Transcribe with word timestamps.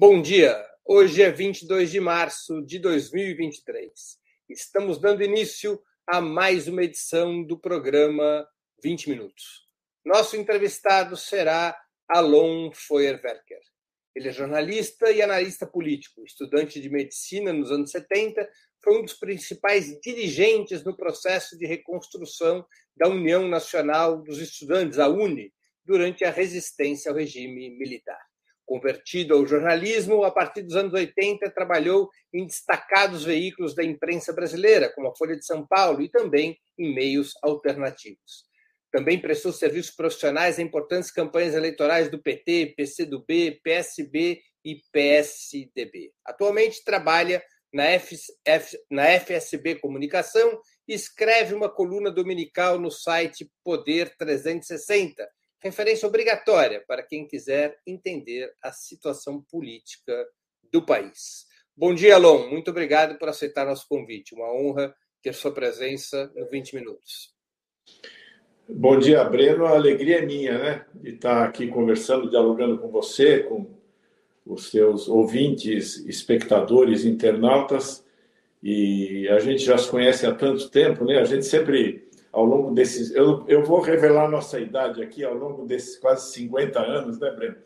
Bom 0.00 0.22
dia. 0.22 0.64
Hoje 0.86 1.22
é 1.22 1.28
22 1.28 1.90
de 1.90 1.98
março 1.98 2.62
de 2.64 2.78
2023. 2.78 3.90
Estamos 4.48 5.00
dando 5.00 5.24
início 5.24 5.82
a 6.06 6.20
mais 6.20 6.68
uma 6.68 6.84
edição 6.84 7.42
do 7.42 7.58
programa 7.58 8.48
20 8.80 9.10
Minutos. 9.10 9.66
Nosso 10.04 10.36
entrevistado 10.36 11.16
será 11.16 11.76
Alon 12.08 12.70
Feuerwerker. 12.72 13.58
Ele 14.14 14.28
é 14.28 14.32
jornalista 14.32 15.10
e 15.10 15.20
analista 15.20 15.66
político, 15.66 16.24
estudante 16.24 16.80
de 16.80 16.88
medicina 16.88 17.52
nos 17.52 17.72
anos 17.72 17.90
70, 17.90 18.48
foi 18.80 19.00
um 19.00 19.02
dos 19.02 19.14
principais 19.14 19.98
dirigentes 20.00 20.84
no 20.84 20.96
processo 20.96 21.58
de 21.58 21.66
reconstrução 21.66 22.64
da 22.96 23.08
União 23.08 23.48
Nacional 23.48 24.22
dos 24.22 24.38
Estudantes, 24.38 25.00
a 25.00 25.08
UNE, 25.08 25.52
durante 25.84 26.24
a 26.24 26.30
resistência 26.30 27.10
ao 27.10 27.16
regime 27.16 27.70
militar. 27.70 28.27
Convertido 28.68 29.34
ao 29.34 29.46
jornalismo, 29.46 30.24
a 30.24 30.30
partir 30.30 30.60
dos 30.60 30.76
anos 30.76 30.92
80 30.92 31.50
trabalhou 31.52 32.10
em 32.34 32.46
destacados 32.46 33.24
veículos 33.24 33.74
da 33.74 33.82
imprensa 33.82 34.30
brasileira, 34.30 34.92
como 34.94 35.08
a 35.08 35.16
Folha 35.16 35.34
de 35.34 35.46
São 35.46 35.66
Paulo, 35.66 36.02
e 36.02 36.10
também 36.10 36.54
em 36.78 36.94
meios 36.94 37.32
alternativos. 37.42 38.44
Também 38.92 39.18
prestou 39.18 39.54
serviços 39.54 39.96
profissionais 39.96 40.58
em 40.58 40.64
importantes 40.64 41.10
campanhas 41.10 41.54
eleitorais 41.54 42.10
do 42.10 42.22
PT, 42.22 42.74
PCdoB, 42.76 43.58
PSB 43.64 44.42
e 44.62 44.82
PSDB. 44.92 46.12
Atualmente 46.22 46.84
trabalha 46.84 47.42
na, 47.72 47.86
FSB 49.18 49.76
Comunicação 49.76 50.60
e 50.86 50.92
escreve 50.92 51.54
uma 51.54 51.70
coluna 51.70 52.10
dominical 52.10 52.78
no 52.78 52.90
site 52.90 53.50
Poder 53.64 54.14
360, 54.18 55.26
referência 55.60 56.06
obrigatória 56.06 56.82
para 56.86 57.02
quem 57.02 57.26
quiser 57.26 57.78
entender 57.86 58.52
a 58.62 58.72
situação 58.72 59.42
política 59.50 60.26
do 60.72 60.84
país. 60.84 61.46
Bom 61.76 61.94
dia, 61.94 62.16
Alon. 62.16 62.48
Muito 62.48 62.70
obrigado 62.70 63.18
por 63.18 63.28
aceitar 63.28 63.66
nosso 63.66 63.86
convite. 63.88 64.34
Uma 64.34 64.52
honra 64.52 64.94
ter 65.22 65.32
sua 65.32 65.52
presença 65.52 66.32
no 66.34 66.48
20 66.48 66.74
Minutos. 66.74 67.34
Bom 68.68 68.98
dia, 68.98 69.24
Breno. 69.24 69.64
A 69.64 69.70
alegria 69.70 70.18
é 70.18 70.26
minha, 70.26 70.58
né? 70.58 70.86
De 70.94 71.14
estar 71.14 71.44
aqui 71.44 71.68
conversando, 71.68 72.28
dialogando 72.28 72.78
com 72.78 72.88
você, 72.88 73.40
com 73.40 73.66
os 74.44 74.70
seus 74.70 75.08
ouvintes, 75.08 76.04
espectadores, 76.06 77.04
internautas. 77.04 78.04
E 78.62 79.28
a 79.28 79.38
gente 79.38 79.64
já 79.64 79.78
se 79.78 79.88
conhece 79.88 80.26
há 80.26 80.34
tanto 80.34 80.68
tempo, 80.68 81.04
né? 81.04 81.18
A 81.18 81.24
gente 81.24 81.46
sempre 81.46 82.07
ao 82.32 82.44
longo 82.44 82.74
desses. 82.74 83.14
Eu, 83.14 83.44
eu 83.48 83.62
vou 83.64 83.80
revelar 83.80 84.28
nossa 84.28 84.60
idade 84.60 85.02
aqui, 85.02 85.24
ao 85.24 85.34
longo 85.34 85.66
desses 85.66 85.96
quase 85.98 86.32
50 86.32 86.80
anos, 86.80 87.18
né, 87.18 87.30
Breno? 87.30 87.56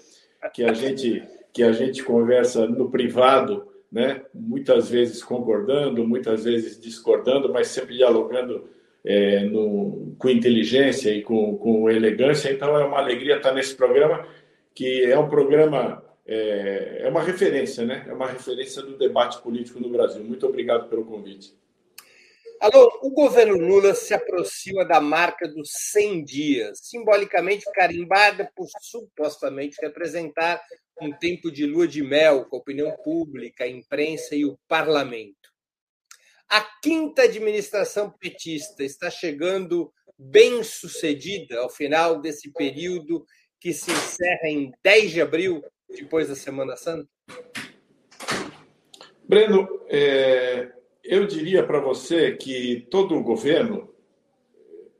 Que 0.52 0.64
a 0.64 0.72
gente, 0.72 1.22
que 1.52 1.62
a 1.62 1.72
gente 1.72 2.02
conversa 2.02 2.66
no 2.66 2.90
privado, 2.90 3.68
né? 3.90 4.22
muitas 4.34 4.90
vezes 4.90 5.22
concordando, 5.22 6.06
muitas 6.06 6.44
vezes 6.44 6.80
discordando, 6.80 7.52
mas 7.52 7.68
sempre 7.68 7.96
dialogando 7.96 8.64
é, 9.04 9.44
no, 9.44 10.14
com 10.18 10.28
inteligência 10.28 11.10
e 11.10 11.22
com, 11.22 11.56
com 11.58 11.90
elegância. 11.90 12.50
Então 12.50 12.76
é 12.78 12.84
uma 12.84 12.98
alegria 12.98 13.36
estar 13.36 13.52
nesse 13.52 13.74
programa, 13.74 14.26
que 14.74 15.04
é 15.04 15.18
um 15.18 15.28
programa. 15.28 16.02
É, 16.24 17.02
é 17.02 17.08
uma 17.08 17.20
referência, 17.20 17.84
né? 17.84 18.04
É 18.08 18.12
uma 18.12 18.28
referência 18.28 18.80
do 18.80 18.96
debate 18.96 19.42
político 19.42 19.80
no 19.80 19.90
Brasil. 19.90 20.22
Muito 20.22 20.46
obrigado 20.46 20.88
pelo 20.88 21.04
convite. 21.04 21.52
Alô, 22.62 23.00
o 23.02 23.10
governo 23.10 23.56
Lula 23.56 23.92
se 23.92 24.14
aproxima 24.14 24.84
da 24.84 25.00
marca 25.00 25.48
dos 25.48 25.68
100 25.90 26.24
dias, 26.24 26.78
simbolicamente 26.80 27.64
carimbada 27.72 28.48
por 28.54 28.68
supostamente 28.80 29.80
representar 29.80 30.62
um 31.00 31.12
tempo 31.12 31.50
de 31.50 31.66
lua 31.66 31.88
de 31.88 32.04
mel 32.04 32.44
com 32.44 32.54
a 32.54 32.60
opinião 32.60 32.96
pública, 33.02 33.64
a 33.64 33.68
imprensa 33.68 34.36
e 34.36 34.44
o 34.44 34.56
parlamento. 34.68 35.50
A 36.48 36.60
quinta 36.80 37.22
administração 37.22 38.12
petista 38.12 38.84
está 38.84 39.10
chegando 39.10 39.92
bem 40.16 40.62
sucedida 40.62 41.58
ao 41.58 41.68
final 41.68 42.20
desse 42.20 42.52
período 42.52 43.26
que 43.58 43.72
se 43.72 43.90
encerra 43.90 44.48
em 44.48 44.70
10 44.84 45.10
de 45.10 45.20
abril, 45.20 45.64
depois 45.88 46.28
da 46.28 46.36
Semana 46.36 46.76
Santa? 46.76 47.10
Breno, 49.24 49.84
é, 49.88 50.70
eu 51.04 51.26
diria 51.26 51.62
para 51.62 51.80
você 51.80 52.32
que 52.32 52.86
todo 52.90 53.22
governo 53.22 53.88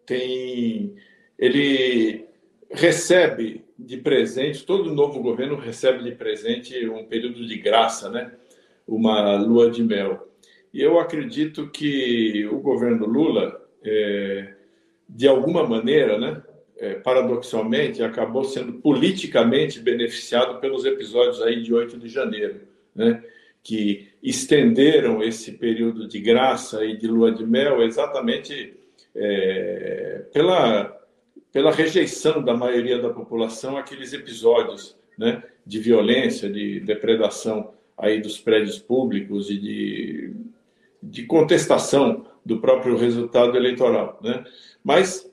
tem. 0.07 0.95
Ele 1.39 2.27
recebe 2.71 3.65
de 3.79 3.97
presente, 3.97 4.65
todo 4.65 4.95
novo 4.95 5.21
governo 5.21 5.57
recebe 5.57 6.03
de 6.05 6.13
presente 6.13 6.89
um 6.89 7.05
período 7.05 7.47
de 7.47 7.59
graça, 7.59 8.09
né? 8.09 8.33
uma 8.87 9.37
lua 9.37 9.71
de 9.71 9.83
mel. 9.83 10.29
E 10.73 10.81
eu 10.81 10.99
acredito 10.99 11.69
que 11.71 12.47
o 12.47 12.59
governo 12.59 13.07
Lula, 13.07 13.61
é, 13.85 14.55
de 15.09 15.29
alguma 15.29 15.67
maneira, 15.67 16.19
né, 16.19 16.43
é, 16.79 16.95
paradoxalmente, 16.95 18.03
acabou 18.03 18.45
sendo 18.45 18.75
politicamente 18.75 19.79
beneficiado 19.81 20.61
pelos 20.61 20.85
episódios 20.85 21.43
aí 21.43 21.63
de 21.63 21.75
8 21.75 21.99
de 21.99 22.09
janeiro. 22.09 22.63
Né? 22.95 23.23
Que 23.63 24.09
estenderam 24.23 25.23
esse 25.23 25.53
período 25.53 26.09
de 26.09 26.21
graça 26.21 26.85
e 26.85 26.97
de 26.97 27.07
lua 27.07 27.31
de 27.31 27.47
mel 27.47 27.83
exatamente 27.83 28.75
é, 29.15 30.25
pela, 30.33 31.01
pela 31.53 31.71
rejeição 31.71 32.43
da 32.43 32.55
maioria 32.55 33.01
da 33.01 33.11
população 33.11 33.77
àqueles 33.77 34.13
episódios 34.13 34.97
né, 35.17 35.43
de 35.65 35.79
violência, 35.79 36.51
de 36.51 36.81
depredação 36.81 37.73
aí 37.97 38.21
dos 38.21 38.39
prédios 38.39 38.79
públicos 38.79 39.49
e 39.51 39.59
de, 39.59 40.33
de 41.03 41.25
contestação 41.25 42.27
do 42.45 42.61
próprio 42.61 42.97
resultado 42.97 43.57
eleitoral. 43.57 44.19
Né? 44.23 44.45
Mas 44.83 45.31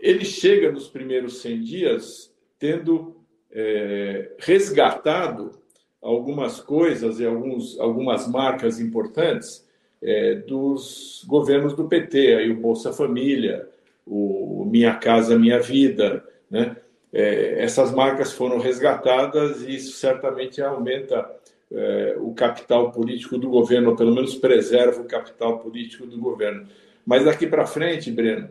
ele 0.00 0.24
chega 0.24 0.70
nos 0.70 0.88
primeiros 0.88 1.40
100 1.40 1.60
dias 1.60 2.32
tendo 2.58 3.16
é, 3.50 4.32
resgatado 4.38 5.61
algumas 6.02 6.60
coisas 6.60 7.20
e 7.20 7.26
alguns, 7.26 7.78
algumas 7.78 8.28
marcas 8.28 8.80
importantes 8.80 9.64
é, 10.02 10.34
dos 10.34 11.24
governos 11.28 11.74
do 11.74 11.86
PT, 11.86 12.34
aí 12.34 12.50
o 12.50 12.60
Bolsa 12.60 12.92
Família, 12.92 13.68
o 14.04 14.66
Minha 14.68 14.94
Casa 14.96 15.38
Minha 15.38 15.60
Vida, 15.60 16.24
né? 16.50 16.76
É, 17.12 17.62
essas 17.62 17.92
marcas 17.92 18.32
foram 18.32 18.58
resgatadas 18.58 19.62
e 19.62 19.76
isso 19.76 19.92
certamente 19.98 20.62
aumenta 20.62 21.30
é, 21.70 22.16
o 22.18 22.32
capital 22.32 22.90
político 22.90 23.36
do 23.36 23.50
governo, 23.50 23.90
ou 23.90 23.96
pelo 23.96 24.14
menos 24.14 24.34
preserva 24.34 25.02
o 25.02 25.06
capital 25.06 25.58
político 25.58 26.06
do 26.06 26.18
governo. 26.18 26.66
Mas 27.04 27.24
daqui 27.24 27.46
para 27.46 27.66
frente, 27.66 28.10
Breno, 28.10 28.48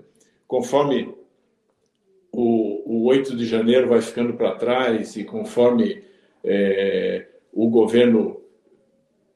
conforme 0.47 1.11
o, 2.31 2.83
o 2.85 3.05
8 3.05 3.35
de 3.35 3.45
janeiro 3.45 3.89
vai 3.89 4.01
ficando 4.01 4.33
para 4.33 4.55
trás 4.55 5.15
e 5.15 5.23
conforme 5.23 6.03
é, 6.43 7.25
o 7.51 7.69
governo 7.69 8.41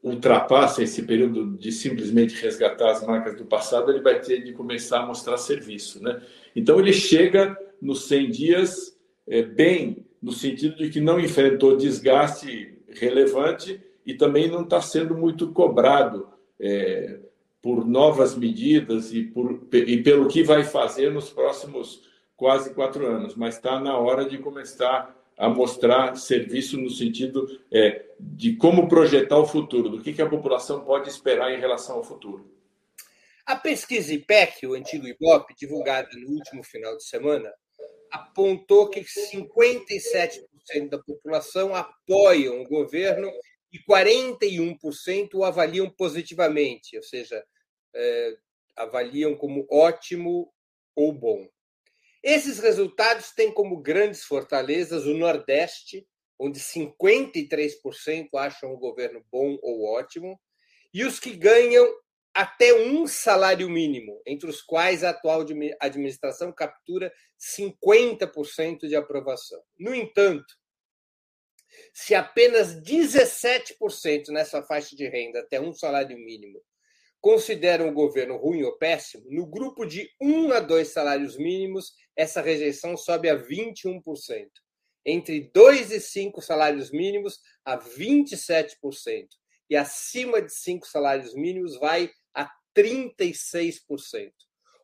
ultrapassa 0.03 0.83
esse 0.83 1.01
período 1.03 1.57
de 1.57 1.71
simplesmente 1.71 2.39
resgatar 2.41 2.91
as 2.91 3.05
marcas 3.05 3.35
do 3.35 3.45
passado, 3.45 3.91
ele 3.91 4.01
vai 4.01 4.19
ter 4.21 4.43
de 4.43 4.53
começar 4.53 4.99
a 4.99 5.05
mostrar 5.05 5.37
serviço. 5.37 6.01
Né? 6.03 6.21
Então, 6.55 6.79
ele 6.79 6.93
chega 6.93 7.57
nos 7.81 8.07
100 8.07 8.29
dias 8.29 8.97
é, 9.27 9.41
bem, 9.41 10.05
no 10.21 10.31
sentido 10.31 10.75
de 10.75 10.89
que 10.89 11.01
não 11.01 11.19
enfrentou 11.19 11.75
desgaste 11.75 12.77
relevante 12.87 13.81
e 14.05 14.13
também 14.13 14.49
não 14.49 14.61
está 14.61 14.79
sendo 14.79 15.15
muito 15.15 15.51
cobrado 15.51 16.27
é, 16.59 17.19
por 17.61 17.83
novas 17.83 18.35
medidas 18.35 19.11
e, 19.11 19.23
por, 19.23 19.59
e 19.73 20.03
pelo 20.03 20.27
que 20.27 20.43
vai 20.43 20.63
fazer 20.63 21.11
nos 21.11 21.31
próximos 21.31 22.03
quase 22.37 22.73
quatro 22.75 23.07
anos, 23.07 23.35
mas 23.35 23.55
está 23.55 23.79
na 23.79 23.97
hora 23.97 24.25
de 24.25 24.37
começar 24.37 25.14
a 25.37 25.49
mostrar 25.49 26.15
serviço 26.15 26.77
no 26.77 26.89
sentido 26.89 27.61
é, 27.71 28.05
de 28.19 28.55
como 28.55 28.87
projetar 28.87 29.37
o 29.37 29.45
futuro, 29.45 29.89
do 29.89 30.01
que, 30.01 30.13
que 30.13 30.21
a 30.21 30.29
população 30.29 30.83
pode 30.83 31.09
esperar 31.09 31.53
em 31.53 31.59
relação 31.59 31.97
ao 31.97 32.03
futuro. 32.03 32.53
A 33.45 33.55
pesquisa 33.55 34.13
IPEC, 34.13 34.65
o 34.65 34.73
antigo 34.73 35.07
IBOP, 35.07 35.53
divulgada 35.55 36.09
no 36.17 36.29
último 36.29 36.63
final 36.63 36.97
de 36.97 37.03
semana, 37.03 37.53
apontou 38.11 38.89
que 38.89 39.01
57% 39.01 40.89
da 40.89 40.97
população 40.97 41.75
apoiam 41.75 42.61
o 42.61 42.67
governo 42.67 43.29
e 43.71 43.79
41% 43.79 45.29
o 45.35 45.43
avaliam 45.43 45.89
positivamente, 45.89 46.97
ou 46.97 47.03
seja, 47.03 47.43
é, 47.93 48.37
avaliam 48.75 49.35
como 49.35 49.67
ótimo 49.69 50.51
ou 50.95 51.11
bom. 51.11 51.47
Esses 52.25 52.57
resultados 52.57 53.29
têm 53.33 53.51
como 53.53 53.79
grandes 53.79 54.23
fortalezas 54.23 55.05
o 55.05 55.13
Nordeste, 55.13 56.07
onde 56.39 56.59
53% 56.59 58.29
acham 58.33 58.73
o 58.73 58.79
governo 58.79 59.23
bom 59.31 59.59
ou 59.61 59.85
ótimo, 59.85 60.41
e 60.91 61.03
os 61.05 61.19
que 61.19 61.37
ganham 61.37 61.87
até 62.33 62.73
um 62.73 63.05
salário 63.05 63.69
mínimo, 63.69 64.19
entre 64.25 64.49
os 64.49 64.59
quais 64.59 65.03
a 65.03 65.11
atual 65.11 65.45
administração 65.79 66.51
captura 66.51 67.13
50% 67.39 68.87
de 68.87 68.95
aprovação. 68.95 69.61
No 69.77 69.93
entanto, 69.93 70.51
Se 71.93 72.15
apenas 72.15 72.81
17% 72.81 74.29
nessa 74.29 74.63
faixa 74.63 74.95
de 74.95 75.07
renda, 75.07 75.41
até 75.41 75.59
um 75.59 75.73
salário 75.73 76.17
mínimo, 76.17 76.61
consideram 77.19 77.89
o 77.89 77.93
governo 77.93 78.37
ruim 78.37 78.63
ou 78.63 78.77
péssimo, 78.77 79.25
no 79.29 79.45
grupo 79.45 79.85
de 79.85 80.09
um 80.21 80.51
a 80.51 80.59
dois 80.59 80.89
salários 80.89 81.37
mínimos, 81.37 81.93
essa 82.15 82.41
rejeição 82.41 82.95
sobe 82.95 83.29
a 83.29 83.37
21%. 83.37 84.01
Entre 85.05 85.51
dois 85.53 85.91
e 85.91 85.99
cinco 85.99 86.41
salários 86.41 86.91
mínimos, 86.91 87.39
a 87.63 87.77
27%. 87.77 89.27
E 89.69 89.75
acima 89.75 90.41
de 90.41 90.53
cinco 90.53 90.87
salários 90.87 91.35
mínimos, 91.35 91.77
vai 91.77 92.09
a 92.33 92.49
36%. 92.75 94.31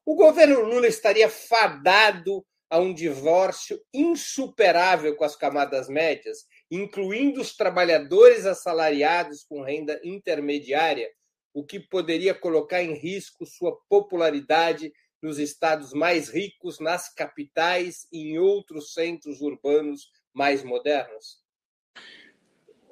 O 0.06 0.16
governo 0.16 0.62
Lula 0.62 0.88
estaria 0.88 1.30
fadado 1.30 2.46
a 2.70 2.80
um 2.80 2.94
divórcio 2.94 3.80
insuperável 3.94 5.16
com 5.16 5.26
as 5.26 5.36
camadas 5.36 5.90
médias, 5.90 6.46
incluindo 6.70 7.42
os 7.42 7.56
trabalhadores 7.56 8.46
assalariados 8.46 9.44
com 9.44 9.62
renda 9.62 10.00
intermediária, 10.04 11.12
o 11.54 11.66
que 11.66 11.80
poderia 11.80 12.34
colocar 12.34 12.82
em 12.82 12.94
risco 12.94 13.46
sua 13.46 13.78
popularidade 13.90 14.92
nos 15.22 15.40
estados 15.40 15.94
mais 15.94 16.30
ricos, 16.30 16.80
nas 16.80 17.14
capitais 17.14 18.08
e 18.12 18.32
em 18.32 18.40
outros 18.40 18.94
centros 18.94 19.42
urbanos 19.42 20.10
mais 20.34 20.64
modernos? 20.64 21.42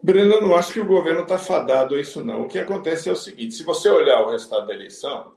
Breno, 0.02 0.36
eu 0.36 0.42
não 0.42 0.56
acho 0.56 0.72
que 0.72 0.80
o 0.80 0.86
governo 0.86 1.24
está 1.24 1.38
fadado 1.38 1.96
a 1.96 2.00
isso, 2.00 2.24
não. 2.24 2.44
O 2.44 2.48
que 2.48 2.60
acontece 2.60 3.10
é 3.10 3.12
o 3.12 3.18
seguinte: 3.18 3.56
se 3.56 3.64
você 3.64 3.90
olhar 3.90 4.22
o 4.22 4.31
resultado 4.31 4.68
da 4.68 4.74
eleição, 4.74 5.34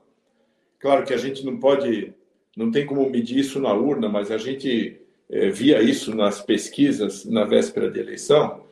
claro 0.79 1.05
que 1.05 1.13
a 1.13 1.17
gente 1.17 1.45
não 1.45 1.59
pode 1.59 2.13
não 2.55 2.71
tem 2.71 2.85
como 2.85 3.09
medir 3.09 3.39
isso 3.39 3.59
na 3.59 3.73
urna, 3.73 4.07
mas 4.07 4.31
a 4.31 4.37
gente 4.37 5.01
é, 5.29 5.49
via 5.49 5.81
isso 5.81 6.15
nas 6.15 6.41
pesquisas 6.41 7.25
na 7.25 7.43
véspera 7.43 7.89
de 7.89 7.99
eleição. 7.99 8.63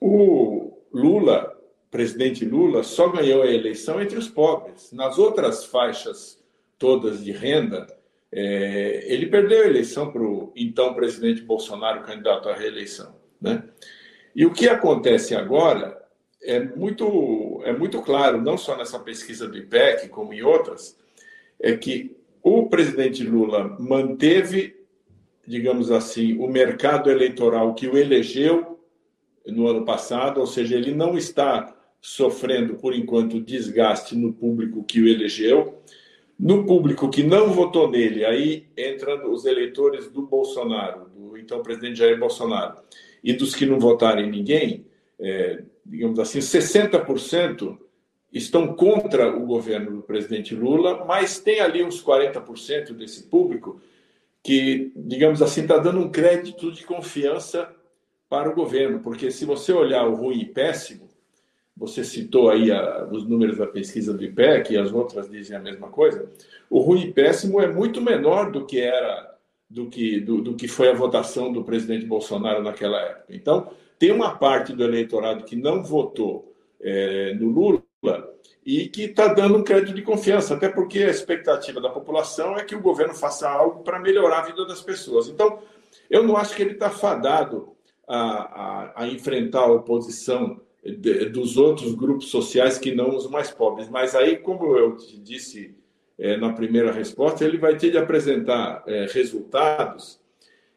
O 0.00 0.72
Lula, 0.92 1.56
presidente 1.90 2.44
Lula, 2.44 2.82
só 2.82 3.08
ganhou 3.08 3.42
a 3.42 3.50
eleição 3.50 4.02
entre 4.02 4.18
os 4.18 4.28
pobres. 4.28 4.92
Nas 4.92 5.18
outras 5.18 5.64
faixas 5.64 6.42
todas 6.84 7.24
de 7.24 7.32
renda, 7.32 7.86
é, 8.30 9.06
ele 9.06 9.24
perdeu 9.24 9.62
a 9.62 9.66
eleição 9.66 10.12
para 10.12 10.20
o 10.20 10.52
então 10.54 10.92
presidente 10.92 11.40
Bolsonaro, 11.40 12.02
candidato 12.02 12.46
à 12.46 12.54
reeleição. 12.54 13.16
Né? 13.40 13.64
E 14.36 14.44
o 14.44 14.52
que 14.52 14.68
acontece 14.68 15.34
agora 15.34 15.98
é 16.42 16.60
muito, 16.60 17.62
é 17.64 17.72
muito 17.72 18.02
claro, 18.02 18.38
não 18.38 18.58
só 18.58 18.76
nessa 18.76 18.98
pesquisa 18.98 19.48
do 19.48 19.56
IPEC, 19.56 20.10
como 20.10 20.34
em 20.34 20.42
outras, 20.42 20.94
é 21.58 21.74
que 21.74 22.14
o 22.42 22.68
presidente 22.68 23.24
Lula 23.24 23.78
manteve, 23.80 24.76
digamos 25.46 25.90
assim, 25.90 26.36
o 26.36 26.46
mercado 26.46 27.10
eleitoral 27.10 27.74
que 27.74 27.88
o 27.88 27.96
elegeu 27.96 28.78
no 29.46 29.68
ano 29.68 29.86
passado, 29.86 30.38
ou 30.38 30.46
seja, 30.46 30.76
ele 30.76 30.94
não 30.94 31.16
está 31.16 31.74
sofrendo, 31.98 32.74
por 32.74 32.94
enquanto, 32.94 33.40
desgaste 33.40 34.14
no 34.14 34.34
público 34.34 34.84
que 34.84 35.00
o 35.00 35.08
elegeu. 35.08 35.82
No 36.38 36.66
público 36.66 37.08
que 37.08 37.22
não 37.22 37.50
votou 37.50 37.90
nele, 37.90 38.24
aí 38.24 38.66
entram 38.76 39.30
os 39.32 39.44
eleitores 39.44 40.08
do 40.08 40.22
Bolsonaro, 40.26 41.08
do 41.08 41.36
então 41.38 41.62
presidente 41.62 41.98
Jair 41.98 42.18
Bolsonaro, 42.18 42.78
e 43.22 43.32
dos 43.32 43.54
que 43.54 43.64
não 43.64 43.78
votarem 43.78 44.30
ninguém, 44.30 44.84
é, 45.18 45.62
digamos 45.86 46.18
assim, 46.18 46.40
60% 46.40 47.78
estão 48.32 48.74
contra 48.74 49.34
o 49.34 49.46
governo 49.46 49.92
do 49.92 50.02
presidente 50.02 50.54
Lula, 50.54 51.04
mas 51.04 51.38
tem 51.38 51.60
ali 51.60 51.84
uns 51.84 52.02
40% 52.02 52.92
desse 52.92 53.24
público 53.24 53.80
que, 54.42 54.92
digamos 54.96 55.40
assim, 55.40 55.62
está 55.62 55.78
dando 55.78 56.00
um 56.00 56.10
crédito 56.10 56.72
de 56.72 56.84
confiança 56.84 57.72
para 58.28 58.50
o 58.50 58.54
governo, 58.54 58.98
porque 58.98 59.30
se 59.30 59.44
você 59.44 59.72
olhar 59.72 60.06
o 60.06 60.16
ruim 60.16 60.40
e 60.40 60.46
péssimo, 60.46 61.08
você 61.76 62.04
citou 62.04 62.50
aí 62.50 62.70
a, 62.70 63.08
os 63.10 63.26
números 63.26 63.58
da 63.58 63.66
pesquisa 63.66 64.14
do 64.14 64.22
IPEC 64.22 64.72
e 64.72 64.78
as 64.78 64.92
outras 64.92 65.30
dizem 65.30 65.56
a 65.56 65.60
mesma 65.60 65.88
coisa, 65.88 66.28
o 66.70 66.80
ruim 66.80 67.02
e 67.02 67.12
péssimo 67.12 67.60
é 67.60 67.66
muito 67.66 68.00
menor 68.00 68.50
do 68.50 68.64
que 68.64 68.80
era 68.80 69.34
do 69.68 69.88
que, 69.88 70.20
do, 70.20 70.40
do 70.40 70.54
que 70.54 70.68
foi 70.68 70.88
a 70.88 70.94
votação 70.94 71.52
do 71.52 71.64
presidente 71.64 72.06
Bolsonaro 72.06 72.62
naquela 72.62 73.00
época. 73.00 73.34
Então, 73.34 73.70
tem 73.98 74.12
uma 74.12 74.36
parte 74.36 74.72
do 74.72 74.84
eleitorado 74.84 75.44
que 75.44 75.56
não 75.56 75.82
votou 75.82 76.54
é, 76.80 77.34
no 77.34 77.48
Lula 77.48 77.82
e 78.64 78.88
que 78.88 79.04
está 79.04 79.28
dando 79.28 79.58
um 79.58 79.64
crédito 79.64 79.94
de 79.94 80.02
confiança, 80.02 80.54
até 80.54 80.68
porque 80.68 81.00
a 81.00 81.10
expectativa 81.10 81.80
da 81.80 81.90
população 81.90 82.56
é 82.56 82.64
que 82.64 82.74
o 82.74 82.80
governo 82.80 83.14
faça 83.14 83.48
algo 83.48 83.82
para 83.82 83.98
melhorar 83.98 84.40
a 84.40 84.46
vida 84.46 84.64
das 84.66 84.80
pessoas. 84.80 85.28
Então, 85.28 85.58
eu 86.08 86.22
não 86.22 86.36
acho 86.36 86.54
que 86.54 86.62
ele 86.62 86.72
está 86.72 86.90
fadado 86.90 87.74
a, 88.06 88.18
a, 88.18 88.92
a, 89.02 89.08
enfrentar 89.08 89.60
a 89.60 89.72
oposição 89.72 90.60
de, 90.84 91.26
dos 91.26 91.56
outros 91.56 91.94
grupos 91.94 92.28
sociais 92.28 92.78
que 92.78 92.94
não 92.94 93.16
os 93.16 93.28
mais 93.28 93.50
pobres. 93.50 93.88
Mas 93.88 94.14
aí, 94.14 94.36
como 94.36 94.76
eu 94.76 94.96
te 94.96 95.18
disse 95.18 95.74
é, 96.18 96.36
na 96.36 96.52
primeira 96.52 96.92
resposta, 96.92 97.44
ele 97.44 97.58
vai 97.58 97.76
ter 97.76 97.90
de 97.90 97.98
apresentar 97.98 98.82
é, 98.86 99.06
resultados, 99.10 100.20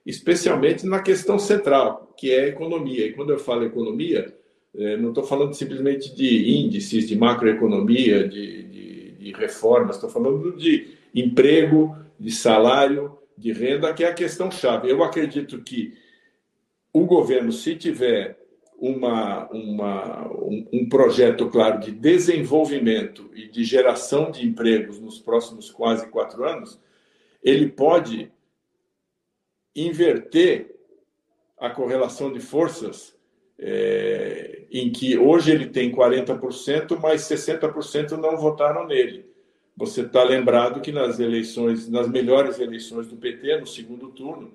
especialmente 0.06 0.86
na 0.86 1.02
questão 1.02 1.38
central, 1.38 2.14
que 2.18 2.32
é 2.32 2.46
a 2.46 2.48
economia. 2.48 3.06
E 3.06 3.14
quando 3.14 3.32
eu 3.32 3.40
falo 3.40 3.66
economia, 3.66 4.34
é, 4.76 4.96
não 4.96 5.10
estou 5.10 5.24
falando 5.24 5.54
simplesmente 5.54 6.16
de 6.16 6.52
índices, 6.58 7.08
de 7.08 7.18
macroeconomia, 7.18 8.28
de, 8.28 8.64
de, 8.64 9.12
de 9.12 9.32
reformas, 9.34 9.96
estou 9.96 10.10
falando 10.10 10.56
de 10.56 10.88
emprego, 11.14 11.96
de 12.20 12.32
salário, 12.32 13.18
de 13.38 13.52
renda, 13.52 13.94
que 13.94 14.04
é 14.04 14.08
a 14.08 14.14
questão 14.14 14.50
chave. 14.50 14.90
Eu 14.90 15.04
acredito 15.04 15.62
que 15.62 15.94
o 16.94 17.06
governo, 17.06 17.52
se 17.52 17.76
tiver 17.76 18.37
uma, 18.78 19.50
uma, 19.50 20.28
um, 20.34 20.68
um, 20.72 20.90
projeto 20.90 21.50
claro 21.50 21.80
de 21.80 21.92
desenvolvimento 21.92 23.30
e 23.34 23.48
de 23.48 23.64
geração 23.64 24.30
de 24.30 24.46
empregos 24.46 25.00
nos 25.00 25.20
próximos 25.20 25.72
quase 25.72 26.08
quatro 26.10 26.44
anos, 26.44 26.80
ele 27.44 27.70
pode 27.70 28.32
inverter 29.76 30.76
a 31.58 31.70
correlação 31.72 32.32
de 32.32 32.40
forças 32.40 33.16
é, 33.60 34.66
em 34.72 34.92
que 34.92 35.18
hoje 35.18 35.52
ele 35.52 35.68
tem 35.68 35.92
40%, 35.92 37.00
mas 37.02 37.22
60% 37.22 38.12
não 38.12 38.38
votaram 38.38 38.86
nele. 38.86 39.26
Você 39.76 40.02
está 40.02 40.24
lembrado 40.24 40.82
que 40.82 40.92
nas 40.92 41.20
eleições, 41.20 41.90
nas 41.90 42.08
melhores 42.08 42.60
eleições 42.60 43.08
do 43.08 43.16
PT, 43.16 43.60
no 43.60 43.68
segundo 43.68 44.10
turno, 44.10 44.52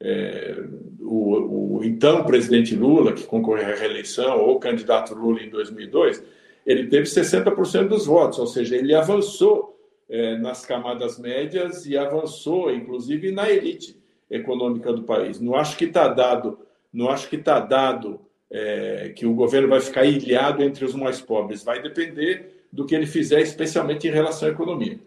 é, 0.00 0.56
o, 1.00 1.78
o, 1.78 1.84
então 1.84 2.24
presidente 2.24 2.74
Lula, 2.74 3.12
que 3.12 3.24
concorreu 3.24 3.66
à 3.66 3.74
reeleição, 3.74 4.38
ou 4.40 4.56
o 4.56 4.60
candidato 4.60 5.14
Lula 5.14 5.42
em 5.42 5.48
2002, 5.48 6.22
ele 6.66 6.88
teve 6.88 7.04
60% 7.04 7.88
dos 7.88 8.06
votos, 8.06 8.38
ou 8.38 8.46
seja, 8.46 8.76
ele 8.76 8.94
avançou 8.94 9.78
é, 10.08 10.36
nas 10.36 10.66
camadas 10.66 11.18
médias 11.18 11.86
e 11.86 11.96
avançou, 11.96 12.72
inclusive, 12.72 13.30
na 13.30 13.50
elite 13.50 14.00
econômica 14.30 14.92
do 14.92 15.04
país. 15.04 15.40
Não 15.40 15.54
acho 15.54 15.76
que 15.76 15.84
está 15.84 16.08
dado, 16.08 16.58
não 16.92 17.08
acho 17.08 17.28
que 17.28 17.36
está 17.36 17.60
dado 17.60 18.20
é, 18.50 19.12
que 19.14 19.26
o 19.26 19.34
governo 19.34 19.68
vai 19.68 19.80
ficar 19.80 20.04
ilhado 20.04 20.62
entre 20.62 20.84
os 20.84 20.94
mais 20.94 21.20
pobres. 21.20 21.62
Vai 21.62 21.80
depender 21.80 22.66
do 22.72 22.84
que 22.84 22.94
ele 22.94 23.06
fizer, 23.06 23.40
especialmente 23.40 24.06
em 24.06 24.10
relação 24.10 24.48
à 24.48 24.52
economia. 24.52 24.98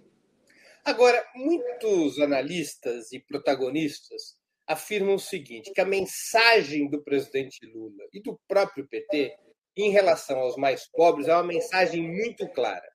Agora, 0.83 1.23
muitos 1.35 2.19
analistas 2.19 3.11
e 3.11 3.19
protagonistas 3.19 4.38
afirmam 4.69 5.15
o 5.15 5.19
seguinte: 5.19 5.73
que 5.73 5.81
a 5.81 5.85
mensagem 5.85 6.87
do 6.87 7.03
presidente 7.03 7.65
Lula 7.65 8.05
e 8.13 8.21
do 8.21 8.39
próprio 8.47 8.87
PT 8.87 9.35
em 9.75 9.89
relação 9.89 10.39
aos 10.39 10.55
mais 10.55 10.87
pobres 10.91 11.27
é 11.27 11.33
uma 11.33 11.43
mensagem 11.43 12.03
muito 12.03 12.47
clara. 12.49 12.87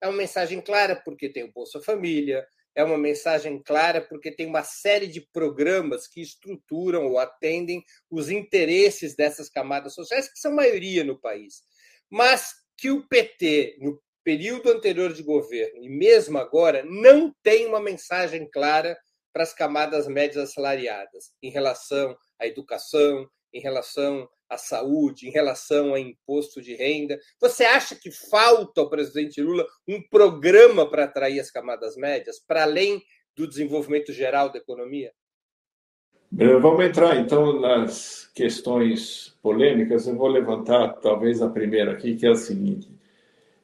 É 0.00 0.08
uma 0.08 0.16
mensagem 0.16 0.60
clara 0.60 1.00
porque 1.04 1.28
tem 1.28 1.44
o 1.44 1.52
Bolsa 1.52 1.80
Família, 1.80 2.44
é 2.74 2.82
uma 2.82 2.98
mensagem 2.98 3.62
clara 3.62 4.00
porque 4.00 4.32
tem 4.32 4.46
uma 4.46 4.64
série 4.64 5.06
de 5.06 5.20
programas 5.32 6.08
que 6.08 6.20
estruturam 6.20 7.06
ou 7.06 7.18
atendem 7.18 7.84
os 8.10 8.28
interesses 8.28 9.14
dessas 9.14 9.48
camadas 9.48 9.94
sociais, 9.94 10.28
que 10.28 10.40
são 10.40 10.52
maioria 10.52 11.04
no 11.04 11.20
país. 11.20 11.62
Mas 12.10 12.52
que 12.76 12.90
o 12.90 13.06
PT, 13.06 13.76
no 13.80 14.02
período 14.24 14.70
anterior 14.70 15.12
de 15.12 15.22
governo 15.22 15.84
e 15.84 15.88
mesmo 15.88 16.38
agora, 16.38 16.82
não 16.84 17.32
tem 17.42 17.66
uma 17.66 17.80
mensagem 17.80 18.48
clara 18.50 18.98
para 19.32 19.42
as 19.42 19.54
camadas 19.54 20.06
médias 20.06 20.50
assalariadas 20.50 21.32
em 21.42 21.50
relação 21.50 22.16
à 22.38 22.46
educação, 22.46 23.26
em 23.52 23.60
relação 23.60 24.28
à 24.48 24.58
saúde, 24.58 25.26
em 25.26 25.30
relação 25.30 25.90
ao 25.90 25.98
imposto 25.98 26.60
de 26.60 26.74
renda. 26.74 27.18
Você 27.40 27.64
acha 27.64 27.94
que 27.94 28.10
falta 28.10 28.80
ao 28.80 28.90
presidente 28.90 29.40
Lula 29.40 29.66
um 29.88 30.00
programa 30.10 30.88
para 30.88 31.04
atrair 31.04 31.40
as 31.40 31.50
camadas 31.50 31.96
médias, 31.96 32.38
para 32.38 32.62
além 32.62 33.02
do 33.36 33.46
desenvolvimento 33.46 34.12
geral 34.12 34.50
da 34.50 34.58
economia? 34.58 35.12
Vamos 36.34 36.84
entrar 36.84 37.16
então 37.16 37.60
nas 37.60 38.30
questões 38.34 39.36
polêmicas. 39.42 40.06
Eu 40.06 40.16
vou 40.16 40.28
levantar 40.28 40.94
talvez 40.94 41.42
a 41.42 41.50
primeira 41.50 41.92
aqui, 41.92 42.16
que 42.16 42.26
é 42.26 42.30
a 42.30 42.34
seguinte: 42.34 42.90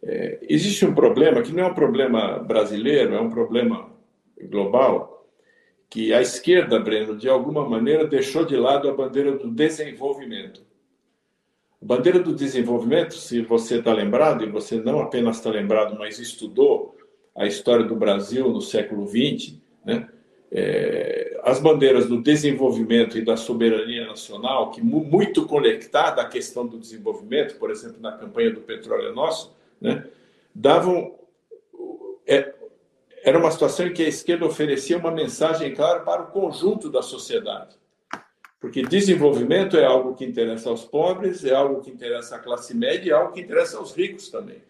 é, 0.03 0.39
existe 0.43 0.85
um 0.85 0.95
problema 0.95 1.43
que 1.43 1.51
não 1.51 1.65
é 1.65 1.67
um 1.67 1.75
problema 1.75 2.39
brasileiro, 2.39 3.15
é 3.15 3.21
um 3.21 3.31
problema 3.31 3.91
global 4.51 5.18
que 5.89 6.13
a 6.13 6.21
esquerda, 6.21 6.79
Breno, 6.79 7.17
de 7.17 7.29
alguma 7.29 7.69
maneira 7.69 8.07
deixou 8.07 8.45
de 8.45 8.57
lado 8.57 8.89
a 8.89 8.95
bandeira 8.95 9.33
do 9.33 9.51
desenvolvimento. 9.51 10.67
bandeira 11.81 12.19
do 12.19 12.35
desenvolvimento, 12.35 13.15
se 13.15 13.41
você 13.41 13.79
está 13.79 13.93
lembrado, 13.93 14.45
e 14.45 14.51
você 14.51 14.81
não 14.81 15.01
apenas 15.01 15.37
está 15.37 15.51
lembrado, 15.51 15.97
mas 15.99 16.19
estudou 16.19 16.97
a 17.35 17.47
história 17.47 17.85
do 17.85 17.95
Brasil 17.95 18.49
no 18.49 18.61
século 18.61 19.07
XX, 19.07 19.55
né? 19.85 20.09
É, 20.51 21.39
as 21.45 21.61
bandeiras 21.61 22.07
do 22.07 22.23
desenvolvimento 22.23 23.19
e 23.19 23.25
da 23.25 23.37
soberania 23.37 24.07
nacional, 24.07 24.71
que 24.71 24.83
muito 24.83 25.47
conectada 25.47 26.23
à 26.23 26.25
questão 26.27 26.67
do 26.67 26.79
desenvolvimento, 26.79 27.59
por 27.59 27.71
exemplo, 27.71 28.01
na 28.01 28.13
campanha 28.13 28.51
do 28.51 28.61
Petróleo 28.61 29.15
Nosso, 29.15 29.55
né? 29.81 30.05
davam. 30.55 31.15
É, 32.27 32.55
era 33.29 33.39
uma 33.39 33.51
situação 33.51 33.87
em 33.87 33.93
que 33.93 34.03
a 34.03 34.09
esquerda 34.09 34.47
oferecia 34.47 34.97
uma 34.97 35.11
mensagem 35.11 35.75
clara 35.75 36.01
para 36.01 36.23
o 36.23 36.27
conjunto 36.29 36.89
da 36.89 37.03
sociedade. 37.03 37.77
Porque 38.59 38.81
desenvolvimento 38.83 39.77
é 39.77 39.85
algo 39.85 40.15
que 40.15 40.25
interessa 40.25 40.71
aos 40.71 40.85
pobres, 40.85 41.45
é 41.45 41.55
algo 41.55 41.83
que 41.83 41.91
interessa 41.91 42.37
à 42.37 42.39
classe 42.39 42.75
média 42.75 43.09
e 43.09 43.11
é 43.11 43.15
algo 43.15 43.33
que 43.33 43.41
interessa 43.41 43.77
aos 43.77 43.95
ricos 43.95 44.31
também. 44.31 44.63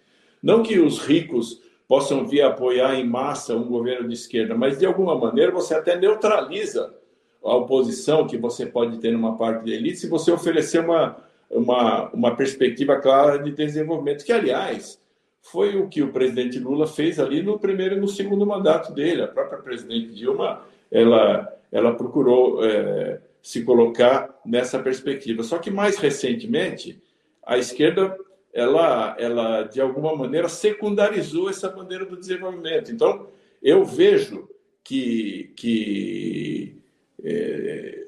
Não 0.42 0.62
que 0.64 0.80
os 0.80 0.98
ricos 0.98 1.62
possam 1.86 2.26
vir 2.26 2.42
apoiar 2.42 2.96
em 2.96 3.06
massa 3.06 3.54
um 3.54 3.64
governo 3.64 4.08
de 4.08 4.14
esquerda, 4.14 4.56
mas 4.56 4.76
de 4.76 4.84
alguma 4.84 5.16
maneira 5.16 5.52
você 5.52 5.74
até 5.74 5.96
neutraliza 5.96 6.94
a 7.42 7.54
oposição 7.54 8.26
que 8.26 8.36
você 8.36 8.66
pode 8.66 8.98
ter 8.98 9.12
numa 9.12 9.36
parte 9.36 9.64
da 9.64 9.70
elite 9.70 9.98
se 9.98 10.08
você 10.08 10.32
oferecer 10.32 10.80
uma, 10.80 11.16
uma, 11.48 12.10
uma 12.10 12.36
perspectiva 12.36 12.96
clara 12.96 13.38
de 13.38 13.52
desenvolvimento, 13.52 14.24
que, 14.24 14.32
aliás, 14.32 15.00
foi 15.42 15.76
o 15.76 15.88
que 15.88 16.02
o 16.02 16.12
presidente 16.12 16.58
Lula 16.58 16.86
fez 16.86 17.18
ali 17.18 17.42
no 17.42 17.58
primeiro 17.58 17.96
e 17.96 18.00
no 18.00 18.08
segundo 18.08 18.46
mandato 18.46 18.92
dele. 18.92 19.22
A 19.22 19.28
própria 19.28 19.58
presidente 19.58 20.12
Dilma, 20.14 20.62
ela, 20.90 21.52
ela 21.72 21.94
procurou 21.94 22.64
é, 22.64 23.20
se 23.42 23.62
colocar 23.64 24.38
nessa 24.44 24.78
perspectiva. 24.78 25.42
Só 25.42 25.58
que 25.58 25.70
mais 25.70 25.96
recentemente, 25.96 27.00
a 27.44 27.56
esquerda, 27.56 28.16
ela, 28.52 29.16
ela 29.18 29.62
de 29.62 29.80
alguma 29.80 30.14
maneira 30.14 30.48
secundarizou 30.48 31.48
essa 31.48 31.68
bandeira 31.68 32.04
do 32.04 32.16
desenvolvimento. 32.16 32.92
Então, 32.92 33.28
eu 33.62 33.84
vejo 33.84 34.48
que, 34.84 35.52
que 35.56 36.76
é, 37.24 38.07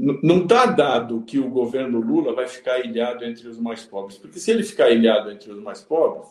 não 0.00 0.42
está 0.42 0.66
dado 0.66 1.22
que 1.22 1.38
o 1.38 1.50
governo 1.50 2.00
Lula 2.00 2.32
vai 2.32 2.48
ficar 2.48 2.80
ilhado 2.80 3.24
entre 3.24 3.46
os 3.46 3.58
mais 3.58 3.84
pobres, 3.84 4.16
porque 4.16 4.38
se 4.38 4.50
ele 4.50 4.62
ficar 4.62 4.90
ilhado 4.90 5.30
entre 5.30 5.50
os 5.50 5.60
mais 5.60 5.82
pobres, 5.82 6.28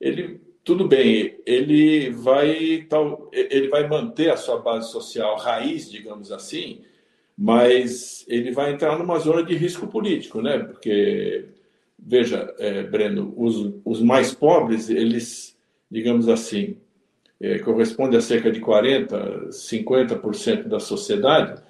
ele 0.00 0.40
tudo 0.64 0.86
bem, 0.86 1.38
ele 1.46 2.10
vai 2.10 2.86
ele 3.32 3.68
vai 3.68 3.88
manter 3.88 4.30
a 4.30 4.36
sua 4.36 4.58
base 4.58 4.90
social 4.90 5.36
raiz, 5.36 5.90
digamos 5.90 6.32
assim, 6.32 6.82
mas 7.38 8.24
ele 8.28 8.50
vai 8.52 8.72
entrar 8.72 8.98
numa 8.98 9.18
zona 9.18 9.42
de 9.42 9.54
risco 9.54 9.86
político, 9.86 10.42
né? 10.42 10.58
Porque 10.58 11.46
veja, 11.98 12.52
é, 12.58 12.82
Breno, 12.82 13.32
os, 13.36 13.72
os 13.84 14.02
mais 14.02 14.34
pobres, 14.34 14.90
eles, 14.90 15.56
digamos 15.90 16.28
assim, 16.28 16.76
é, 17.40 17.58
correspondem 17.60 18.18
a 18.18 18.22
cerca 18.22 18.50
de 18.50 18.60
40, 18.60 19.48
50% 19.50 20.64
da 20.64 20.80
sociedade 20.80 21.62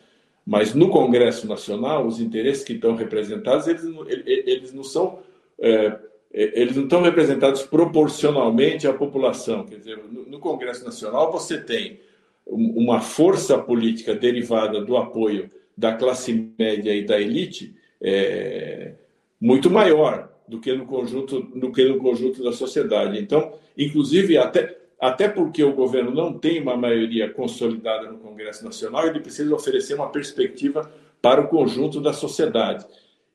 mas 0.47 0.75
no 0.75 0.89
Congresso 0.91 1.47
Nacional, 1.47 2.07
os 2.07 2.21
interesses 2.21 2.65
que 2.65 2.73
estão 2.73 2.95
representados, 2.97 3.67
eles, 3.67 3.85
eles 4.27 4.73
não 4.73 4.83
são. 4.83 5.21
É, 5.59 5.99
é, 6.33 6.61
eles 6.61 6.77
não 6.77 6.85
estão 6.85 7.03
representados 7.03 7.63
proporcionalmente 7.63 8.87
à 8.87 8.93
população. 8.93 9.65
Quer 9.65 9.79
dizer, 9.79 9.99
no, 10.11 10.39
Congresso 10.39 10.85
Nacional 10.85 11.33
você 11.33 11.59
tem 11.59 12.01
uma 12.47 13.01
força 13.01 13.59
política 13.59 14.15
derivada 14.15 14.81
do 14.81 14.97
apoio 14.97 15.51
da 15.77 15.95
classe 15.95 16.53
média 16.59 16.95
e 16.95 17.05
da 17.05 17.21
elite 17.21 17.75
é, 18.01 18.93
muito 19.41 19.71
maior 19.71 20.31
do 20.49 20.61
que 20.61 20.73
no 20.73 20.85
conjunto 20.85 21.41
do 21.41 21.71
que 21.71 21.85
no 21.85 21.99
conjunto 21.99 22.43
da 22.43 22.53
sociedade. 22.53 23.19
Então, 23.19 23.53
inclusive 23.77 24.37
até 24.37 24.80
até 25.01 25.29
porque 25.29 25.65
o 25.65 25.73
governo 25.73 26.11
não 26.11 26.39
tem 26.39 26.61
uma 26.61 26.77
maioria 26.77 27.33
consolidada 27.33 28.11
no 28.11 28.19
Congresso 28.19 28.65
Nacional, 28.65 29.07
ele 29.07 29.21
precisa 29.21 29.55
oferecer 29.55 29.95
uma 29.95 30.11
perspectiva 30.11 30.91
para 31.23 31.41
o 31.41 31.49
conjunto 31.49 32.01
da 32.01 32.13
sociedade. 32.13 32.85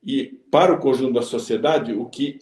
E 0.04 0.38
para 0.50 0.72
o 0.72 0.78
conjunto 0.78 1.14
da 1.14 1.22
sociedade, 1.22 1.92
o 1.92 2.06
que 2.06 2.38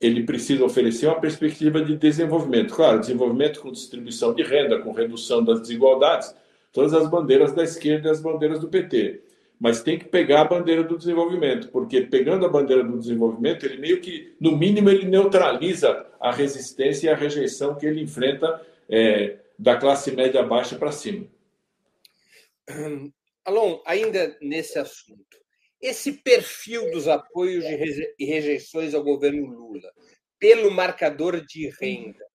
ele 0.00 0.24
precisa 0.24 0.64
oferecer 0.64 1.06
é 1.06 1.08
uma 1.10 1.20
perspectiva 1.20 1.80
de 1.80 1.96
desenvolvimento. 1.96 2.74
Claro, 2.74 3.00
desenvolvimento 3.00 3.60
com 3.60 3.70
distribuição 3.70 4.34
de 4.34 4.42
renda, 4.42 4.80
com 4.80 4.92
redução 4.92 5.44
das 5.44 5.60
desigualdades, 5.60 6.34
todas 6.72 6.92
as 6.92 7.08
bandeiras 7.08 7.52
da 7.52 7.62
esquerda 7.62 8.08
e 8.08 8.10
as 8.10 8.20
bandeiras 8.20 8.58
do 8.58 8.68
PT. 8.68 9.22
Mas 9.58 9.82
tem 9.82 9.98
que 9.98 10.04
pegar 10.04 10.42
a 10.42 10.44
bandeira 10.44 10.84
do 10.84 10.98
desenvolvimento, 10.98 11.68
porque 11.70 12.02
pegando 12.02 12.44
a 12.44 12.48
bandeira 12.48 12.84
do 12.84 12.98
desenvolvimento, 12.98 13.64
ele 13.64 13.78
meio 13.78 14.00
que, 14.00 14.34
no 14.38 14.56
mínimo, 14.56 14.90
ele 14.90 15.06
neutraliza 15.06 16.06
a 16.20 16.30
resistência 16.30 17.06
e 17.06 17.10
a 17.10 17.16
rejeição 17.16 17.74
que 17.74 17.86
ele 17.86 18.02
enfrenta 18.02 18.60
é, 18.88 19.38
da 19.58 19.76
classe 19.76 20.10
média 20.12 20.42
baixa 20.42 20.76
para 20.76 20.92
cima. 20.92 21.26
Alon, 23.44 23.80
ainda 23.86 24.36
nesse 24.42 24.78
assunto, 24.78 25.38
esse 25.80 26.12
perfil 26.12 26.90
dos 26.90 27.06
apoios 27.06 27.64
e 28.18 28.24
rejeições 28.24 28.92
ao 28.92 29.04
governo 29.04 29.46
Lula 29.46 29.90
pelo 30.38 30.70
marcador 30.70 31.44
de 31.46 31.70
renda 31.80 32.25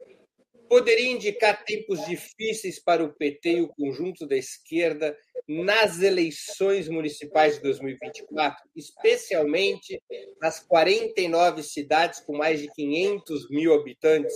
poderia 0.72 1.12
indicar 1.12 1.66
tempos 1.66 2.06
difíceis 2.06 2.80
para 2.80 3.04
o 3.04 3.12
PT 3.12 3.58
e 3.58 3.62
o 3.62 3.68
conjunto 3.68 4.25
da 4.25 4.38
esquerda 4.38 5.13
nas 5.46 6.01
eleições 6.01 6.88
municipais 6.88 7.56
de 7.56 7.63
2024, 7.63 8.70
especialmente 8.74 10.01
nas 10.40 10.62
49 10.62 11.62
cidades 11.62 12.22
com 12.22 12.38
mais 12.38 12.62
de 12.62 12.72
500 12.72 13.50
mil 13.50 13.74
habitantes, 13.74 14.34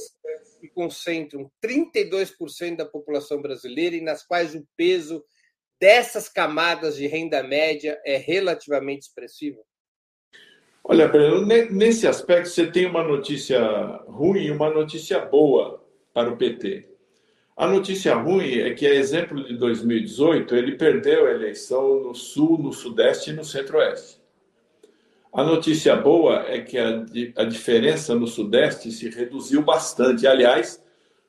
que 0.59 0.67
concentram 0.67 1.49
32% 1.63 2.75
da 2.75 2.85
população 2.85 3.41
brasileira 3.41 3.95
e 3.95 4.01
nas 4.01 4.27
quais 4.27 4.53
o 4.55 4.67
peso 4.75 5.23
dessas 5.79 6.27
camadas 6.27 6.97
de 6.97 7.07
renda 7.07 7.41
média 7.43 7.97
é 8.05 8.17
relativamente 8.17 9.03
expressivo? 9.03 9.63
Olha, 10.83 11.07
Breno, 11.07 11.45
nesse 11.45 12.05
aspecto 12.05 12.49
você 12.49 12.69
tem 12.69 12.85
uma 12.85 13.05
notícia 13.05 13.57
ruim 14.05 14.47
e 14.47 14.51
uma 14.51 14.69
notícia 14.69 15.17
boa 15.19 15.84
para 16.15 16.31
o 16.31 16.37
PT. 16.37 16.87
A 17.57 17.67
notícia 17.67 18.15
ruim 18.15 18.59
é 18.59 18.73
que, 18.73 18.87
a 18.87 18.93
exemplo 18.95 19.43
de 19.43 19.57
2018, 19.57 20.55
ele 20.55 20.77
perdeu 20.77 21.25
a 21.25 21.31
eleição 21.31 22.01
no 22.01 22.15
Sul, 22.15 22.57
no 22.57 22.71
Sudeste 22.71 23.31
e 23.31 23.33
no 23.33 23.43
Centro-Oeste. 23.43 24.17
A 25.33 25.43
notícia 25.43 25.93
boa 25.97 26.45
é 26.47 26.61
que 26.61 26.77
a, 26.77 27.05
a 27.35 27.43
diferença 27.43 28.15
no 28.15 28.27
Sudeste 28.27 28.89
se 28.93 29.09
reduziu 29.09 29.61
bastante. 29.61 30.25
Aliás, 30.25 30.81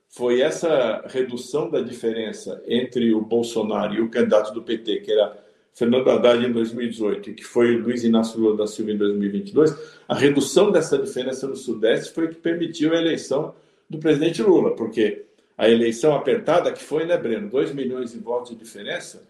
foi 0.09 0.41
essa 0.41 1.05
redução 1.09 1.69
da 1.69 1.81
diferença 1.81 2.63
entre 2.69 3.13
o 3.13 3.21
Bolsonaro 3.21 3.95
e 3.95 4.01
o 4.01 4.09
candidato 4.09 4.55
do 4.55 4.63
PT, 4.63 5.01
que 5.01 5.11
era 5.11 5.37
Fernando 5.75 6.09
Haddad 6.09 6.47
em 6.47 6.53
2018 6.53 7.31
e 7.31 7.35
que 7.35 7.45
foi 7.45 7.77
Luiz 7.77 8.05
Inácio 8.05 8.39
Lula 8.39 8.57
da 8.57 8.67
Silva 8.69 8.93
em 8.93 8.97
2022, 8.97 9.77
a 10.09 10.15
redução 10.15 10.71
dessa 10.71 10.97
diferença 10.97 11.49
no 11.49 11.57
Sudeste 11.57 12.15
foi 12.15 12.29
que 12.29 12.37
permitiu 12.37 12.95
a 12.95 12.97
eleição 12.97 13.53
do 13.89 13.99
presidente 13.99 14.43
Lula, 14.43 14.75
porque 14.75 15.25
a 15.57 15.69
eleição 15.69 16.15
apertada 16.15 16.73
que 16.73 16.83
foi, 16.83 17.07
né, 17.07 17.17
Breno? 17.17 17.49
2 17.49 17.73
milhões 17.73 18.13
de 18.13 18.19
votos 18.19 18.51
de 18.51 18.57
diferença, 18.57 19.27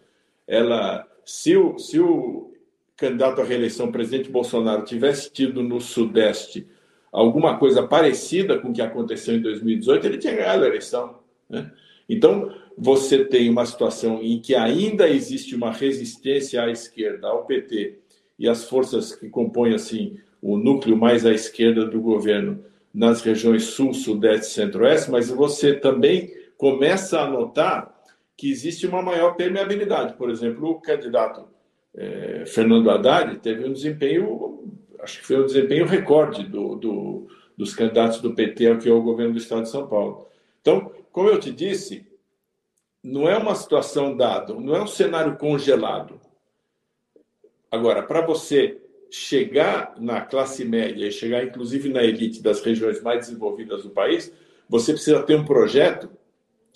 ela, 0.47 1.07
se 1.25 1.57
o, 1.57 1.79
se 1.79 2.01
o 2.01 2.53
candidato 2.97 3.41
à 3.41 3.45
reeleição, 3.45 3.93
presidente 3.93 4.31
Bolsonaro, 4.31 4.85
tivesse 4.85 5.31
tido 5.31 5.63
no 5.63 5.81
Sudeste 5.81 6.67
alguma 7.13 7.59
coisa 7.59 7.87
parecida 7.87 8.59
com 8.59 8.69
o 8.69 8.73
que 8.73 8.83
aconteceu 8.83 9.37
em 9.37 9.41
2018, 9.41 10.07
ele 10.07 10.19
tinha 10.19 10.35
ganhado 10.35 10.65
a 10.65 10.69
eleição. 10.69 11.19
Né? 11.49 11.71
Então, 12.09 12.53
você 12.77 13.25
tem 13.25 13.49
uma 13.49 13.65
situação 13.65 14.21
em 14.23 14.41
que 14.41 14.55
ainda 14.55 15.09
existe 15.09 15.55
uma 15.55 15.73
resistência 15.73 16.63
à 16.63 16.71
esquerda, 16.71 17.29
ao 17.29 17.45
PT, 17.45 17.99
e 18.39 18.49
as 18.49 18.69
forças 18.69 19.15
que 19.15 19.29
compõem 19.29 19.75
assim 19.75 20.19
o 20.43 20.59
núcleo 20.59 20.97
mais 20.97 21.25
à 21.25 21.33
esquerda 21.33 21.87
do 21.87 22.01
governo 22.01 22.63
nas 22.97 23.21
regiões 23.21 23.65
sul, 23.65 23.93
sudeste 23.93 24.47
e 24.47 24.55
centro-oeste, 24.55 25.11
mas 25.11 25.29
você 25.29 25.75
também 25.75 26.33
começa 26.57 27.21
a 27.21 27.31
notar 27.31 27.95
que 28.35 28.51
existe 28.51 28.87
uma 28.87 29.03
maior 29.03 29.35
permeabilidade. 29.35 30.15
Por 30.15 30.31
exemplo, 30.31 30.71
o 30.71 30.81
candidato 30.81 31.47
é, 31.95 32.45
Fernando 32.47 32.89
Haddad 32.89 33.37
teve 33.41 33.69
um 33.69 33.73
desempenho, 33.75 34.65
acho 35.01 35.21
que 35.21 35.27
foi 35.27 35.43
um 35.43 35.45
desempenho 35.45 35.85
recorde 35.85 36.45
do, 36.45 36.75
do, 36.77 37.27
dos 37.55 37.75
candidatos 37.75 38.23
do 38.23 38.35
PT 38.35 38.67
ao 38.67 38.79
que 38.79 38.89
é 38.89 38.93
governo 38.93 39.35
do 39.35 39.39
Estado 39.39 39.65
de 39.65 39.69
São 39.69 39.87
Paulo. 39.87 40.27
Então, 40.63 40.91
como 41.13 41.29
eu 41.29 41.39
te 41.39 41.53
disse, 41.53 42.07
não 43.05 43.29
é 43.29 43.37
uma 43.37 43.55
situação 43.55 44.17
dada, 44.17 44.55
não 44.55 44.75
é 44.75 44.81
um 44.81 44.87
cenário 44.87 45.37
congelado. 45.37 46.19
Agora, 47.71 48.03
para 48.03 48.23
você 48.23 48.81
chegar 49.11 49.95
na 49.99 50.21
classe 50.21 50.65
média 50.65 51.07
e 51.07 51.13
chegar 51.13 51.45
inclusive 51.45 51.89
na 51.89 52.03
elite 52.03 52.43
das 52.43 52.61
regiões 52.61 53.03
mais 53.03 53.21
desenvolvidas 53.21 53.83
do 53.83 53.91
país, 53.91 54.33
você 54.69 54.93
precisa 54.93 55.23
ter 55.23 55.37
um 55.37 55.45
projeto 55.45 56.11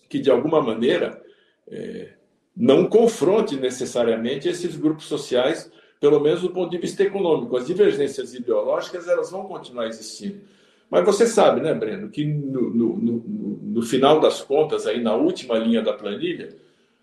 que, 0.09 0.19
de 0.19 0.31
alguma 0.31 0.61
maneira, 0.61 1.21
é, 1.69 2.11
não 2.57 2.87
confronte 2.87 3.57
necessariamente 3.57 4.49
esses 4.49 4.77
grupos 4.77 5.07
sociais 5.07 5.71
pelo 6.01 6.19
menos 6.19 6.41
do 6.41 6.51
ponto 6.51 6.71
de 6.71 6.79
vista 6.79 7.03
econômico. 7.03 7.57
As 7.57 7.67
divergências 7.67 8.35
ideológicas 8.35 9.07
elas 9.07 9.31
vão 9.31 9.45
continuar 9.45 9.87
existindo. 9.87 10.41
Mas 10.89 11.05
você 11.05 11.27
sabe, 11.27 11.61
né, 11.61 11.75
Breno, 11.75 12.09
que 12.09 12.25
no, 12.25 12.71
no, 12.71 12.97
no, 12.97 13.59
no 13.63 13.83
final 13.83 14.19
das 14.19 14.41
contas, 14.41 14.87
aí 14.87 15.01
na 15.01 15.15
última 15.15 15.57
linha 15.59 15.83
da 15.83 15.93
planilha, 15.93 16.49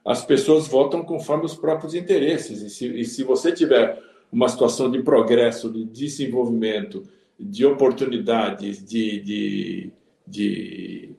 as 0.04 0.26
pessoas 0.26 0.68
votam 0.68 1.04
conforme 1.04 1.46
os 1.46 1.56
próprios 1.56 1.94
interesses. 1.94 2.62
E 2.62 2.70
se, 2.70 3.00
e 3.00 3.06
se 3.06 3.24
você 3.24 3.52
tiver 3.52 4.02
uma 4.32 4.50
situação 4.50 4.90
de 4.92 5.02
progresso, 5.02 5.72
de 5.72 5.86
desenvolvimento, 5.86 7.04
de 7.40 7.66
oportunidades, 7.66 8.84
de, 8.84 9.20
de, 9.22 9.92
de, 10.26 11.10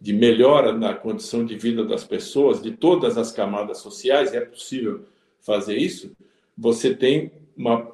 de 0.00 0.12
melhora 0.12 0.72
na 0.72 0.94
condição 0.94 1.44
de 1.44 1.56
vida 1.56 1.84
das 1.84 2.04
pessoas, 2.04 2.62
de 2.62 2.72
todas 2.72 3.16
as 3.18 3.30
camadas 3.30 3.78
sociais, 3.78 4.34
é 4.34 4.40
possível 4.40 5.04
fazer 5.40 5.76
isso, 5.76 6.12
você 6.56 6.94
tem 6.94 7.30
uma 7.56 7.90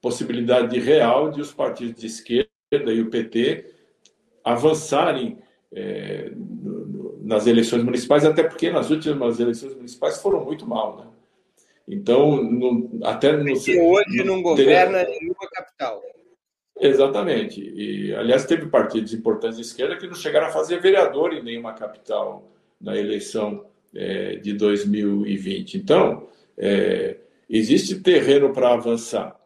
possibilidade 0.00 0.78
real 0.78 1.30
de 1.30 1.40
os 1.40 1.52
partidos 1.52 2.00
de 2.00 2.06
esquerda 2.06 2.48
e 2.72 3.00
o 3.00 3.10
PT 3.10 3.72
avançarem 4.44 5.38
é, 5.72 6.32
nas 7.22 7.46
eleições 7.46 7.82
municipais, 7.82 8.24
até 8.24 8.42
porque 8.42 8.70
nas 8.70 8.90
últimas 8.90 9.40
eleições 9.40 9.74
municipais 9.74 10.20
foram 10.22 10.44
muito 10.44 10.66
mal, 10.66 10.96
né? 10.96 11.15
Então, 11.88 12.42
não, 12.42 13.00
até 13.04 13.32
no, 13.32 13.52
hoje 13.52 14.24
não 14.24 14.42
governa 14.42 15.04
teria... 15.04 15.20
nenhuma 15.20 15.48
capital. 15.52 16.02
Exatamente. 16.78 17.60
E, 17.60 18.14
aliás, 18.14 18.44
teve 18.44 18.66
partidos 18.66 19.14
importantes 19.14 19.56
de 19.56 19.62
esquerda 19.62 19.96
que 19.96 20.06
não 20.06 20.14
chegaram 20.14 20.48
a 20.48 20.50
fazer 20.52 20.80
vereador 20.80 21.32
em 21.32 21.42
nenhuma 21.42 21.72
capital 21.72 22.50
na 22.80 22.96
eleição 22.96 23.64
é, 23.94 24.36
de 24.36 24.52
2020. 24.52 25.78
Então, 25.78 26.28
é, 26.58 27.16
existe 27.48 28.00
terreno 28.00 28.52
para 28.52 28.72
avançar. 28.72 29.38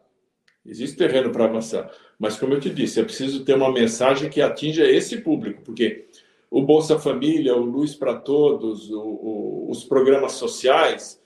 Existe 0.65 0.97
terreno 0.97 1.31
para 1.31 1.45
avançar. 1.45 1.91
Mas, 2.19 2.37
como 2.37 2.53
eu 2.53 2.59
te 2.59 2.69
disse, 2.69 2.99
é 2.99 3.03
preciso 3.03 3.45
ter 3.45 3.55
uma 3.55 3.71
mensagem 3.71 4.29
que 4.29 4.41
atinja 4.41 4.85
esse 4.85 5.17
público, 5.17 5.61
porque 5.63 6.07
o 6.49 6.61
Bolsa 6.61 6.99
Família, 6.99 7.55
o 7.55 7.63
Luz 7.63 7.95
para 7.95 8.15
Todos, 8.15 8.91
o, 8.91 8.99
o, 8.99 9.67
os 9.71 9.83
programas 9.85 10.33
sociais, 10.33 11.20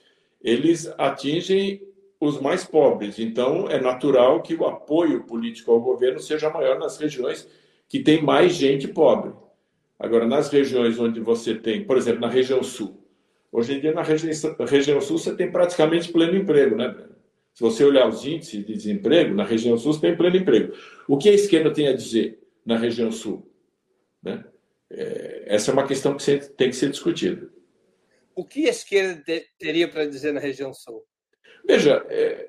eles 0.46 0.88
atingem 0.96 1.82
os 2.20 2.40
mais 2.40 2.64
pobres. 2.64 3.18
Então, 3.18 3.68
é 3.68 3.80
natural 3.80 4.40
que 4.40 4.54
o 4.54 4.64
apoio 4.64 5.24
político 5.24 5.72
ao 5.72 5.80
governo 5.80 6.20
seja 6.20 6.48
maior 6.48 6.78
nas 6.78 6.96
regiões 6.98 7.48
que 7.88 7.98
tem 7.98 8.22
mais 8.22 8.54
gente 8.54 8.86
pobre. 8.86 9.32
Agora, 9.98 10.24
nas 10.24 10.48
regiões 10.48 11.00
onde 11.00 11.18
você 11.18 11.56
tem, 11.56 11.84
por 11.84 11.96
exemplo, 11.96 12.20
na 12.20 12.28
região 12.28 12.62
sul, 12.62 13.04
hoje 13.50 13.74
em 13.74 13.80
dia 13.80 13.92
na 13.92 14.02
região, 14.02 15.00
sul 15.00 15.18
você 15.18 15.34
tem 15.34 15.50
praticamente 15.50 16.12
pleno 16.12 16.36
emprego, 16.36 16.76
né? 16.76 16.94
Se 17.52 17.62
você 17.62 17.82
olhar 17.84 18.06
os 18.06 18.24
índices 18.24 18.64
de 18.64 18.72
desemprego, 18.72 19.34
na 19.34 19.44
região 19.44 19.76
sul 19.76 19.94
você 19.94 20.00
tem 20.00 20.16
pleno 20.16 20.36
emprego. 20.36 20.74
O 21.08 21.16
que 21.16 21.28
a 21.28 21.32
esquerda 21.32 21.72
tem 21.72 21.88
a 21.88 21.92
dizer 21.92 22.38
na 22.64 22.76
região 22.76 23.10
sul? 23.10 23.50
Né? 24.22 24.44
É, 24.90 25.44
essa 25.46 25.70
é 25.70 25.74
uma 25.74 25.86
questão 25.86 26.16
que 26.16 26.38
tem 26.56 26.70
que 26.70 26.76
ser 26.76 26.90
discutida. 26.90 27.48
O 28.36 28.44
que 28.44 28.66
a 28.66 28.70
esquerda 28.70 29.22
teria 29.58 29.88
para 29.88 30.04
dizer 30.04 30.32
na 30.32 30.40
região 30.40 30.72
sul? 30.74 31.02
Veja, 31.66 32.04
é, 32.10 32.48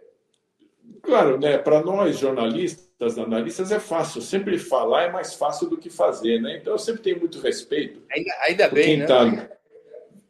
claro, 1.02 1.40
né, 1.40 1.58
para 1.58 1.82
nós 1.82 2.20
jornalistas, 2.20 3.18
analistas, 3.18 3.72
é 3.72 3.80
fácil. 3.80 4.22
Sempre 4.22 4.60
falar 4.60 5.04
é 5.04 5.12
mais 5.12 5.34
fácil 5.34 5.70
do 5.70 5.78
que 5.78 5.90
fazer, 5.90 6.42
né? 6.42 6.58
Então 6.58 6.74
eu 6.74 6.78
sempre 6.78 7.02
tenho 7.02 7.20
muito 7.20 7.40
respeito. 7.40 8.04
Ainda, 8.12 8.32
ainda 8.42 8.70
bem, 8.70 8.98
né? 8.98 9.06
Tá, 9.06 9.50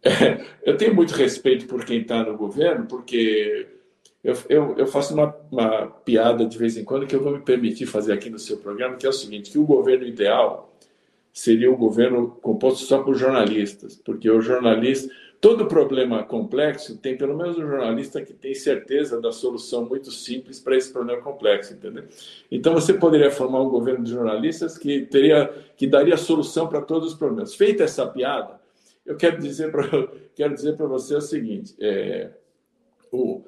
é, 0.04 0.46
eu 0.64 0.78
tenho 0.78 0.94
muito 0.94 1.16
respeito 1.16 1.66
por 1.66 1.84
quem 1.84 2.02
está 2.02 2.24
no 2.24 2.38
governo, 2.38 2.86
porque 2.86 3.68
eu, 4.24 4.36
eu, 4.50 4.76
eu 4.78 4.88
faço 4.88 5.14
uma, 5.14 5.36
uma, 5.52 5.88
piada 5.88 6.46
de 6.46 6.58
vez 6.58 6.78
em 6.78 6.84
quando 6.84 7.08
que 7.08 7.16
eu 7.16 7.24
vou 7.24 7.34
me 7.34 7.42
permitir 7.42 7.88
fazer 7.88 8.14
aqui 8.14 8.30
no 8.30 8.38
seu 8.38 8.58
programa, 8.58 8.96
que 8.96 9.08
é 9.08 9.10
o 9.10 9.14
seguinte, 9.14 9.50
que 9.50 9.58
o 9.58 9.66
governo 9.66 10.06
ideal 10.06 10.78
seria 11.32 11.72
o 11.72 11.78
governo 11.78 12.32
composto 12.42 12.86
só 12.86 13.04
por 13.04 13.16
jornalistas, 13.16 13.96
porque 13.96 14.30
o 14.30 14.42
jornalista 14.42 15.14
Todo 15.40 15.68
problema 15.68 16.24
complexo 16.24 16.98
tem 16.98 17.16
pelo 17.16 17.38
menos 17.38 17.58
um 17.58 17.68
jornalista 17.68 18.24
que 18.24 18.34
tem 18.34 18.56
certeza 18.56 19.22
da 19.22 19.32
solução 19.32 19.86
muito 19.86 20.12
simples 20.12 20.60
para 20.60 20.76
esse 20.76 20.92
problema 20.92 21.22
complexo, 21.22 21.74
entendeu? 21.74 22.06
Então 22.52 22.74
você 22.74 22.94
poderia 22.94 23.30
formar 23.30 23.62
um 23.62 23.70
governo 23.70 24.04
de 24.04 24.12
jornalistas 24.12 24.78
que 24.78 25.02
teria 25.02 25.48
que 25.76 25.86
daria 25.86 26.18
solução 26.18 26.68
para 26.68 26.82
todos 26.82 27.14
os 27.14 27.18
problemas. 27.18 27.54
Feita 27.54 27.84
essa 27.84 28.08
piada, 28.08 28.60
eu 29.06 29.16
quero 29.16 29.40
dizer 29.40 29.72
para 29.72 29.88
quero 30.36 30.56
dizer 30.56 30.76
para 30.76 30.88
você 30.88 31.16
o 31.16 31.22
seguinte: 31.22 31.76
é, 31.80 32.32
o, 33.12 33.44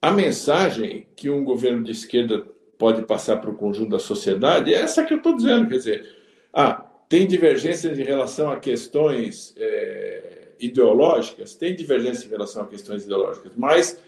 a 0.00 0.10
mensagem 0.10 1.06
que 1.16 1.30
um 1.30 1.42
governo 1.42 1.82
de 1.82 1.92
esquerda 1.92 2.46
pode 2.76 3.02
passar 3.02 3.38
para 3.38 3.50
o 3.50 3.56
conjunto 3.56 3.90
da 3.90 3.98
sociedade 3.98 4.72
é 4.72 4.80
essa 4.80 5.04
que 5.04 5.12
eu 5.12 5.18
estou 5.18 5.34
dizendo, 5.34 5.68
quer 5.68 5.78
dizer, 5.78 6.16
ah, 6.52 6.87
tem 7.08 7.26
divergências 7.26 7.98
em 7.98 8.02
relação 8.02 8.50
a 8.50 8.60
questões 8.60 9.54
é, 9.56 10.48
ideológicas, 10.60 11.54
tem 11.54 11.74
divergência 11.74 12.26
em 12.26 12.30
relação 12.30 12.62
a 12.62 12.66
questões 12.66 13.04
ideológicas, 13.04 13.52
mas 13.56 13.98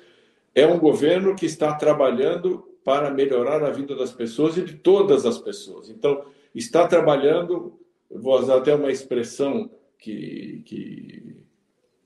é 0.55 0.67
um 0.67 0.79
governo 0.79 1.35
que 1.35 1.47
está 1.47 1.75
trabalhando 1.75 2.69
para 2.85 3.11
melhorar 3.11 3.63
a 3.63 3.71
vida 3.71 3.95
das 3.95 4.13
pessoas 4.13 4.57
e 4.57 4.63
de 4.63 4.75
todas 4.75 5.25
as 5.25 5.39
pessoas. 5.39 5.89
Então, 5.89 6.25
está 6.55 6.87
trabalhando, 6.87 7.79
vou 8.11 8.39
usar 8.39 8.59
até 8.59 8.75
uma 8.75 8.91
expressão 8.91 9.71
que, 9.99 10.63
que, 10.65 11.37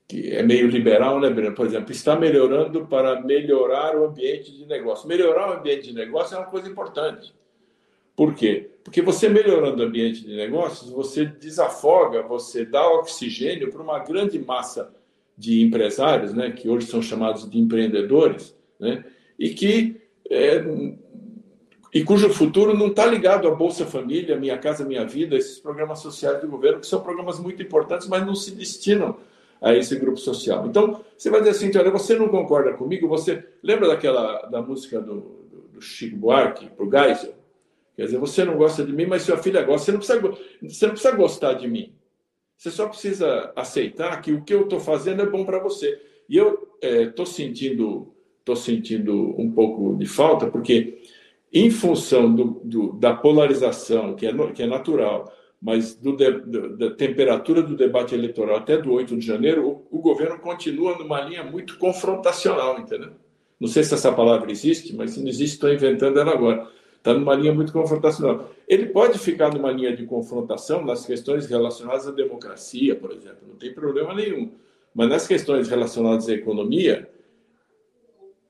que 0.06 0.30
é 0.30 0.42
meio 0.42 0.68
liberal, 0.68 1.20
né, 1.20 1.30
Breno? 1.30 1.54
Por 1.54 1.66
exemplo, 1.66 1.92
está 1.92 2.16
melhorando 2.16 2.86
para 2.86 3.20
melhorar 3.22 3.96
o 3.96 4.04
ambiente 4.04 4.52
de 4.52 4.66
negócio. 4.66 5.08
Melhorar 5.08 5.50
o 5.50 5.58
ambiente 5.58 5.88
de 5.88 5.94
negócio 5.94 6.36
é 6.36 6.38
uma 6.38 6.46
coisa 6.46 6.68
importante. 6.68 7.34
Por 8.16 8.34
quê? 8.34 8.70
Porque 8.84 9.00
você 9.00 9.28
melhorando 9.28 9.82
o 9.82 9.86
ambiente 9.86 10.20
de 10.20 10.36
negócios, 10.36 10.90
você 10.90 11.24
desafoga, 11.24 12.22
você 12.22 12.64
dá 12.64 12.86
oxigênio 12.86 13.72
para 13.72 13.82
uma 13.82 13.98
grande 13.98 14.38
massa 14.38 14.94
de 15.36 15.62
empresários, 15.62 16.32
né, 16.32 16.50
que 16.50 16.68
hoje 16.68 16.86
são 16.86 17.02
chamados 17.02 17.50
de 17.50 17.58
empreendedores, 17.58 18.54
né, 18.78 19.04
e 19.38 19.50
que 19.50 20.00
é, 20.30 20.62
e 21.94 22.02
cujo 22.02 22.28
futuro 22.30 22.76
não 22.76 22.88
está 22.88 23.06
ligado 23.06 23.46
à 23.46 23.54
Bolsa 23.54 23.86
Família, 23.86 24.36
Minha 24.36 24.58
Casa 24.58 24.84
Minha 24.84 25.06
Vida, 25.06 25.36
esses 25.36 25.60
programas 25.60 26.00
sociais 26.00 26.40
do 26.40 26.48
governo, 26.48 26.80
que 26.80 26.86
são 26.86 27.00
programas 27.00 27.38
muito 27.38 27.62
importantes, 27.62 28.08
mas 28.08 28.26
não 28.26 28.34
se 28.34 28.50
destinam 28.50 29.16
a 29.62 29.72
esse 29.72 29.94
grupo 29.96 30.18
social. 30.18 30.66
Então, 30.66 31.00
você 31.16 31.30
vai 31.30 31.40
dizer 31.40 31.52
assim, 31.52 31.70
olha, 31.78 31.92
você 31.92 32.16
não 32.16 32.28
concorda 32.28 32.72
comigo? 32.72 33.06
Você 33.06 33.44
lembra 33.62 33.86
daquela 33.86 34.42
da 34.46 34.60
música 34.60 35.00
do, 35.00 35.38
do, 35.72 35.80
Chico 35.80 36.16
Buarque, 36.16 36.68
para 36.68 36.84
o 36.84 36.90
Geisel? 36.90 37.34
Quer 37.96 38.06
dizer, 38.06 38.18
você 38.18 38.44
não 38.44 38.56
gosta 38.56 38.84
de 38.84 38.92
mim, 38.92 39.06
mas 39.06 39.22
sua 39.22 39.36
filha 39.36 39.62
gosta. 39.62 39.86
Você 39.86 39.92
não 39.92 39.98
precisa, 39.98 40.20
você 40.62 40.86
não 40.86 40.92
precisa 40.92 41.16
gostar 41.16 41.54
de 41.54 41.68
mim. 41.68 41.94
Você 42.56 42.70
só 42.70 42.88
precisa 42.88 43.52
aceitar 43.54 44.20
que 44.20 44.32
o 44.32 44.42
que 44.42 44.54
eu 44.54 44.62
estou 44.62 44.80
fazendo 44.80 45.22
é 45.22 45.26
bom 45.26 45.44
para 45.44 45.58
você. 45.58 46.00
E 46.28 46.36
eu 46.36 46.68
estou 46.82 47.24
é, 47.24 47.28
sentindo, 47.28 48.14
tô 48.44 48.56
sentindo 48.56 49.34
um 49.38 49.50
pouco 49.50 49.96
de 49.96 50.06
falta, 50.06 50.46
porque 50.46 51.02
em 51.52 51.70
função 51.70 52.34
do, 52.34 52.60
do, 52.64 52.92
da 52.94 53.14
polarização, 53.14 54.14
que 54.14 54.26
é, 54.26 54.32
que 54.52 54.62
é 54.62 54.66
natural, 54.66 55.32
mas 55.60 55.94
do, 55.94 56.16
do, 56.16 56.76
da 56.76 56.90
temperatura 56.90 57.62
do 57.62 57.76
debate 57.76 58.14
eleitoral 58.14 58.56
até 58.56 58.76
do 58.76 58.92
8 58.92 59.16
de 59.16 59.26
janeiro, 59.26 59.86
o, 59.90 59.98
o 59.98 60.00
governo 60.00 60.38
continua 60.38 60.98
numa 60.98 61.20
linha 61.20 61.44
muito 61.44 61.78
confrontacional, 61.78 62.80
entendeu? 62.80 63.12
Não 63.60 63.68
sei 63.68 63.84
se 63.84 63.94
essa 63.94 64.12
palavra 64.12 64.50
existe, 64.50 64.94
mas 64.96 65.12
se 65.12 65.20
não 65.20 65.28
existe, 65.28 65.54
estou 65.54 65.72
inventando 65.72 66.18
ela 66.18 66.32
agora 66.32 66.68
está 67.04 67.12
numa 67.12 67.34
linha 67.34 67.52
muito 67.52 67.70
confrontacional. 67.70 68.50
Ele 68.66 68.86
pode 68.86 69.18
ficar 69.18 69.52
numa 69.52 69.70
linha 69.70 69.94
de 69.94 70.06
confrontação 70.06 70.82
nas 70.82 71.04
questões 71.04 71.46
relacionadas 71.46 72.08
à 72.08 72.10
democracia, 72.10 72.96
por 72.96 73.12
exemplo, 73.12 73.46
não 73.46 73.56
tem 73.56 73.74
problema 73.74 74.14
nenhum. 74.14 74.52
Mas 74.94 75.10
nas 75.10 75.26
questões 75.28 75.68
relacionadas 75.68 76.30
à 76.30 76.32
economia, 76.32 77.06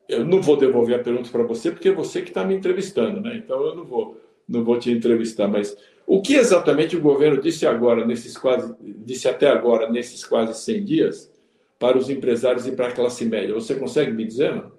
eu 0.08 0.24
não 0.24 0.40
vou 0.40 0.56
devolver 0.56 1.00
a 1.00 1.02
pergunta 1.02 1.28
para 1.30 1.42
você, 1.42 1.72
porque 1.72 1.88
é 1.88 1.92
você 1.92 2.22
que 2.22 2.28
está 2.28 2.44
me 2.44 2.54
entrevistando, 2.54 3.20
né? 3.20 3.36
Então 3.36 3.60
eu 3.60 3.74
não 3.74 3.84
vou, 3.84 4.20
não 4.48 4.62
vou 4.62 4.78
te 4.78 4.88
entrevistar. 4.88 5.48
Mas 5.48 5.76
o 6.06 6.22
que 6.22 6.34
exatamente 6.34 6.96
o 6.96 7.00
governo 7.00 7.42
disse 7.42 7.66
agora, 7.66 8.06
nesses 8.06 8.38
quase, 8.38 8.72
disse 8.80 9.26
até 9.26 9.48
agora, 9.48 9.90
nesses 9.90 10.24
quase 10.24 10.54
100 10.62 10.84
dias, 10.84 11.32
para 11.76 11.98
os 11.98 12.08
empresários 12.08 12.68
e 12.68 12.72
para 12.72 12.86
a 12.86 12.92
classe 12.92 13.24
média? 13.24 13.52
Você 13.52 13.74
consegue 13.74 14.12
me 14.12 14.24
dizer? 14.24 14.54
Não? 14.54 14.70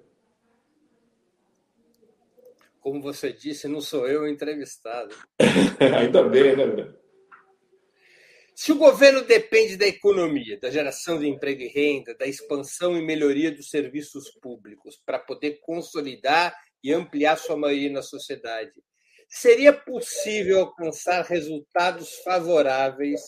Como 2.86 3.02
você 3.02 3.32
disse, 3.32 3.66
não 3.66 3.80
sou 3.80 4.06
eu 4.06 4.22
o 4.22 4.28
entrevistado. 4.28 5.12
Ainda 5.98 6.22
bem, 6.22 6.54
né, 6.54 6.94
Se 8.54 8.70
o 8.70 8.76
governo 8.76 9.22
depende 9.22 9.76
da 9.76 9.88
economia, 9.88 10.56
da 10.60 10.70
geração 10.70 11.18
de 11.18 11.26
emprego 11.26 11.62
e 11.62 11.66
renda, 11.66 12.14
da 12.14 12.28
expansão 12.28 12.96
e 12.96 13.04
melhoria 13.04 13.50
dos 13.50 13.70
serviços 13.70 14.30
públicos 14.40 15.02
para 15.04 15.18
poder 15.18 15.58
consolidar 15.62 16.56
e 16.80 16.92
ampliar 16.92 17.36
sua 17.36 17.56
maioria 17.56 17.90
na 17.90 18.02
sociedade, 18.02 18.80
seria 19.28 19.72
possível 19.72 20.60
alcançar 20.60 21.24
resultados 21.24 22.14
favoráveis 22.22 23.20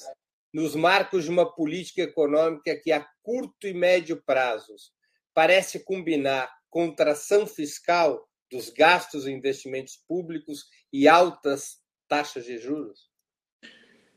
nos 0.55 0.77
marcos 0.77 1.25
de 1.25 1.31
uma 1.31 1.53
política 1.53 2.03
econômica 2.03 2.79
que, 2.81 2.93
a 2.93 3.05
curto 3.25 3.67
e 3.67 3.75
médio 3.75 4.23
prazos, 4.25 4.93
parece 5.35 5.81
combinar 5.81 6.49
contração 6.71 7.45
fiscal 7.45 8.28
dos 8.51 8.71
gastos 8.71 9.27
e 9.27 9.31
investimentos 9.31 9.97
públicos 10.09 10.67
e 10.93 11.07
altas 11.07 11.79
taxas 12.09 12.45
de 12.45 12.59
juros? 12.59 13.09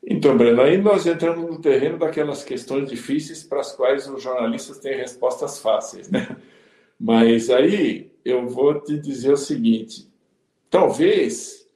Então, 0.03 0.35
Breno, 0.35 0.61
aí 0.61 0.77
nós 0.77 1.05
entramos 1.05 1.49
no 1.49 1.61
terreno 1.61 1.99
daquelas 1.99 2.43
questões 2.43 2.89
difíceis 2.89 3.43
para 3.43 3.59
as 3.59 3.71
quais 3.75 4.07
os 4.07 4.21
jornalistas 4.21 4.79
têm 4.79 4.97
respostas 4.97 5.59
fáceis, 5.59 6.09
né? 6.09 6.35
Mas 6.99 7.49
aí 7.49 8.11
eu 8.25 8.47
vou 8.47 8.79
te 8.79 8.97
dizer 8.97 9.31
o 9.31 9.37
seguinte: 9.37 10.07
talvez 10.69 11.69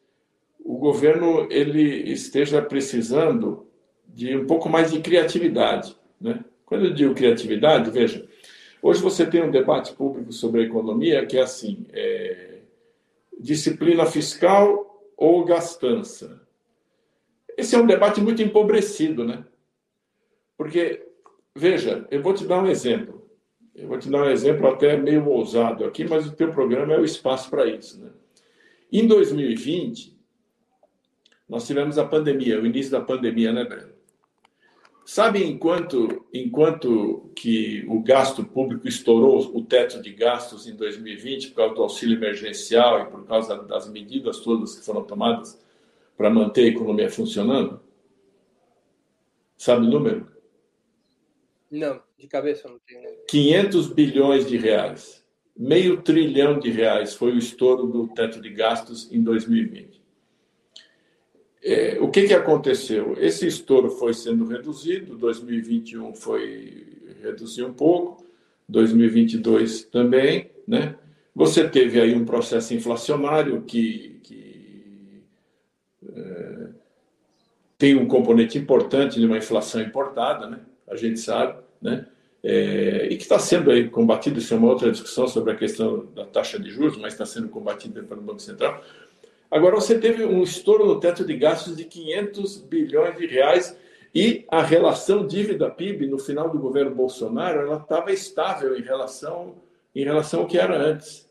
o 0.60 0.78
governo 0.78 1.48
ele 1.52 2.12
esteja 2.12 2.62
precisando 2.62 3.68
de 4.08 4.36
um 4.36 4.48
pouco 4.48 4.70
mais 4.70 4.92
de 4.92 5.00
criatividade, 5.02 5.96
né? 6.20 6.44
Quando 6.66 6.86
eu 6.86 6.94
digo 6.94 7.14
criatividade, 7.14 7.92
veja, 7.92 8.28
hoje 8.82 9.02
você 9.02 9.24
tem 9.26 9.44
um 9.44 9.52
debate 9.52 9.94
público 9.94 10.32
sobre 10.32 10.62
a 10.62 10.66
economia 10.66 11.26
que 11.26 11.38
é 11.38 11.42
assim: 11.42 11.86
é, 11.94 12.45
disciplina 13.46 14.08
fiscal 14.08 15.08
ou 15.16 15.46
gastança. 15.46 16.42
Esse 17.56 17.76
é 17.76 17.80
um 17.80 17.86
debate 17.86 18.20
muito 18.20 18.42
empobrecido, 18.42 19.24
né? 19.24 19.46
Porque, 20.58 21.06
veja, 21.56 22.08
eu 22.10 22.24
vou 22.24 22.34
te 22.34 22.46
dar 22.46 22.62
um 22.62 22.68
exemplo. 22.68 23.30
Eu 23.76 23.88
vou 23.88 24.00
te 24.00 24.10
dar 24.10 24.24
um 24.24 24.30
exemplo 24.30 24.68
até 24.68 24.98
meio 24.98 25.28
ousado 25.28 25.86
aqui, 25.86 26.06
mas 26.06 26.26
o 26.26 26.36
teu 26.36 26.52
programa 26.52 26.94
é 26.94 27.00
o 27.00 27.06
espaço 27.06 27.50
para 27.52 27.68
isso, 27.68 28.04
né? 28.04 28.10
Em 28.92 29.06
2020, 29.06 30.18
nós 31.48 31.68
tivemos 31.68 32.00
a 32.00 32.06
pandemia, 32.06 32.60
o 32.60 32.66
início 32.66 32.92
da 32.92 33.02
pandemia, 33.02 33.54
né, 33.54 33.64
Breno? 33.64 33.94
Sabe 35.06 35.44
enquanto, 35.44 36.26
enquanto 36.34 37.30
que 37.36 37.86
o 37.88 38.02
gasto 38.02 38.44
público 38.44 38.88
estourou 38.88 39.56
o 39.56 39.64
teto 39.64 40.02
de 40.02 40.12
gastos 40.12 40.68
em 40.68 40.76
2020 40.76 41.50
por 41.50 41.56
causa 41.58 41.76
do 41.76 41.84
auxílio 41.84 42.18
emergencial 42.18 43.02
e 43.02 43.06
por 43.06 43.24
causa 43.28 43.56
das 43.56 43.88
medidas 43.88 44.40
todas 44.40 44.76
que 44.76 44.84
foram 44.84 45.04
tomadas 45.04 45.62
para 46.18 46.28
manter 46.32 46.64
a 46.64 46.68
economia 46.70 47.08
funcionando? 47.08 47.80
Sabe 49.56 49.86
o 49.86 49.90
número? 49.90 50.28
Não, 51.70 52.02
de 52.18 52.28
cabeça 52.28 52.68
não 52.68 52.80
tenho. 52.80 53.16
500 53.28 53.88
bilhões 53.88 54.48
de 54.48 54.58
reais. 54.58 55.24
Meio 55.56 56.02
trilhão 56.02 56.58
de 56.58 56.72
reais 56.72 57.14
foi 57.14 57.32
o 57.32 57.38
estouro 57.38 57.86
do 57.86 58.08
teto 58.08 58.42
de 58.42 58.50
gastos 58.50 59.12
em 59.12 59.22
2020. 59.22 60.02
É, 61.68 61.98
o 62.00 62.10
que, 62.10 62.28
que 62.28 62.34
aconteceu? 62.34 63.16
Esse 63.18 63.48
estouro 63.48 63.90
foi 63.90 64.14
sendo 64.14 64.46
reduzido, 64.46 65.18
2021 65.18 66.14
foi 66.14 66.86
reduzir 67.24 67.64
um 67.64 67.74
pouco, 67.74 68.24
2022 68.70 69.86
também, 69.86 70.52
né? 70.68 70.96
Você 71.34 71.68
teve 71.68 72.00
aí 72.00 72.14
um 72.14 72.24
processo 72.24 72.72
inflacionário 72.76 73.64
que, 73.64 74.20
que 74.22 75.24
é, 76.16 76.68
tem 77.80 77.96
um 77.96 78.08
componente 78.08 78.60
importante 78.60 79.20
de 79.20 79.26
uma 79.26 79.40
inflação 79.40 79.82
importada, 79.82 80.48
né? 80.48 80.60
A 80.88 80.96
gente 80.96 81.20
sabe, 81.20 81.64
né? 81.82 82.06
É, 82.44 83.08
e 83.10 83.18
que 83.18 83.24
está 83.24 83.40
sendo 83.40 83.72
aí 83.72 83.90
combatido, 83.90 84.38
isso 84.38 84.54
é 84.54 84.58
uma 84.58 84.70
outra 84.70 84.92
discussão 84.92 85.28
sobre 85.28 85.52
a 85.52 85.56
questão 85.56 86.06
da 86.14 86.28
taxa 86.28 86.60
de 86.60 86.70
juros, 86.70 86.96
mas 86.96 87.14
está 87.14 87.26
sendo 87.26 87.50
combatido 87.50 88.04
pelo 88.04 88.22
Banco 88.22 88.40
Central. 88.40 88.84
Agora, 89.50 89.76
você 89.76 90.00
teve 90.00 90.26
um 90.26 90.44
estouro 90.44 90.86
no 90.86 91.00
teto 91.00 91.24
de 91.24 91.36
gastos 91.38 91.78
de 91.78 91.86
500 91.86 92.58
bilhões 92.58 93.18
de 93.18 93.26
reais 93.28 93.78
e 94.14 94.46
a 94.50 94.62
relação 94.62 95.28
dívida-PIB 95.28 96.08
no 96.08 96.18
final 96.18 96.50
do 96.50 96.58
governo 96.58 96.96
Bolsonaro 96.96 97.60
ela 97.60 97.78
estava 97.78 98.12
estável 98.12 98.78
em 98.78 98.82
relação, 98.82 99.56
em 99.94 100.04
relação 100.04 100.42
ao 100.42 100.48
que 100.48 100.58
era 100.58 100.78
antes. 100.78 101.30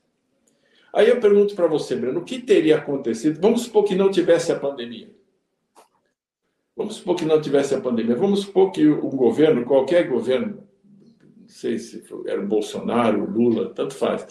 Aí 0.92 1.08
eu 1.08 1.18
pergunto 1.18 1.54
para 1.56 1.66
você, 1.66 1.96
Breno, 1.96 2.20
o 2.20 2.24
que 2.24 2.40
teria 2.40 2.76
acontecido? 2.76 3.40
Vamos 3.40 3.62
supor 3.62 3.84
que 3.84 3.94
não 3.94 4.10
tivesse 4.10 4.52
a 4.52 4.58
pandemia. 4.58 5.10
Vamos 6.76 6.96
supor 6.96 7.16
que 7.16 7.24
não 7.24 7.40
tivesse 7.40 7.74
a 7.74 7.80
pandemia. 7.80 8.14
Vamos 8.14 8.40
supor 8.40 8.70
que 8.70 8.86
o 8.86 9.08
governo, 9.10 9.64
qualquer 9.64 10.08
governo, 10.08 10.62
não 11.36 11.48
sei 11.48 11.78
se 11.78 12.04
era 12.26 12.40
o 12.40 12.46
Bolsonaro, 12.46 13.28
Lula, 13.28 13.70
tanto 13.74 13.94
faz, 13.94 14.26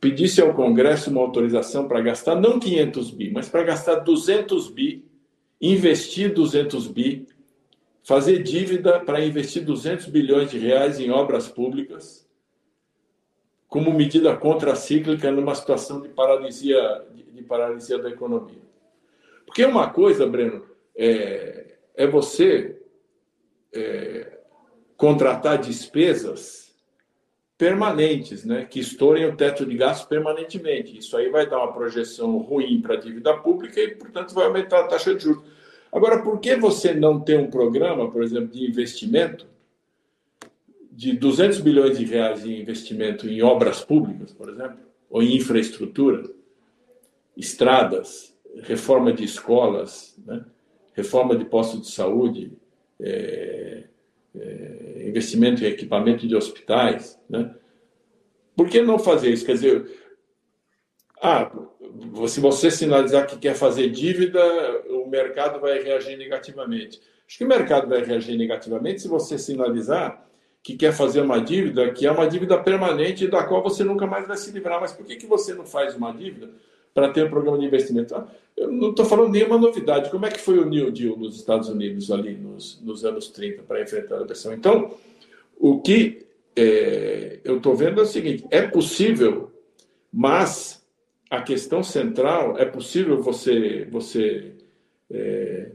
pedisse 0.00 0.40
ao 0.40 0.54
Congresso 0.54 1.10
uma 1.10 1.20
autorização 1.20 1.86
para 1.86 2.00
gastar 2.00 2.34
não 2.34 2.58
500 2.58 3.10
bi, 3.10 3.30
mas 3.30 3.48
para 3.48 3.62
gastar 3.62 3.96
200 3.96 4.70
bi, 4.70 5.04
investir 5.60 6.32
200 6.32 6.86
bi, 6.86 7.26
fazer 8.02 8.42
dívida 8.42 8.98
para 9.00 9.24
investir 9.24 9.62
200 9.62 10.06
bilhões 10.06 10.50
de 10.50 10.58
reais 10.58 10.98
em 10.98 11.10
obras 11.10 11.48
públicas, 11.48 12.26
como 13.68 13.92
medida 13.92 14.34
contracíclica 14.36 15.30
numa 15.30 15.54
situação 15.54 16.00
de 16.00 16.08
paralisia, 16.08 17.04
de 17.32 17.42
paralisia 17.42 17.98
da 17.98 18.08
economia. 18.08 18.62
Porque 19.44 19.64
uma 19.64 19.90
coisa, 19.90 20.26
Breno, 20.26 20.64
é, 20.96 21.76
é 21.94 22.06
você 22.06 22.80
é, 23.72 24.38
contratar 24.96 25.58
despesas 25.58 26.69
permanentes, 27.60 28.42
né, 28.42 28.64
que 28.64 28.80
estourem 28.80 29.26
o 29.26 29.36
teto 29.36 29.66
de 29.66 29.76
gastos 29.76 30.08
permanentemente. 30.08 30.96
Isso 30.96 31.14
aí 31.14 31.28
vai 31.28 31.46
dar 31.46 31.58
uma 31.58 31.70
projeção 31.74 32.38
ruim 32.38 32.80
para 32.80 32.94
a 32.94 32.98
dívida 32.98 33.36
pública 33.36 33.78
e, 33.78 33.96
portanto, 33.96 34.32
vai 34.32 34.46
aumentar 34.46 34.80
a 34.80 34.84
taxa 34.84 35.14
de 35.14 35.24
juros. 35.24 35.44
Agora, 35.92 36.22
por 36.22 36.40
que 36.40 36.56
você 36.56 36.94
não 36.94 37.20
tem 37.20 37.36
um 37.36 37.50
programa, 37.50 38.10
por 38.10 38.22
exemplo, 38.22 38.48
de 38.48 38.64
investimento 38.66 39.46
de 40.90 41.12
200 41.12 41.60
bilhões 41.60 41.98
de 41.98 42.06
reais 42.06 42.46
em 42.46 42.62
investimento 42.62 43.28
em 43.28 43.42
obras 43.42 43.84
públicas, 43.84 44.32
por 44.32 44.48
exemplo, 44.48 44.78
ou 45.10 45.22
em 45.22 45.36
infraestrutura, 45.36 46.30
estradas, 47.36 48.34
reforma 48.62 49.12
de 49.12 49.24
escolas, 49.24 50.18
né, 50.24 50.42
reforma 50.94 51.36
de 51.36 51.44
postos 51.44 51.82
de 51.82 51.90
saúde, 51.90 52.52
é, 52.98 53.84
é, 54.38 55.04
investimento 55.08 55.64
em 55.64 55.68
equipamento 55.68 56.26
de 56.26 56.36
hospitais, 56.36 57.18
né? 57.28 57.54
Por 58.56 58.68
que 58.68 58.82
não 58.82 58.98
fazer 58.98 59.30
isso? 59.30 59.46
Quer 59.46 59.54
dizer, 59.54 59.90
ah, 61.22 61.50
se 62.28 62.40
você 62.40 62.70
sinalizar 62.70 63.26
que 63.26 63.38
quer 63.38 63.54
fazer 63.54 63.88
dívida, 63.90 64.40
o 64.90 65.08
mercado 65.08 65.60
vai 65.60 65.82
reagir 65.82 66.16
negativamente. 66.16 67.00
Acho 67.26 67.38
que 67.38 67.44
o 67.44 67.48
mercado 67.48 67.88
vai 67.88 68.02
reagir 68.04 68.36
negativamente 68.36 69.02
se 69.02 69.08
você 69.08 69.38
sinalizar 69.38 70.26
que 70.62 70.76
quer 70.76 70.92
fazer 70.92 71.22
uma 71.22 71.40
dívida 71.40 71.90
que 71.90 72.06
é 72.06 72.10
uma 72.10 72.26
dívida 72.26 72.58
permanente 72.58 73.26
da 73.28 73.44
qual 73.44 73.62
você 73.62 73.82
nunca 73.82 74.06
mais 74.06 74.26
vai 74.26 74.36
se 74.36 74.50
livrar. 74.50 74.80
Mas 74.80 74.92
por 74.92 75.06
que, 75.06 75.16
que 75.16 75.26
você 75.26 75.54
não 75.54 75.64
faz 75.64 75.94
uma 75.94 76.12
dívida 76.12 76.50
para 76.94 77.10
ter 77.10 77.24
um 77.24 77.30
programa 77.30 77.58
de 77.58 77.66
investimento? 77.66 78.14
Ah, 78.14 78.26
eu 78.56 78.70
não 78.70 78.90
estou 78.90 79.04
falando 79.04 79.32
nenhuma 79.32 79.58
novidade. 79.58 80.10
Como 80.10 80.26
é 80.26 80.30
que 80.30 80.40
foi 80.40 80.58
o 80.58 80.66
New 80.66 80.90
Deal 80.90 81.16
nos 81.16 81.36
Estados 81.36 81.68
Unidos 81.68 82.10
ali 82.10 82.34
nos, 82.34 82.80
nos 82.82 83.04
anos 83.04 83.28
30 83.28 83.62
para 83.62 83.82
enfrentar 83.82 84.16
a 84.16 84.20
depressão? 84.20 84.52
Então, 84.52 84.94
o 85.58 85.80
que 85.80 86.26
é, 86.56 87.40
eu 87.44 87.56
estou 87.56 87.74
vendo 87.74 88.00
é 88.00 88.04
o 88.04 88.06
seguinte: 88.06 88.44
é 88.50 88.62
possível, 88.62 89.50
mas 90.12 90.84
a 91.30 91.40
questão 91.40 91.82
central 91.82 92.58
é 92.58 92.64
possível 92.64 93.22
você, 93.22 93.86
você 93.90 94.52
é, 95.10 95.70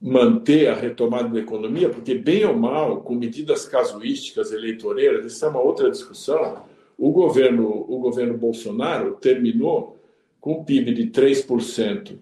manter 0.00 0.68
a 0.68 0.74
retomada 0.74 1.28
da 1.28 1.38
economia, 1.38 1.88
porque, 1.88 2.14
bem 2.14 2.44
ou 2.44 2.56
mal, 2.56 3.02
com 3.02 3.14
medidas 3.14 3.66
casuísticas 3.66 4.52
eleitoreiras, 4.52 5.24
isso 5.24 5.44
é 5.44 5.48
uma 5.48 5.60
outra 5.60 5.88
discussão. 5.88 6.64
O 6.96 7.10
governo, 7.10 7.84
o 7.88 7.98
governo 7.98 8.36
Bolsonaro 8.36 9.16
terminou 9.20 9.98
com 10.40 10.60
um 10.60 10.64
PIB 10.64 10.92
de 10.92 11.06
3% 11.08 12.18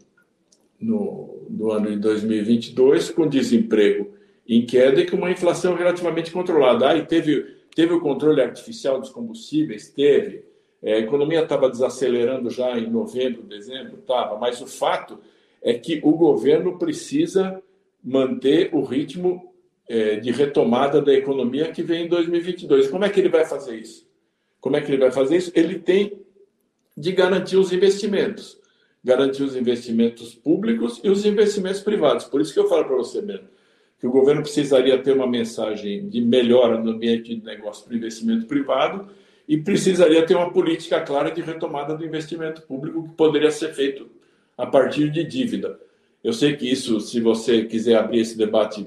no, 0.81 1.47
no 1.49 1.71
ano 1.71 1.91
de 1.91 1.97
2022, 1.97 3.11
com 3.11 3.27
desemprego 3.27 4.11
em 4.49 4.67
queda 4.67 5.01
e 5.01 5.07
com 5.09 5.17
uma 5.17 5.31
inflação 5.31 5.75
relativamente 5.75 6.33
controlada. 6.33 6.89
Aí 6.89 7.07
teve, 7.07 7.57
teve 7.75 7.93
o 7.93 8.01
controle 8.01 8.41
artificial 8.41 9.01
dos 9.01 9.11
combustíveis, 9.11 9.89
teve. 9.91 10.45
É, 10.83 10.95
a 10.95 10.99
economia 10.99 11.43
estava 11.43 11.69
desacelerando 11.69 12.51
já 12.51 12.79
em 12.79 12.91
novembro, 12.91 13.43
dezembro, 13.43 13.99
estava, 13.99 14.39
mas 14.39 14.61
o 14.61 14.67
fato 14.67 15.19
é 15.63 15.75
que 15.75 16.01
o 16.03 16.13
governo 16.13 16.79
precisa 16.79 17.63
manter 18.03 18.71
o 18.73 18.83
ritmo 18.83 19.53
é, 19.89 20.17
de 20.17 20.31
retomada 20.31 21.03
da 21.03 21.13
economia 21.13 21.71
que 21.71 21.83
vem 21.83 22.07
em 22.07 22.09
2022. 22.09 22.89
Como 22.89 23.05
é 23.05 23.09
que 23.11 23.21
ele 23.21 23.29
vai 23.29 23.45
fazer 23.45 23.77
isso? 23.77 24.10
Como 24.61 24.77
é 24.77 24.81
que 24.81 24.91
ele 24.91 25.01
vai 25.01 25.11
fazer 25.11 25.37
isso? 25.37 25.53
Ele 25.55 25.79
tem 25.79 26.21
de 26.97 27.13
garantir 27.13 27.57
os 27.57 27.73
investimentos. 27.73 28.59
Garantir 29.03 29.43
os 29.43 29.57
investimentos 29.57 30.35
públicos 30.35 31.01
e 31.03 31.09
os 31.09 31.25
investimentos 31.25 31.81
privados. 31.81 32.27
Por 32.27 32.41
isso 32.41 32.53
que 32.53 32.61
eu 32.61 32.69
falo 32.69 32.85
para 32.85 32.97
você 32.97 33.23
mesmo, 33.23 33.49
que 33.99 34.07
o 34.07 34.11
governo 34.11 34.43
precisaria 34.43 34.99
ter 34.99 35.13
uma 35.13 35.27
mensagem 35.27 36.09
de 36.09 36.21
melhora 36.21 36.79
no 36.79 36.91
ambiente 36.91 37.35
de 37.35 37.45
negócio 37.45 37.87
para 37.87 37.97
investimento 37.97 38.47
privado 38.47 39.09
e 39.49 39.57
precisaria 39.57 40.25
ter 40.25 40.37
uma 40.37 40.53
política 40.53 41.01
clara 41.01 41.31
de 41.31 41.41
retomada 41.41 41.97
do 41.97 42.05
investimento 42.05 42.63
público 42.63 43.05
que 43.05 43.15
poderia 43.15 43.51
ser 43.51 43.73
feito 43.73 44.09
a 44.57 44.67
partir 44.67 45.11
de 45.11 45.25
dívida. 45.25 45.79
Eu 46.23 46.35
sei 46.35 46.55
que 46.55 46.71
isso, 46.71 47.01
se 47.01 47.21
você 47.21 47.65
quiser 47.65 47.97
abrir 47.97 48.21
esse 48.21 48.37
debate 48.37 48.87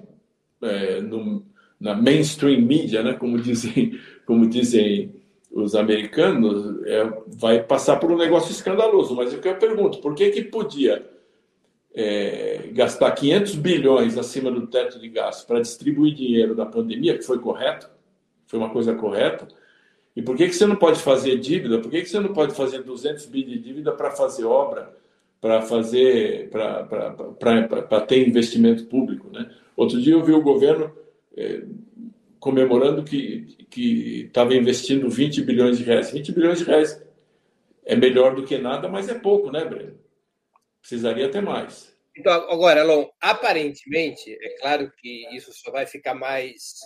é, 0.61 1.01
no, 1.01 1.43
na 1.79 1.95
mainstream 1.95 2.61
mídia, 2.61 3.01
né, 3.01 3.13
como 3.13 3.39
dizem, 3.41 3.99
como 4.25 4.47
dizem 4.47 5.11
os 5.53 5.75
americanos, 5.75 6.83
é, 6.85 7.13
vai 7.27 7.61
passar 7.61 7.97
por 7.97 8.11
um 8.11 8.17
negócio 8.17 8.51
escandaloso. 8.51 9.15
Mas 9.15 9.33
o 9.33 9.39
que 9.39 9.47
eu 9.47 9.55
pergunto, 9.55 9.99
por 9.99 10.15
que, 10.15 10.31
que 10.31 10.41
podia 10.41 11.05
é, 11.93 12.69
gastar 12.73 13.11
500 13.11 13.55
bilhões 13.55 14.17
acima 14.17 14.49
do 14.49 14.65
teto 14.65 14.99
de 14.99 15.07
gastos 15.07 15.45
para 15.45 15.61
distribuir 15.61 16.15
dinheiro 16.15 16.55
da 16.55 16.65
pandemia, 16.65 17.15
que 17.15 17.23
foi 17.23 17.37
correto, 17.37 17.87
foi 18.47 18.57
uma 18.57 18.71
coisa 18.71 18.95
correta, 18.95 19.47
e 20.15 20.21
por 20.21 20.35
que, 20.35 20.47
que 20.47 20.55
você 20.55 20.65
não 20.65 20.75
pode 20.75 20.99
fazer 20.99 21.37
dívida? 21.37 21.79
Por 21.79 21.89
que, 21.89 22.01
que 22.01 22.09
você 22.09 22.19
não 22.19 22.33
pode 22.33 22.55
fazer 22.55 22.83
200 22.83 23.25
bilhões 23.27 23.53
de 23.53 23.59
dívida 23.59 23.91
para 23.91 24.11
fazer 24.11 24.45
obra, 24.45 24.95
para 25.39 25.61
fazer, 25.61 26.49
para 26.49 28.01
ter 28.01 28.27
investimento 28.27 28.85
público, 28.85 29.29
né? 29.31 29.49
Outro 29.75 29.99
dia 29.99 30.13
eu 30.13 30.23
vi 30.23 30.31
o 30.31 30.41
governo 30.41 30.91
é, 31.35 31.63
comemorando 32.43 33.05
que 33.05 33.55
que 33.71 34.25
estava 34.25 34.53
investindo 34.53 35.09
20 35.09 35.41
bilhões 35.43 35.77
de 35.77 35.85
reais. 35.85 36.11
20 36.11 36.33
bilhões 36.33 36.59
de 36.59 36.65
reais 36.65 37.01
é 37.85 37.95
melhor 37.95 38.35
do 38.35 38.45
que 38.45 38.57
nada, 38.57 38.89
mas 38.89 39.07
é 39.07 39.17
pouco, 39.17 39.49
né, 39.49 39.63
Breno? 39.63 39.97
Precisaria 40.81 41.31
ter 41.31 41.41
mais. 41.41 41.95
Então, 42.15 42.33
agora, 42.51 42.81
Elon, 42.81 43.07
aparentemente, 43.21 44.29
é 44.29 44.59
claro 44.59 44.91
que 44.97 45.25
isso 45.33 45.53
só 45.53 45.71
vai 45.71 45.85
ficar 45.87 46.13
mais 46.13 46.79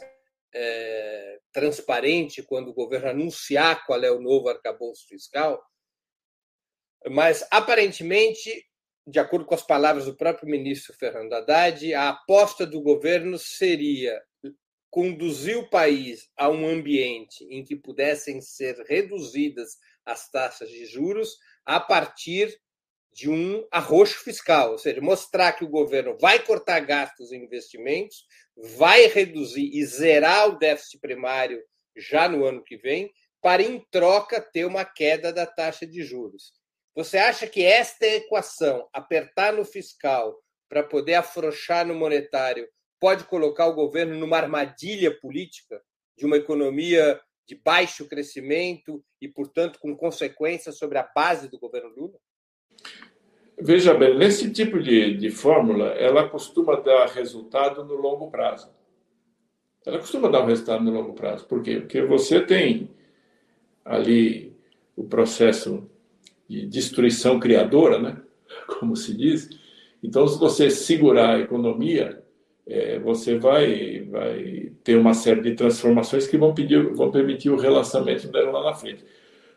é, 0.53 1.39
transparente 1.51 2.43
quando 2.43 2.69
o 2.69 2.75
governo 2.75 3.09
anunciar 3.09 3.83
qual 3.87 4.01
é 4.03 4.11
o 4.11 4.21
novo 4.21 4.49
arcabouço 4.49 5.07
fiscal, 5.09 5.59
mas 7.09 7.45
aparentemente, 7.51 8.63
de 9.07 9.19
acordo 9.19 9.45
com 9.45 9.55
as 9.55 9.65
palavras 9.65 10.05
do 10.05 10.15
próprio 10.15 10.47
ministro 10.49 10.93
Fernando 10.93 11.33
Haddad, 11.33 11.93
a 11.95 12.09
aposta 12.09 12.63
do 12.65 12.79
governo 12.79 13.39
seria 13.39 14.21
conduzir 14.89 15.57
o 15.57 15.69
país 15.69 16.29
a 16.35 16.49
um 16.49 16.67
ambiente 16.67 17.43
em 17.49 17.63
que 17.63 17.75
pudessem 17.75 18.41
ser 18.41 18.75
reduzidas 18.87 19.77
as 20.05 20.29
taxas 20.29 20.69
de 20.69 20.85
juros 20.85 21.37
a 21.65 21.79
partir 21.79 22.57
de 23.11 23.29
um 23.29 23.67
arroxo 23.71 24.23
fiscal, 24.23 24.73
ou 24.73 24.77
seja, 24.77 25.01
mostrar 25.01 25.53
que 25.53 25.63
o 25.63 25.69
governo 25.69 26.15
vai 26.19 26.37
cortar 26.39 26.79
gastos 26.81 27.31
e 27.31 27.35
investimentos, 27.35 28.25
vai 28.77 29.07
reduzir 29.07 29.71
e 29.73 29.83
zerar 29.85 30.49
o 30.49 30.59
déficit 30.59 30.99
primário 30.99 31.61
já 31.95 32.29
no 32.29 32.45
ano 32.45 32.63
que 32.63 32.77
vem, 32.77 33.11
para 33.41 33.63
em 33.63 33.83
troca 33.91 34.39
ter 34.39 34.65
uma 34.65 34.85
queda 34.85 35.33
da 35.33 35.45
taxa 35.45 35.85
de 35.85 36.03
juros. 36.03 36.53
Você 36.95 37.17
acha 37.17 37.47
que 37.47 37.63
esta 37.63 38.05
equação, 38.05 38.87
apertar 38.93 39.53
no 39.53 39.65
fiscal 39.65 40.37
para 40.69 40.83
poder 40.83 41.15
afrouxar 41.15 41.85
no 41.85 41.95
monetário, 41.95 42.67
pode 42.99 43.25
colocar 43.25 43.67
o 43.67 43.73
governo 43.73 44.15
numa 44.15 44.37
armadilha 44.37 45.11
política 45.11 45.81
de 46.17 46.25
uma 46.25 46.37
economia 46.37 47.19
de 47.47 47.55
baixo 47.55 48.07
crescimento 48.07 49.03
e, 49.21 49.27
portanto, 49.27 49.79
com 49.79 49.95
consequências 49.95 50.77
sobre 50.77 50.97
a 50.97 51.09
base 51.15 51.47
do 51.47 51.57
governo 51.57 51.89
Lula? 51.95 52.19
Veja 53.59 53.93
bem, 53.93 54.17
nesse 54.17 54.51
tipo 54.51 54.79
de, 54.79 55.15
de 55.15 55.31
fórmula, 55.31 55.87
ela 55.93 56.27
costuma 56.29 56.75
dar 56.75 57.07
resultado 57.07 57.83
no 57.85 57.95
longo 57.95 58.29
prazo. 58.29 58.69
Ela 59.85 59.99
costuma 59.99 60.29
dar 60.29 60.41
um 60.43 60.47
resultado 60.47 60.83
no 60.83 60.91
longo 60.91 61.13
prazo. 61.13 61.47
Por 61.47 61.63
quê? 61.63 61.79
Porque 61.79 62.01
você 62.01 62.41
tem 62.41 62.91
ali 63.85 64.55
o 64.95 65.05
processo 65.05 65.89
de 66.47 66.65
destruição 66.67 67.39
criadora, 67.39 67.97
né? 67.97 68.21
como 68.79 68.95
se 68.95 69.15
diz. 69.15 69.49
Então, 70.03 70.27
se 70.27 70.37
você 70.37 70.69
segurar 70.69 71.35
a 71.35 71.39
economia, 71.39 72.23
é, 72.67 72.99
você 72.99 73.37
vai, 73.37 74.01
vai 74.09 74.71
ter 74.83 74.97
uma 74.97 75.13
série 75.13 75.41
de 75.41 75.55
transformações 75.55 76.27
que 76.27 76.37
vão, 76.37 76.53
pedir, 76.53 76.93
vão 76.93 77.09
permitir 77.09 77.49
o 77.49 77.57
relacionamento 77.57 78.27
dela 78.27 78.51
lá 78.51 78.63
na 78.65 78.73
frente. 78.73 79.05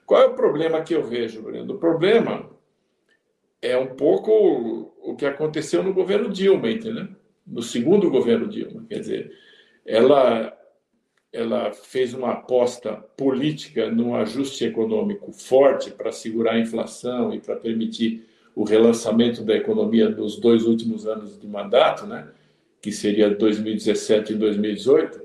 Qual 0.07 0.23
é 0.23 0.27
o 0.27 0.35
problema 0.35 0.83
que 0.83 0.95
eu 0.95 1.03
vejo, 1.03 1.43
Breno? 1.43 1.75
O 1.75 1.79
problema 1.79 2.49
é 3.61 3.77
um 3.77 3.95
pouco 3.95 4.93
o 5.03 5.15
que 5.17 5.27
aconteceu 5.27 5.83
no 5.83 5.93
governo 5.93 6.29
Dilma, 6.29 6.71
entendeu? 6.71 7.09
No 7.47 7.63
segundo 7.63 8.11
governo 8.11 8.47
Dilma. 8.49 8.85
Quer 8.89 9.01
dizer, 9.01 9.33
ela, 9.85 10.57
ela 11.33 11.73
fez 11.73 12.15
uma 12.15 12.33
aposta 12.33 12.93
política 13.17 13.91
num 13.91 14.15
ajuste 14.15 14.65
econômico 14.65 15.33
forte 15.33 15.91
para 15.91 16.13
segurar 16.13 16.53
a 16.53 16.61
inflação 16.61 17.35
e 17.35 17.41
para 17.41 17.57
permitir 17.57 18.27
o 18.55 18.65
relançamento 18.65 19.43
da 19.43 19.57
economia 19.57 20.09
nos 20.09 20.39
dois 20.39 20.65
últimos 20.65 21.07
anos 21.07 21.39
de 21.39 21.47
mandato, 21.47 22.07
né? 22.07 22.29
Que 22.81 22.91
seria 22.93 23.31
2017 23.31 24.33
e 24.33 24.37
2018, 24.37 25.21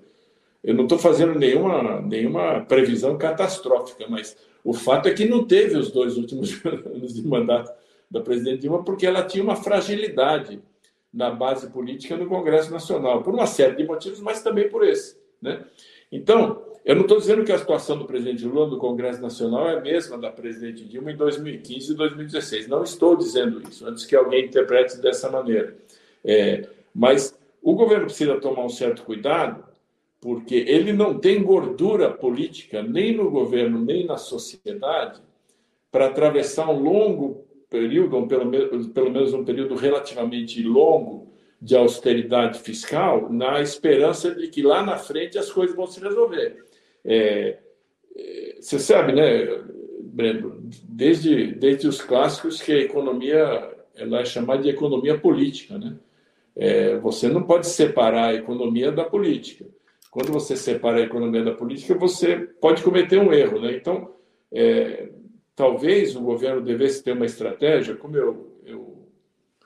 eu 0.63 0.73
não 0.73 0.83
estou 0.83 0.97
fazendo 0.97 1.37
nenhuma, 1.37 2.01
nenhuma 2.01 2.61
previsão 2.61 3.17
catastrófica, 3.17 4.05
mas 4.09 4.35
o 4.63 4.73
fato 4.73 5.07
é 5.07 5.13
que 5.13 5.25
não 5.25 5.45
teve 5.45 5.77
os 5.77 5.91
dois 5.91 6.17
últimos 6.17 6.59
anos 6.65 7.13
de 7.13 7.25
mandato 7.25 7.71
da 8.09 8.19
presidente 8.19 8.61
Dilma, 8.61 8.83
porque 8.83 9.05
ela 9.05 9.23
tinha 9.23 9.43
uma 9.43 9.55
fragilidade 9.55 10.59
na 11.13 11.29
base 11.29 11.69
política 11.69 12.17
no 12.17 12.27
Congresso 12.27 12.71
Nacional, 12.71 13.21
por 13.21 13.33
uma 13.33 13.45
série 13.45 13.75
de 13.75 13.85
motivos, 13.85 14.19
mas 14.19 14.41
também 14.41 14.67
por 14.67 14.83
esse. 14.83 15.17
Né? 15.41 15.63
Então, 16.11 16.61
eu 16.83 16.95
não 16.95 17.03
estou 17.03 17.19
dizendo 17.19 17.43
que 17.43 17.51
a 17.51 17.57
situação 17.57 17.97
do 17.97 18.05
presidente 18.05 18.45
Lula 18.45 18.67
no 18.67 18.77
Congresso 18.77 19.21
Nacional 19.21 19.69
é 19.69 19.77
a 19.77 19.81
mesma 19.81 20.17
da 20.17 20.31
presidente 20.31 20.83
Dilma 20.83 21.11
em 21.11 21.15
2015 21.15 21.91
e 21.91 21.95
2016. 21.95 22.67
Não 22.67 22.83
estou 22.83 23.15
dizendo 23.15 23.61
isso, 23.67 23.87
antes 23.87 24.05
que 24.05 24.15
alguém 24.15 24.45
interprete 24.45 24.97
dessa 24.97 25.29
maneira. 25.29 25.75
É, 26.23 26.67
mas 26.93 27.34
o 27.65 27.73
governo 27.73 28.05
precisa 28.05 28.39
tomar 28.39 28.63
um 28.63 28.69
certo 28.69 29.01
cuidado, 29.03 29.65
porque 30.21 30.53
ele 30.53 30.93
não 30.93 31.17
tem 31.17 31.41
gordura 31.41 32.11
política, 32.11 32.83
nem 32.83 33.17
no 33.17 33.31
governo, 33.31 33.83
nem 33.83 34.05
na 34.05 34.17
sociedade, 34.17 35.19
para 35.91 36.05
atravessar 36.05 36.69
um 36.69 36.79
longo 36.79 37.43
período, 37.67 38.17
ou 38.17 38.27
pelo, 38.27 38.45
menos, 38.45 38.85
pelo 38.89 39.09
menos 39.09 39.33
um 39.33 39.43
período 39.43 39.73
relativamente 39.73 40.61
longo, 40.61 41.33
de 41.59 41.75
austeridade 41.75 42.59
fiscal, 42.59 43.31
na 43.31 43.59
esperança 43.59 44.35
de 44.35 44.47
que 44.47 44.61
lá 44.61 44.83
na 44.83 44.97
frente 44.97 45.39
as 45.39 45.51
coisas 45.51 45.75
vão 45.75 45.87
se 45.87 45.99
resolver. 45.99 46.63
É, 47.03 47.57
é 48.15 48.57
você 48.61 48.77
sabe, 48.77 49.11
né, 49.11 49.63
Breno, 50.01 50.61
desde, 50.83 51.47
desde 51.53 51.87
os 51.87 51.99
clássicos 51.99 52.61
que 52.61 52.71
a 52.71 52.81
economia 52.81 53.73
ela 53.95 54.19
é 54.19 54.25
chamada 54.25 54.61
de 54.61 54.69
economia 54.69 55.17
política, 55.17 55.79
né? 55.79 55.97
É, 56.55 56.97
você 56.97 57.27
não 57.27 57.43
pode 57.43 57.67
separar 57.67 58.29
a 58.29 58.33
economia 58.33 58.91
da 58.91 59.03
política. 59.03 59.65
Quando 60.09 60.31
você 60.31 60.55
separa 60.55 60.97
a 60.97 61.03
economia 61.03 61.43
da 61.43 61.51
política, 61.51 61.93
você 61.93 62.37
pode 62.37 62.81
cometer 62.81 63.19
um 63.19 63.33
erro. 63.33 63.59
Né? 63.59 63.75
Então, 63.75 64.13
é, 64.51 65.09
talvez 65.55 66.15
o 66.15 66.21
governo 66.21 66.61
devesse 66.61 67.03
ter 67.03 67.11
uma 67.11 67.25
estratégia, 67.25 67.95
como 67.95 68.15
eu, 68.15 68.61
eu, 68.65 69.09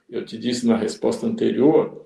eu 0.09 0.25
te 0.25 0.37
disse 0.37 0.65
na 0.65 0.75
resposta 0.75 1.27
anterior, 1.27 2.05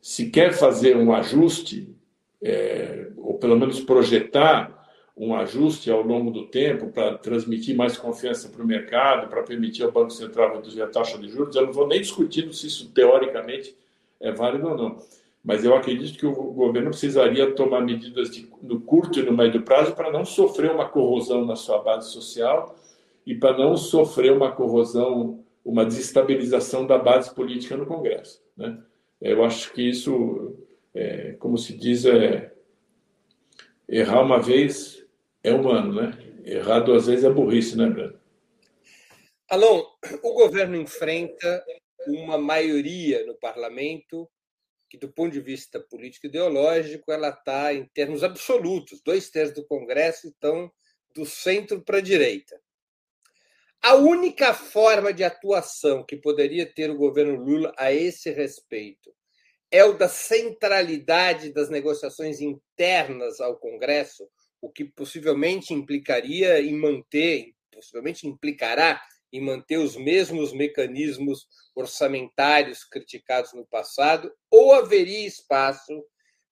se 0.00 0.30
quer 0.30 0.52
fazer 0.52 0.96
um 0.96 1.12
ajuste, 1.12 1.94
é, 2.42 3.08
ou 3.18 3.34
pelo 3.38 3.58
menos 3.58 3.80
projetar 3.80 4.82
um 5.16 5.34
ajuste 5.34 5.90
ao 5.90 6.02
longo 6.02 6.30
do 6.30 6.46
tempo 6.46 6.88
para 6.88 7.18
transmitir 7.18 7.76
mais 7.76 7.98
confiança 7.98 8.48
para 8.48 8.62
o 8.62 8.66
mercado, 8.66 9.28
para 9.28 9.42
permitir 9.42 9.82
ao 9.82 9.92
Banco 9.92 10.10
Central 10.10 10.54
reduzir 10.54 10.82
a 10.82 10.86
taxa 10.86 11.18
de 11.18 11.28
juros, 11.28 11.54
eu 11.54 11.66
não 11.66 11.72
vou 11.72 11.86
nem 11.86 12.00
discutindo 12.00 12.52
se 12.52 12.66
isso 12.66 12.90
teoricamente 12.90 13.76
é 14.22 14.32
válido 14.32 14.68
ou 14.68 14.76
não. 14.76 14.98
Mas 15.44 15.64
eu 15.64 15.74
acredito 15.74 16.16
que 16.16 16.24
o 16.24 16.32
governo 16.32 16.90
precisaria 16.90 17.52
tomar 17.52 17.80
medidas 17.80 18.30
de, 18.30 18.48
no 18.62 18.80
curto 18.80 19.18
e 19.18 19.22
no 19.22 19.32
médio 19.32 19.62
prazo 19.62 19.94
para 19.94 20.10
não 20.10 20.24
sofrer 20.24 20.70
uma 20.70 20.88
corrosão 20.88 21.44
na 21.44 21.56
sua 21.56 21.82
base 21.82 22.12
social 22.12 22.76
e 23.26 23.34
para 23.34 23.58
não 23.58 23.76
sofrer 23.76 24.32
uma 24.32 24.52
corrosão, 24.52 25.44
uma 25.64 25.84
desestabilização 25.84 26.86
da 26.86 26.96
base 26.96 27.34
política 27.34 27.76
no 27.76 27.86
Congresso. 27.86 28.40
Né? 28.56 28.78
Eu 29.20 29.44
acho 29.44 29.72
que 29.72 29.82
isso, 29.82 30.56
é, 30.94 31.32
como 31.32 31.58
se 31.58 31.76
diz, 31.76 32.04
é 32.04 32.52
errar 33.88 34.22
uma 34.22 34.40
vez 34.40 35.04
é 35.42 35.52
humano, 35.52 35.92
né? 35.92 36.16
Errar 36.44 36.80
duas 36.80 37.06
vezes 37.06 37.24
é 37.24 37.30
burrice, 37.30 37.76
né, 37.76 37.86
Breno? 37.86 38.14
Alon, 39.50 39.82
o 40.22 40.34
governo 40.34 40.76
enfrenta 40.76 41.64
uma 42.06 42.38
maioria 42.38 43.24
no 43.26 43.34
parlamento 43.34 44.30
que, 44.88 44.98
do 44.98 45.10
ponto 45.12 45.32
de 45.32 45.40
vista 45.40 45.80
político 45.80 46.26
ideológico, 46.26 47.10
ela 47.10 47.30
está 47.30 47.72
em 47.72 47.86
termos 47.94 48.22
absolutos. 48.22 49.00
Dois 49.02 49.30
terços 49.30 49.54
do 49.54 49.66
Congresso 49.66 50.28
estão 50.28 50.70
do 51.14 51.24
centro 51.24 51.82
para 51.82 51.98
a 51.98 52.02
direita. 52.02 52.60
A 53.80 53.94
única 53.94 54.54
forma 54.54 55.12
de 55.12 55.24
atuação 55.24 56.04
que 56.04 56.16
poderia 56.16 56.64
ter 56.64 56.90
o 56.90 56.96
governo 56.96 57.34
Lula 57.34 57.74
a 57.76 57.92
esse 57.92 58.30
respeito 58.30 59.12
é 59.70 59.82
o 59.82 59.94
da 59.94 60.08
centralidade 60.08 61.52
das 61.52 61.70
negociações 61.70 62.40
internas 62.40 63.40
ao 63.40 63.58
Congresso, 63.58 64.28
o 64.60 64.70
que 64.70 64.84
possivelmente 64.84 65.72
implicaria 65.72 66.60
em 66.60 66.74
manter, 66.74 67.54
possivelmente 67.72 68.26
implicará 68.28 69.02
em 69.32 69.40
manter 69.40 69.78
os 69.78 69.96
mesmos 69.96 70.52
mecanismos 70.52 71.46
orçamentários 71.74 72.84
criticados 72.84 73.52
no 73.54 73.66
passado, 73.66 74.32
ou 74.50 74.72
haveria 74.72 75.26
espaço 75.26 76.04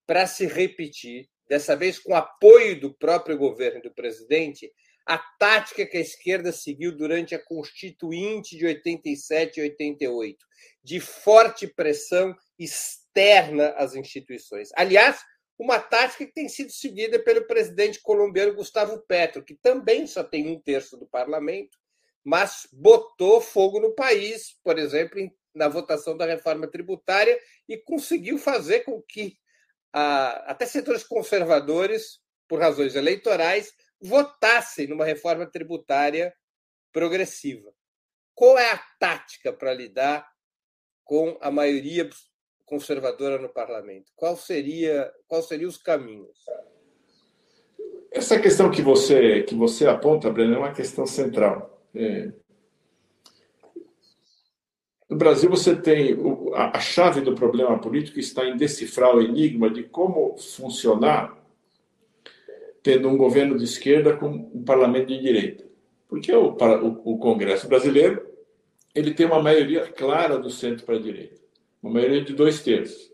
para 0.06 0.26
se 0.26 0.46
repetir, 0.46 1.28
dessa 1.48 1.76
vez 1.76 1.98
com 1.98 2.14
apoio 2.14 2.80
do 2.80 2.94
próprio 2.94 3.36
governo 3.36 3.80
e 3.80 3.82
do 3.82 3.94
presidente, 3.94 4.72
a 5.06 5.18
tática 5.38 5.84
que 5.84 5.96
a 5.96 6.00
esquerda 6.00 6.52
seguiu 6.52 6.96
durante 6.96 7.34
a 7.34 7.44
Constituinte 7.44 8.56
de 8.56 8.66
87 8.66 9.58
e 9.58 9.62
88, 9.64 10.46
de 10.84 11.00
forte 11.00 11.66
pressão 11.66 12.34
externa 12.58 13.70
às 13.70 13.94
instituições. 13.94 14.68
Aliás, 14.76 15.20
uma 15.58 15.78
tática 15.78 16.24
que 16.24 16.32
tem 16.32 16.48
sido 16.48 16.70
seguida 16.70 17.18
pelo 17.18 17.46
presidente 17.46 18.00
colombiano 18.00 18.54
Gustavo 18.54 18.98
Petro, 19.06 19.44
que 19.44 19.54
também 19.54 20.06
só 20.06 20.24
tem 20.24 20.48
um 20.48 20.60
terço 20.60 20.96
do 20.96 21.06
parlamento, 21.06 21.76
mas 22.24 22.68
botou 22.72 23.40
fogo 23.40 23.80
no 23.80 23.94
país, 23.94 24.56
por 24.62 24.78
exemplo, 24.78 25.20
na 25.54 25.68
votação 25.68 26.16
da 26.16 26.26
reforma 26.26 26.66
tributária 26.66 27.38
e 27.68 27.76
conseguiu 27.76 28.38
fazer 28.38 28.80
com 28.80 29.02
que 29.02 29.36
ah, 29.92 30.44
até 30.46 30.66
setores 30.66 31.02
conservadores, 31.02 32.20
por 32.48 32.60
razões 32.60 32.94
eleitorais, 32.94 33.72
votassem 34.00 34.86
numa 34.86 35.04
reforma 35.04 35.46
tributária 35.46 36.34
progressiva. 36.92 37.72
Qual 38.34 38.58
é 38.58 38.72
a 38.72 38.82
tática 38.98 39.52
para 39.52 39.74
lidar 39.74 40.26
com 41.04 41.36
a 41.40 41.50
maioria 41.50 42.08
conservadora 42.64 43.38
no 43.38 43.48
parlamento? 43.48 44.12
Qual 44.14 44.36
seria, 44.36 45.12
qual 45.26 45.42
seriam 45.42 45.68
os 45.68 45.76
caminhos? 45.76 46.38
Essa 48.12 48.40
questão 48.40 48.70
que 48.70 48.82
você 48.82 49.42
que 49.42 49.54
você 49.54 49.86
aponta, 49.86 50.30
Breno, 50.30 50.54
é 50.54 50.58
uma 50.58 50.72
questão 50.72 51.06
central. 51.06 51.79
É... 51.94 52.32
No 55.08 55.16
Brasil, 55.16 55.50
você 55.50 55.74
tem 55.74 56.16
a 56.54 56.78
chave 56.78 57.20
do 57.20 57.34
problema 57.34 57.78
político 57.80 58.20
está 58.20 58.44
em 58.46 58.56
decifrar 58.56 59.14
o 59.14 59.20
enigma 59.20 59.68
de 59.68 59.82
como 59.82 60.36
funcionar 60.38 61.36
tendo 62.82 63.08
um 63.08 63.16
governo 63.16 63.58
de 63.58 63.64
esquerda 63.64 64.16
com 64.16 64.28
um 64.28 64.62
parlamento 64.64 65.08
de 65.08 65.20
direita. 65.20 65.64
Porque 66.08 66.32
o, 66.32 66.56
o, 66.56 67.14
o 67.14 67.18
Congresso 67.18 67.68
brasileiro 67.68 68.26
ele 68.94 69.12
tem 69.12 69.26
uma 69.26 69.42
maioria 69.42 69.86
clara 69.86 70.38
do 70.38 70.50
centro 70.50 70.84
para 70.84 70.96
a 70.96 71.00
direita, 71.00 71.40
uma 71.82 71.92
maioria 71.92 72.22
de 72.22 72.32
dois 72.32 72.62
terços. 72.62 73.10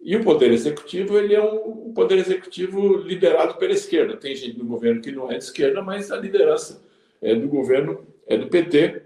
E 0.00 0.14
o 0.16 0.22
poder 0.22 0.52
executivo 0.52 1.18
ele 1.18 1.34
é 1.34 1.42
um, 1.42 1.88
um 1.88 1.94
poder 1.94 2.18
executivo 2.18 2.96
liderado 2.98 3.54
pela 3.54 3.72
esquerda. 3.72 4.16
Tem 4.16 4.34
gente 4.36 4.58
no 4.58 4.66
governo 4.66 5.00
que 5.00 5.10
não 5.10 5.30
é 5.30 5.38
de 5.38 5.44
esquerda, 5.44 5.82
mas 5.82 6.12
a 6.12 6.16
liderança 6.16 6.82
é 7.20 7.34
do 7.34 7.48
governo 7.48 8.06
é 8.26 8.36
do 8.36 8.48
PT, 8.48 9.02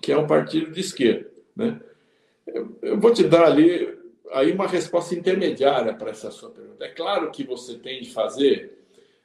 que 0.00 0.12
é 0.12 0.18
um 0.18 0.26
partido 0.26 0.70
de 0.70 0.80
esquerda. 0.80 1.30
Né? 1.54 1.80
Eu, 2.82 2.98
vou 2.98 3.12
te 3.12 3.24
dar 3.24 3.44
ali 3.44 3.98
aí 4.32 4.52
uma 4.52 4.66
resposta 4.66 5.14
intermediária 5.14 5.94
para 5.94 6.10
essa 6.10 6.30
sua 6.30 6.50
pergunta. 6.50 6.84
É 6.84 6.88
claro 6.88 7.30
que 7.30 7.44
você 7.44 7.74
tem 7.74 8.00
de 8.00 8.10
fazer 8.10 8.78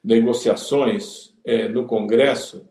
negociações 0.03 1.33
é, 1.43 1.67
no 1.67 1.85
Congresso 1.85 2.67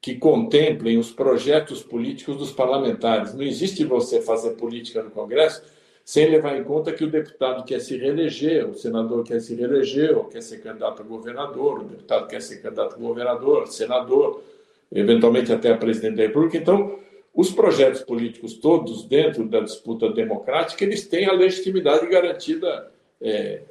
que 0.00 0.14
contemplem 0.14 0.96
os 0.96 1.10
projetos 1.10 1.82
políticos 1.82 2.36
dos 2.36 2.52
parlamentares. 2.52 3.34
Não 3.34 3.42
existe 3.42 3.84
você 3.84 4.20
fazer 4.22 4.50
política 4.52 5.02
no 5.02 5.10
Congresso 5.10 5.62
sem 6.04 6.30
levar 6.30 6.56
em 6.56 6.64
conta 6.64 6.92
que 6.92 7.04
o 7.04 7.10
deputado 7.10 7.64
quer 7.64 7.80
se 7.80 7.94
reeleger, 7.98 8.66
o 8.66 8.74
senador 8.74 9.24
quer 9.24 9.40
se 9.40 9.54
reeleger, 9.54 10.16
ou 10.16 10.24
quer 10.24 10.40
ser 10.40 10.62
candidato 10.62 11.02
a 11.02 11.04
governador, 11.04 11.80
o 11.80 11.84
deputado 11.84 12.26
quer 12.26 12.40
ser 12.40 12.62
candidato 12.62 12.94
a 12.94 12.98
governador, 12.98 13.66
senador, 13.66 14.42
eventualmente 14.92 15.52
até 15.52 15.72
a 15.72 15.76
presidente 15.76 16.16
da 16.16 16.22
República. 16.22 16.56
Então, 16.56 16.98
os 17.34 17.52
projetos 17.52 18.02
políticos 18.02 18.54
todos 18.54 19.04
dentro 19.04 19.48
da 19.48 19.60
disputa 19.60 20.10
democrática, 20.10 20.84
eles 20.84 21.06
têm 21.06 21.26
a 21.26 21.32
legitimidade 21.32 22.06
garantida 22.08 22.90
é, 23.20 23.62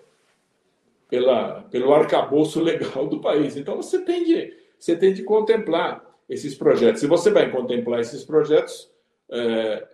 pela, 1.10 1.64
pelo 1.64 1.94
arcabouço 1.94 2.62
legal 2.62 3.08
do 3.08 3.20
país. 3.20 3.58
Então 3.58 3.76
você 3.76 4.00
tem 4.00 4.24
de, 4.24 4.54
você 4.80 4.96
tem 4.96 5.14
de 5.14 5.24
contemplar 5.24 6.04
esses 6.30 6.56
projetos. 6.56 7.02
Se 7.02 7.08
você 7.08 7.30
vai 7.30 7.50
contemplar 7.50 8.00
esses 8.00 8.24
projetos, 8.24 8.90
é, 9.30 9.88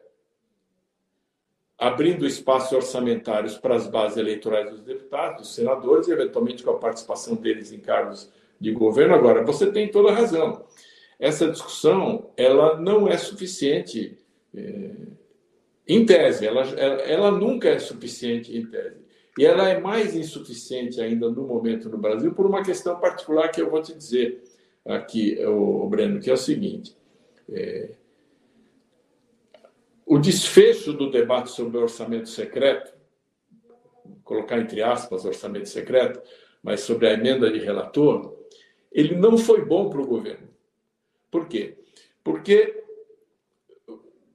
abrindo 1.77 2.25
espaços 2.25 2.71
orçamentários 2.71 3.57
para 3.57 3.75
as 3.75 3.87
bases 3.87 4.17
eleitorais 4.17 4.69
dos 4.69 4.81
deputados, 4.81 5.41
dos 5.41 5.55
senadores, 5.55 6.07
e 6.07 6.11
eventualmente 6.11 6.63
com 6.63 6.71
a 6.71 6.77
participação 6.77 7.35
deles 7.35 7.71
em 7.71 7.79
cargos 7.79 8.31
de 8.59 8.71
governo. 8.71 9.15
Agora, 9.15 9.43
você 9.43 9.71
tem 9.71 9.89
toda 9.89 10.11
a 10.11 10.15
razão. 10.15 10.65
Essa 11.23 11.49
discussão 11.49 12.31
ela 12.35 12.77
não 12.77 13.07
é 13.07 13.15
suficiente 13.15 14.17
é, 14.53 14.89
em 15.87 16.05
tese, 16.05 16.45
ela, 16.45 16.63
ela, 16.63 17.31
nunca 17.31 17.69
é 17.69 17.79
suficiente 17.79 18.53
em 18.53 18.65
tese. 18.65 18.97
E 19.39 19.45
ela 19.45 19.69
é 19.69 19.79
mais 19.79 20.17
insuficiente 20.17 20.99
ainda 20.99 21.29
no 21.29 21.47
momento 21.47 21.87
no 21.87 21.97
Brasil 21.97 22.33
por 22.33 22.45
uma 22.45 22.61
questão 22.61 22.99
particular 22.99 23.47
que 23.47 23.61
eu 23.61 23.69
vou 23.69 23.81
te 23.81 23.93
dizer 23.93 24.43
aqui, 24.85 25.37
o, 25.45 25.87
Breno, 25.87 26.19
que 26.19 26.29
é 26.29 26.33
o 26.33 26.37
seguinte: 26.37 26.93
é, 27.49 27.91
o 30.05 30.19
desfecho 30.19 30.91
do 30.91 31.09
debate 31.09 31.51
sobre 31.51 31.77
orçamento 31.77 32.27
secreto, 32.27 32.93
colocar 34.25 34.59
entre 34.59 34.83
aspas 34.83 35.23
orçamento 35.23 35.69
secreto, 35.69 36.21
mas 36.61 36.81
sobre 36.81 37.07
a 37.07 37.13
emenda 37.13 37.49
de 37.49 37.59
relator, 37.59 38.37
ele 38.91 39.15
não 39.15 39.37
foi 39.37 39.63
bom 39.63 39.89
para 39.89 40.01
o 40.01 40.05
governo. 40.05 40.51
Por 41.33 41.47
quê? 41.47 41.73
Porque 42.23 42.83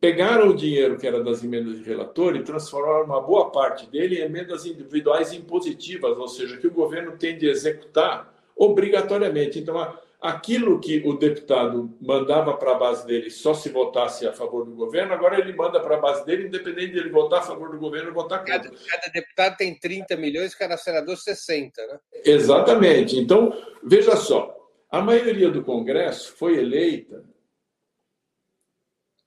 pegaram 0.00 0.48
o 0.48 0.56
dinheiro 0.56 0.98
que 0.98 1.06
era 1.06 1.22
das 1.22 1.44
emendas 1.44 1.78
de 1.78 1.84
relator 1.84 2.34
e 2.34 2.42
transformaram 2.42 3.04
uma 3.04 3.20
boa 3.20 3.52
parte 3.52 3.88
dele 3.88 4.18
em 4.18 4.24
emendas 4.24 4.66
individuais 4.66 5.32
impositivas, 5.32 6.18
ou 6.18 6.26
seja, 6.26 6.56
que 6.56 6.66
o 6.66 6.72
governo 6.72 7.16
tem 7.16 7.38
de 7.38 7.48
executar 7.48 8.34
obrigatoriamente. 8.56 9.61
Então, 9.61 9.96
aquilo 10.20 10.80
que 10.80 11.00
o 11.06 11.12
deputado 11.12 11.96
mandava 12.00 12.56
para 12.56 12.72
a 12.72 12.78
base 12.78 13.06
dele 13.06 13.30
só 13.30 13.54
se 13.54 13.68
votasse 13.68 14.26
a 14.26 14.32
favor 14.32 14.64
do 14.64 14.72
governo, 14.72 15.14
agora 15.14 15.38
ele 15.38 15.52
manda 15.52 15.78
para 15.78 15.98
a 15.98 16.00
base 16.00 16.26
dele, 16.26 16.48
independente 16.48 16.94
de 16.94 16.98
ele 16.98 17.11
votar 17.11 17.38
a 17.38 17.42
favor 17.42 17.70
do 17.70 17.78
governo 17.78 18.08
ou 18.08 18.14
votar 18.14 18.40
contra. 18.40 18.58
Cada, 18.58 18.70
cada 18.70 19.12
deputado 19.12 19.56
tem 19.56 19.78
30 19.78 20.16
milhões, 20.16 20.52
cada 20.52 20.76
senador 20.76 21.16
60, 21.16 21.80
né? 21.87 22.00
Exatamente. 22.24 23.16
Então, 23.16 23.56
veja 23.84 24.16
só, 24.16 24.57
a 24.90 25.01
maioria 25.03 25.51
do 25.51 25.62
Congresso 25.62 26.33
foi 26.33 26.59
eleita 26.59 27.24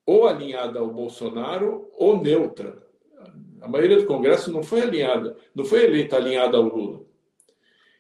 ou 0.06 0.28
alinhada 0.28 0.80
ao 0.80 0.92
Bolsonaro 0.92 1.90
ou 1.94 2.22
neutra. 2.22 2.82
A 3.62 3.68
maioria 3.68 3.98
do 3.98 4.08
Congresso 4.08 4.52
não 4.52 4.64
foi 4.64 4.82
alinhada, 4.82 5.38
não 5.54 5.64
foi 5.64 5.84
eleita 5.84 6.16
alinhada 6.16 6.58
ao 6.58 6.64
Lula. 6.64 7.06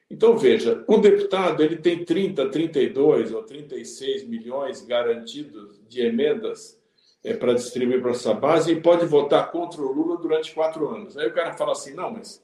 Então, 0.09 0.37
veja, 0.37 0.83
um 0.89 0.99
deputado 0.99 1.63
ele 1.63 1.77
tem 1.77 2.03
30, 2.03 2.49
32 2.49 3.31
ou 3.31 3.43
36 3.43 4.27
milhões 4.27 4.85
garantidos 4.85 5.81
de 5.87 6.01
emendas 6.01 6.81
é, 7.23 7.33
para 7.33 7.53
distribuir 7.53 8.01
para 8.01 8.11
essa 8.11 8.33
base 8.33 8.73
e 8.73 8.81
pode 8.81 9.05
votar 9.05 9.51
contra 9.51 9.81
o 9.81 9.91
Lula 9.91 10.17
durante 10.17 10.53
quatro 10.53 10.89
anos. 10.89 11.15
Aí 11.15 11.27
o 11.27 11.33
cara 11.33 11.53
fala 11.53 11.71
assim: 11.71 11.93
não, 11.93 12.11
mas 12.11 12.43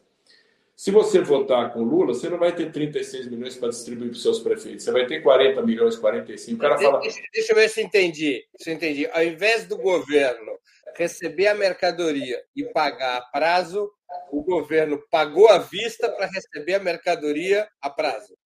se 0.78 0.92
você 0.92 1.20
votar 1.22 1.74
com 1.74 1.82
Lula, 1.82 2.14
você 2.14 2.30
não 2.30 2.38
vai 2.38 2.54
ter 2.54 2.72
36 2.72 3.32
milhões 3.32 3.58
para 3.58 3.70
distribuir 3.70 4.10
para 4.12 4.16
os 4.16 4.22
seus 4.22 4.38
prefeitos. 4.38 4.84
Você 4.84 4.92
vai 4.92 5.08
ter 5.08 5.22
40 5.22 5.64
milhões, 5.64 5.96
45. 5.96 6.56
O 6.56 6.62
cara 6.62 6.78
fala. 6.78 7.00
Deixa, 7.00 7.20
deixa 7.34 7.52
eu 7.52 7.56
ver 7.56 7.68
se 7.68 7.82
entendi. 7.82 8.46
Se 8.56 8.72
entendi. 8.72 9.08
Ao 9.08 9.24
invés 9.24 9.66
do 9.66 9.76
governo 9.76 10.52
receber 10.96 11.48
a 11.48 11.56
mercadoria 11.56 12.40
e 12.56 12.64
pagar 12.66 13.18
a 13.18 13.22
prazo, 13.22 13.92
o 14.32 14.44
governo 14.44 15.02
pagou 15.10 15.50
à 15.50 15.58
vista 15.58 16.10
para 16.12 16.28
receber 16.28 16.76
a 16.76 16.80
mercadoria 16.80 17.68
a 17.82 17.90
prazo. 17.90 18.38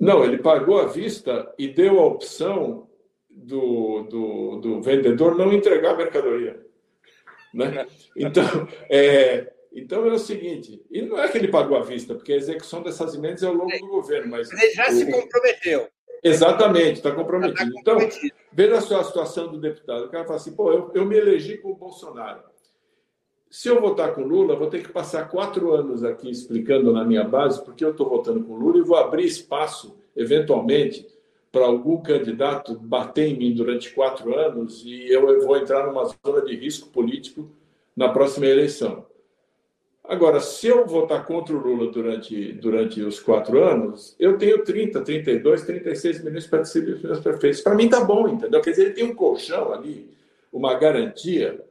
Não, 0.00 0.24
ele 0.24 0.38
pagou 0.38 0.80
à 0.80 0.86
vista 0.86 1.54
e 1.58 1.68
deu 1.68 2.00
a 2.00 2.06
opção 2.06 2.88
do, 3.28 4.04
do, 4.04 4.56
do 4.56 4.82
vendedor 4.82 5.36
não 5.36 5.52
entregar 5.52 5.90
a 5.90 5.98
mercadoria. 5.98 6.58
Né? 7.52 7.86
Então, 8.16 8.66
é, 8.88 9.52
então 9.72 10.04
é 10.06 10.12
o 10.12 10.18
seguinte, 10.18 10.82
e 10.90 11.02
não 11.02 11.18
é 11.18 11.28
que 11.28 11.38
ele 11.38 11.48
pagou 11.48 11.76
à 11.76 11.82
vista, 11.82 12.14
porque 12.14 12.32
a 12.32 12.36
execução 12.36 12.82
dessas 12.82 13.14
emendas 13.14 13.42
é 13.42 13.46
ao 13.46 13.54
longo 13.54 13.78
do 13.78 13.86
governo, 13.86 14.30
mas. 14.30 14.50
Ele 14.50 14.70
já 14.72 14.88
o... 14.88 14.92
se 14.92 15.10
comprometeu. 15.10 15.88
Exatamente, 16.22 16.96
está 16.96 17.12
comprometido. 17.12 17.72
Então, 17.78 17.96
veja 18.52 18.80
só 18.80 19.00
a 19.00 19.04
situação 19.04 19.50
do 19.50 19.58
deputado. 19.58 20.04
O 20.04 20.08
cara 20.10 20.24
fala 20.24 20.36
assim: 20.36 20.54
pô, 20.54 20.72
eu, 20.72 20.90
eu 20.94 21.06
me 21.06 21.16
elegi 21.16 21.56
com 21.58 21.70
o 21.70 21.76
Bolsonaro. 21.76 22.42
Se 23.50 23.68
eu 23.68 23.80
votar 23.80 24.14
com 24.14 24.22
Lula, 24.22 24.54
vou 24.54 24.68
ter 24.68 24.82
que 24.82 24.92
passar 24.92 25.28
quatro 25.28 25.72
anos 25.74 26.04
aqui 26.04 26.30
explicando 26.30 26.92
na 26.92 27.04
minha 27.04 27.24
base 27.24 27.64
porque 27.64 27.84
eu 27.84 27.90
estou 27.90 28.08
votando 28.08 28.44
com 28.44 28.54
Lula 28.54 28.78
e 28.78 28.82
vou 28.82 28.96
abrir 28.96 29.24
espaço, 29.24 29.98
eventualmente, 30.14 31.04
para 31.50 31.64
algum 31.64 32.00
candidato 32.00 32.78
bater 32.78 33.26
em 33.26 33.36
mim 33.36 33.52
durante 33.52 33.92
quatro 33.92 34.38
anos 34.38 34.84
e 34.84 35.08
eu 35.08 35.40
vou 35.44 35.56
entrar 35.56 35.84
numa 35.84 36.04
zona 36.04 36.42
de 36.44 36.54
risco 36.54 36.90
político 36.90 37.50
na 37.96 38.08
próxima 38.08 38.46
eleição. 38.46 39.04
Agora, 40.10 40.40
se 40.40 40.66
eu 40.66 40.84
votar 40.84 41.24
contra 41.24 41.54
o 41.54 41.60
Lula 41.60 41.92
durante, 41.92 42.52
durante 42.54 43.00
os 43.00 43.20
quatro 43.20 43.62
anos, 43.62 44.16
eu 44.18 44.36
tenho 44.36 44.64
30, 44.64 45.02
32, 45.02 45.62
36 45.62 46.24
milhões 46.24 46.48
para 46.48 46.62
distribuir 46.62 46.96
os 46.96 47.02
meus 47.02 47.20
prefeitos. 47.20 47.60
Para 47.60 47.76
mim 47.76 47.84
está 47.84 48.02
bom, 48.02 48.26
entendeu? 48.26 48.60
Quer 48.60 48.70
dizer, 48.70 48.86
ele 48.86 48.94
tem 48.94 49.04
um 49.04 49.14
colchão 49.14 49.72
ali, 49.72 50.10
uma 50.52 50.74
garantia, 50.74 51.64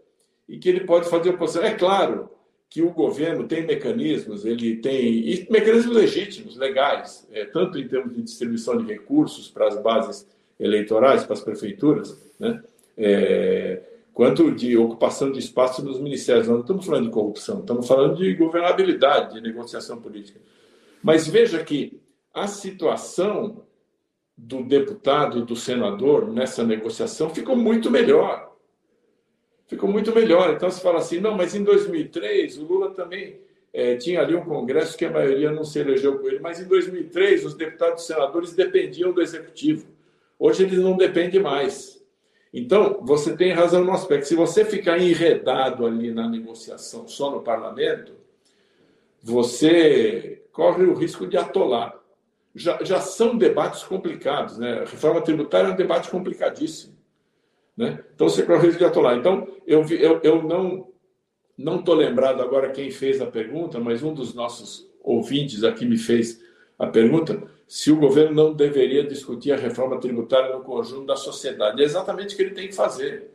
e 0.48 0.58
que 0.58 0.70
ele 0.70 0.86
pode 0.86 1.10
fazer 1.10 1.32
oposição. 1.32 1.64
É 1.64 1.74
claro 1.74 2.30
que 2.70 2.82
o 2.82 2.92
governo 2.92 3.46
tem 3.46 3.66
mecanismos, 3.66 4.46
ele 4.46 4.78
tem 4.78 5.46
mecanismos 5.50 5.94
legítimos, 5.94 6.56
legais, 6.56 7.28
é, 7.34 7.44
tanto 7.44 7.78
em 7.78 7.90
termos 7.90 8.16
de 8.16 8.22
distribuição 8.22 8.78
de 8.78 8.86
recursos 8.86 9.50
para 9.50 9.68
as 9.68 9.78
bases 9.82 10.26
eleitorais, 10.58 11.26
para 11.26 11.34
as 11.34 11.42
prefeituras, 11.42 12.18
né? 12.40 12.64
É, 12.98 13.82
quanto 14.14 14.52
de 14.52 14.78
ocupação 14.78 15.32
de 15.32 15.40
espaço 15.40 15.84
nos 15.84 16.00
ministérios. 16.00 16.48
Nós 16.48 16.58
não 16.58 16.62
estamos 16.62 16.86
falando 16.86 17.06
de 17.06 17.12
corrupção, 17.12 17.60
estamos 17.60 17.88
falando 17.88 18.18
de 18.18 18.34
governabilidade, 18.36 19.36
de 19.36 19.42
negociação 19.42 20.02
política. 20.02 20.40
Mas 21.02 21.28
veja 21.28 21.64
que 21.64 22.02
a 22.34 22.48
situação 22.48 23.64
do 24.38 24.64
deputado 24.64 25.46
do 25.46 25.56
senador 25.56 26.32
nessa 26.32 26.64
negociação 26.64 27.30
ficou 27.30 27.56
muito 27.56 27.90
melhor 27.90 28.50
ficou 29.70 29.88
muito 29.88 30.14
melhor. 30.14 30.52
Então 30.54 30.70
se 30.70 30.82
fala 30.82 30.98
assim, 30.98 31.20
não, 31.20 31.38
mas 31.38 31.56
em 31.56 31.64
2003 31.64 32.58
o 32.58 32.66
Lula 32.66 32.90
também 32.92 33.40
é, 33.72 33.96
tinha 33.96 34.20
ali 34.20 34.36
um 34.36 34.44
Congresso 34.44 34.98
que 34.98 35.06
a 35.06 35.12
maioria 35.12 35.52
não 35.52 35.64
se 35.64 35.80
elegeu 35.80 36.18
com 36.18 36.28
ele, 36.28 36.40
mas 36.40 36.60
em 36.60 36.68
2003 36.68 37.46
os 37.46 37.54
deputados 37.54 38.04
e 38.04 38.08
senadores 38.08 38.54
dependiam 38.54 39.14
do 39.14 39.22
Executivo. 39.22 39.88
Hoje 40.40 40.64
eles 40.64 40.80
não 40.80 40.98
dependem 40.98 41.40
mais. 41.40 41.99
Então, 42.54 43.00
você 43.04 43.36
tem 43.36 43.52
razão 43.52 43.84
no 43.84 43.92
aspecto. 43.92 44.28
Se 44.28 44.36
você 44.36 44.66
ficar 44.66 44.98
enredado 44.98 45.86
ali 45.86 46.12
na 46.12 46.28
negociação 46.28 47.08
só 47.08 47.30
no 47.30 47.42
parlamento, 47.42 48.14
você 49.22 50.44
corre 50.52 50.84
o 50.84 50.96
risco 50.96 51.28
de 51.28 51.38
atolar. 51.38 51.96
Já, 52.56 52.84
já 52.84 53.00
são 53.00 53.38
debates 53.38 53.84
complicados, 53.84 54.58
né? 54.58 54.80
A 54.80 54.86
reforma 54.86 55.22
tributária 55.22 55.68
é 55.68 55.72
um 55.72 55.76
debate 55.76 56.10
complicadíssimo. 56.10 56.98
Né? 57.78 58.04
Então, 58.16 58.28
você 58.28 58.44
corre 58.44 58.60
o 58.60 58.64
risco 58.64 58.80
de 58.80 58.86
atolar. 58.86 59.16
Então, 59.16 59.48
eu, 59.68 59.86
eu, 59.90 60.20
eu 60.24 60.44
não 60.44 60.90
não 61.60 61.80
estou 61.80 61.94
lembrado 61.94 62.42
agora 62.42 62.72
quem 62.72 62.90
fez 62.90 63.20
a 63.20 63.26
pergunta, 63.26 63.82
mas 63.82 64.02
um 64.02 64.14
dos 64.14 64.34
nossos 64.34 64.90
ouvintes 65.04 65.66
aqui 65.66 65.86
me 65.86 65.98
fez 65.98 66.42
a 66.78 66.88
pergunta 66.88 67.44
se 67.70 67.92
o 67.92 67.98
governo 67.98 68.34
não 68.34 68.52
deveria 68.52 69.04
discutir 69.04 69.52
a 69.52 69.56
reforma 69.56 70.00
tributária 70.00 70.56
no 70.56 70.64
conjunto 70.64 71.06
da 71.06 71.16
sociedade. 71.16 71.80
É 71.80 71.86
exatamente 71.86 72.34
o 72.34 72.36
que 72.36 72.42
ele 72.42 72.56
tem 72.56 72.68
que 72.68 72.74
fazer. 72.74 73.30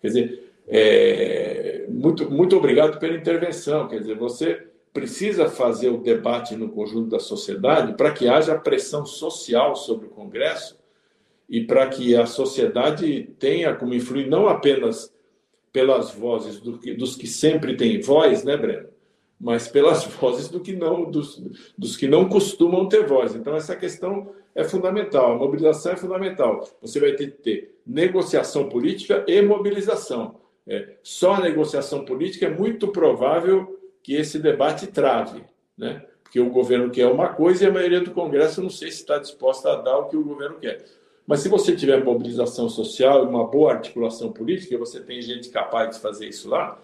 Quer 0.00 0.06
dizer, 0.08 0.52
é, 0.66 1.84
muito, 1.90 2.30
muito 2.30 2.56
obrigado 2.56 2.98
pela 2.98 3.14
intervenção. 3.14 3.86
Quer 3.86 3.98
dizer, 3.98 4.16
você 4.16 4.68
precisa 4.90 5.50
fazer 5.50 5.90
o 5.90 5.98
debate 5.98 6.56
no 6.56 6.70
conjunto 6.70 7.10
da 7.10 7.18
sociedade 7.18 7.92
para 7.92 8.10
que 8.10 8.26
haja 8.26 8.58
pressão 8.58 9.04
social 9.04 9.76
sobre 9.76 10.06
o 10.06 10.10
Congresso 10.10 10.78
e 11.46 11.62
para 11.62 11.86
que 11.86 12.16
a 12.16 12.24
sociedade 12.24 13.34
tenha 13.38 13.74
como 13.74 13.92
influir 13.92 14.26
não 14.26 14.48
apenas 14.48 15.12
pelas 15.70 16.10
vozes 16.10 16.58
do 16.58 16.78
dos 16.96 17.16
que 17.16 17.26
sempre 17.26 17.76
têm 17.76 18.00
voz, 18.00 18.44
né, 18.44 18.56
Breno? 18.56 18.93
Mas 19.40 19.68
pelas 19.68 20.04
vozes 20.20 20.48
do 20.48 20.60
que 20.60 20.72
não, 20.72 21.10
dos, 21.10 21.42
dos 21.76 21.96
que 21.96 22.06
não 22.06 22.28
costumam 22.28 22.88
ter 22.88 23.06
voz. 23.06 23.34
Então, 23.34 23.54
essa 23.56 23.76
questão 23.76 24.30
é 24.54 24.62
fundamental, 24.64 25.32
a 25.32 25.36
mobilização 25.36 25.92
é 25.92 25.96
fundamental. 25.96 26.68
Você 26.80 27.00
vai 27.00 27.12
ter 27.12 27.32
que 27.32 27.42
ter 27.42 27.78
negociação 27.86 28.68
política 28.68 29.24
e 29.26 29.42
mobilização. 29.42 30.36
É, 30.66 30.96
só 31.02 31.34
a 31.34 31.40
negociação 31.40 32.04
política 32.04 32.46
é 32.46 32.50
muito 32.50 32.88
provável 32.88 33.78
que 34.02 34.14
esse 34.14 34.38
debate 34.38 34.86
trave, 34.86 35.44
né? 35.76 36.04
Porque 36.22 36.40
o 36.40 36.50
governo 36.50 36.90
quer 36.90 37.06
uma 37.06 37.28
coisa 37.28 37.64
e 37.64 37.66
a 37.66 37.72
maioria 37.72 38.00
do 38.00 38.10
Congresso 38.10 38.62
não 38.62 38.70
sei 38.70 38.90
se 38.90 38.98
está 38.98 39.18
disposta 39.18 39.72
a 39.72 39.76
dar 39.76 39.98
o 39.98 40.08
que 40.08 40.16
o 40.16 40.24
governo 40.24 40.56
quer. 40.58 40.84
Mas 41.26 41.40
se 41.40 41.48
você 41.48 41.74
tiver 41.74 42.02
mobilização 42.04 42.68
social 42.68 43.24
e 43.24 43.28
uma 43.28 43.46
boa 43.46 43.72
articulação 43.72 44.32
política, 44.32 44.76
você 44.76 45.00
tem 45.00 45.22
gente 45.22 45.48
capaz 45.48 45.96
de 45.96 46.02
fazer 46.02 46.28
isso 46.28 46.48
lá. 46.48 46.78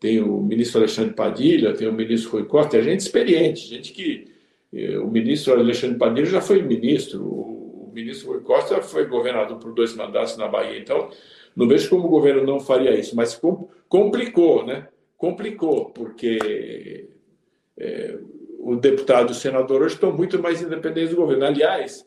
Tem 0.00 0.20
o 0.20 0.40
ministro 0.40 0.80
Alexandre 0.80 1.14
Padilha, 1.14 1.74
tem 1.74 1.88
o 1.88 1.92
ministro 1.92 2.32
Rui 2.32 2.44
Costa, 2.44 2.72
tem 2.72 2.82
gente 2.82 3.00
experiente, 3.00 3.66
gente 3.66 3.92
que. 3.92 4.32
Eh, 4.72 4.98
o 4.98 5.08
ministro 5.08 5.54
Alexandre 5.54 5.98
Padilha 5.98 6.26
já 6.26 6.40
foi 6.40 6.62
ministro, 6.62 7.24
o 7.24 7.90
ministro 7.92 8.32
Rui 8.32 8.40
Costa 8.40 8.80
foi 8.82 9.06
governador 9.06 9.58
por 9.58 9.72
dois 9.72 9.94
mandatos 9.94 10.36
na 10.36 10.46
Bahia. 10.46 10.78
Então, 10.78 11.10
não 11.56 11.66
vejo 11.66 11.90
como 11.90 12.06
o 12.06 12.10
governo 12.10 12.44
não 12.44 12.60
faria 12.60 12.98
isso, 12.98 13.16
mas 13.16 13.40
complicou, 13.88 14.64
né? 14.64 14.88
Complicou, 15.16 15.86
porque 15.86 17.08
é, 17.76 18.18
o 18.58 18.76
deputado 18.76 19.30
e 19.30 19.32
o 19.32 19.34
senador 19.34 19.82
hoje 19.82 19.94
estão 19.94 20.12
muito 20.12 20.40
mais 20.40 20.62
independentes 20.62 21.10
do 21.10 21.16
governo. 21.16 21.44
Aliás, 21.44 22.06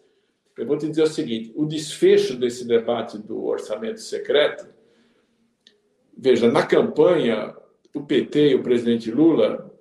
eu 0.58 0.66
vou 0.66 0.78
te 0.78 0.88
dizer 0.88 1.04
o 1.04 1.08
seguinte: 1.08 1.52
o 1.56 1.66
desfecho 1.66 2.38
desse 2.38 2.66
debate 2.66 3.18
do 3.18 3.44
orçamento 3.44 4.00
secreto, 4.00 4.68
veja, 6.18 6.52
na 6.52 6.66
campanha, 6.66 7.54
o 7.94 8.02
PT 8.02 8.50
e 8.50 8.56
o 8.56 8.64
presidente 8.64 9.12
Lula 9.12 9.72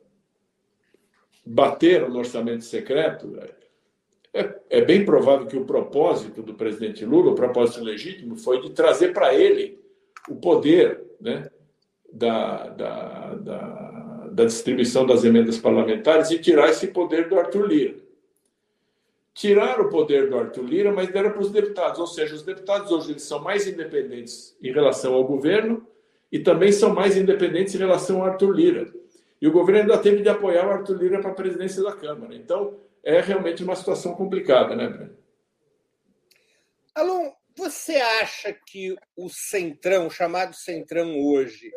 bateram 1.45 2.09
no 2.09 2.19
orçamento 2.19 2.65
secreto. 2.65 3.39
É, 4.33 4.61
é 4.71 4.81
bem 4.85 5.05
provável 5.05 5.47
que 5.47 5.57
o 5.57 5.65
propósito 5.65 6.43
do 6.43 6.55
presidente 6.55 7.05
Lula, 7.05 7.33
o 7.33 7.35
propósito 7.35 7.83
legítimo, 7.83 8.37
foi 8.37 8.61
de 8.61 8.71
trazer 8.71 9.13
para 9.13 9.35
ele 9.35 9.79
o 10.29 10.37
poder 10.37 11.03
né, 11.21 11.51
da, 12.13 12.69
da, 12.69 13.35
da, 13.35 14.29
da 14.33 14.45
distribuição 14.45 15.07
das 15.07 15.25
emendas 15.25 15.59
parlamentares 15.59 16.31
e 16.31 16.39
tirar 16.39 16.69
esse 16.69 16.89
poder 16.89 17.29
do 17.29 17.39
Arthur 17.39 17.67
Lira 17.67 18.11
tiraram 19.41 19.85
o 19.85 19.89
poder 19.89 20.29
do 20.29 20.37
Arthur 20.37 20.65
Lira, 20.65 20.93
mas 20.93 21.11
deram 21.11 21.31
para 21.31 21.41
os 21.41 21.51
deputados. 21.51 21.99
Ou 21.99 22.07
seja, 22.07 22.35
os 22.35 22.43
deputados 22.43 22.91
hoje 22.91 23.13
eles 23.13 23.23
são 23.23 23.41
mais 23.41 23.67
independentes 23.67 24.57
em 24.63 24.73
relação 24.73 25.15
ao 25.15 25.25
governo 25.25 25.87
e 26.31 26.39
também 26.39 26.73
são 26.73 26.95
mais 26.95 27.17
independentes 27.17 27.75
em 27.75 27.79
relação 27.79 28.21
ao 28.21 28.27
Arthur 28.27 28.53
Lira. 28.53 28.93
E 29.41 29.49
o 29.49 29.53
governo 29.53 29.81
ainda 29.81 29.99
teve 29.99 30.23
de 30.23 30.29
apoiar 30.29 30.67
o 30.67 30.71
Arthur 30.71 30.97
Lira 30.97 31.21
para 31.21 31.31
a 31.31 31.35
presidência 31.35 31.83
da 31.83 31.93
Câmara. 31.93 32.35
Então, 32.35 32.79
é 33.03 33.21
realmente 33.21 33.65
uma 33.65 33.75
situação 33.75 34.15
complicada, 34.15 34.77
né, 34.77 34.89
Breno? 34.89 35.19
Alon, 36.95 37.33
você 37.57 37.97
acha 37.97 38.53
que 38.53 38.95
o 39.17 39.29
Centrão, 39.29 40.11
chamado 40.11 40.55
Centrão 40.55 41.19
hoje, 41.19 41.71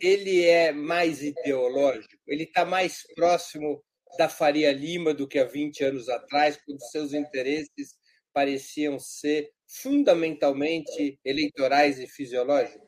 ele 0.00 0.44
é 0.44 0.72
mais 0.72 1.22
ideológico? 1.22 2.14
Ele 2.26 2.44
está 2.44 2.64
mais 2.64 3.06
próximo 3.14 3.82
da 4.18 4.28
Faria 4.28 4.72
Lima 4.72 5.14
do 5.14 5.26
que 5.26 5.38
há 5.38 5.44
20 5.44 5.84
anos 5.84 6.08
atrás, 6.08 6.58
quando 6.64 6.80
seus 6.90 7.12
interesses 7.12 7.96
pareciam 8.32 8.98
ser 8.98 9.50
fundamentalmente 9.66 11.18
eleitorais 11.24 11.98
e 11.98 12.06
fisiológicos? 12.06 12.81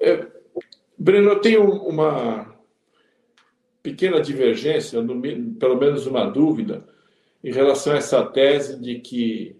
É, 0.00 0.26
Breno, 0.98 1.30
eu 1.30 1.40
tenho 1.40 1.62
uma 1.62 2.54
pequena 3.82 4.20
divergência, 4.20 5.00
pelo 5.58 5.78
menos 5.78 6.06
uma 6.06 6.24
dúvida, 6.24 6.84
em 7.42 7.52
relação 7.52 7.92
a 7.92 7.96
essa 7.96 8.24
tese 8.24 8.80
de 8.80 8.98
que 9.00 9.56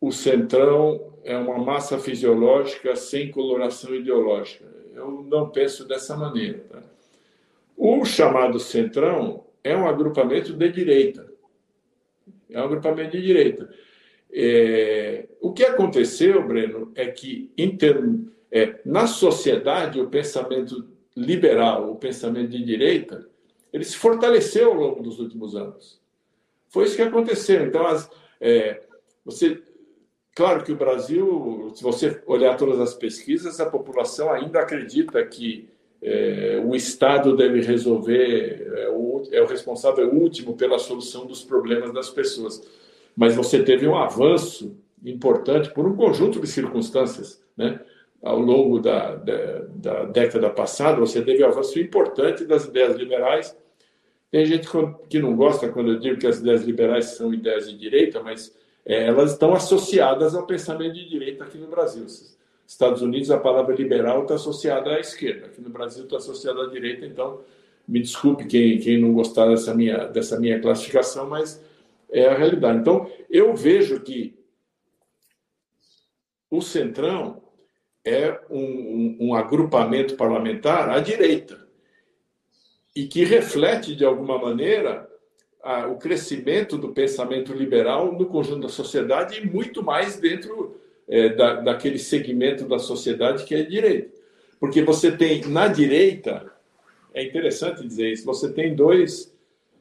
o 0.00 0.10
centrão 0.10 1.12
é 1.24 1.36
uma 1.36 1.58
massa 1.58 1.98
fisiológica 1.98 2.96
sem 2.96 3.30
coloração 3.30 3.94
ideológica. 3.94 4.64
Eu 4.94 5.24
não 5.28 5.48
penso 5.48 5.86
dessa 5.86 6.16
maneira. 6.16 6.64
Tá? 6.70 6.82
O 7.76 8.04
chamado 8.04 8.58
Centrão 8.58 9.44
é 9.62 9.76
um 9.76 9.86
agrupamento 9.86 10.52
de 10.52 10.68
direita. 10.70 11.32
É 12.50 12.60
um 12.60 12.64
agrupamento 12.64 13.12
de 13.12 13.22
direita. 13.22 13.72
É, 14.32 15.28
o 15.40 15.52
que 15.52 15.64
aconteceu, 15.64 16.46
Breno, 16.46 16.90
é 16.94 17.06
que 17.06 17.50
termos, 17.76 18.31
é, 18.52 18.78
na 18.84 19.06
sociedade 19.06 19.98
o 19.98 20.10
pensamento 20.10 20.86
liberal, 21.16 21.90
o 21.90 21.96
pensamento 21.96 22.50
de 22.50 22.62
direita, 22.62 23.26
ele 23.72 23.84
se 23.84 23.96
fortaleceu 23.96 24.68
ao 24.68 24.74
longo 24.74 25.02
dos 25.02 25.18
últimos 25.18 25.56
anos. 25.56 25.98
Foi 26.68 26.84
isso 26.84 26.96
que 26.96 27.02
aconteceu. 27.02 27.64
Então, 27.64 27.86
as, 27.86 28.10
é, 28.38 28.82
você, 29.24 29.62
claro 30.34 30.62
que 30.62 30.72
o 30.72 30.76
Brasil, 30.76 31.72
se 31.74 31.82
você 31.82 32.22
olhar 32.26 32.56
todas 32.58 32.78
as 32.78 32.94
pesquisas, 32.94 33.58
a 33.58 33.66
população 33.66 34.30
ainda 34.30 34.60
acredita 34.60 35.24
que 35.24 35.68
é, 36.02 36.62
o 36.62 36.74
Estado 36.74 37.34
deve 37.34 37.62
resolver, 37.62 38.70
é 38.76 38.88
o, 38.90 39.22
é 39.30 39.40
o 39.40 39.46
responsável 39.46 40.12
último 40.12 40.56
pela 40.56 40.78
solução 40.78 41.24
dos 41.24 41.42
problemas 41.42 41.92
das 41.92 42.10
pessoas. 42.10 42.62
Mas 43.16 43.34
você 43.34 43.62
teve 43.62 43.86
um 43.86 43.96
avanço 43.96 44.76
importante 45.04 45.70
por 45.72 45.86
um 45.86 45.96
conjunto 45.96 46.38
de 46.38 46.46
circunstâncias, 46.46 47.42
né? 47.56 47.80
Ao 48.22 48.38
longo 48.38 48.78
da, 48.78 49.16
da, 49.16 49.58
da 49.74 50.04
década 50.04 50.48
passada, 50.48 51.00
você 51.00 51.20
teve 51.22 51.42
avanço 51.42 51.78
importante 51.80 52.44
das 52.44 52.64
ideias 52.66 52.96
liberais. 52.96 53.56
Tem 54.30 54.46
gente 54.46 54.68
que 55.08 55.18
não 55.18 55.34
gosta 55.34 55.68
quando 55.68 55.92
eu 55.92 55.98
digo 55.98 56.18
que 56.18 56.26
as 56.26 56.38
ideias 56.38 56.62
liberais 56.62 57.06
são 57.06 57.34
ideias 57.34 57.68
de 57.68 57.76
direita, 57.76 58.22
mas 58.22 58.56
é, 58.86 59.06
elas 59.06 59.32
estão 59.32 59.52
associadas 59.52 60.34
ao 60.34 60.46
pensamento 60.46 60.94
de 60.94 61.08
direita 61.08 61.44
aqui 61.44 61.58
no 61.58 61.66
Brasil. 61.66 62.06
Estados 62.66 63.02
Unidos, 63.02 63.30
a 63.30 63.38
palavra 63.38 63.74
liberal 63.74 64.22
está 64.22 64.34
associada 64.34 64.90
à 64.90 65.00
esquerda. 65.00 65.46
Aqui 65.46 65.60
no 65.60 65.70
Brasil 65.70 66.04
está 66.04 66.16
associada 66.16 66.62
à 66.62 66.66
direita, 66.68 67.04
então 67.04 67.40
me 67.86 68.00
desculpe 68.00 68.46
quem, 68.46 68.78
quem 68.78 69.00
não 69.00 69.12
gostar 69.12 69.48
dessa 69.48 69.74
minha, 69.74 70.06
dessa 70.06 70.38
minha 70.38 70.60
classificação, 70.60 71.28
mas 71.28 71.62
é 72.10 72.26
a 72.26 72.34
realidade. 72.34 72.78
Então, 72.78 73.10
eu 73.28 73.54
vejo 73.54 74.00
que 74.00 74.38
o 76.50 76.60
Centrão 76.62 77.41
é 78.04 78.40
um, 78.50 78.60
um, 78.60 79.16
um 79.20 79.34
agrupamento 79.34 80.16
parlamentar 80.16 80.90
à 80.90 80.98
direita. 81.00 81.60
e 82.94 83.06
que 83.06 83.24
reflete, 83.24 83.96
de 83.96 84.04
alguma 84.04 84.38
maneira, 84.38 85.08
a, 85.62 85.86
o 85.86 85.96
crescimento 85.96 86.76
do 86.76 86.92
pensamento 86.92 87.52
liberal 87.54 88.12
no 88.12 88.26
conjunto 88.26 88.62
da 88.62 88.68
sociedade 88.68 89.38
e 89.38 89.46
muito 89.46 89.82
mais 89.82 90.18
dentro 90.18 90.76
é, 91.08 91.30
da, 91.30 91.54
daquele 91.60 91.98
segmento 91.98 92.66
da 92.66 92.78
sociedade 92.78 93.44
que 93.44 93.54
é 93.54 93.60
a 93.60 93.68
direita. 93.68 94.10
Porque 94.60 94.82
você 94.82 95.10
tem, 95.10 95.42
na 95.46 95.68
direita, 95.68 96.52
é 97.14 97.24
interessante 97.24 97.86
dizer 97.86 98.12
isso, 98.12 98.26
você 98.26 98.52
tem 98.52 98.74
dois, 98.74 99.32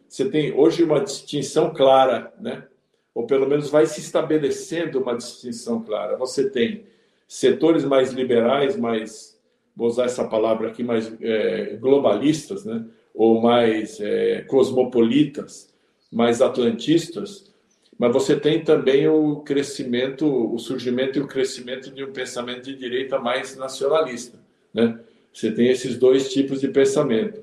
você 0.07 0.29
tem 0.29 0.53
hoje 0.53 0.83
uma 0.83 1.01
distinção 1.01 1.73
clara, 1.73 2.33
né? 2.39 2.65
ou 3.13 3.25
pelo 3.25 3.47
menos 3.47 3.69
vai 3.69 3.85
se 3.85 3.99
estabelecendo 3.99 5.01
uma 5.01 5.15
distinção 5.15 5.83
clara. 5.83 6.17
Você 6.17 6.49
tem 6.49 6.85
setores 7.31 7.85
mais 7.85 8.11
liberais, 8.11 8.75
mais, 8.75 9.39
vou 9.73 9.87
usar 9.87 10.03
essa 10.03 10.27
palavra 10.27 10.67
aqui, 10.67 10.83
mais 10.83 11.09
é, 11.21 11.77
globalistas, 11.79 12.65
né? 12.65 12.85
ou 13.13 13.39
mais 13.39 14.01
é, 14.01 14.41
cosmopolitas, 14.41 15.73
mais 16.11 16.41
atlantistas, 16.41 17.49
mas 17.97 18.11
você 18.11 18.37
tem 18.37 18.61
também 18.61 19.07
o 19.07 19.37
crescimento, 19.37 20.25
o 20.27 20.59
surgimento 20.59 21.19
e 21.19 21.21
o 21.21 21.27
crescimento 21.27 21.89
de 21.89 22.03
um 22.03 22.11
pensamento 22.11 22.63
de 22.63 22.75
direita 22.75 23.17
mais 23.17 23.55
nacionalista. 23.55 24.37
Né? 24.73 24.99
Você 25.33 25.53
tem 25.53 25.69
esses 25.69 25.97
dois 25.97 26.33
tipos 26.33 26.59
de 26.59 26.67
pensamento. 26.67 27.41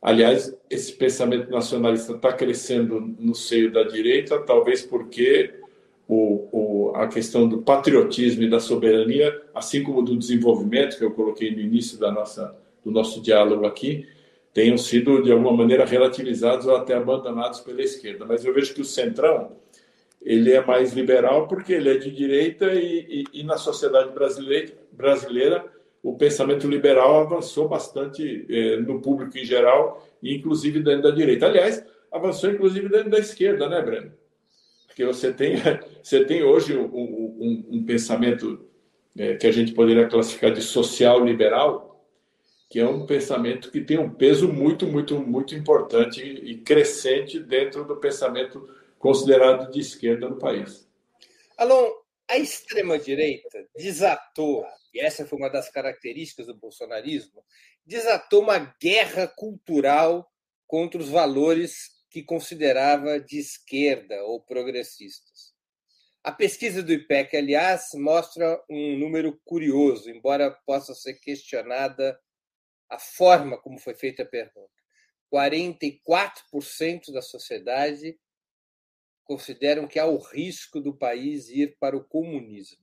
Aliás, 0.00 0.56
esse 0.70 0.92
pensamento 0.92 1.50
nacionalista 1.50 2.14
está 2.14 2.32
crescendo 2.32 2.98
no 3.18 3.34
seio 3.34 3.70
da 3.70 3.82
direita, 3.82 4.38
talvez 4.38 4.80
porque 4.80 5.52
o, 6.08 6.48
o, 6.52 6.96
a 6.96 7.08
questão 7.08 7.48
do 7.48 7.62
patriotismo 7.62 8.42
e 8.42 8.50
da 8.50 8.60
soberania, 8.60 9.42
assim 9.54 9.82
como 9.82 10.02
do 10.02 10.16
desenvolvimento, 10.16 10.96
que 10.96 11.04
eu 11.04 11.10
coloquei 11.10 11.50
no 11.50 11.60
início 11.60 11.98
da 11.98 12.12
nossa, 12.12 12.56
do 12.84 12.90
nosso 12.90 13.20
diálogo 13.20 13.66
aqui, 13.66 14.06
tenham 14.52 14.78
sido, 14.78 15.22
de 15.22 15.32
alguma 15.32 15.52
maneira, 15.52 15.84
relativizados 15.84 16.66
ou 16.66 16.76
até 16.76 16.94
abandonados 16.94 17.60
pela 17.60 17.82
esquerda. 17.82 18.24
Mas 18.24 18.44
eu 18.44 18.54
vejo 18.54 18.72
que 18.72 18.80
o 18.80 18.84
Centrão 18.84 19.52
ele 20.22 20.52
é 20.52 20.64
mais 20.64 20.92
liberal 20.92 21.46
porque 21.46 21.72
ele 21.72 21.90
é 21.90 21.98
de 21.98 22.10
direita 22.10 22.72
e, 22.72 23.24
e, 23.32 23.40
e 23.40 23.44
na 23.44 23.56
sociedade 23.56 24.12
brasileira, 24.12 24.72
brasileira 24.90 25.64
o 26.02 26.16
pensamento 26.16 26.68
liberal 26.68 27.20
avançou 27.20 27.68
bastante 27.68 28.46
eh, 28.48 28.76
no 28.76 29.00
público 29.00 29.36
em 29.36 29.44
geral, 29.44 30.06
inclusive 30.22 30.78
dentro 30.78 31.02
da 31.02 31.10
direita. 31.10 31.46
Aliás, 31.46 31.84
avançou 32.12 32.50
inclusive 32.50 32.88
dentro 32.88 33.10
da 33.10 33.18
esquerda, 33.18 33.68
né, 33.68 33.82
Breno? 33.82 34.12
Porque 34.96 35.04
você 35.04 35.30
tem, 35.30 35.56
você 36.02 36.24
tem 36.24 36.42
hoje 36.42 36.74
um, 36.74 36.86
um, 36.86 37.66
um 37.72 37.84
pensamento 37.84 38.66
eh, 39.14 39.36
que 39.36 39.46
a 39.46 39.52
gente 39.52 39.74
poderia 39.74 40.08
classificar 40.08 40.50
de 40.50 40.62
social 40.62 41.22
liberal, 41.22 42.02
que 42.70 42.80
é 42.80 42.88
um 42.88 43.04
pensamento 43.04 43.70
que 43.70 43.82
tem 43.82 43.98
um 43.98 44.08
peso 44.08 44.50
muito, 44.50 44.86
muito, 44.86 45.20
muito 45.20 45.54
importante 45.54 46.22
e 46.22 46.56
crescente 46.56 47.38
dentro 47.38 47.84
do 47.84 47.96
pensamento 47.96 48.66
considerado 48.98 49.70
de 49.70 49.80
esquerda 49.80 50.30
no 50.30 50.38
país. 50.38 50.88
Alon, 51.58 51.90
a 52.26 52.38
extrema-direita 52.38 53.68
desatou 53.76 54.64
e 54.94 55.00
essa 55.00 55.26
foi 55.26 55.38
uma 55.38 55.50
das 55.50 55.68
características 55.68 56.46
do 56.46 56.54
bolsonarismo, 56.54 57.44
desatou 57.84 58.40
uma 58.40 58.74
guerra 58.80 59.28
cultural 59.28 60.26
contra 60.66 60.98
os 60.98 61.10
valores 61.10 61.95
que 62.16 62.22
considerava 62.22 63.20
de 63.20 63.38
esquerda 63.38 64.24
ou 64.24 64.40
progressistas. 64.40 65.54
A 66.24 66.32
pesquisa 66.32 66.82
do 66.82 66.90
IPEC, 66.90 67.36
aliás, 67.36 67.90
mostra 67.92 68.58
um 68.70 68.96
número 68.96 69.38
curioso, 69.44 70.08
embora 70.08 70.50
possa 70.50 70.94
ser 70.94 71.20
questionada 71.20 72.18
a 72.88 72.98
forma 72.98 73.60
como 73.60 73.78
foi 73.78 73.94
feita 73.94 74.22
a 74.22 74.26
pergunta. 74.26 74.72
44% 75.30 77.12
da 77.12 77.20
sociedade 77.20 78.18
consideram 79.22 79.86
que 79.86 79.98
há 79.98 80.06
o 80.06 80.16
risco 80.16 80.80
do 80.80 80.96
país 80.96 81.50
ir 81.50 81.76
para 81.78 81.98
o 81.98 82.02
comunismo. 82.02 82.82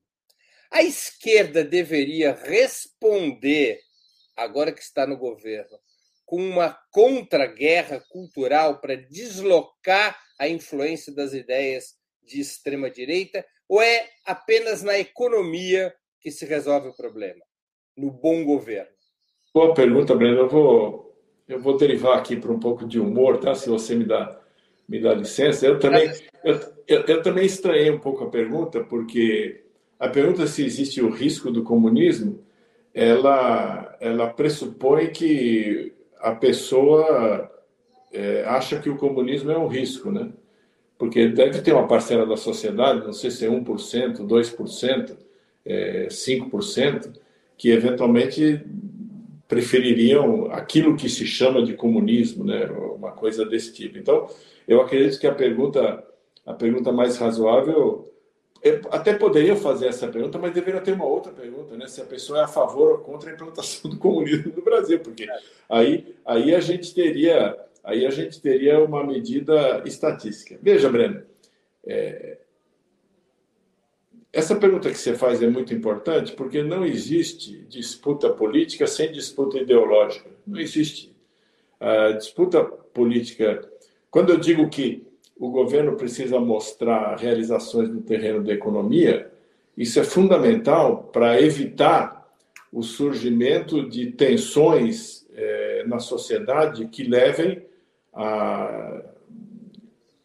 A 0.70 0.84
esquerda 0.84 1.64
deveria 1.64 2.36
responder, 2.36 3.82
agora 4.36 4.72
que 4.72 4.84
está 4.84 5.08
no 5.08 5.18
governo, 5.18 5.80
com 6.34 6.38
uma 6.38 6.76
contra-guerra 6.90 8.02
cultural 8.10 8.80
para 8.82 8.96
deslocar 8.96 10.18
a 10.40 10.48
influência 10.48 11.14
das 11.14 11.32
ideias 11.32 11.94
de 12.24 12.42
extrema-direita? 12.42 13.46
Ou 13.70 13.80
é 13.80 14.08
apenas 14.26 14.82
na 14.82 14.98
economia 14.98 15.94
que 16.20 16.32
se 16.32 16.44
resolve 16.44 16.88
o 16.88 16.96
problema? 16.96 17.46
No 17.96 18.10
bom 18.10 18.44
governo? 18.44 18.90
Boa 19.54 19.76
pergunta, 19.76 20.16
Breno. 20.16 20.40
Eu 20.40 20.50
vou, 20.50 21.16
eu 21.48 21.60
vou 21.60 21.78
derivar 21.78 22.18
aqui 22.18 22.36
para 22.36 22.52
um 22.52 22.60
pouco 22.60 22.88
de 22.88 23.00
humor, 23.00 23.40
tá? 23.40 23.54
Se 23.54 23.70
você 23.70 23.94
me 23.94 24.06
dá, 24.06 24.42
me 24.90 25.00
dá 25.00 25.14
licença. 25.14 25.68
Eu 25.68 25.78
também, 25.78 26.12
eu, 26.44 26.60
eu, 26.88 27.02
eu 27.02 27.22
também 27.22 27.46
estranhei 27.46 27.92
um 27.92 28.00
pouco 28.00 28.24
a 28.24 28.32
pergunta, 28.32 28.84
porque 28.84 29.66
a 30.00 30.10
pergunta 30.10 30.48
se 30.48 30.66
existe 30.66 31.00
o 31.00 31.12
risco 31.12 31.52
do 31.52 31.62
comunismo, 31.62 32.44
ela, 32.92 33.96
ela 34.02 34.34
pressupõe 34.34 35.12
que 35.12 35.94
a 36.24 36.34
pessoa 36.34 37.52
é, 38.14 38.46
acha 38.46 38.80
que 38.80 38.90
o 38.90 38.96
comunismo 38.96 39.52
é 39.52 39.58
um 39.58 39.68
risco, 39.68 40.10
né? 40.10 40.32
Porque 40.98 41.28
deve 41.28 41.62
ter 41.62 41.74
uma 41.74 41.86
parcela 41.86 42.26
da 42.26 42.38
sociedade, 42.38 43.04
não 43.04 43.12
sei 43.12 43.30
se 43.30 43.46
é 43.46 43.50
1%, 43.50 44.26
2%, 44.26 45.18
é, 45.66 46.08
5%, 46.10 47.12
que 47.58 47.72
eventualmente 47.72 48.66
prefeririam 49.50 50.50
aquilo 50.50 50.96
que 50.96 51.10
se 51.10 51.26
chama 51.26 51.62
de 51.62 51.74
comunismo, 51.74 52.46
né? 52.46 52.68
Uma 52.68 53.12
coisa 53.12 53.46
desse 53.46 53.74
tipo. 53.74 53.98
Então, 53.98 54.30
eu 54.66 54.80
acredito 54.80 55.20
que 55.20 55.28
a 55.28 55.36
pergunta, 55.36 56.02
a 56.46 56.54
pergunta 56.54 56.90
mais 56.94 57.18
razoável 57.18 58.13
eu 58.64 58.82
até 58.92 59.14
poderia 59.14 59.56
fazer 59.56 59.88
essa 59.88 60.08
pergunta, 60.08 60.40
mas 60.40 60.54
deveria 60.54 60.80
ter 60.80 60.94
uma 60.94 61.06
outra 61.06 61.34
pergunta, 61.34 61.76
né? 61.76 61.86
Se 61.88 62.02
a 62.02 62.06
pessoa 62.06 62.40
é 62.40 62.44
a 62.44 62.48
favor 62.48 62.92
ou 62.92 62.98
contra 63.00 63.30
a 63.30 63.34
implantação 63.34 63.92
do 63.92 63.98
comunismo 63.98 64.54
no 64.56 64.64
Brasil, 64.64 65.00
porque 65.00 65.28
aí, 65.70 66.16
aí 66.26 66.56
a 66.56 66.60
gente 66.60 66.94
teria 66.94 67.58
aí 67.84 68.06
a 68.06 68.10
gente 68.10 68.40
teria 68.40 68.82
uma 68.82 69.04
medida 69.04 69.84
estatística. 69.86 70.58
Veja, 70.62 70.90
Breno, 70.90 71.22
é, 71.86 72.38
essa 74.32 74.56
pergunta 74.56 74.90
que 74.90 74.98
você 74.98 75.14
faz 75.14 75.44
é 75.44 75.48
muito 75.48 75.74
importante 75.74 76.32
porque 76.32 76.64
não 76.64 76.86
existe 76.86 77.66
disputa 77.68 78.30
política 78.30 78.88
sem 78.88 79.12
disputa 79.12 79.58
ideológica. 79.58 80.30
Não 80.48 80.60
existe. 80.60 81.14
A 81.80 82.12
disputa 82.14 82.64
política. 82.64 83.70
Quando 84.10 84.32
eu 84.32 84.38
digo 84.38 84.70
que 84.70 85.06
o 85.38 85.50
governo 85.50 85.96
precisa 85.96 86.40
mostrar 86.40 87.16
realizações 87.18 87.90
no 87.90 88.02
terreno 88.02 88.44
da 88.44 88.54
economia, 88.54 89.32
isso 89.78 90.00
é 90.00 90.04
fundamental 90.04 91.10
para 91.12 91.42
evitar 91.42 92.24
o 92.72 92.82
surgimento 92.82 93.88
de 93.88 94.12
tensões 94.12 95.28
eh, 95.34 95.84
na 95.88 96.00
sociedade 96.00 96.88
que 96.88 97.04
levem 97.04 97.64
a, 98.14 99.04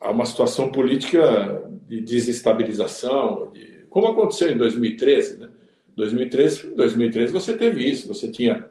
a, 0.00 0.10
uma 0.10 0.24
situação 0.26 0.70
política 0.70 1.62
de 1.86 2.00
desestabilização, 2.00 3.50
de, 3.52 3.84
como 3.88 4.06
aconteceu 4.06 4.50
em 4.50 4.56
2013. 4.56 5.38
Né? 5.38 5.48
2013, 5.96 6.74
2013 6.74 7.32
você 7.32 7.56
teve 7.56 7.88
isso, 7.88 8.06
você 8.08 8.30
tinha, 8.30 8.68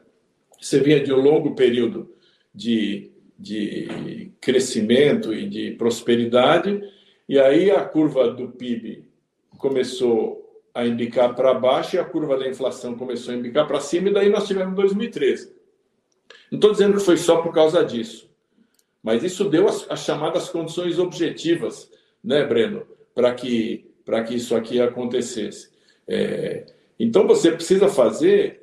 você 0.60 0.80
vinha 0.80 1.00
de 1.00 1.12
um 1.12 1.20
longo 1.20 1.54
período 1.54 2.14
de 2.54 3.10
de 3.38 4.32
crescimento 4.40 5.32
e 5.32 5.48
de 5.48 5.70
prosperidade, 5.72 6.82
e 7.28 7.38
aí 7.38 7.70
a 7.70 7.84
curva 7.84 8.30
do 8.30 8.48
PIB 8.48 9.04
começou 9.58 10.44
a 10.74 10.86
indicar 10.86 11.34
para 11.34 11.54
baixo 11.54 11.96
e 11.96 11.98
a 11.98 12.04
curva 12.04 12.36
da 12.38 12.48
inflação 12.48 12.96
começou 12.96 13.34
a 13.34 13.36
indicar 13.36 13.66
para 13.66 13.80
cima, 13.80 14.08
e 14.08 14.12
daí 14.12 14.28
nós 14.28 14.46
tivemos 14.46 14.74
2013. 14.74 15.52
Não 16.50 16.56
estou 16.56 16.72
dizendo 16.72 16.96
que 16.96 17.04
foi 17.04 17.16
só 17.16 17.42
por 17.42 17.52
causa 17.52 17.84
disso, 17.84 18.28
mas 19.02 19.22
isso 19.22 19.44
deu 19.44 19.68
as, 19.68 19.86
as 19.88 20.00
chamadas 20.00 20.48
condições 20.48 20.98
objetivas, 20.98 21.90
né, 22.22 22.44
Breno, 22.44 22.86
para 23.14 23.34
que, 23.34 23.86
que 24.26 24.34
isso 24.34 24.56
aqui 24.56 24.80
acontecesse. 24.80 25.70
É, 26.06 26.66
então 26.98 27.26
você 27.26 27.52
precisa 27.52 27.88
fazer 27.88 28.62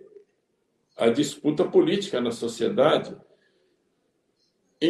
a 0.98 1.10
disputa 1.10 1.64
política 1.64 2.20
na 2.20 2.32
sociedade 2.32 3.16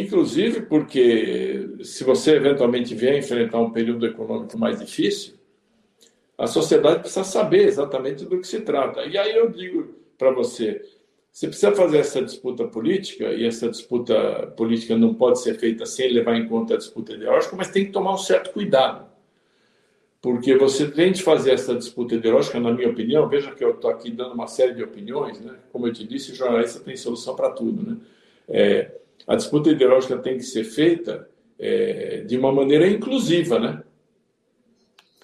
Inclusive 0.00 0.62
porque, 0.62 1.68
se 1.82 2.04
você 2.04 2.36
eventualmente 2.36 2.94
vier 2.94 3.16
enfrentar 3.16 3.58
um 3.60 3.70
período 3.70 4.06
econômico 4.06 4.58
mais 4.58 4.80
difícil, 4.80 5.34
a 6.36 6.46
sociedade 6.46 7.00
precisa 7.00 7.24
saber 7.24 7.66
exatamente 7.66 8.24
do 8.24 8.38
que 8.38 8.46
se 8.46 8.60
trata. 8.60 9.04
E 9.04 9.16
aí 9.16 9.34
eu 9.34 9.48
digo 9.50 9.94
para 10.18 10.30
você: 10.30 10.82
você 11.32 11.48
precisa 11.48 11.72
fazer 11.72 11.98
essa 11.98 12.22
disputa 12.22 12.66
política, 12.66 13.32
e 13.32 13.46
essa 13.46 13.68
disputa 13.68 14.46
política 14.56 14.96
não 14.96 15.14
pode 15.14 15.40
ser 15.40 15.58
feita 15.58 15.86
sem 15.86 16.12
levar 16.12 16.36
em 16.36 16.48
conta 16.48 16.74
a 16.74 16.78
disputa 16.78 17.12
ideológica, 17.12 17.56
mas 17.56 17.70
tem 17.70 17.86
que 17.86 17.92
tomar 17.92 18.14
um 18.14 18.18
certo 18.18 18.52
cuidado. 18.52 19.06
Porque 20.20 20.56
você 20.56 20.90
tem 20.90 21.12
de 21.12 21.22
fazer 21.22 21.52
essa 21.52 21.74
disputa 21.74 22.14
ideológica, 22.14 22.58
na 22.58 22.72
minha 22.72 22.88
opinião, 22.88 23.28
veja 23.28 23.52
que 23.52 23.62
eu 23.62 23.70
estou 23.70 23.90
aqui 23.90 24.10
dando 24.10 24.34
uma 24.34 24.48
série 24.48 24.74
de 24.74 24.82
opiniões, 24.82 25.40
né? 25.40 25.54
como 25.70 25.86
eu 25.86 25.92
te 25.92 26.04
disse, 26.04 26.34
jornalista 26.34 26.80
tem 26.80 26.96
solução 26.96 27.36
para 27.36 27.50
tudo. 27.50 27.90
Né? 27.90 27.96
É, 28.48 28.90
a 29.26 29.34
disputa 29.34 29.70
ideológica 29.70 30.16
tem 30.18 30.36
que 30.36 30.44
ser 30.44 30.64
feita 30.64 31.28
é, 31.58 32.22
de 32.26 32.36
uma 32.36 32.52
maneira 32.52 32.86
inclusiva, 32.86 33.58
né? 33.58 33.82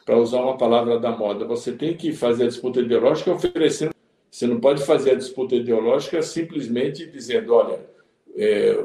Para 0.04 0.18
usar 0.18 0.40
uma 0.40 0.56
palavra 0.56 0.98
da 0.98 1.10
moda, 1.12 1.44
você 1.44 1.72
tem 1.72 1.96
que 1.96 2.12
fazer 2.12 2.44
a 2.44 2.48
disputa 2.48 2.80
ideológica 2.80 3.32
oferecendo. 3.32 3.94
Você 4.30 4.46
não 4.46 4.58
pode 4.58 4.84
fazer 4.84 5.12
a 5.12 5.16
disputa 5.16 5.54
ideológica 5.54 6.20
simplesmente 6.22 7.06
dizendo: 7.06 7.54
olha, 7.54 7.78
é, 8.34 8.76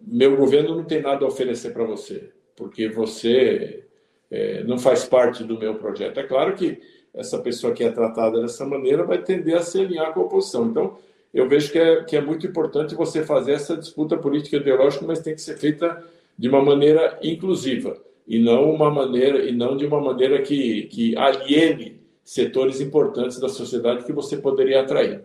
meu 0.00 0.36
governo 0.36 0.76
não 0.76 0.84
tem 0.84 1.00
nada 1.00 1.24
a 1.24 1.28
oferecer 1.28 1.72
para 1.72 1.84
você, 1.84 2.30
porque 2.56 2.88
você 2.88 3.84
é, 4.30 4.62
não 4.64 4.78
faz 4.78 5.04
parte 5.04 5.44
do 5.44 5.58
meu 5.58 5.76
projeto. 5.76 6.18
É 6.18 6.24
claro 6.24 6.54
que 6.54 6.80
essa 7.14 7.38
pessoa 7.38 7.72
que 7.72 7.82
é 7.82 7.90
tratada 7.90 8.40
dessa 8.40 8.66
maneira 8.66 9.04
vai 9.04 9.22
tender 9.22 9.56
a 9.56 9.62
se 9.62 9.80
alinhar 9.80 10.12
com 10.12 10.20
a 10.20 10.24
oposição. 10.24 10.66
Então, 10.66 10.98
eu 11.32 11.48
vejo 11.48 11.70
que 11.70 11.78
é, 11.78 12.04
que 12.04 12.16
é 12.16 12.20
muito 12.20 12.46
importante 12.46 12.94
você 12.94 13.24
fazer 13.24 13.52
essa 13.52 13.76
disputa 13.76 14.16
política 14.16 14.56
ideológica, 14.56 15.06
mas 15.06 15.20
tem 15.20 15.34
que 15.34 15.40
ser 15.40 15.56
feita 15.56 16.04
de 16.36 16.48
uma 16.48 16.62
maneira 16.62 17.18
inclusiva 17.22 18.00
e 18.26 18.38
não 18.38 18.70
uma 18.70 18.90
maneira 18.90 19.44
e 19.44 19.52
não 19.52 19.76
de 19.76 19.86
uma 19.86 20.00
maneira 20.00 20.40
que, 20.42 20.84
que 20.84 21.16
aliene 21.16 22.00
setores 22.24 22.80
importantes 22.80 23.38
da 23.38 23.48
sociedade 23.48 24.04
que 24.04 24.12
você 24.12 24.36
poderia 24.36 24.80
atrair. 24.80 25.24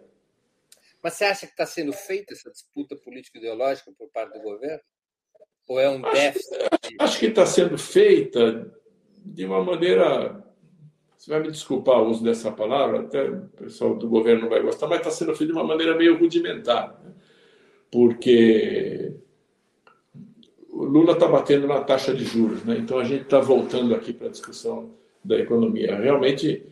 Mas 1.03 1.13
você 1.13 1.25
acha 1.25 1.45
que 1.45 1.53
está 1.53 1.65
sendo 1.65 1.93
feita 1.93 2.33
essa 2.33 2.49
disputa 2.49 2.95
política 2.95 3.37
ideológica 3.37 3.91
por 3.95 4.09
parte 4.09 4.33
do 4.33 4.43
governo? 4.43 4.81
Ou 5.67 5.79
é 5.79 5.89
um 5.89 6.03
acho, 6.03 6.15
déficit? 6.15 6.57
Acho 6.99 7.19
que 7.19 7.25
está 7.27 7.45
sendo 7.45 7.77
feita 7.77 8.73
de 9.23 9.45
uma 9.45 9.63
maneira. 9.63 10.43
Você 11.25 11.31
vai 11.31 11.41
me 11.41 11.49
desculpar 11.49 12.03
o 12.03 12.11
uso 12.11 12.23
dessa 12.23 12.51
palavra, 12.51 12.99
até 12.99 13.27
o 13.27 13.47
pessoal 13.57 13.95
do 13.95 14.07
governo 14.07 14.43
não 14.43 14.49
vai 14.49 14.61
gostar, 14.61 14.85
mas 14.85 14.99
está 14.99 15.09
sendo 15.09 15.35
feita 15.35 15.51
de 15.51 15.57
uma 15.57 15.65
maneira 15.65 15.97
meio 15.97 16.19
rudimentar. 16.19 17.01
Né? 17.03 17.13
Porque 17.91 19.11
o 20.69 20.83
Lula 20.83 21.13
está 21.13 21.27
batendo 21.27 21.65
na 21.65 21.81
taxa 21.81 22.13
de 22.13 22.23
juros, 22.23 22.63
né? 22.63 22.77
então 22.77 22.99
a 22.99 23.03
gente 23.03 23.23
está 23.23 23.39
voltando 23.39 23.95
aqui 23.95 24.13
para 24.13 24.27
a 24.27 24.29
discussão 24.29 24.91
da 25.23 25.39
economia. 25.39 25.95
Realmente, 25.95 26.63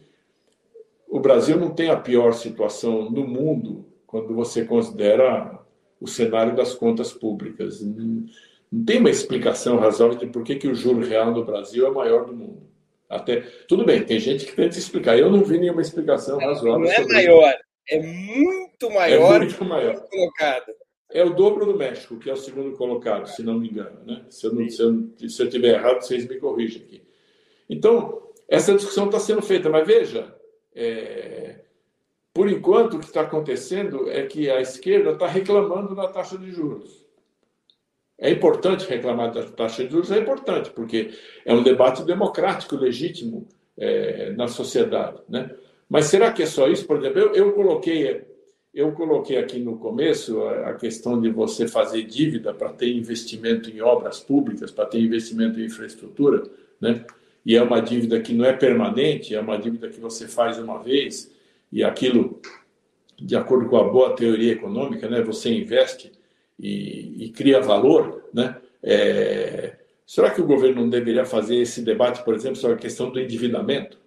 o 1.08 1.20
Brasil 1.20 1.60
não 1.60 1.72
tem 1.72 1.90
a 1.90 1.98
pior 1.98 2.34
situação 2.34 3.10
no 3.10 3.26
mundo 3.26 3.88
quando 4.06 4.36
você 4.36 4.66
considera 4.66 5.60
o 6.00 6.06
cenário 6.06 6.56
das 6.56 6.76
contas 6.76 7.12
públicas. 7.12 7.82
Não 7.82 8.86
tem 8.86 9.00
uma 9.00 9.10
explicação 9.10 9.80
razoável 9.80 10.20
de 10.20 10.28
por 10.28 10.44
que, 10.44 10.58
que 10.58 10.68
o 10.68 10.76
juro 10.76 11.04
real 11.04 11.32
no 11.32 11.44
Brasil 11.44 11.88
é 11.88 11.90
maior 11.90 12.26
do 12.26 12.36
mundo. 12.36 12.73
Até 13.16 13.42
tudo 13.68 13.86
bem, 13.86 14.04
tem 14.04 14.20
gente 14.20 14.46
que 14.46 14.56
tenta 14.56 14.78
explicar. 14.78 15.18
Eu 15.18 15.32
não 15.32 15.44
vi 15.44 15.58
nenhuma 15.60 15.82
explicação 15.82 16.38
razoável. 16.40 16.80
Não 16.80 16.92
é 16.92 17.06
maior, 17.06 17.50
isso. 17.50 17.64
é 17.90 18.02
muito 18.02 18.90
maior. 18.92 19.36
É 19.36 19.40
muito 19.40 19.66
maior. 19.66 20.02
Colocado. 20.10 20.74
É 21.12 21.24
o 21.24 21.30
dobro 21.30 21.66
do 21.66 21.78
México, 21.78 22.18
que 22.18 22.30
é 22.30 22.34
o 22.34 22.38
segundo 22.38 22.76
colocado, 22.76 23.28
se 23.28 23.44
não 23.44 23.60
me 23.60 23.70
engano. 23.70 24.00
Né? 24.06 24.26
Se, 24.30 24.48
eu 24.48 24.54
não, 24.54 24.68
se, 24.68 24.82
eu, 24.82 25.30
se 25.30 25.44
eu 25.44 25.50
tiver 25.50 25.76
errado, 25.76 26.02
vocês 26.02 26.28
me 26.28 26.40
corrigem 26.40 26.82
aqui. 26.82 27.04
Então, 27.70 28.30
essa 28.50 28.74
discussão 28.74 29.06
está 29.06 29.20
sendo 29.20 29.42
feita, 29.44 29.70
mas 29.70 29.86
veja, 29.86 30.36
é, 30.74 31.60
por 32.34 32.50
enquanto, 32.50 32.96
o 32.96 33.00
que 33.00 33.06
está 33.06 33.22
acontecendo 33.22 34.10
é 34.10 34.26
que 34.26 34.50
a 34.50 34.60
esquerda 34.60 35.12
está 35.12 35.28
reclamando 35.28 35.94
da 35.94 36.08
taxa 36.08 36.36
de 36.36 36.50
juros. 36.52 37.03
É 38.24 38.32
importante 38.32 38.88
reclamar 38.88 39.34
da 39.34 39.44
taxa 39.44 39.84
de 39.84 39.92
juros, 39.92 40.10
é 40.10 40.18
importante, 40.18 40.70
porque 40.72 41.12
é 41.44 41.54
um 41.54 41.62
debate 41.62 42.06
democrático, 42.06 42.78
legítimo 42.78 43.46
é, 43.78 44.32
na 44.32 44.48
sociedade. 44.48 45.18
Né? 45.28 45.52
Mas 45.90 46.06
será 46.06 46.32
que 46.32 46.42
é 46.42 46.46
só 46.46 46.70
isso? 46.70 46.88
Por 46.88 47.00
exemplo, 47.00 47.20
eu, 47.20 47.36
eu 47.36 47.52
coloquei 47.52 48.24
eu 48.74 48.94
coloquei 48.94 49.38
aqui 49.38 49.60
no 49.60 49.78
começo 49.78 50.42
a 50.42 50.74
questão 50.74 51.20
de 51.22 51.30
você 51.30 51.68
fazer 51.68 52.04
dívida 52.04 52.54
para 52.54 52.70
ter 52.70 52.92
investimento 52.92 53.70
em 53.70 53.82
obras 53.82 54.22
públicas, 54.22 54.72
para 54.72 54.86
ter 54.86 55.00
investimento 55.00 55.60
em 55.60 55.66
infraestrutura, 55.66 56.44
né? 56.82 57.06
E 57.46 57.58
é 57.58 57.62
uma 57.62 57.82
dívida 57.82 58.22
que 58.22 58.34
não 58.34 58.46
é 58.46 58.54
permanente, 58.54 59.36
é 59.36 59.40
uma 59.40 59.58
dívida 59.58 59.90
que 59.90 60.00
você 60.00 60.30
faz 60.30 60.58
uma 60.58 60.82
vez 60.82 61.30
e 61.72 61.84
aquilo, 61.84 62.40
de 63.22 63.36
acordo 63.36 63.70
com 63.70 63.78
a 63.78 63.84
boa 63.84 64.16
teoria 64.16 64.54
econômica, 64.54 65.10
né? 65.10 65.22
Você 65.22 65.54
investe 65.54 66.12
e, 66.60 67.26
e 67.26 67.32
cria 67.32 67.60
valor, 67.60 68.30
né? 68.34 68.62
É... 68.82 69.78
Será 70.06 70.30
que 70.30 70.42
o 70.42 70.46
governo 70.46 70.82
não 70.82 70.90
deveria 70.90 71.26
fazer 71.26 71.56
esse 71.56 71.82
debate, 71.82 72.24
por 72.24 72.36
exemplo, 72.36 72.58
sobre 72.58 72.76
a 72.76 72.80
questão 72.80 73.10
do 73.10 73.20
endividamento? 73.20 73.98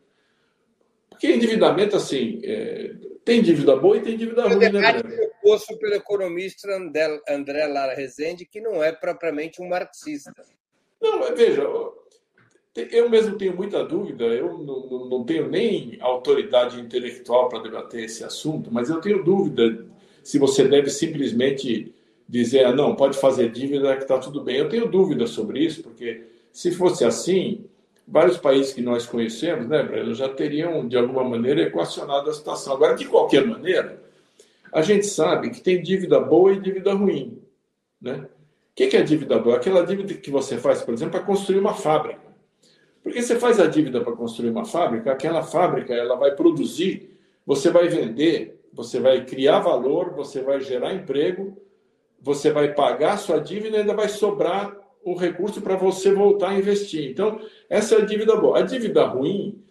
Porque 1.08 1.32
endividamento, 1.32 1.96
assim, 1.96 2.40
é, 2.44 2.94
tem 3.24 3.42
dívida 3.42 3.74
boa 3.74 3.96
e 3.96 4.02
tem 4.02 4.16
dívida 4.16 4.46
ruim, 4.46 4.70
né, 4.70 5.02
proposto 5.02 5.78
pelo 5.78 5.94
economista 5.94 6.68
André 7.28 7.66
Lara 7.66 7.94
Rezende, 7.94 8.44
que 8.44 8.60
não 8.60 8.84
é 8.84 8.92
propriamente 8.92 9.62
um 9.62 9.68
marxista. 9.68 10.32
Não, 11.00 11.20
mas 11.20 11.36
veja, 11.36 11.66
eu 12.90 13.08
mesmo 13.08 13.38
tenho 13.38 13.56
muita 13.56 13.82
dúvida, 13.82 14.24
eu 14.24 14.58
não, 14.58 15.08
não 15.08 15.24
tenho 15.24 15.48
nem 15.48 15.96
autoridade 16.00 16.78
intelectual 16.78 17.48
para 17.48 17.62
debater 17.62 18.04
esse 18.04 18.22
assunto, 18.22 18.72
mas 18.72 18.90
eu 18.90 19.00
tenho 19.00 19.24
dúvida 19.24 19.86
se 20.22 20.38
você 20.38 20.68
deve 20.68 20.90
simplesmente 20.90 21.94
dizer, 22.28 22.64
ah, 22.64 22.72
não, 22.72 22.94
pode 22.94 23.18
fazer 23.18 23.50
dívida 23.50 23.96
que 23.96 24.02
está 24.02 24.18
tudo 24.18 24.42
bem. 24.42 24.56
Eu 24.56 24.68
tenho 24.68 24.88
dúvida 24.88 25.26
sobre 25.26 25.60
isso, 25.60 25.82
porque 25.82 26.24
se 26.52 26.72
fosse 26.72 27.04
assim, 27.04 27.64
vários 28.06 28.36
países 28.36 28.72
que 28.72 28.82
nós 28.82 29.06
conhecemos, 29.06 29.66
né, 29.68 29.82
Breno, 29.82 30.14
já 30.14 30.28
teriam, 30.28 30.86
de 30.86 30.96
alguma 30.96 31.24
maneira, 31.24 31.62
equacionado 31.62 32.30
a 32.30 32.34
situação. 32.34 32.74
Agora, 32.74 32.94
de 32.94 33.06
qualquer 33.06 33.46
maneira, 33.46 34.02
a 34.72 34.82
gente 34.82 35.06
sabe 35.06 35.50
que 35.50 35.60
tem 35.60 35.82
dívida 35.82 36.20
boa 36.20 36.52
e 36.52 36.60
dívida 36.60 36.92
ruim. 36.92 37.38
Né? 38.00 38.26
O 38.72 38.74
que 38.74 38.96
é 38.96 39.02
dívida 39.02 39.38
boa? 39.38 39.56
Aquela 39.56 39.84
dívida 39.84 40.14
que 40.14 40.30
você 40.30 40.58
faz, 40.58 40.82
por 40.82 40.92
exemplo, 40.94 41.12
para 41.12 41.26
construir 41.26 41.58
uma 41.58 41.74
fábrica. 41.74 42.26
Porque 43.02 43.22
você 43.22 43.36
faz 43.36 43.60
a 43.60 43.66
dívida 43.66 44.00
para 44.00 44.12
construir 44.14 44.50
uma 44.50 44.64
fábrica, 44.64 45.12
aquela 45.12 45.42
fábrica 45.42 45.94
ela 45.94 46.16
vai 46.16 46.34
produzir, 46.34 47.16
você 47.46 47.70
vai 47.70 47.86
vender, 47.88 48.60
você 48.72 48.98
vai 48.98 49.24
criar 49.24 49.60
valor, 49.60 50.12
você 50.12 50.42
vai 50.42 50.60
gerar 50.60 50.92
emprego, 50.92 51.56
você 52.20 52.50
vai 52.50 52.74
pagar 52.74 53.18
sua 53.18 53.38
dívida 53.38 53.76
e 53.76 53.80
ainda 53.80 53.94
vai 53.94 54.08
sobrar 54.08 54.76
o 55.04 55.14
recurso 55.14 55.60
para 55.60 55.76
você 55.76 56.12
voltar 56.12 56.50
a 56.50 56.58
investir. 56.58 57.08
Então, 57.08 57.40
essa 57.70 57.94
é 57.94 58.02
a 58.02 58.04
dívida 58.04 58.34
boa. 58.36 58.58
A 58.58 58.62
dívida 58.62 59.04
ruim 59.04 59.62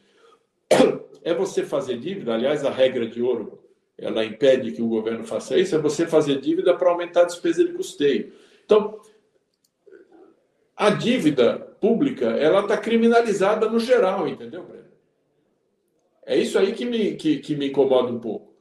é 1.24 1.34
você 1.34 1.64
fazer 1.64 1.98
dívida, 1.98 2.34
aliás, 2.34 2.64
a 2.64 2.70
regra 2.70 3.08
de 3.08 3.22
ouro, 3.22 3.60
ela 3.98 4.24
impede 4.24 4.72
que 4.72 4.82
o 4.82 4.88
governo 4.88 5.24
faça 5.24 5.58
isso, 5.58 5.76
é 5.76 5.80
você 5.80 6.06
fazer 6.06 6.40
dívida 6.40 6.76
para 6.76 6.90
aumentar 6.90 7.22
a 7.22 7.26
despesa 7.26 7.64
de 7.64 7.74
custeio. 7.74 8.34
Então, 8.64 9.00
a 10.76 10.90
dívida 10.90 11.60
pública, 11.80 12.26
ela 12.26 12.62
está 12.62 12.78
criminalizada 12.78 13.70
no 13.70 13.80
geral, 13.80 14.28
entendeu, 14.28 14.64
Breno? 14.64 14.86
É 16.26 16.38
isso 16.38 16.58
aí 16.58 16.74
que 16.74 16.86
me, 16.86 17.16
que, 17.16 17.38
que 17.38 17.56
me 17.56 17.70
incomoda 17.70 18.12
um 18.12 18.20
pouco. 18.20 18.55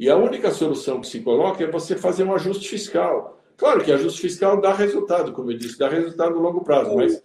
E 0.00 0.08
a 0.08 0.16
única 0.16 0.50
solução 0.50 0.98
que 0.98 1.08
se 1.08 1.20
coloca 1.20 1.62
é 1.62 1.70
você 1.70 1.94
fazer 1.94 2.24
um 2.24 2.34
ajuste 2.34 2.66
fiscal. 2.70 3.38
Claro 3.54 3.84
que 3.84 3.92
ajuste 3.92 4.22
fiscal 4.22 4.58
dá 4.58 4.72
resultado, 4.72 5.30
como 5.34 5.50
eu 5.50 5.58
disse, 5.58 5.78
dá 5.78 5.90
resultado 5.90 6.36
no 6.36 6.40
longo 6.40 6.64
prazo, 6.64 6.96
mas 6.96 7.22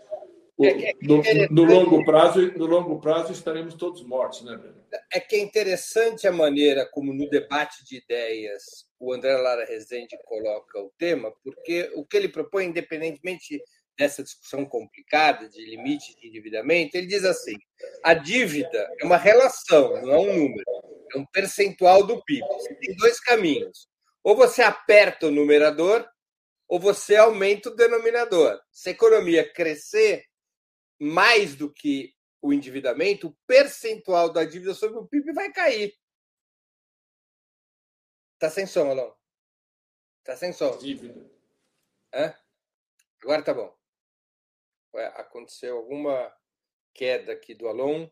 é 0.61 0.91
no, 1.01 1.21
no, 1.51 1.63
longo 1.63 2.03
prazo, 2.03 2.51
no 2.57 2.65
longo 2.65 2.99
prazo 2.99 3.32
estaremos 3.32 3.76
todos 3.76 4.05
mortos, 4.05 4.41
né, 4.41 4.57
Breno? 4.57 4.76
É 5.13 5.21
que 5.21 5.38
é 5.38 5.39
interessante 5.39 6.28
a 6.28 6.34
maneira 6.34 6.86
como 6.91 7.13
no 7.13 7.30
debate 7.30 7.86
de 7.86 7.99
ideias 7.99 8.63
o 8.99 9.13
André 9.13 9.38
Lara 9.38 9.63
Rezende 9.63 10.17
coloca 10.26 10.78
o 10.78 10.91
tema, 10.97 11.32
porque 11.45 11.89
o 11.95 12.05
que 12.05 12.17
ele 12.17 12.28
propõe, 12.28 12.65
independentemente 12.65 13.61
dessa 13.98 14.24
discussão 14.24 14.66
complicada 14.66 15.48
de 15.50 15.64
limite 15.66 16.16
de 16.20 16.28
endividamento, 16.28 16.98
ele 16.98 17.08
diz 17.08 17.24
assim: 17.24 17.56
a 18.04 18.14
dívida 18.14 18.88
é 19.00 19.06
uma 19.06 19.18
relação, 19.18 20.02
não 20.02 20.14
é 20.14 20.18
um 20.18 20.38
número, 20.38 20.66
é 21.14 21.18
um 21.18 21.26
percentual 21.26 22.06
do 22.06 22.24
PIB. 22.24 22.46
Você 22.48 22.76
tem 22.76 22.96
dois 22.96 23.20
caminhos. 23.20 23.88
Ou 24.24 24.36
você 24.36 24.62
aperta 24.62 25.28
o 25.28 25.32
numerador, 25.32 26.08
ou 26.68 26.80
você 26.80 27.16
aumenta 27.16 27.70
o 27.70 27.76
denominador. 27.76 28.60
Se 28.72 28.89
a 28.89 28.91
economia 28.91 29.52
crescer 29.54 30.26
mais 31.00 31.56
do 31.56 31.72
que 31.72 32.14
o 32.41 32.52
endividamento, 32.52 33.28
o 33.28 33.38
percentual 33.48 34.32
da 34.32 34.43
dívida 34.43 34.74
sobre 34.74 34.98
o 34.98 35.08
PIB 35.08 35.32
vai 35.34 35.52
cair. 35.52 35.93
Tá 38.39 38.50
sem 38.50 38.66
som, 38.66 38.89
Alon? 38.89 39.14
Tá 40.24 40.36
sem 40.36 40.52
som. 40.52 40.78
Dívida. 40.78 41.30
Hã? 42.14 42.36
Agora 43.22 43.41
tá 43.43 43.54
bom. 43.54 43.76
Ué, 44.96 45.08
aconteceu 45.18 45.76
alguma 45.76 46.32
queda 46.93 47.34
aqui 47.34 47.54
do 47.54 47.68
Alon. 47.68 48.08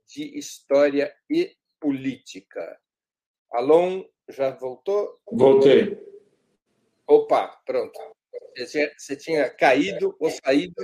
de 0.09 0.37
História 0.39 1.15
e 1.29 1.55
Política. 1.81 2.79
Alon, 3.53 4.05
já 4.29 4.51
voltou? 4.51 5.19
Voltei. 5.31 5.99
Opa, 7.07 7.61
pronto. 7.67 7.99
Você 8.57 9.17
tinha 9.17 9.49
caído 9.51 10.15
ou 10.21 10.31
saído? 10.31 10.75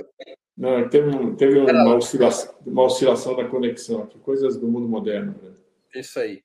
Não, 0.57 0.89
teve, 0.89 1.35
teve 1.35 1.59
uma, 1.59 1.95
oscilação, 1.95 2.55
uma 2.65 2.83
oscilação 2.83 3.35
da 3.35 3.47
conexão 3.47 4.03
aqui, 4.03 4.17
coisas 4.19 4.57
do 4.57 4.67
mundo 4.67 4.87
moderno. 4.87 5.35
Né? 5.41 5.53
Isso 5.95 6.19
aí. 6.19 6.43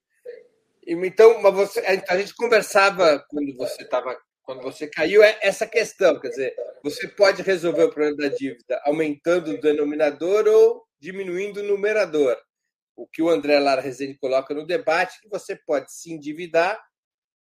Então, 0.87 1.41
mas 1.41 1.55
você, 1.55 1.81
a 1.81 2.19
gente 2.19 2.35
conversava 2.35 3.25
quando 3.29 3.57
você 3.57 3.83
estava, 3.83 4.17
quando 4.43 4.63
você 4.63 4.87
caiu, 4.87 5.23
é 5.23 5.39
essa 5.41 5.67
questão, 5.67 6.21
quer 6.21 6.29
dizer, 6.29 6.55
você 6.83 7.09
pode 7.09 7.43
resolver 7.43 7.85
o 7.85 7.91
problema 7.91 8.17
da 8.17 8.29
dívida 8.29 8.81
aumentando 8.85 9.53
o 9.53 9.61
denominador 9.61 10.47
ou 10.47 10.85
diminuindo 11.01 11.61
o 11.61 11.65
numerador. 11.65 12.37
O 12.97 13.07
que 13.07 13.23
o 13.23 13.29
André 13.29 13.59
Lara 13.59 13.81
Rezende 13.81 14.19
coloca 14.19 14.55
no 14.55 14.67
debate, 14.67 15.21
que 15.21 15.29
você 15.29 15.57
pode 15.57 15.93
se 15.93 16.13
endividar 16.13 16.79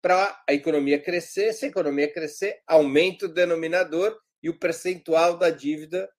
para 0.02 0.42
a 0.48 0.54
economia 0.54 1.02
crescer. 1.02 1.54
Se 1.54 1.66
a 1.66 1.70
economia 1.70 2.12
crescer, 2.12 2.60
aumenta 2.68 3.26
o 3.26 3.34
denominador 3.34 4.18
e 4.42 4.50
o 4.50 4.58
percentual 4.58 5.38
da 5.38 5.50
dívida 5.50 6.10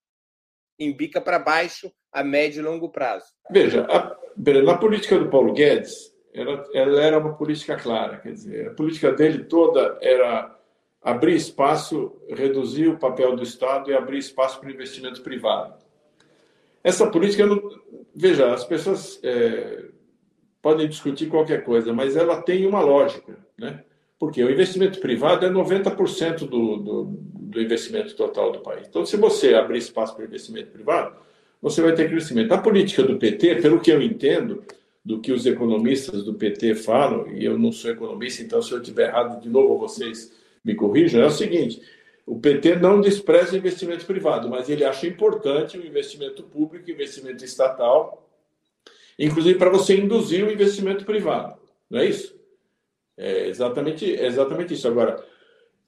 embica 0.79 1.21
para 1.21 1.39
baixo 1.39 1.93
a 2.13 2.23
médio 2.25 2.61
e 2.61 2.65
longo 2.65 2.91
prazo. 2.91 3.27
Veja, 3.51 3.87
a, 3.87 4.17
na 4.63 4.77
política 4.79 5.19
do 5.19 5.29
Paulo 5.29 5.53
Guedes, 5.53 6.15
ela, 6.33 6.65
ela 6.73 7.03
era 7.03 7.19
uma 7.19 7.37
política 7.37 7.77
clara. 7.77 8.19
Quer 8.19 8.33
dizer, 8.33 8.69
a 8.69 8.75
política 8.75 9.13
dele 9.13 9.45
toda 9.45 9.99
era 10.01 10.57
abrir 11.01 11.35
espaço, 11.35 12.21
reduzir 12.29 12.89
o 12.89 12.99
papel 12.99 13.37
do 13.37 13.43
Estado 13.43 13.91
e 13.91 13.95
abrir 13.95 14.19
espaço 14.19 14.61
para 14.61 14.69
o 14.69 14.73
investimento 14.73 15.23
privado. 15.23 15.88
Essa 16.89 17.07
política, 17.07 17.45
não, 17.45 17.61
veja, 18.17 18.51
as 18.51 18.65
pessoas 18.65 19.21
é, 19.23 19.89
podem 20.63 20.89
discutir 20.89 21.27
qualquer 21.27 21.63
coisa, 21.63 21.93
mas 21.93 22.17
ela 22.17 22.41
tem 22.41 22.65
uma 22.65 22.81
lógica, 22.81 23.37
né? 23.59 23.85
Porque 24.19 24.43
o 24.43 24.51
investimento 24.51 24.99
privado 24.99 25.45
é 25.45 25.51
90% 25.51 26.39
do, 26.49 26.77
do, 26.79 27.05
do 27.05 27.61
investimento 27.61 28.17
total 28.17 28.53
do 28.53 28.61
país. 28.61 28.87
Então, 28.89 29.05
se 29.05 29.19
você 29.19 29.53
abrir 29.53 29.77
espaço 29.77 30.17
para 30.17 30.25
investimento 30.25 30.71
privado, 30.71 31.15
você 31.61 31.83
vai 31.83 31.95
ter 31.95 32.09
crescimento. 32.09 32.53
A 32.53 32.59
política 32.59 33.03
do 33.03 33.19
PT, 33.19 33.57
pelo 33.57 33.81
que 33.81 33.93
eu 33.93 34.01
entendo, 34.01 34.65
do 35.05 35.21
que 35.21 35.31
os 35.31 35.45
economistas 35.45 36.25
do 36.25 36.33
PT 36.33 36.75
falam, 36.75 37.31
e 37.31 37.45
eu 37.45 37.59
não 37.59 37.71
sou 37.71 37.91
economista, 37.91 38.43
então 38.43 38.63
se 38.63 38.73
eu 38.73 38.81
estiver 38.81 39.09
errado, 39.09 39.43
de 39.43 39.49
novo 39.51 39.77
vocês 39.77 40.33
me 40.65 40.75
corrijam, 40.75 41.21
é 41.21 41.27
o 41.27 41.31
seguinte: 41.31 41.83
o 42.29 42.39
PT 42.39 42.77
não 42.77 43.01
despreza 43.01 43.55
o 43.55 43.57
investimento 43.57 44.05
privado, 44.05 44.51
mas 44.51 44.69
ele 44.69 44.85
acha 44.85 45.07
importante 45.07 45.79
o 45.79 45.87
investimento 45.87 46.43
público, 46.43 46.91
investimento 46.91 47.43
estatal, 47.43 48.29
inclusive 49.19 49.59
para 49.59 49.71
você 49.71 49.97
induzir 49.97 50.45
o 50.45 50.53
investimento 50.53 51.07
privado. 51.07 51.59
Não 51.89 52.01
é 52.01 52.05
isso? 52.05 52.39
É 53.17 53.49
exatamente, 53.49 54.15
é 54.15 54.27
exatamente 54.27 54.75
isso. 54.75 54.87
Agora, 54.87 55.25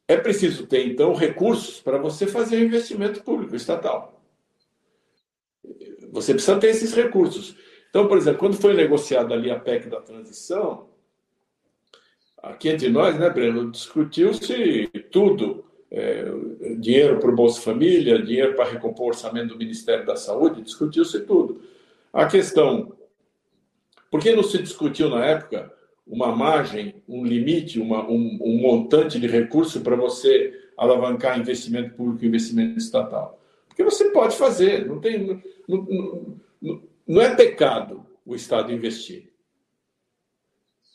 é 0.09 0.17
preciso 0.17 0.67
ter, 0.67 0.87
então, 0.87 1.13
recursos 1.13 1.79
para 1.79 1.99
você 1.99 2.27
fazer 2.27 2.57
o 2.57 2.65
investimento 2.65 3.23
público, 3.23 3.55
estatal. 3.55 4.25
Você 6.11 6.33
precisa 6.33 6.59
ter 6.59 6.69
esses 6.69 6.95
recursos. 6.95 7.55
Então, 7.91 8.09
por 8.09 8.17
exemplo, 8.17 8.39
quando 8.39 8.57
foi 8.57 8.73
negociada 8.73 9.35
ali 9.35 9.51
a 9.51 9.61
PEC 9.61 9.91
da 9.91 10.01
transição, 10.01 10.89
aqui 12.43 12.71
entre 12.71 12.89
nós, 12.89 13.19
né, 13.19 13.29
Breno, 13.29 13.71
discutiu-se 13.71 14.89
tudo. 15.13 15.70
É, 15.93 16.25
dinheiro 16.79 17.19
para 17.19 17.31
o 17.31 17.35
Bolsa 17.35 17.61
Família, 17.61 18.23
dinheiro 18.23 18.55
para 18.55 18.71
recompor 18.71 19.07
o 19.07 19.09
orçamento 19.09 19.49
do 19.49 19.59
Ministério 19.59 20.07
da 20.07 20.15
Saúde, 20.15 20.63
discutiu-se 20.63 21.21
tudo. 21.21 21.63
A 22.13 22.27
questão 22.27 22.93
por 24.11 24.21
que 24.21 24.35
não 24.35 24.43
se 24.43 24.59
discutiu 24.59 25.09
na 25.09 25.25
época 25.25 25.73
uma 26.07 26.35
margem, 26.35 27.03
um 27.09 27.25
limite, 27.25 27.79
uma, 27.79 28.05
um, 28.05 28.39
um 28.43 28.59
montante 28.59 29.21
de 29.21 29.29
recurso 29.29 29.81
para 29.83 29.95
você 29.95 30.69
alavancar 30.77 31.39
investimento 31.39 31.95
público 31.95 32.25
e 32.25 32.29
investimento 32.29 32.77
estatal? 32.77 33.41
Porque 33.69 33.85
você 33.85 34.11
pode 34.11 34.37
fazer, 34.37 34.87
não 34.87 34.99
tem. 34.99 35.41
Não, 35.69 35.87
não, 36.61 36.83
não 37.07 37.23
é 37.23 37.35
pecado 37.37 38.05
o 38.27 38.35
Estado 38.35 38.73
investir. 38.73 39.31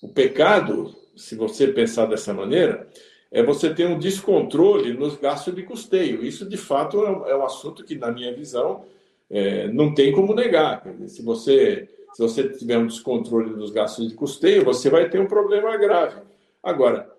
O 0.02 0.10
pecado, 0.10 0.94
se 1.16 1.36
você 1.36 1.68
pensar 1.68 2.08
dessa 2.08 2.34
maneira, 2.34 2.88
é 3.36 3.44
você 3.44 3.74
ter 3.74 3.86
um 3.86 4.00
descontrole 4.00 4.94
nos 4.94 5.18
gastos 5.18 5.54
de 5.54 5.64
custeio. 5.64 6.26
Isso, 6.26 6.48
de 6.48 6.56
fato, 6.56 7.04
é 7.04 7.12
um 7.12 7.28
é 7.28 7.46
assunto 7.46 7.84
que, 7.84 7.96
na 7.96 8.10
minha 8.10 8.34
visão, 8.34 8.86
é, 9.30 9.68
não 9.68 9.94
tem 9.94 10.14
como 10.14 10.34
negar. 10.34 10.82
Se 11.08 11.22
você 11.22 11.90
se 12.14 12.22
você 12.22 12.48
tiver 12.48 12.78
um 12.78 12.88
descontrole 12.88 13.54
dos 13.54 13.72
gastos 13.72 14.08
de 14.08 14.16
custeio, 14.16 14.64
você 14.64 14.90
vai 14.90 15.10
ter 15.10 15.20
um 15.20 15.28
problema 15.28 15.76
grave. 15.76 16.22
Agora, 16.64 17.14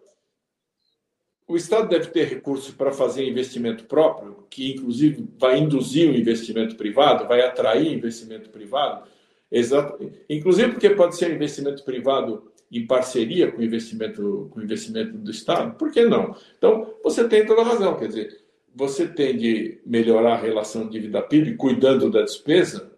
o 1.46 1.54
Estado 1.54 1.86
deve 1.86 2.06
ter 2.06 2.26
recursos 2.26 2.74
para 2.74 2.90
fazer 2.90 3.28
investimento 3.28 3.84
próprio, 3.84 4.46
que 4.48 4.72
inclusive 4.72 5.22
vai 5.38 5.58
induzir 5.58 6.10
o 6.10 6.16
investimento 6.16 6.76
privado, 6.76 7.28
vai 7.28 7.42
atrair 7.42 7.92
investimento 7.92 8.48
privado, 8.48 9.06
exato, 9.52 10.10
inclusive 10.30 10.72
porque 10.72 10.88
pode 10.88 11.14
ser 11.14 11.30
investimento 11.30 11.84
privado 11.84 12.50
em 12.76 12.86
parceria 12.86 13.50
com 13.50 13.60
o 13.60 13.64
investimento, 13.64 14.48
com 14.50 14.60
o 14.60 14.62
investimento 14.62 15.16
do 15.16 15.30
Estado, 15.30 15.76
por 15.76 15.90
que 15.90 16.04
não? 16.04 16.36
Então, 16.58 16.94
você 17.02 17.28
tem 17.28 17.46
toda 17.46 17.62
a 17.62 17.64
razão, 17.64 17.96
quer 17.96 18.08
dizer, 18.08 18.44
você 18.74 19.08
tem 19.08 19.36
de 19.36 19.80
melhorar 19.86 20.34
a 20.34 20.40
relação 20.40 20.88
dívida-PIB 20.88 21.56
cuidando 21.56 22.10
da 22.10 22.22
despesa, 22.22 22.92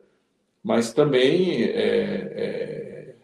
mas 0.62 0.92
também 0.92 1.62
é, 1.62 1.70
é, 1.70 3.14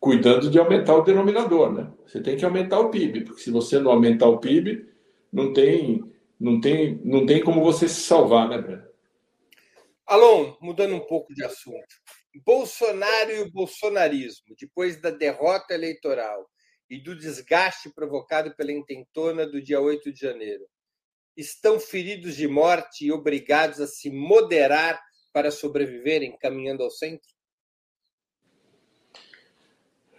cuidando 0.00 0.50
de 0.50 0.58
aumentar 0.58 0.96
o 0.96 1.02
denominador, 1.02 1.72
né? 1.72 1.88
Você 2.06 2.20
tem 2.20 2.36
que 2.36 2.44
aumentar 2.44 2.80
o 2.80 2.90
PIB, 2.90 3.20
porque 3.20 3.42
se 3.42 3.50
você 3.50 3.78
não 3.78 3.92
aumentar 3.92 4.26
o 4.26 4.38
PIB, 4.38 4.86
não 5.32 5.52
tem, 5.52 6.04
não 6.38 6.60
tem, 6.60 7.00
não 7.04 7.24
tem 7.24 7.40
como 7.40 7.62
você 7.62 7.86
se 7.86 8.00
salvar, 8.00 8.48
né, 8.48 8.58
Breno? 8.58 8.82
Alon, 10.06 10.54
mudando 10.60 10.96
um 10.96 11.06
pouco 11.06 11.32
de 11.32 11.44
assunto. 11.44 11.94
Bolsonaro 12.38 13.32
e 13.32 13.40
o 13.40 13.50
bolsonarismo, 13.50 14.54
depois 14.58 15.00
da 15.00 15.10
derrota 15.10 15.74
eleitoral 15.74 16.48
e 16.88 17.02
do 17.02 17.16
desgaste 17.16 17.90
provocado 17.92 18.54
pela 18.56 18.72
intentona 18.72 19.46
do 19.46 19.60
dia 19.60 19.80
8 19.80 20.12
de 20.12 20.20
janeiro, 20.20 20.64
estão 21.36 21.78
feridos 21.78 22.36
de 22.36 22.46
morte 22.46 23.06
e 23.06 23.12
obrigados 23.12 23.80
a 23.80 23.86
se 23.86 24.10
moderar 24.10 25.00
para 25.32 25.50
sobreviverem 25.50 26.36
caminhando 26.38 26.82
ao 26.82 26.90
centro? 26.90 27.28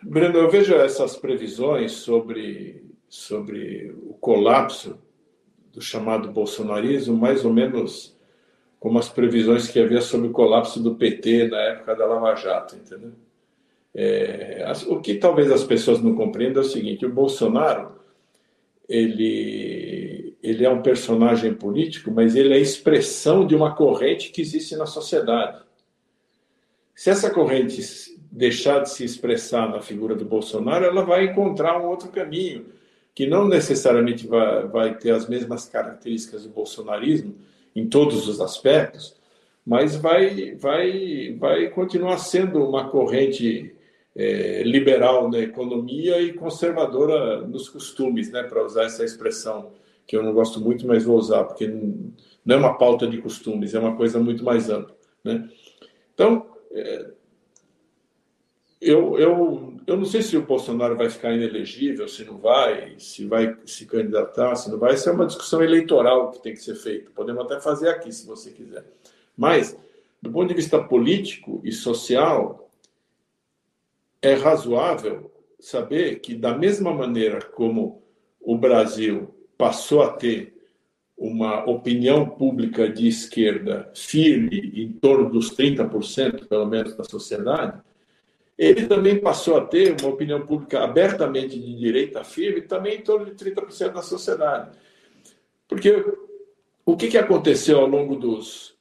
Breno, 0.03 0.39
eu 0.39 0.49
vejo 0.49 0.73
essas 0.75 1.15
previsões 1.15 1.91
sobre, 1.91 2.83
sobre 3.07 3.91
o 3.91 4.15
colapso 4.15 4.99
do 5.71 5.81
chamado 5.81 6.31
bolsonarismo 6.31 7.15
mais 7.15 7.45
ou 7.45 7.53
menos 7.53 8.19
como 8.81 8.97
as 8.97 9.07
previsões 9.07 9.67
que 9.67 9.79
havia 9.79 10.01
sobre 10.01 10.27
o 10.27 10.31
colapso 10.31 10.81
do 10.81 10.95
PT 10.95 11.49
na 11.49 11.59
época 11.59 11.95
da 11.95 12.03
Lava 12.03 12.35
Jato, 12.35 12.75
entendeu? 12.75 13.11
É, 13.93 14.65
o 14.87 14.99
que 14.99 15.15
talvez 15.15 15.51
as 15.51 15.63
pessoas 15.63 16.01
não 16.01 16.15
compreendam 16.15 16.63
é 16.63 16.65
o 16.65 16.69
seguinte: 16.69 17.05
o 17.05 17.13
Bolsonaro 17.13 17.91
ele, 18.89 20.35
ele 20.41 20.65
é 20.65 20.69
um 20.69 20.81
personagem 20.81 21.53
político, 21.53 22.09
mas 22.09 22.35
ele 22.35 22.53
é 22.53 22.57
a 22.57 22.59
expressão 22.59 23.45
de 23.45 23.55
uma 23.55 23.75
corrente 23.75 24.31
que 24.31 24.41
existe 24.41 24.75
na 24.75 24.87
sociedade. 24.87 25.61
Se 26.95 27.11
essa 27.11 27.29
corrente 27.29 27.81
deixar 28.31 28.79
de 28.79 28.89
se 28.89 29.03
expressar 29.03 29.69
na 29.69 29.81
figura 29.81 30.15
do 30.15 30.25
Bolsonaro, 30.25 30.85
ela 30.85 31.03
vai 31.03 31.25
encontrar 31.25 31.79
um 31.79 31.85
outro 31.85 32.09
caminho, 32.09 32.65
que 33.13 33.27
não 33.27 33.47
necessariamente 33.47 34.25
vai, 34.25 34.67
vai 34.67 34.97
ter 34.97 35.11
as 35.11 35.29
mesmas 35.29 35.69
características 35.69 36.43
do 36.43 36.49
bolsonarismo, 36.49 37.35
em 37.75 37.87
todos 37.87 38.27
os 38.27 38.41
aspectos, 38.41 39.15
mas 39.65 39.95
vai, 39.95 40.55
vai, 40.55 41.35
vai 41.39 41.69
continuar 41.69 42.17
sendo 42.17 42.63
uma 42.63 42.89
corrente 42.89 43.75
é, 44.15 44.63
liberal 44.63 45.29
na 45.29 45.39
economia 45.39 46.21
e 46.21 46.33
conservadora 46.33 47.41
nos 47.41 47.69
costumes, 47.69 48.31
né, 48.31 48.43
para 48.43 48.63
usar 48.63 48.85
essa 48.85 49.03
expressão 49.03 49.71
que 50.05 50.17
eu 50.17 50.23
não 50.23 50.33
gosto 50.33 50.59
muito, 50.59 50.85
mas 50.85 51.05
vou 51.05 51.17
usar, 51.17 51.45
porque 51.45 51.67
não 51.67 52.55
é 52.55 52.57
uma 52.57 52.77
pauta 52.77 53.07
de 53.07 53.19
costumes, 53.19 53.73
é 53.73 53.79
uma 53.79 53.95
coisa 53.95 54.19
muito 54.19 54.43
mais 54.43 54.69
ampla. 54.69 54.95
Né? 55.23 55.47
Então, 56.13 56.47
é, 56.71 57.11
eu, 58.81 59.19
eu, 59.19 59.75
eu 59.85 59.95
não 59.95 60.05
sei 60.05 60.23
se 60.23 60.35
o 60.35 60.41
Bolsonaro 60.41 60.97
vai 60.97 61.07
ficar 61.07 61.31
inelegível, 61.31 62.07
se 62.07 62.25
não 62.25 62.39
vai, 62.39 62.95
se 62.97 63.27
vai 63.27 63.55
se 63.63 63.85
candidatar, 63.85 64.55
se 64.55 64.71
não 64.71 64.79
vai. 64.79 64.95
Isso 64.95 65.07
é 65.07 65.11
uma 65.11 65.27
discussão 65.27 65.61
eleitoral 65.61 66.31
que 66.31 66.41
tem 66.41 66.53
que 66.53 66.63
ser 66.63 66.73
feita. 66.75 67.11
Podemos 67.11 67.45
até 67.45 67.61
fazer 67.61 67.89
aqui, 67.89 68.11
se 68.11 68.25
você 68.25 68.49
quiser. 68.49 68.83
Mas, 69.37 69.77
do 70.19 70.31
ponto 70.31 70.47
de 70.47 70.55
vista 70.55 70.81
político 70.81 71.61
e 71.63 71.71
social, 71.71 72.71
é 74.19 74.33
razoável 74.33 75.31
saber 75.59 76.19
que, 76.19 76.33
da 76.33 76.57
mesma 76.57 76.91
maneira 76.91 77.39
como 77.39 78.01
o 78.39 78.57
Brasil 78.57 79.29
passou 79.59 80.01
a 80.01 80.11
ter 80.11 80.59
uma 81.15 81.63
opinião 81.69 82.27
pública 82.27 82.89
de 82.89 83.07
esquerda 83.07 83.91
firme, 83.93 84.71
em 84.73 84.91
torno 84.91 85.29
dos 85.29 85.55
30%, 85.55 86.47
pelo 86.47 86.65
menos, 86.65 86.95
da 86.95 87.03
sociedade, 87.03 87.79
ele 88.61 88.85
também 88.85 89.19
passou 89.19 89.57
a 89.57 89.65
ter 89.65 89.99
uma 89.99 90.11
opinião 90.11 90.45
pública 90.45 90.83
abertamente 90.83 91.59
de 91.59 91.75
direita 91.75 92.23
firme, 92.23 92.61
também 92.61 92.99
em 92.99 93.01
torno 93.01 93.25
de 93.25 93.31
30% 93.31 93.91
da 93.91 94.03
sociedade. 94.03 94.77
Porque 95.67 96.05
o 96.85 96.95
que, 96.95 97.07
que 97.07 97.17
aconteceu 97.17 97.79
ao 97.79 97.87
longo 97.87 98.15
dos. 98.15 98.77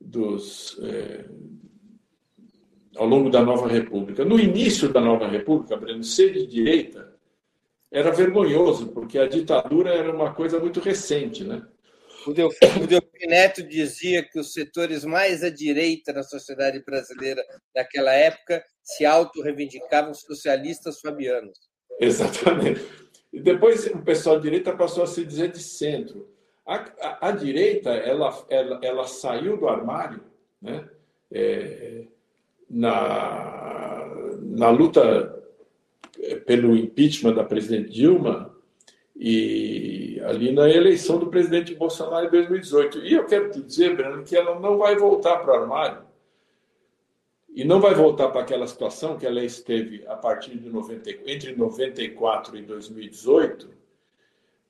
dos 0.00 0.76
é, 0.82 1.26
ao 2.96 3.06
longo 3.06 3.30
da 3.30 3.40
nova 3.40 3.68
república? 3.68 4.24
No 4.24 4.40
início 4.40 4.92
da 4.92 5.00
nova 5.00 5.28
república, 5.28 5.76
Breno, 5.76 6.02
ser 6.02 6.32
de 6.32 6.44
direita 6.44 7.14
era 7.88 8.10
vergonhoso, 8.10 8.88
porque 8.88 9.16
a 9.16 9.28
ditadura 9.28 9.90
era 9.90 10.12
uma 10.12 10.34
coisa 10.34 10.58
muito 10.58 10.80
recente, 10.80 11.44
né? 11.44 11.62
O 12.26 12.32
Delfim 12.32 13.26
Neto 13.26 13.62
dizia 13.62 14.22
que 14.22 14.38
os 14.38 14.52
setores 14.52 15.04
mais 15.04 15.42
à 15.42 15.50
direita 15.50 16.12
na 16.12 16.22
sociedade 16.22 16.82
brasileira 16.84 17.42
daquela 17.74 18.12
época 18.12 18.64
se 18.82 19.04
auto-reivindicavam 19.04 20.12
socialistas 20.14 21.00
fabianos. 21.00 21.58
Exatamente. 22.00 22.84
E 23.32 23.40
depois 23.40 23.86
o 23.86 24.02
pessoal 24.02 24.36
de 24.36 24.42
direita 24.42 24.74
passou 24.76 25.04
a 25.04 25.06
se 25.06 25.24
dizer 25.24 25.52
de 25.52 25.62
centro. 25.62 26.28
A, 26.66 26.76
a, 27.00 27.28
a 27.28 27.30
direita 27.30 27.90
ela, 27.90 28.46
ela, 28.50 28.80
ela 28.82 29.06
saiu 29.06 29.56
do 29.56 29.68
armário 29.68 30.22
né? 30.60 30.88
É, 31.30 32.04
na, 32.68 34.06
na 34.42 34.70
luta 34.70 35.34
pelo 36.46 36.76
impeachment 36.76 37.34
da 37.34 37.44
presidente 37.44 37.90
Dilma 37.90 38.54
e 39.20 40.20
ali 40.24 40.52
na 40.52 40.70
eleição 40.70 41.18
do 41.18 41.26
presidente 41.26 41.74
Bolsonaro 41.74 42.28
em 42.28 42.30
2018. 42.30 42.98
E 43.00 43.14
eu 43.14 43.26
quero 43.26 43.50
te 43.50 43.60
dizer, 43.60 43.96
Breno, 43.96 44.22
que 44.22 44.36
ela 44.36 44.60
não 44.60 44.78
vai 44.78 44.94
voltar 44.94 45.38
para 45.38 45.52
o 45.52 45.62
armário. 45.62 46.02
E 47.52 47.64
não 47.64 47.80
vai 47.80 47.94
voltar 47.94 48.28
para 48.28 48.42
aquela 48.42 48.68
situação 48.68 49.18
que 49.18 49.26
ela 49.26 49.42
esteve 49.42 50.06
a 50.06 50.14
partir 50.14 50.56
de 50.56 50.70
90, 50.70 51.10
entre 51.26 51.56
94 51.56 52.56
e 52.56 52.62
2018, 52.62 53.68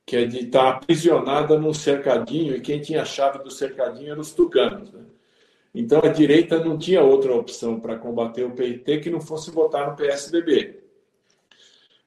que 0.06 0.16
é 0.16 0.24
de 0.24 0.46
estar 0.46 0.70
aprisionada 0.70 1.58
num 1.58 1.74
cercadinho, 1.74 2.56
e 2.56 2.60
quem 2.62 2.80
tinha 2.80 3.02
a 3.02 3.04
chave 3.04 3.40
do 3.40 3.50
cercadinho 3.50 4.12
eram 4.12 4.22
os 4.22 4.32
tucanos. 4.32 4.90
Né? 4.90 5.02
Então 5.74 6.00
a 6.02 6.08
direita 6.08 6.64
não 6.64 6.78
tinha 6.78 7.02
outra 7.02 7.34
opção 7.34 7.78
para 7.78 7.98
combater 7.98 8.44
o 8.44 8.52
PT 8.52 9.00
que 9.00 9.10
não 9.10 9.20
fosse 9.20 9.50
votar 9.50 9.90
no 9.90 9.96
PSDB. 9.96 10.82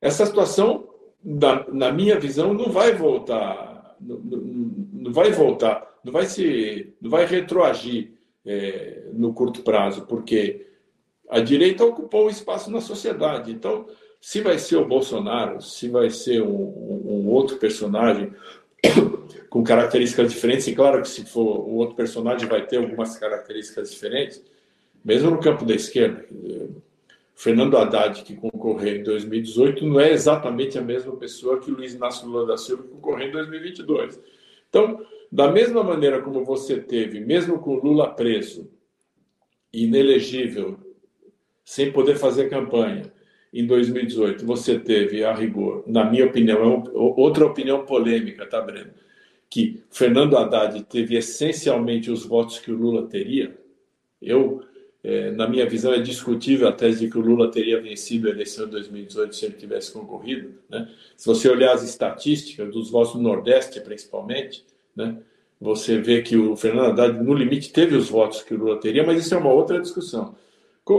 Essa 0.02 0.26
situação 0.26 0.91
na, 1.24 1.65
na 1.72 1.91
minha 1.91 2.19
visão, 2.19 2.53
não 2.53 2.72
vai 2.72 2.93
voltar, 2.93 3.95
não, 3.99 4.17
não, 4.19 5.13
vai 5.13 5.32
voltar, 5.32 5.88
não 6.03 6.11
vai 6.11 6.26
se, 6.26 6.93
não 7.01 7.09
vai 7.09 7.26
retroagir 7.26 8.11
é, 8.45 9.03
no 9.13 9.34
curto 9.34 9.61
prazo, 9.61 10.05
porque 10.07 10.67
a 11.30 11.39
direita 11.39 11.86
ocupou 11.86 12.26
um 12.26 12.30
espaço 12.30 12.72
na 12.72 12.82
sociedade. 12.82 13.51
Então, 13.51 13.88
se 14.19 14.41
vai 14.41 14.57
ser 14.57 14.78
o 14.78 14.88
Bolsonaro, 14.88 15.61
se 15.61 15.88
vai 15.88 16.09
ser 16.09 16.41
um, 16.41 16.51
um 16.51 17.30
outro 17.30 17.57
personagem 17.57 18.34
com 19.49 19.63
características 19.63 20.32
diferentes, 20.32 20.67
e 20.67 20.76
claro 20.76 21.01
que 21.01 21.09
se 21.09 21.26
for 21.26 21.67
um 21.67 21.76
outro 21.76 21.95
personagem 21.95 22.47
vai 22.47 22.65
ter 22.65 22.78
algumas 22.78 23.17
características 23.17 23.91
diferentes, 23.91 24.43
mesmo 25.03 25.32
no 25.32 25.39
campo 25.39 25.65
da 25.65 25.74
esquerda. 25.74 26.26
Fernando 27.42 27.76
Haddad, 27.76 28.22
que 28.22 28.36
concorreu 28.36 28.98
em 28.98 29.04
2018, 29.04 29.84
não 29.84 30.00
é 30.00 30.12
exatamente 30.12 30.78
a 30.78 30.82
mesma 30.82 31.16
pessoa 31.16 31.60
que 31.60 31.72
Luiz 31.72 31.96
Inácio 31.96 32.28
Lula 32.28 32.46
da 32.46 32.56
Silva, 32.56 32.84
concorreu 32.84 33.30
em 33.30 33.32
2022. 33.32 34.22
Então, 34.70 35.04
da 35.32 35.52
mesma 35.52 35.84
maneira 35.84 36.22
como 36.22 36.46
você 36.46 36.80
teve, 36.80 37.20
mesmo 37.20 37.58
com 37.58 37.80
Lula 37.80 38.14
preso, 38.14 38.70
inelegível, 39.74 40.78
sem 41.66 41.92
poder 41.92 42.16
fazer 42.16 42.48
campanha, 42.48 43.12
em 43.52 43.66
2018, 43.66 44.46
você 44.46 44.78
teve, 44.78 45.24
a 45.24 45.34
rigor, 45.34 45.84
na 45.88 46.08
minha 46.08 46.28
opinião, 46.28 46.84
é 46.86 46.92
outra 46.94 47.48
opinião 47.48 47.88
polêmica, 47.88 48.46
tá, 48.46 48.62
Breno? 48.62 48.92
Que 49.50 49.82
Fernando 49.89 50.38
Haddad 50.38 50.84
teve 50.84 51.18
essencialmente 51.18 52.12
os 52.12 52.24
votos 52.24 52.60
que 52.60 52.72
o 52.72 52.78
Lula 52.78 53.08
teria. 53.08 53.58
Eu 54.22 54.62
é, 55.04 55.32
na 55.32 55.47
minha 55.47 55.68
visão, 55.68 55.93
é 55.93 55.99
discutível 55.99 56.68
a 56.68 56.72
tese 56.72 56.99
de 56.99 57.10
que 57.10 57.18
o 57.18 57.22
Lula 57.22 57.49
teria 57.49 57.82
vencido 57.82 58.28
a 58.28 58.32
eleição 58.32 58.66
de 58.66 58.72
2018 58.72 59.36
se 59.36 59.45
ele 59.45 59.56
tivesse 59.56 59.91
concorrido. 59.91 60.54
Né? 60.70 60.88
Se 61.18 61.26
você 61.26 61.49
olhar 61.49 61.74
as 61.74 61.84
estatísticas 61.84 62.72
dos 62.72 62.91
votos 62.91 63.14
do 63.14 63.20
Nordeste, 63.20 63.82
principalmente, 63.82 64.64
né? 64.95 65.18
você 65.60 65.99
vê 65.99 66.22
que 66.22 66.38
o 66.38 66.56
Fernando 66.56 66.91
Haddad, 66.91 67.24
no 67.24 67.34
limite, 67.34 67.74
teve 67.74 67.95
os 67.95 68.10
votos 68.10 68.43
que 68.43 68.54
o 68.54 68.58
Lula 68.58 68.80
teria, 68.80 69.06
mas 69.06 69.26
isso 69.26 69.34
é 69.34 69.38
uma 69.38 69.52
outra 69.52 69.80
discussão. 69.80 70.36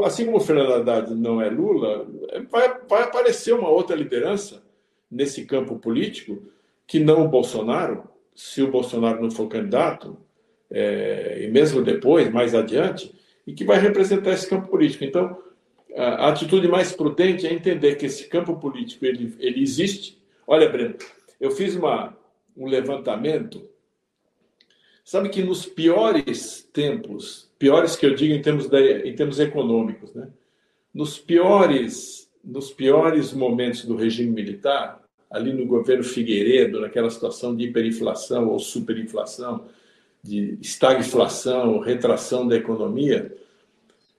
Assim 0.04 0.24
como 0.24 0.38
o 0.38 0.40
Fernando 0.40 0.72
Haddad 0.72 1.14
não 1.14 1.40
é 1.40 1.48
Lula, 1.48 2.06
vai, 2.50 2.80
vai 2.88 3.02
aparecer 3.02 3.52
uma 3.52 3.68
outra 3.68 3.94
liderança 3.94 4.62
nesse 5.10 5.44
campo 5.44 5.78
político 5.78 6.42
que 6.86 6.98
não 6.98 7.24
o 7.24 7.28
Bolsonaro, 7.28 8.04
se 8.34 8.62
o 8.62 8.70
Bolsonaro 8.70 9.22
não 9.22 9.30
for 9.30 9.48
candidato, 9.48 10.16
é, 10.70 11.44
e 11.44 11.50
mesmo 11.50 11.82
depois, 11.82 12.32
mais 12.32 12.54
adiante, 12.54 13.14
e 13.46 13.52
que 13.52 13.64
vai 13.64 13.78
representar 13.78 14.32
esse 14.32 14.48
campo 14.48 14.68
político. 14.68 15.04
Então, 15.04 15.38
a 15.96 16.28
atitude 16.28 16.68
mais 16.68 16.92
prudente 16.92 17.46
é 17.46 17.52
entender 17.52 17.96
que 17.96 18.06
esse 18.06 18.28
campo 18.28 18.56
político 18.56 19.04
ele, 19.04 19.34
ele 19.38 19.62
existe. 19.62 20.18
Olha, 20.46 20.68
Breno, 20.68 20.94
eu 21.40 21.50
fiz 21.50 21.76
uma, 21.76 22.16
um 22.56 22.66
levantamento. 22.66 23.68
Sabe 25.04 25.28
que 25.28 25.42
nos 25.42 25.66
piores 25.66 26.68
tempos, 26.72 27.50
piores 27.58 27.96
que 27.96 28.06
eu 28.06 28.14
digo 28.14 28.32
em 28.32 28.40
termos, 28.40 28.70
em 29.04 29.14
termos 29.14 29.40
econômicos, 29.40 30.14
né? 30.14 30.28
nos 30.94 31.18
piores 31.18 32.22
nos 32.42 32.72
piores 32.72 33.32
momentos 33.32 33.84
do 33.84 33.94
regime 33.94 34.30
militar, 34.30 35.00
ali 35.30 35.52
no 35.52 35.64
governo 35.64 36.02
Figueiredo, 36.02 36.80
naquela 36.80 37.08
situação 37.08 37.54
de 37.54 37.64
hiperinflação 37.64 38.48
ou 38.48 38.58
superinflação, 38.58 39.66
de 40.22 40.58
estagflação, 40.60 41.80
retração 41.80 42.46
da 42.46 42.56
economia, 42.56 43.36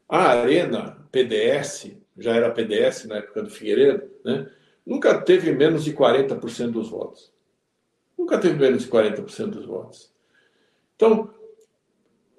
a 0.08 0.30
Arena, 0.30 0.98
PDS, 1.12 1.92
já 2.18 2.36
era 2.36 2.52
PDS 2.52 3.06
na 3.06 3.18
época 3.18 3.44
do 3.44 3.50
Figueiredo, 3.50 4.04
né, 4.24 4.50
nunca 4.86 5.20
teve 5.22 5.52
menos 5.52 5.84
de 5.84 5.94
40% 5.94 6.72
dos 6.72 6.90
votos. 6.90 7.32
Nunca 8.18 8.38
teve 8.38 8.56
menos 8.56 8.84
de 8.84 8.90
40% 8.90 9.48
dos 9.48 9.66
votos. 9.66 10.14
Então, 10.96 11.34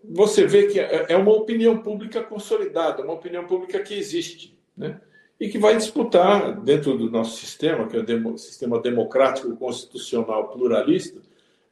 você 0.03 0.47
vê 0.47 0.67
que 0.67 0.79
é, 0.79 1.07
é 1.09 1.17
uma 1.17 1.33
opinião 1.33 1.79
pública 1.79 2.23
consolidada, 2.23 3.03
uma 3.03 3.15
opinião 3.15 3.47
pública 3.47 3.81
que 3.81 3.95
existe, 3.95 4.57
né? 4.77 5.01
e 5.41 5.49
que 5.49 5.59
vai 5.59 5.77
disputar, 5.77 6.61
dentro 6.61 6.97
do 6.97 7.11
nosso 7.11 7.37
sistema, 7.39 7.89
que 7.89 7.97
é 7.97 8.01
o 8.01 8.39
sistema 8.39 8.81
democrático, 8.81 9.57
constitucional, 9.57 10.49
pluralista, 10.49 11.21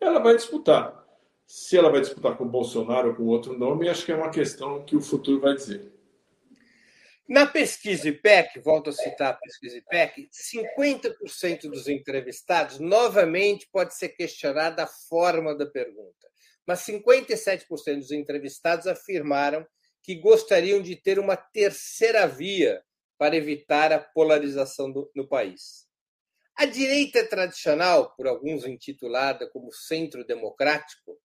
ela 0.01 0.18
vai 0.18 0.34
disputar. 0.34 1.02
Se 1.47 1.76
ela 1.76 1.90
vai 1.90 2.01
disputar 2.01 2.36
com 2.36 2.47
Bolsonaro 2.47 3.11
ou 3.11 3.14
com 3.14 3.24
outro 3.24 3.57
nome, 3.59 3.88
acho 3.88 4.05
que 4.05 4.12
é 4.12 4.16
uma 4.16 4.30
questão 4.30 4.84
que 4.84 4.97
o 4.97 5.01
futuro 5.01 5.40
vai 5.40 5.55
dizer. 5.55 5.93
Na 7.28 7.47
pesquisa 7.47 8.09
IPEC, 8.09 8.61
volto 8.61 8.90
a 8.90 8.93
citar 8.93 9.32
a 9.32 9.36
pesquisa 9.36 9.78
IPEC, 9.78 10.28
50% 10.30 11.62
dos 11.62 11.88
entrevistados, 11.88 12.78
novamente, 12.78 13.68
pode 13.72 13.95
ser 13.97 14.11
questionada 14.11 14.84
a 14.84 14.86
forma 14.86 15.57
da 15.57 15.64
pergunta, 15.64 16.28
mas 16.66 16.80
57% 16.80 17.66
dos 17.97 18.11
entrevistados 18.11 18.86
afirmaram 18.86 19.66
que 20.03 20.16
gostariam 20.16 20.82
de 20.82 20.97
ter 20.97 21.18
uma 21.18 21.36
terceira 21.36 22.26
via 22.26 22.82
para 23.16 23.36
evitar 23.36 23.93
a 23.93 24.01
polarização 24.01 24.90
do, 24.90 25.11
no 25.14 25.28
país. 25.28 25.86
A 26.57 26.66
direita 26.66 27.24
tradicional, 27.26 28.14
por 28.16 28.26
alguns 28.26 28.66
intitulada 28.66 29.49
como 29.49 29.72
centro 29.72 30.24
democrático, 30.24 31.18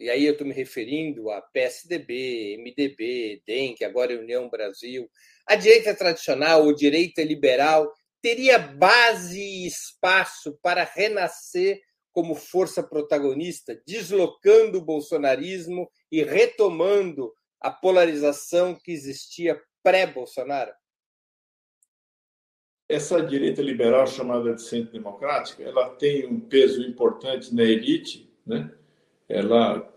e 0.00 0.08
aí 0.08 0.24
eu 0.24 0.32
estou 0.32 0.46
me 0.46 0.54
referindo 0.54 1.30
a 1.30 1.42
PSDB, 1.42 2.56
MDB, 2.58 3.42
DEM, 3.46 3.74
que 3.74 3.84
agora 3.84 4.14
é 4.14 4.18
União 4.18 4.48
Brasil, 4.48 5.08
a 5.46 5.54
direita 5.54 5.94
tradicional 5.94 6.64
ou 6.64 6.74
direita 6.74 7.22
liberal 7.22 7.92
teria 8.22 8.58
base 8.58 9.40
e 9.40 9.66
espaço 9.66 10.58
para 10.62 10.84
renascer 10.84 11.80
como 12.12 12.34
força 12.34 12.82
protagonista, 12.82 13.80
deslocando 13.86 14.78
o 14.78 14.84
bolsonarismo 14.84 15.88
e 16.10 16.22
retomando 16.22 17.32
a 17.60 17.70
polarização 17.70 18.74
que 18.74 18.90
existia 18.90 19.60
pré-Bolsonaro? 19.82 20.72
essa 22.90 23.22
direita 23.22 23.62
liberal 23.62 24.04
chamada 24.04 24.52
de 24.52 24.62
centro 24.62 24.92
democrática, 24.92 25.62
ela 25.62 25.90
tem 25.90 26.26
um 26.26 26.40
peso 26.40 26.82
importante 26.82 27.54
na 27.54 27.62
elite, 27.62 28.28
né? 28.44 28.68
Ela 29.30 29.90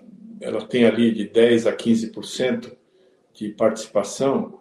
ela 0.43 0.65
tem 0.65 0.85
ali 0.85 1.11
de 1.11 1.25
10 1.25 1.67
a 1.67 1.73
15% 1.73 2.73
de 3.33 3.49
participação, 3.49 4.59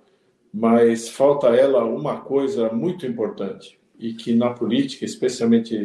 mas 0.54 1.08
falta 1.08 1.48
ela 1.48 1.84
uma 1.84 2.20
coisa 2.20 2.70
muito 2.72 3.04
importante 3.04 3.80
e 3.98 4.14
que 4.14 4.34
na 4.34 4.50
política, 4.50 5.04
especialmente 5.04 5.76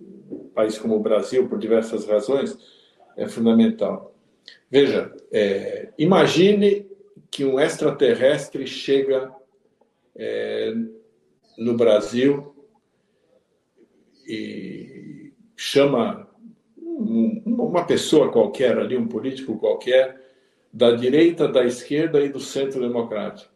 um 0.00 0.48
país 0.54 0.78
como 0.78 0.96
o 0.96 1.00
Brasil, 1.00 1.46
por 1.48 1.58
diversas 1.58 2.06
razões, 2.06 2.56
é 3.16 3.28
fundamental. 3.28 4.14
Veja, 4.70 5.14
é, 5.30 5.90
imagine 5.98 6.86
que 7.30 7.44
um 7.44 7.60
extraterrestre 7.60 8.66
chega 8.66 9.32
é, 10.14 10.72
no 11.58 11.76
Brasil 11.76 12.54
e 14.26 15.32
chama 15.56 16.25
uma 16.96 17.84
pessoa 17.84 18.32
qualquer 18.32 18.78
ali, 18.78 18.96
um 18.96 19.06
político 19.06 19.58
qualquer, 19.58 20.20
da 20.72 20.92
direita, 20.92 21.46
da 21.46 21.64
esquerda 21.64 22.20
e 22.20 22.28
do 22.28 22.40
centro 22.40 22.80
democrático. 22.80 23.52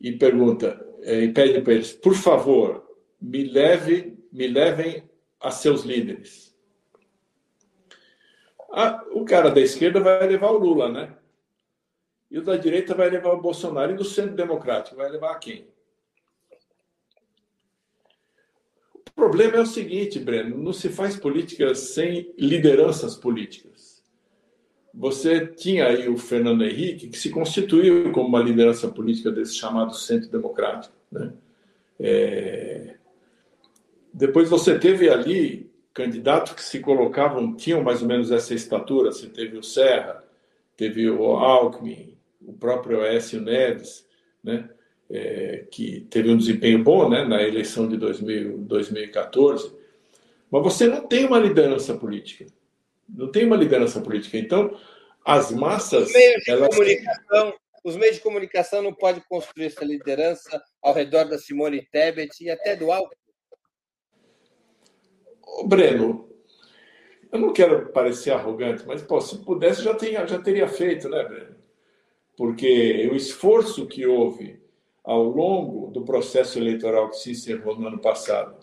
E 0.00 0.12
pergunta, 0.12 0.84
eh, 1.02 1.24
e 1.24 1.32
pede 1.32 1.60
para 1.60 1.74
eles, 1.74 1.92
por 1.92 2.14
favor, 2.14 2.84
me 3.20 3.44
leve, 3.44 4.18
me 4.32 4.48
levem 4.48 5.08
a 5.38 5.50
seus 5.50 5.82
líderes. 5.82 6.56
Ah, 8.72 9.04
o 9.12 9.24
cara 9.24 9.50
da 9.50 9.60
esquerda 9.60 10.00
vai 10.00 10.26
levar 10.26 10.50
o 10.50 10.58
Lula, 10.58 10.88
né? 10.88 11.16
E 12.30 12.38
o 12.38 12.42
da 12.42 12.56
direita 12.56 12.94
vai 12.94 13.10
levar 13.10 13.32
o 13.32 13.40
Bolsonaro. 13.40 13.92
E 13.92 13.96
do 13.96 14.04
centro 14.04 14.36
democrático 14.36 14.96
vai 14.96 15.10
levar 15.10 15.34
quem? 15.40 15.66
O 19.20 19.28
problema 19.28 19.58
é 19.58 19.60
o 19.60 19.66
seguinte, 19.66 20.18
Breno: 20.18 20.56
não 20.56 20.72
se 20.72 20.88
faz 20.88 21.14
política 21.14 21.74
sem 21.74 22.32
lideranças 22.38 23.14
políticas. 23.14 24.02
Você 24.94 25.46
tinha 25.46 25.88
aí 25.88 26.08
o 26.08 26.16
Fernando 26.16 26.64
Henrique, 26.64 27.08
que 27.08 27.18
se 27.18 27.28
constituiu 27.28 28.12
como 28.12 28.28
uma 28.28 28.40
liderança 28.40 28.88
política 28.88 29.30
desse 29.30 29.56
chamado 29.56 29.94
Centro 29.94 30.30
Democrático. 30.30 30.94
Né? 31.12 31.34
É... 32.00 32.94
Depois 34.10 34.48
você 34.48 34.78
teve 34.78 35.10
ali 35.10 35.70
candidatos 35.92 36.54
que 36.54 36.64
se 36.64 36.80
colocavam, 36.80 37.54
tinham 37.54 37.82
mais 37.82 38.00
ou 38.00 38.08
menos 38.08 38.30
essa 38.30 38.54
estatura. 38.54 39.12
Você 39.12 39.26
teve 39.26 39.58
o 39.58 39.62
Serra, 39.62 40.24
teve 40.78 41.10
o 41.10 41.24
Alckmin, 41.36 42.16
o 42.40 42.54
próprio 42.54 43.02
Aécio 43.02 43.38
Neves, 43.38 44.08
né? 44.42 44.70
É, 45.10 45.66
que 45.70 46.02
teve 46.02 46.30
um 46.30 46.36
desempenho 46.36 46.82
bom 46.82 47.08
né, 47.08 47.24
na 47.24 47.42
eleição 47.42 47.88
de 47.88 47.96
2000, 47.96 48.58
2014, 48.58 49.74
mas 50.50 50.62
você 50.62 50.86
não 50.86 51.06
tem 51.06 51.24
uma 51.24 51.38
liderança 51.38 51.94
política. 51.94 52.46
Não 53.08 53.30
tem 53.30 53.44
uma 53.44 53.56
liderança 53.56 54.00
política. 54.00 54.38
Então, 54.38 54.76
as 55.24 55.50
massas. 55.50 56.06
Os 56.06 56.12
meios 56.12 56.42
de, 56.44 56.50
elas... 56.50 56.68
comunicação, 56.68 57.54
os 57.84 57.96
meios 57.96 58.16
de 58.16 58.22
comunicação 58.22 58.82
não 58.82 58.94
podem 58.94 59.22
construir 59.28 59.66
essa 59.66 59.84
liderança 59.84 60.62
ao 60.80 60.94
redor 60.94 61.24
da 61.24 61.38
Simone 61.38 61.86
Tebet 61.90 62.44
e 62.44 62.50
até 62.50 62.76
do 62.76 62.92
Alckmin. 62.92 63.16
Breno, 65.66 66.28
eu 67.32 67.38
não 67.38 67.52
quero 67.52 67.90
parecer 67.90 68.30
arrogante, 68.30 68.84
mas 68.86 69.02
pô, 69.02 69.20
se 69.20 69.38
pudesse 69.38 69.82
já, 69.82 69.94
tenha, 69.94 70.24
já 70.26 70.40
teria 70.40 70.68
feito, 70.68 71.08
né, 71.08 71.24
Breno? 71.24 71.56
Porque 72.36 73.08
o 73.12 73.16
esforço 73.16 73.86
que 73.86 74.06
houve 74.06 74.59
ao 75.10 75.24
longo 75.24 75.90
do 75.90 76.02
processo 76.02 76.56
eleitoral 76.56 77.10
que 77.10 77.16
se 77.16 77.32
encerrou 77.32 77.76
no 77.76 77.88
ano 77.88 77.98
passado 77.98 78.54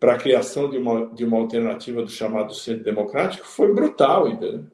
para 0.00 0.14
a 0.14 0.18
criação 0.18 0.70
de 0.70 0.78
uma, 0.78 1.04
de 1.08 1.22
uma 1.22 1.36
alternativa 1.36 2.02
do 2.02 2.08
chamado 2.08 2.54
centro 2.54 2.82
democrático 2.82 3.46
foi 3.46 3.74
brutal, 3.74 4.26
entendeu? 4.26 4.64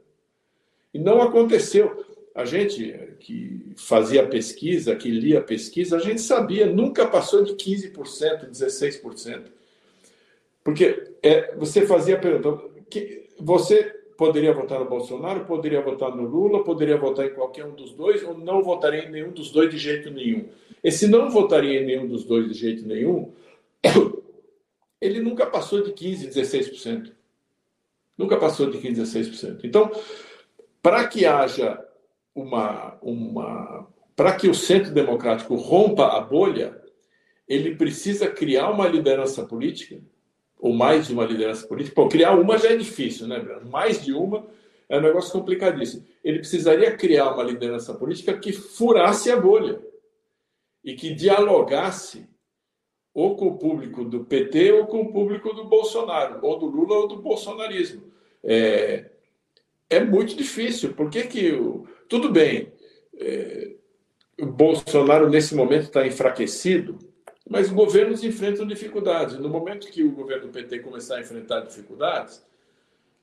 E 0.94 0.98
não 1.00 1.20
aconteceu. 1.20 2.06
A 2.32 2.44
gente 2.44 3.16
que 3.18 3.72
fazia 3.76 4.28
pesquisa, 4.28 4.94
que 4.94 5.10
lia 5.10 5.40
pesquisa, 5.40 5.96
a 5.96 6.00
gente 6.00 6.20
sabia, 6.20 6.66
nunca 6.66 7.04
passou 7.04 7.42
de 7.42 7.54
15%, 7.54 8.48
16%. 8.52 9.46
Porque 10.62 11.14
é, 11.20 11.52
você 11.56 11.84
fazia 11.84 12.14
a 12.14 12.20
pergunta, 12.20 12.62
que, 12.88 13.28
você 13.40 13.92
poderia 14.16 14.52
votar 14.52 14.78
no 14.78 14.88
Bolsonaro, 14.88 15.44
poderia 15.46 15.82
votar 15.82 16.14
no 16.14 16.22
Lula, 16.22 16.62
poderia 16.62 16.96
votar 16.96 17.26
em 17.26 17.34
qualquer 17.34 17.64
um 17.64 17.74
dos 17.74 17.92
dois, 17.92 18.22
ou 18.22 18.38
não 18.38 18.62
votaria 18.62 19.04
em 19.04 19.10
nenhum 19.10 19.32
dos 19.32 19.50
dois 19.50 19.68
de 19.68 19.78
jeito 19.78 20.12
nenhum. 20.12 20.48
Esse 20.82 21.06
não 21.06 21.30
votaria 21.30 21.80
em 21.80 21.86
nenhum 21.86 22.06
dos 22.06 22.24
dois 22.24 22.48
de 22.48 22.54
jeito 22.54 22.86
nenhum, 22.86 23.32
ele 25.00 25.20
nunca 25.20 25.46
passou 25.46 25.82
de 25.82 25.92
15%, 25.92 26.28
16%. 26.28 27.12
Nunca 28.16 28.36
passou 28.36 28.70
de 28.70 28.78
15%, 28.78 28.96
16%. 28.96 29.60
Então, 29.64 29.90
para 30.82 31.06
que 31.06 31.24
haja 31.24 31.78
uma. 32.34 32.98
uma 33.02 33.86
para 34.16 34.34
que 34.34 34.48
o 34.48 34.54
centro 34.54 34.92
democrático 34.92 35.54
rompa 35.54 36.16
a 36.16 36.20
bolha, 36.20 36.76
ele 37.48 37.76
precisa 37.76 38.28
criar 38.28 38.68
uma 38.70 38.88
liderança 38.88 39.44
política 39.44 40.00
ou 40.58 40.72
mais 40.72 41.06
de 41.06 41.12
uma 41.12 41.24
liderança 41.24 41.64
política. 41.68 41.94
Pô, 41.94 42.08
criar 42.08 42.34
uma 42.34 42.58
já 42.58 42.70
é 42.70 42.76
difícil, 42.76 43.28
né, 43.28 43.38
Bruno? 43.38 43.70
Mais 43.70 44.04
de 44.04 44.12
uma 44.12 44.44
é 44.88 44.98
um 44.98 45.02
negócio 45.02 45.30
complicadíssimo. 45.30 46.04
Ele 46.24 46.40
precisaria 46.40 46.96
criar 46.96 47.32
uma 47.32 47.44
liderança 47.44 47.94
política 47.94 48.36
que 48.36 48.52
furasse 48.52 49.30
a 49.30 49.36
bolha 49.36 49.80
e 50.88 50.94
que 50.94 51.14
dialogasse 51.14 52.26
ou 53.12 53.36
com 53.36 53.48
o 53.48 53.58
público 53.58 54.06
do 54.06 54.24
PT 54.24 54.72
ou 54.72 54.86
com 54.86 55.02
o 55.02 55.12
público 55.12 55.52
do 55.52 55.64
Bolsonaro, 55.64 56.38
ou 56.40 56.58
do 56.58 56.64
Lula 56.64 56.96
ou 57.00 57.06
do 57.06 57.16
bolsonarismo. 57.16 58.04
É, 58.42 59.10
é 59.90 60.00
muito 60.02 60.34
difícil. 60.34 60.94
Por 60.94 61.10
que, 61.10 61.24
que 61.24 61.52
o, 61.52 61.86
tudo 62.08 62.32
bem, 62.32 62.72
é, 63.18 63.74
o 64.40 64.46
Bolsonaro 64.46 65.28
nesse 65.28 65.54
momento 65.54 65.84
está 65.84 66.06
enfraquecido, 66.06 66.98
mas 67.46 67.70
governos 67.70 68.24
enfrentam 68.24 68.66
dificuldades. 68.66 69.38
No 69.38 69.50
momento 69.50 69.90
que 69.90 70.02
o 70.02 70.12
governo 70.12 70.46
do 70.46 70.52
PT 70.52 70.78
começar 70.78 71.16
a 71.16 71.20
enfrentar 71.20 71.60
dificuldades, 71.60 72.42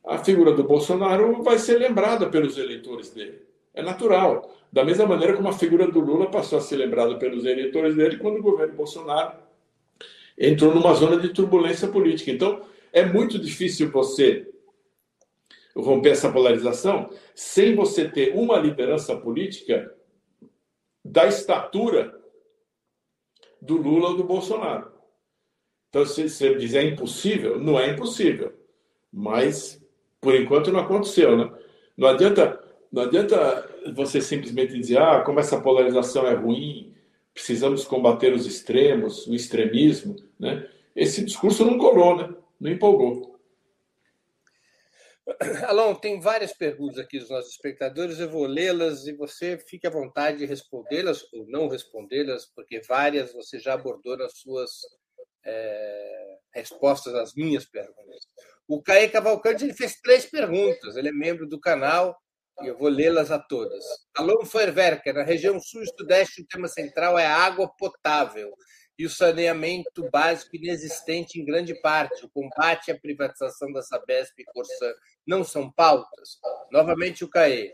a 0.06 0.20
figura 0.20 0.52
do 0.52 0.64
Bolsonaro 0.64 1.42
vai 1.42 1.58
ser 1.58 1.80
lembrada 1.80 2.30
pelos 2.30 2.60
eleitores 2.60 3.10
dele. 3.10 3.42
É 3.74 3.82
natural. 3.82 4.56
Da 4.76 4.84
mesma 4.84 5.06
maneira 5.06 5.38
como 5.38 5.48
a 5.48 5.54
figura 5.54 5.88
do 5.88 6.02
Lula 6.02 6.30
passou 6.30 6.58
a 6.60 6.62
ser 6.62 6.76
lembrada 6.76 7.18
pelos 7.18 7.46
eleitores 7.46 7.96
dele 7.96 8.18
quando 8.18 8.40
o 8.40 8.44
governo 8.44 8.74
Bolsonaro 8.74 9.38
entrou 10.38 10.76
numa 10.76 10.94
zona 10.94 11.16
de 11.16 11.30
turbulência 11.30 11.88
política. 11.88 12.30
Então, 12.30 12.62
é 12.92 13.06
muito 13.06 13.40
difícil 13.40 13.90
você 13.90 14.54
romper 15.74 16.10
essa 16.10 16.30
polarização 16.30 17.10
sem 17.34 17.74
você 17.74 18.10
ter 18.10 18.36
uma 18.36 18.58
liderança 18.58 19.16
política 19.16 19.96
da 21.06 21.26
estatura 21.26 22.14
do 23.62 23.78
Lula 23.78 24.10
ou 24.10 24.18
do 24.18 24.26
Bolsonaro. 24.26 24.92
Então, 25.88 26.06
se 26.06 26.28
você 26.28 26.54
dizer 26.56 26.80
é 26.80 26.90
impossível, 26.90 27.58
não 27.62 27.80
é 27.80 27.92
impossível. 27.92 28.52
Mas, 29.10 29.82
por 30.20 30.36
enquanto, 30.36 30.70
não 30.70 30.82
aconteceu. 30.82 31.38
Né? 31.38 31.50
Não 31.96 32.10
adianta. 32.10 32.65
Não 32.96 33.04
adianta 33.04 33.70
você 33.94 34.22
simplesmente 34.22 34.74
dizer, 34.74 35.00
ah, 35.00 35.22
como 35.22 35.42
essa 35.42 35.60
polarização 35.60 36.26
é 36.26 36.34
ruim, 36.34 36.96
precisamos 37.34 37.84
combater 37.84 38.32
os 38.32 38.46
extremos, 38.46 39.28
o 39.28 39.36
extremismo, 39.36 40.16
né? 40.40 40.70
Esse 40.96 41.26
discurso 41.26 41.66
não 41.66 41.78
colou, 41.78 42.16
né? 42.16 42.34
Não 42.58 42.72
empolgou. 42.72 43.38
Alon, 45.68 45.94
tem 45.96 46.22
várias 46.22 46.54
perguntas 46.54 46.98
aqui 46.98 47.20
dos 47.20 47.30
nossos 47.30 47.52
espectadores, 47.52 48.18
eu 48.18 48.30
vou 48.30 48.46
lê-las 48.46 49.06
e 49.08 49.12
você 49.12 49.58
fique 49.58 49.86
à 49.86 49.90
vontade 49.90 50.38
de 50.38 50.46
respondê-las 50.46 51.22
ou 51.34 51.46
não 51.50 51.68
respondê-las, 51.68 52.46
porque 52.46 52.80
várias 52.88 53.34
você 53.34 53.60
já 53.60 53.74
abordou 53.74 54.16
nas 54.16 54.38
suas 54.38 54.72
é, 55.44 56.38
respostas 56.54 57.14
às 57.14 57.36
minhas 57.36 57.66
perguntas. 57.66 58.26
O 58.66 58.82
Caê 58.82 59.10
Cavalcante 59.10 59.66
ele 59.66 59.74
fez 59.74 60.00
três 60.00 60.26
perguntas, 60.26 60.96
ele 60.96 61.10
é 61.10 61.12
membro 61.12 61.46
do 61.46 61.60
canal 61.60 62.18
e 62.62 62.68
eu 62.68 62.78
vou 62.78 62.88
lê-las 62.88 63.32
a 63.32 63.40
todas. 63.40 63.84
Alon 64.16 64.46
Feuerwerker, 64.46 65.14
na 65.14 65.24
região 65.24 65.60
sul 65.60 65.84
e 65.84 65.88
sudeste, 65.88 66.42
o 66.42 66.48
tema 66.48 66.68
central 66.68 67.18
é 67.18 67.26
a 67.26 67.38
água 67.38 67.70
potável 67.78 68.54
e 68.98 69.06
o 69.06 69.10
saneamento 69.10 70.10
básico 70.10 70.56
inexistente 70.56 71.40
em 71.40 71.46
grande 71.46 71.74
parte. 71.82 72.26
O 72.26 72.30
combate 72.30 72.92
à 72.92 73.00
privatização 73.00 73.72
da 73.72 73.82
Sabesp 73.82 74.34
e 74.40 74.46
Corsã 74.46 74.94
não 75.28 75.44
são 75.44 75.72
pautas. 75.72 76.40
Novamente, 76.72 77.24
o 77.24 77.30
CAE. 77.30 77.74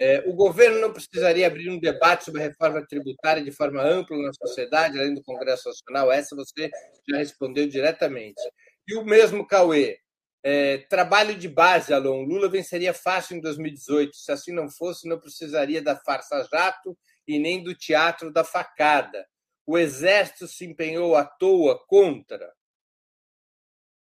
É, 0.00 0.22
o 0.26 0.32
governo 0.32 0.80
não 0.80 0.92
precisaria 0.92 1.46
abrir 1.46 1.68
um 1.68 1.80
debate 1.80 2.24
sobre 2.24 2.40
a 2.40 2.46
reforma 2.46 2.84
tributária 2.86 3.42
de 3.42 3.50
forma 3.50 3.82
ampla 3.82 4.16
na 4.16 4.32
sociedade, 4.32 4.98
além 4.98 5.14
do 5.14 5.22
Congresso 5.22 5.68
Nacional? 5.68 6.12
Essa 6.12 6.36
você 6.36 6.70
já 7.08 7.16
respondeu 7.16 7.68
diretamente. 7.68 8.40
E 8.86 8.96
o 8.96 9.04
mesmo 9.04 9.46
Cauê. 9.46 9.98
É, 10.42 10.78
trabalho 10.88 11.36
de 11.36 11.48
base, 11.48 11.92
Alon. 11.92 12.22
Lula 12.22 12.48
venceria 12.48 12.94
fácil 12.94 13.36
em 13.36 13.40
2018. 13.40 14.16
Se 14.16 14.32
assim 14.32 14.52
não 14.52 14.68
fosse, 14.68 15.08
não 15.08 15.18
precisaria 15.18 15.82
da 15.82 15.96
farsa 15.96 16.46
jato 16.50 16.96
e 17.26 17.38
nem 17.38 17.62
do 17.62 17.74
teatro 17.74 18.32
da 18.32 18.44
facada 18.44 19.26
o 19.68 19.76
exército 19.76 20.48
se 20.48 20.64
empenhou 20.64 21.14
à 21.14 21.26
toa 21.26 21.78
contra. 21.86 22.54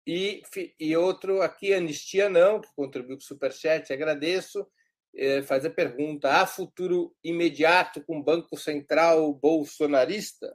E, 0.06 0.44
e 0.78 0.98
outro 0.98 1.42
aqui, 1.42 1.74
Anistia 1.74 2.30
Não, 2.30 2.60
que 2.60 2.68
contribuiu 2.76 3.16
com 3.16 3.24
o 3.24 3.26
Superchat, 3.26 3.94
agradeço, 3.94 4.68
é, 5.16 5.42
faz 5.42 5.64
a 5.64 5.70
pergunta: 5.70 6.34
há 6.34 6.46
futuro 6.46 7.16
imediato 7.24 8.04
com 8.04 8.20
o 8.20 8.24
Banco 8.24 8.58
Central 8.58 9.34
bolsonarista? 9.34 10.54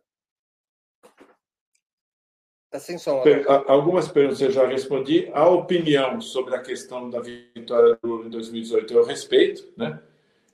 Está 2.69 2.79
sem 2.79 2.99
som. 2.99 3.23
Algumas 3.67 4.09
perguntas 4.09 4.43
eu 4.43 4.51
já 4.51 4.67
respondi. 4.67 5.31
A 5.33 5.49
opinião 5.49 6.21
sobre 6.21 6.55
a 6.55 6.61
questão 6.61 7.09
da 7.09 7.19
vitória 7.19 7.99
do 8.03 8.09
Lula 8.09 8.27
em 8.27 8.31
2018 8.31 8.93
eu 8.93 9.05
respeito, 9.05 9.67
né? 9.75 9.99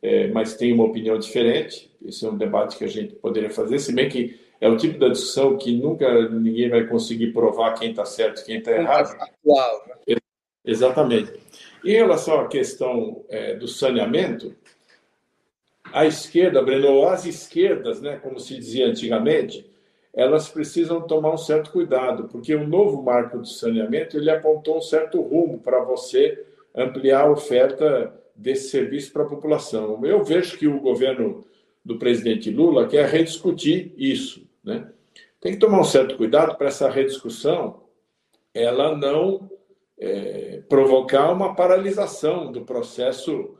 É, 0.01 0.29
mas 0.29 0.55
tem 0.55 0.73
uma 0.73 0.85
opinião 0.85 1.19
diferente. 1.19 1.91
Esse 2.05 2.25
é 2.25 2.29
um 2.29 2.37
debate 2.37 2.77
que 2.77 2.85
a 2.85 2.89
gente 2.89 3.15
poderia 3.15 3.51
fazer, 3.51 3.81
se 3.81 3.93
bem 3.93 4.09
que 4.09 4.39
é 4.61 4.69
o 4.69 4.77
tipo 4.77 4.97
da 4.97 5.09
discussão 5.09 5.57
que 5.57 5.77
nunca 5.77 6.29
ninguém 6.29 6.69
vai 6.69 6.87
conseguir 6.87 7.33
provar 7.33 7.75
quem 7.75 7.91
está 7.91 8.05
certo 8.05 8.43
e 8.43 8.45
quem 8.45 8.59
está 8.59 8.71
errado. 8.71 9.17
Atual, 9.19 9.85
né? 10.07 10.17
Exatamente. 10.65 11.33
Em 11.85 11.93
relação 11.93 12.41
à 12.41 12.49
questão 12.49 13.25
é, 13.29 13.55
do 13.57 13.67
saneamento, 13.67 14.55
a 15.93 16.07
esquerda, 16.07 16.63
Breno, 16.63 17.07
as 17.09 17.27
esquerdas, 17.27 18.01
né, 18.01 18.17
como 18.23 18.39
se 18.39 18.57
dizia 18.57 18.87
antigamente, 18.87 19.67
elas 20.15 20.49
precisam 20.49 21.01
tomar 21.01 21.33
um 21.35 21.39
certo 21.39 21.73
cuidado, 21.73 22.29
porque 22.29 22.55
o 22.55 22.67
novo 22.67 23.03
marco 23.03 23.39
do 23.39 23.47
saneamento 23.47 24.17
ele 24.17 24.31
apontou 24.31 24.79
um 24.79 24.83
certo 24.83 25.21
rumo 25.21 25.59
para 25.59 25.83
você 25.83 26.45
ampliar 26.75 27.23
a 27.23 27.31
oferta 27.31 28.15
desse 28.35 28.69
serviço 28.69 29.13
para 29.13 29.25
a 29.25 29.29
população. 29.29 30.05
Eu 30.05 30.23
vejo 30.23 30.57
que 30.57 30.67
o 30.67 30.81
governo 30.81 31.45
do 31.85 31.99
presidente 31.99 32.51
Lula 32.51 32.87
quer 32.87 33.09
rediscutir 33.09 33.93
isso. 33.97 34.47
Né? 34.63 34.89
Tem 35.41 35.53
que 35.53 35.59
tomar 35.59 35.81
um 35.81 35.85
certo 35.85 36.17
cuidado 36.17 36.57
para 36.57 36.69
essa 36.69 36.89
rediscussão 36.89 37.83
ela 38.55 38.97
não 38.97 39.51
é, 39.99 40.63
provocar 40.69 41.33
uma 41.33 41.55
paralisação 41.55 42.53
do 42.53 42.65
processo 42.65 43.57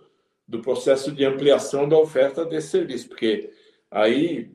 do 0.47 0.61
processo 0.61 1.11
de 1.11 1.25
ampliação 1.25 1.89
da 1.89 1.97
oferta 1.99 2.45
desse 2.45 2.69
serviço, 2.69 3.09
porque 3.09 3.51
aí 3.91 4.51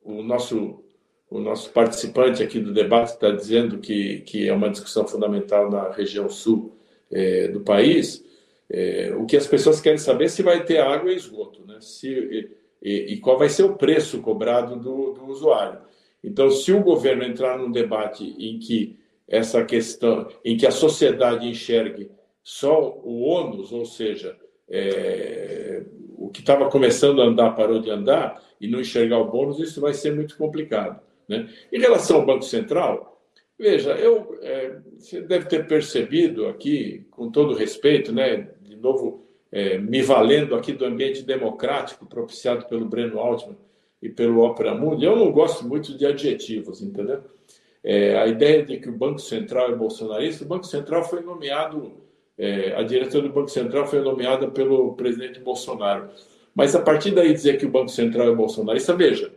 o 0.00 0.22
nosso 0.22 0.84
o 1.30 1.38
nosso 1.38 1.70
participante 1.70 2.42
aqui 2.42 2.58
do 2.58 2.72
debate 2.72 3.12
está 3.12 3.30
dizendo 3.30 3.78
que, 3.78 4.20
que 4.20 4.48
é 4.48 4.52
uma 4.52 4.70
discussão 4.70 5.06
fundamental 5.06 5.70
na 5.70 5.90
região 5.90 6.28
sul 6.28 6.76
é, 7.10 7.48
do 7.48 7.60
país. 7.60 8.24
É, 8.70 9.14
o 9.16 9.26
que 9.26 9.36
as 9.36 9.46
pessoas 9.46 9.80
querem 9.80 9.98
saber 9.98 10.24
é 10.24 10.28
se 10.28 10.42
vai 10.42 10.64
ter 10.64 10.78
água 10.78 11.12
e 11.12 11.16
esgoto, 11.16 11.64
né? 11.66 11.78
Se 11.80 12.50
e, 12.82 13.14
e 13.14 13.16
qual 13.18 13.38
vai 13.38 13.48
ser 13.48 13.64
o 13.64 13.74
preço 13.74 14.20
cobrado 14.20 14.76
do, 14.76 15.12
do 15.12 15.26
usuário. 15.26 15.80
Então, 16.22 16.50
se 16.50 16.72
o 16.72 16.82
governo 16.82 17.24
entrar 17.24 17.58
num 17.58 17.70
debate 17.70 18.34
em 18.38 18.58
que 18.58 18.98
essa 19.26 19.64
questão, 19.64 20.28
em 20.44 20.56
que 20.56 20.66
a 20.66 20.70
sociedade 20.70 21.46
enxergue 21.46 22.10
só 22.42 22.98
o 23.04 23.20
ônus, 23.20 23.72
ou 23.72 23.84
seja, 23.84 24.36
é, 24.68 25.82
o 26.16 26.28
que 26.28 26.40
estava 26.40 26.70
começando 26.70 27.20
a 27.20 27.26
andar 27.26 27.54
parou 27.54 27.78
de 27.80 27.90
andar 27.90 28.42
e 28.60 28.66
não 28.66 28.80
enxergar 28.80 29.18
o 29.18 29.30
bônus, 29.30 29.60
isso 29.60 29.80
vai 29.80 29.94
ser 29.94 30.14
muito 30.14 30.36
complicado. 30.36 31.00
Né? 31.28 31.48
Em 31.72 31.78
relação 31.78 32.16
ao 32.16 32.26
Banco 32.26 32.42
Central, 32.42 33.20
veja, 33.58 33.92
eu, 33.92 34.38
é, 34.40 34.78
você 34.98 35.20
deve 35.20 35.46
ter 35.46 35.66
percebido 35.66 36.46
aqui, 36.46 37.06
com 37.10 37.30
todo 37.30 37.54
respeito, 37.54 38.12
né, 38.12 38.48
de 38.62 38.76
novo, 38.76 39.26
é, 39.52 39.78
me 39.78 40.02
valendo 40.02 40.54
aqui 40.54 40.72
do 40.72 40.84
ambiente 40.84 41.22
democrático 41.22 42.06
propiciado 42.06 42.66
pelo 42.66 42.86
Breno 42.86 43.18
Altman 43.18 43.56
e 44.00 44.08
pelo 44.08 44.42
Opera 44.42 44.74
Mundi, 44.74 45.04
eu 45.04 45.16
não 45.16 45.32
gosto 45.32 45.66
muito 45.66 45.96
de 45.96 46.06
adjetivos, 46.06 46.80
entendeu? 46.80 47.22
É, 47.82 48.16
a 48.18 48.26
ideia 48.26 48.64
de 48.64 48.78
que 48.78 48.88
o 48.88 48.96
Banco 48.96 49.18
Central 49.18 49.72
é 49.72 49.74
bolsonarista, 49.74 50.44
o 50.44 50.48
Banco 50.48 50.66
Central 50.66 51.04
foi 51.04 51.22
nomeado, 51.22 51.92
é, 52.36 52.74
a 52.74 52.82
diretora 52.82 53.28
do 53.28 53.32
Banco 53.32 53.48
Central 53.48 53.86
foi 53.86 54.00
nomeada 54.00 54.48
pelo 54.48 54.94
presidente 54.94 55.40
Bolsonaro. 55.40 56.10
Mas 56.54 56.74
a 56.74 56.82
partir 56.82 57.12
daí 57.12 57.32
dizer 57.32 57.56
que 57.56 57.66
o 57.66 57.70
Banco 57.70 57.88
Central 57.88 58.28
é 58.28 58.34
bolsonarista, 58.34 58.94
veja, 58.94 59.32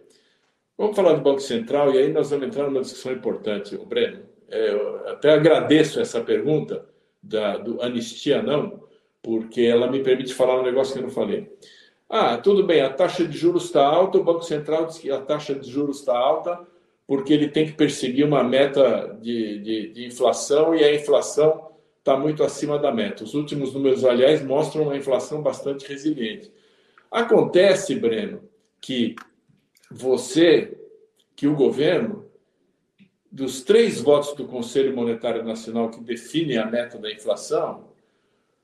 vamos 0.77 0.95
falar 0.95 1.13
do 1.13 1.21
Banco 1.21 1.39
Central 1.39 1.93
e 1.93 1.97
aí 1.97 2.11
nós 2.11 2.29
vamos 2.29 2.47
entrar 2.47 2.65
numa 2.65 2.81
discussão 2.81 3.11
importante, 3.11 3.75
o 3.75 3.85
Breno. 3.85 4.23
É, 4.49 4.71
eu 4.71 5.07
até 5.07 5.31
agradeço 5.31 5.99
essa 5.99 6.21
pergunta 6.21 6.85
da, 7.21 7.57
do 7.57 7.81
anistia 7.81 8.41
não, 8.41 8.83
porque 9.21 9.61
ela 9.61 9.89
me 9.89 10.03
permite 10.03 10.33
falar 10.33 10.59
um 10.59 10.63
negócio 10.63 10.93
que 10.93 10.99
eu 10.99 11.03
não 11.03 11.11
falei. 11.11 11.51
Ah, 12.09 12.37
tudo 12.37 12.65
bem, 12.65 12.81
a 12.81 12.89
taxa 12.89 13.25
de 13.25 13.37
juros 13.37 13.65
está 13.65 13.85
alta, 13.85 14.17
o 14.17 14.23
Banco 14.23 14.43
Central 14.43 14.85
diz 14.85 14.97
que 14.97 15.09
a 15.09 15.21
taxa 15.21 15.55
de 15.55 15.69
juros 15.69 15.99
está 15.99 16.17
alta 16.17 16.67
porque 17.11 17.33
ele 17.33 17.49
tem 17.49 17.65
que 17.65 17.73
perseguir 17.73 18.25
uma 18.25 18.41
meta 18.41 19.17
de, 19.21 19.59
de, 19.59 19.87
de 19.89 20.05
inflação 20.05 20.73
e 20.73 20.81
a 20.81 20.95
inflação 20.95 21.69
está 21.99 22.17
muito 22.17 22.41
acima 22.41 22.79
da 22.79 22.91
meta. 22.91 23.23
Os 23.23 23.33
últimos 23.33 23.73
números, 23.73 24.05
aliás, 24.05 24.41
mostram 24.41 24.83
uma 24.83 24.95
inflação 24.95 25.41
bastante 25.41 25.85
resiliente. 25.85 26.51
Acontece, 27.11 27.95
Breno, 27.95 28.41
que 28.79 29.15
você, 29.91 30.77
que 31.35 31.47
o 31.47 31.55
governo, 31.55 32.25
dos 33.31 33.61
três 33.61 34.01
votos 34.01 34.33
do 34.33 34.45
Conselho 34.45 34.95
Monetário 34.95 35.43
Nacional 35.43 35.89
que 35.89 36.01
definem 36.01 36.57
a 36.57 36.65
meta 36.65 36.97
da 36.97 37.11
inflação, 37.11 37.91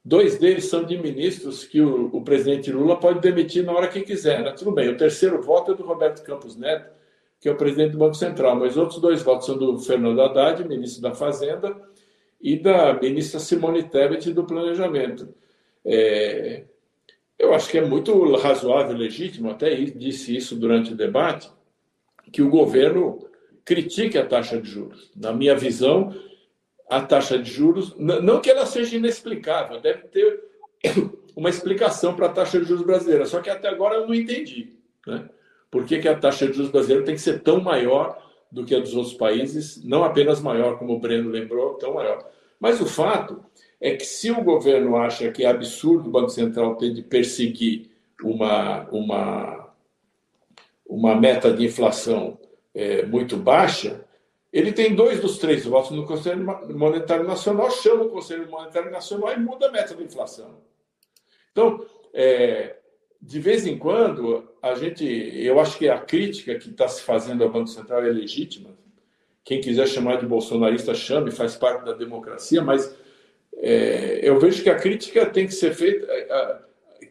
Dois 0.07 0.37
deles 0.37 0.63
são 0.69 0.85
de 0.85 0.97
ministros 0.97 1.65
que 1.65 1.81
o, 1.81 2.09
o, 2.13 2.21
presidente 2.21 2.71
Lula 2.71 2.97
pode 2.97 3.19
demitir 3.19 3.65
na 3.65 3.73
hora 3.73 3.89
que 3.89 3.99
quiser. 3.99 4.41
Né? 4.41 4.53
Tudo 4.53 4.71
bem, 4.71 4.87
o 4.87 4.95
terceiro 4.95 5.41
voto 5.41 5.73
é 5.73 5.75
do 5.75 5.83
Roberto 5.83 6.23
Campos 6.23 6.55
Neto, 6.55 6.89
que 7.41 7.49
é 7.49 7.51
o 7.51 7.57
presidente 7.57 7.91
do 7.91 7.97
Banco 7.97 8.13
Central, 8.13 8.55
mas 8.55 8.71
os 8.71 8.77
outros 8.77 9.01
dois 9.01 9.21
votos 9.21 9.45
são 9.45 9.57
do 9.57 9.77
Fernando 9.79 10.21
Haddad, 10.21 10.65
ministro 10.65 11.01
da 11.01 11.13
Fazenda, 11.13 11.75
e 12.41 12.55
da 12.55 12.93
ministra 12.93 13.37
Simone 13.37 13.83
Tebet, 13.83 14.31
do 14.31 14.45
Planejamento. 14.45 15.27
É, 15.83 16.63
eu 17.37 17.53
acho 17.53 17.69
que 17.69 17.77
é 17.77 17.85
muito 17.85 18.35
razoável, 18.35 18.97
legítimo, 18.97 19.49
até 19.49 19.75
disse 19.75 20.35
isso 20.35 20.55
durante 20.55 20.93
o 20.93 20.95
debate, 20.95 21.49
que 22.31 22.41
o 22.41 22.49
governo 22.49 23.27
critique 23.63 24.17
a 24.17 24.25
taxa 24.25 24.59
de 24.59 24.69
juros. 24.69 25.11
Na 25.15 25.31
minha 25.31 25.55
visão, 25.55 26.15
a 26.89 27.01
taxa 27.01 27.37
de 27.37 27.49
juros, 27.51 27.95
não 27.97 28.41
que 28.41 28.49
ela 28.49 28.65
seja 28.65 28.95
inexplicável, 28.95 29.79
deve 29.79 30.07
ter 30.07 30.43
uma 31.35 31.49
explicação 31.49 32.15
para 32.15 32.27
a 32.27 32.33
taxa 32.33 32.59
de 32.59 32.65
juros 32.65 32.85
brasileira, 32.85 33.25
só 33.25 33.41
que 33.41 33.49
até 33.49 33.67
agora 33.67 33.95
eu 33.95 34.07
não 34.07 34.15
entendi. 34.15 34.73
Né? 35.05 35.29
Por 35.69 35.85
que, 35.85 35.99
que 35.99 36.07
a 36.07 36.17
taxa 36.17 36.47
de 36.47 36.53
juros 36.53 36.71
brasileira 36.71 37.05
tem 37.05 37.15
que 37.15 37.21
ser 37.21 37.41
tão 37.43 37.59
maior 37.61 38.25
do 38.51 38.65
que 38.65 38.73
a 38.73 38.79
dos 38.79 38.95
outros 38.95 39.13
países, 39.13 39.83
não 39.83 40.03
apenas 40.03 40.41
maior, 40.41 40.79
como 40.79 40.93
o 40.93 40.99
Breno 40.99 41.29
lembrou, 41.29 41.75
tão 41.75 41.93
maior. 41.93 42.25
Mas 42.59 42.81
o 42.81 42.85
fato 42.85 43.43
é 43.79 43.95
que 43.95 44.05
se 44.05 44.31
o 44.31 44.43
governo 44.43 44.95
acha 44.95 45.31
que 45.31 45.43
é 45.43 45.47
absurdo 45.47 46.09
o 46.09 46.11
Banco 46.11 46.29
Central 46.29 46.75
ter 46.75 46.91
de 46.93 47.01
perseguir 47.01 47.89
uma, 48.23 48.87
uma, 48.89 49.73
uma 50.85 51.15
meta 51.15 51.53
de 51.53 51.65
inflação 51.65 52.39
é, 52.73 53.05
muito 53.05 53.37
baixa, 53.37 54.03
ele 54.51 54.71
tem 54.71 54.95
dois 54.95 55.19
dos 55.19 55.37
três 55.37 55.65
votos 55.65 55.91
no 55.91 56.05
Conselho 56.05 56.43
Monetário 56.75 57.25
Nacional, 57.25 57.69
chama 57.69 58.05
o 58.05 58.09
Conselho 58.09 58.49
Monetário 58.49 58.89
Nacional 58.89 59.33
e 59.33 59.39
muda 59.39 59.67
a 59.67 59.71
meta 59.71 59.93
da 59.93 60.03
inflação. 60.03 60.55
Então, 61.51 61.85
é, 62.13 62.77
de 63.21 63.39
vez 63.39 63.67
em 63.67 63.77
quando, 63.77 64.47
a 64.61 64.73
gente, 64.75 65.05
eu 65.05 65.59
acho 65.59 65.77
que 65.77 65.89
a 65.89 65.99
crítica 65.99 66.55
que 66.55 66.69
está 66.69 66.87
se 66.87 67.01
fazendo 67.01 67.43
ao 67.43 67.51
Banco 67.51 67.67
Central 67.67 68.03
é 68.03 68.09
legítima. 68.09 68.69
Quem 69.43 69.61
quiser 69.61 69.87
chamar 69.87 70.17
de 70.17 70.25
bolsonarista, 70.25 70.93
chame, 70.93 71.31
faz 71.31 71.55
parte 71.55 71.85
da 71.85 71.93
democracia, 71.93 72.61
mas 72.61 72.95
é, 73.57 74.19
eu 74.21 74.39
vejo 74.39 74.63
que 74.63 74.69
a 74.69 74.75
crítica 74.75 75.25
tem 75.25 75.47
que 75.47 75.53
ser 75.53 75.73
feita, 75.73 76.07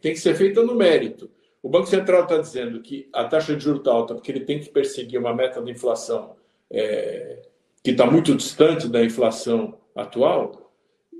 tem 0.01 0.13
que 0.13 0.19
ser 0.19 0.35
feita 0.35 0.63
no 0.63 0.75
mérito. 0.75 1.29
O 1.61 1.69
Banco 1.69 1.87
Central 1.87 2.23
está 2.23 2.37
dizendo 2.37 2.81
que 2.81 3.09
a 3.11 3.25
taxa 3.25 3.55
de 3.55 3.63
juros 3.63 3.79
está 3.79 3.91
alta 3.91 4.15
porque 4.15 4.31
ele 4.31 4.45
tem 4.45 4.59
que 4.59 4.69
perseguir 4.69 5.19
uma 5.19 5.33
meta 5.33 5.61
de 5.61 5.71
inflação 5.71 6.35
é, 6.71 7.41
que 7.83 7.91
está 7.91 8.05
muito 8.05 8.35
distante 8.35 8.87
da 8.87 9.03
inflação 9.03 9.77
atual. 9.95 10.71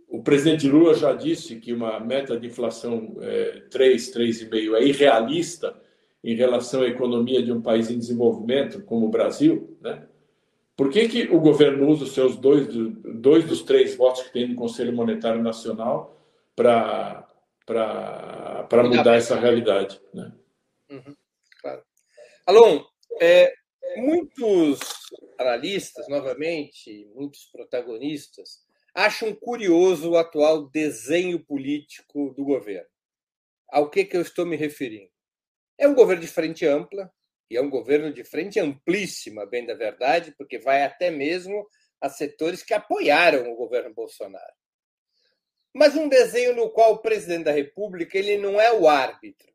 O 0.08 0.24
presidente 0.24 0.68
Lula 0.68 0.94
já 0.94 1.14
disse 1.14 1.58
que 1.58 1.74
uma 1.74 2.00
meta 2.00 2.40
de 2.40 2.48
inflação 2.48 3.18
é, 3.20 3.64
3, 3.70 4.14
3,5 4.14 4.76
é 4.76 4.84
irrealista 4.84 5.76
em 6.24 6.36
relação 6.36 6.82
à 6.82 6.88
economia 6.88 7.42
de 7.42 7.52
um 7.52 7.62
país 7.62 7.90
em 7.90 7.98
desenvolvimento 7.98 8.82
como 8.84 9.06
o 9.06 9.10
Brasil. 9.10 9.78
Né? 9.82 10.04
Por 10.78 10.92
que, 10.92 11.10
que 11.10 11.24
o 11.24 11.40
governo 11.40 11.90
usa 11.90 12.04
os 12.04 12.14
seus 12.14 12.38
dois, 12.38 12.68
dois 12.70 13.44
dos 13.46 13.64
três 13.64 13.96
votos 13.96 14.22
que 14.22 14.32
tem 14.32 14.48
no 14.48 14.56
Conselho 14.56 14.94
Monetário 14.94 15.42
Nacional 15.42 16.16
para 16.56 17.28
mudar 18.84 19.16
essa 19.16 19.40
realidade? 19.40 20.00
Né? 20.14 20.32
Uhum, 20.92 21.16
claro. 21.60 21.84
Alon, 22.46 22.86
é, 23.20 23.52
muitos 23.98 24.80
analistas, 25.40 26.08
novamente, 26.08 27.10
muitos 27.16 27.46
protagonistas, 27.46 28.64
acham 28.94 29.34
curioso 29.34 30.12
o 30.12 30.18
atual 30.18 30.70
desenho 30.70 31.44
político 31.44 32.36
do 32.36 32.46
governo. 32.46 32.88
Ao 33.68 33.90
que, 33.90 34.06
que 34.06 34.16
eu 34.16 34.22
estou 34.22 34.46
me 34.46 34.56
referindo? 34.56 35.10
É 35.76 35.88
um 35.88 35.96
governo 35.96 36.22
de 36.22 36.28
frente 36.28 36.68
ampla, 36.68 37.12
e 37.50 37.56
é 37.58 37.62
um 37.62 37.70
governo 37.70 38.12
de 38.14 38.24
frente 38.24 38.60
amplíssima, 38.60 39.46
bem 39.46 39.66
da 39.66 39.74
verdade, 39.74 40.34
porque 40.38 40.60
vai 40.60 40.84
até 40.84 41.10
mesmo 41.10 41.68
a 42.02 42.10
setores 42.10 42.64
que 42.64 42.74
apoiaram 42.74 43.52
o 43.52 43.56
governo 43.56 43.94
Bolsonaro. 43.94 44.54
Mas 45.74 45.96
um 45.96 46.10
desenho 46.10 46.56
no 46.56 46.70
qual 46.72 46.94
o 46.94 47.02
presidente 47.02 47.46
da 47.46 47.52
República 47.52 48.18
ele 48.18 48.38
não 48.38 48.60
é 48.60 48.72
o 48.74 48.88
árbitro. 48.88 49.48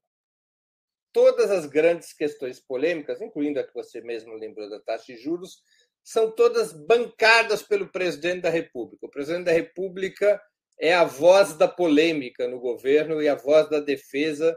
Todas 1.12 1.50
as 1.50 1.66
grandes 1.66 2.12
questões 2.12 2.58
polêmicas, 2.58 3.20
incluindo 3.20 3.60
a 3.60 3.64
que 3.64 3.74
você 3.74 4.00
mesmo 4.00 4.34
lembrou 4.34 4.70
da 4.70 4.80
taxa 4.80 5.12
de 5.12 5.16
juros, 5.16 5.62
são 6.02 6.30
todas 6.30 6.72
bancadas 6.72 7.62
pelo 7.62 7.90
presidente 7.90 8.42
da 8.42 8.50
República. 8.50 9.06
O 9.06 9.10
presidente 9.10 9.44
da 9.44 9.52
República 9.52 10.40
é 10.80 10.94
a 10.94 11.04
voz 11.04 11.54
da 11.54 11.68
polêmica 11.68 12.48
no 12.48 12.58
governo 12.58 13.22
e 13.22 13.28
a 13.28 13.34
voz 13.34 13.68
da 13.68 13.78
defesa 13.78 14.56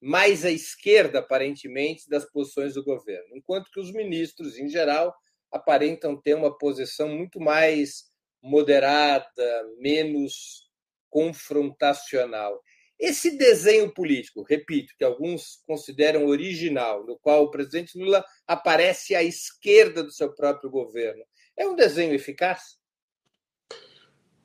mais 0.00 0.44
à 0.44 0.50
esquerda, 0.50 1.18
aparentemente, 1.18 2.08
das 2.08 2.24
posições 2.24 2.74
do 2.74 2.84
governo, 2.84 3.36
enquanto 3.36 3.70
que 3.70 3.80
os 3.80 3.92
ministros, 3.92 4.58
em 4.58 4.68
geral, 4.68 5.14
aparentam 5.52 6.16
ter 6.16 6.34
uma 6.34 6.56
posição 6.56 7.08
muito 7.08 7.40
mais 7.40 8.10
moderada, 8.42 9.68
menos 9.78 10.70
confrontacional. 11.10 12.62
Esse 12.98 13.36
desenho 13.36 13.92
político, 13.92 14.42
repito, 14.42 14.94
que 14.96 15.04
alguns 15.04 15.62
consideram 15.66 16.26
original, 16.26 17.04
no 17.04 17.18
qual 17.18 17.44
o 17.44 17.50
presidente 17.50 17.98
Lula 17.98 18.24
aparece 18.46 19.14
à 19.14 19.22
esquerda 19.22 20.02
do 20.02 20.12
seu 20.12 20.34
próprio 20.34 20.70
governo, 20.70 21.24
é 21.56 21.66
um 21.66 21.74
desenho 21.74 22.14
eficaz? 22.14 22.78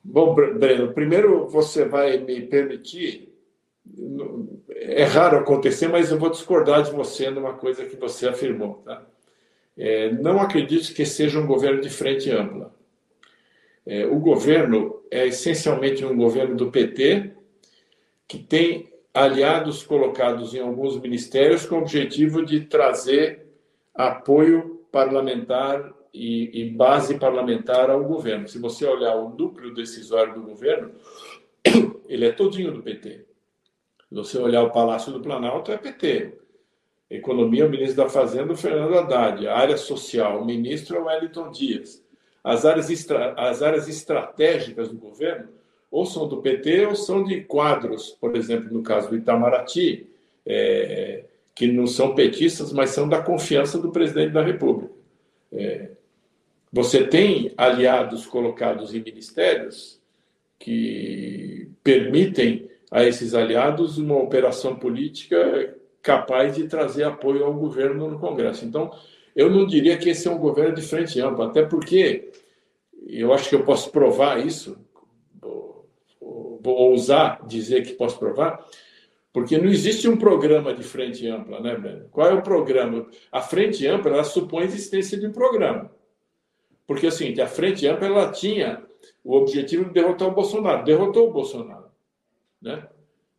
Bom, 0.02 0.34
Breno, 0.34 0.94
primeiro 0.94 1.48
você 1.48 1.84
vai 1.84 2.18
me 2.18 2.46
permitir. 2.46 3.34
É 4.78 5.04
raro 5.04 5.38
acontecer, 5.38 5.88
mas 5.88 6.10
eu 6.10 6.18
vou 6.18 6.30
discordar 6.30 6.82
de 6.82 6.90
você 6.90 7.30
numa 7.30 7.54
coisa 7.54 7.84
que 7.86 7.96
você 7.96 8.28
afirmou. 8.28 8.82
Tá? 8.84 9.02
É, 9.76 10.12
não 10.12 10.40
acredito 10.40 10.92
que 10.94 11.04
seja 11.04 11.38
um 11.38 11.46
governo 11.46 11.80
de 11.80 11.88
frente 11.88 12.30
ampla. 12.30 12.74
É, 13.86 14.04
o 14.06 14.18
governo 14.18 15.02
é 15.10 15.26
essencialmente 15.26 16.04
um 16.04 16.16
governo 16.16 16.56
do 16.56 16.70
PT 16.70 17.32
que 18.26 18.38
tem 18.38 18.92
aliados 19.14 19.82
colocados 19.82 20.54
em 20.54 20.60
alguns 20.60 21.00
ministérios 21.00 21.64
com 21.64 21.76
o 21.76 21.78
objetivo 21.78 22.44
de 22.44 22.60
trazer 22.60 23.46
apoio 23.94 24.84
parlamentar 24.90 25.94
e, 26.12 26.62
e, 26.62 26.70
base 26.70 27.18
parlamentar 27.18 27.90
ao 27.90 28.02
governo. 28.02 28.48
Se 28.48 28.58
você 28.58 28.86
olhar 28.86 29.14
o 29.16 29.30
núcleo 29.30 29.74
decisório 29.74 30.34
do 30.34 30.42
governo, 30.42 30.92
ele 32.08 32.24
é 32.24 32.32
todinho 32.32 32.72
do 32.72 32.82
PT. 32.82 33.25
Se 34.08 34.14
você 34.14 34.38
olhar 34.38 34.62
o 34.62 34.70
Palácio 34.70 35.12
do 35.12 35.20
Planalto, 35.20 35.72
é 35.72 35.76
PT. 35.76 36.34
Economia, 37.10 37.66
o 37.66 37.70
ministro 37.70 38.04
da 38.04 38.08
Fazenda, 38.08 38.52
o 38.52 38.56
Fernando 38.56 38.94
Haddad. 38.94 39.46
A 39.46 39.56
área 39.56 39.76
social, 39.76 40.40
o 40.40 40.44
ministro 40.44 40.96
é 40.96 41.00
o 41.00 41.04
Wellington 41.06 41.50
Dias. 41.50 42.04
As 42.42 42.64
áreas, 42.64 42.90
extra, 42.90 43.32
as 43.34 43.62
áreas 43.62 43.88
estratégicas 43.88 44.88
do 44.88 44.96
governo 44.96 45.48
ou 45.90 46.04
são 46.04 46.28
do 46.28 46.42
PT 46.42 46.86
ou 46.86 46.94
são 46.94 47.24
de 47.24 47.40
quadros, 47.42 48.10
por 48.20 48.36
exemplo, 48.36 48.72
no 48.72 48.82
caso 48.82 49.08
do 49.08 49.16
Itamaraty, 49.16 50.06
é, 50.44 51.24
que 51.54 51.66
não 51.66 51.86
são 51.86 52.14
petistas, 52.14 52.72
mas 52.72 52.90
são 52.90 53.08
da 53.08 53.22
confiança 53.22 53.78
do 53.78 53.90
presidente 53.90 54.32
da 54.32 54.42
República. 54.42 54.92
É, 55.52 55.90
você 56.72 57.06
tem 57.06 57.52
aliados 57.56 58.26
colocados 58.26 58.94
em 58.94 59.02
ministérios 59.02 60.00
que 60.58 61.68
permitem 61.82 62.68
a 62.90 63.04
esses 63.04 63.34
aliados 63.34 63.98
uma 63.98 64.16
operação 64.16 64.76
política 64.76 65.76
capaz 66.02 66.54
de 66.54 66.68
trazer 66.68 67.04
apoio 67.04 67.44
ao 67.44 67.54
governo 67.54 68.08
no 68.08 68.18
Congresso. 68.18 68.64
Então, 68.64 68.90
eu 69.34 69.50
não 69.50 69.66
diria 69.66 69.96
que 69.96 70.08
esse 70.08 70.28
é 70.28 70.30
um 70.30 70.38
governo 70.38 70.74
de 70.74 70.82
frente 70.82 71.20
ampla, 71.20 71.48
até 71.48 71.62
porque 71.62 72.30
eu 73.06 73.32
acho 73.32 73.48
que 73.48 73.54
eu 73.54 73.64
posso 73.64 73.90
provar 73.90 74.44
isso 74.44 74.78
vou 76.66 76.90
ousar 76.90 77.46
dizer 77.46 77.82
que 77.82 77.92
posso 77.92 78.18
provar, 78.18 78.66
porque 79.32 79.56
não 79.56 79.68
existe 79.68 80.08
um 80.08 80.16
programa 80.16 80.74
de 80.74 80.82
frente 80.82 81.26
ampla, 81.28 81.60
né, 81.60 81.76
Breno? 81.76 82.08
Qual 82.10 82.26
é 82.26 82.34
o 82.34 82.42
programa? 82.42 83.06
A 83.30 83.40
frente 83.40 83.86
ampla, 83.86 84.12
ela 84.12 84.24
supõe 84.24 84.62
a 84.62 84.66
existência 84.66 85.16
de 85.18 85.26
um 85.26 85.32
programa. 85.32 85.90
Porque, 86.86 87.06
assim, 87.06 87.38
a 87.40 87.46
frente 87.46 87.86
ampla, 87.86 88.06
ela 88.06 88.32
tinha 88.32 88.82
o 89.22 89.36
objetivo 89.36 89.84
de 89.84 89.92
derrotar 89.92 90.28
o 90.28 90.34
Bolsonaro. 90.34 90.84
Derrotou 90.84 91.28
o 91.28 91.32
Bolsonaro, 91.32 91.75
né? 92.60 92.88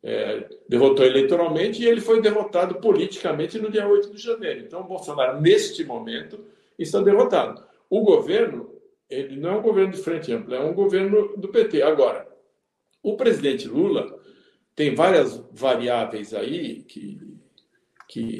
É, 0.04 0.48
derrotou 0.70 1.06
eleitoralmente 1.06 1.82
e 1.82 1.88
ele 1.88 2.00
foi 2.00 2.22
derrotado 2.22 2.76
politicamente 2.76 3.60
no 3.60 3.70
dia 3.70 3.88
8 3.88 4.12
de 4.12 4.22
janeiro. 4.22 4.62
Então, 4.62 4.84
Bolsonaro, 4.84 5.42
neste 5.42 5.84
momento, 5.84 6.46
está 6.78 7.02
derrotado. 7.02 7.64
O 7.90 8.02
governo, 8.02 8.74
ele 9.10 9.38
não 9.38 9.50
é 9.50 9.56
um 9.58 9.62
governo 9.62 9.92
de 9.92 9.98
frente 9.98 10.32
ampla, 10.32 10.58
é 10.58 10.64
um 10.64 10.74
governo 10.74 11.36
do 11.36 11.48
PT. 11.48 11.82
Agora, 11.82 12.28
o 13.02 13.16
presidente 13.16 13.68
Lula 13.68 14.20
tem 14.76 14.94
várias 14.94 15.44
variáveis 15.52 16.34
aí 16.34 16.84
que, 16.84 17.20
que, 18.08 18.38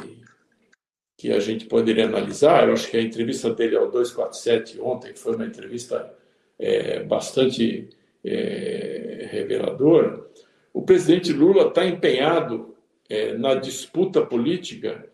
que 1.18 1.32
a 1.32 1.40
gente 1.40 1.66
poderia 1.66 2.06
analisar. 2.06 2.68
Eu 2.68 2.74
acho 2.74 2.90
que 2.90 2.98
a 2.98 3.02
entrevista 3.02 3.54
dele 3.54 3.76
ao 3.76 3.90
247 3.90 4.80
ontem 4.80 5.16
foi 5.16 5.36
uma 5.36 5.46
entrevista 5.46 6.14
é, 6.60 7.04
bastante 7.04 7.90
é, 8.24 9.28
reveladora. 9.32 10.26
O 10.78 10.84
presidente 10.84 11.34
Lula 11.34 11.70
está 11.70 11.88
empenhado 11.88 12.76
é, 13.10 13.34
na 13.34 13.56
disputa 13.56 14.24
política 14.24 15.10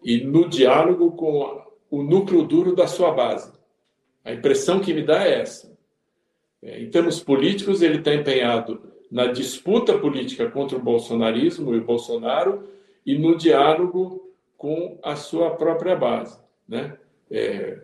e 0.00 0.22
no 0.22 0.48
diálogo 0.48 1.10
com 1.10 1.60
o 1.90 2.04
núcleo 2.04 2.44
duro 2.44 2.76
da 2.76 2.86
sua 2.86 3.10
base. 3.10 3.52
A 4.24 4.32
impressão 4.32 4.78
que 4.78 4.94
me 4.94 5.02
dá 5.02 5.26
é 5.26 5.40
essa. 5.40 5.76
É, 6.62 6.80
em 6.80 6.88
termos 6.88 7.18
políticos, 7.18 7.82
ele 7.82 7.98
está 7.98 8.14
empenhado 8.14 8.80
na 9.10 9.26
disputa 9.26 9.98
política 9.98 10.48
contra 10.52 10.78
o 10.78 10.82
bolsonarismo 10.82 11.74
e 11.74 11.78
o 11.78 11.84
Bolsonaro 11.84 12.68
e 13.04 13.18
no 13.18 13.36
diálogo 13.36 14.32
com 14.56 15.00
a 15.02 15.16
sua 15.16 15.50
própria 15.56 15.96
base. 15.96 16.38
Né? 16.68 16.96
É, 17.28 17.82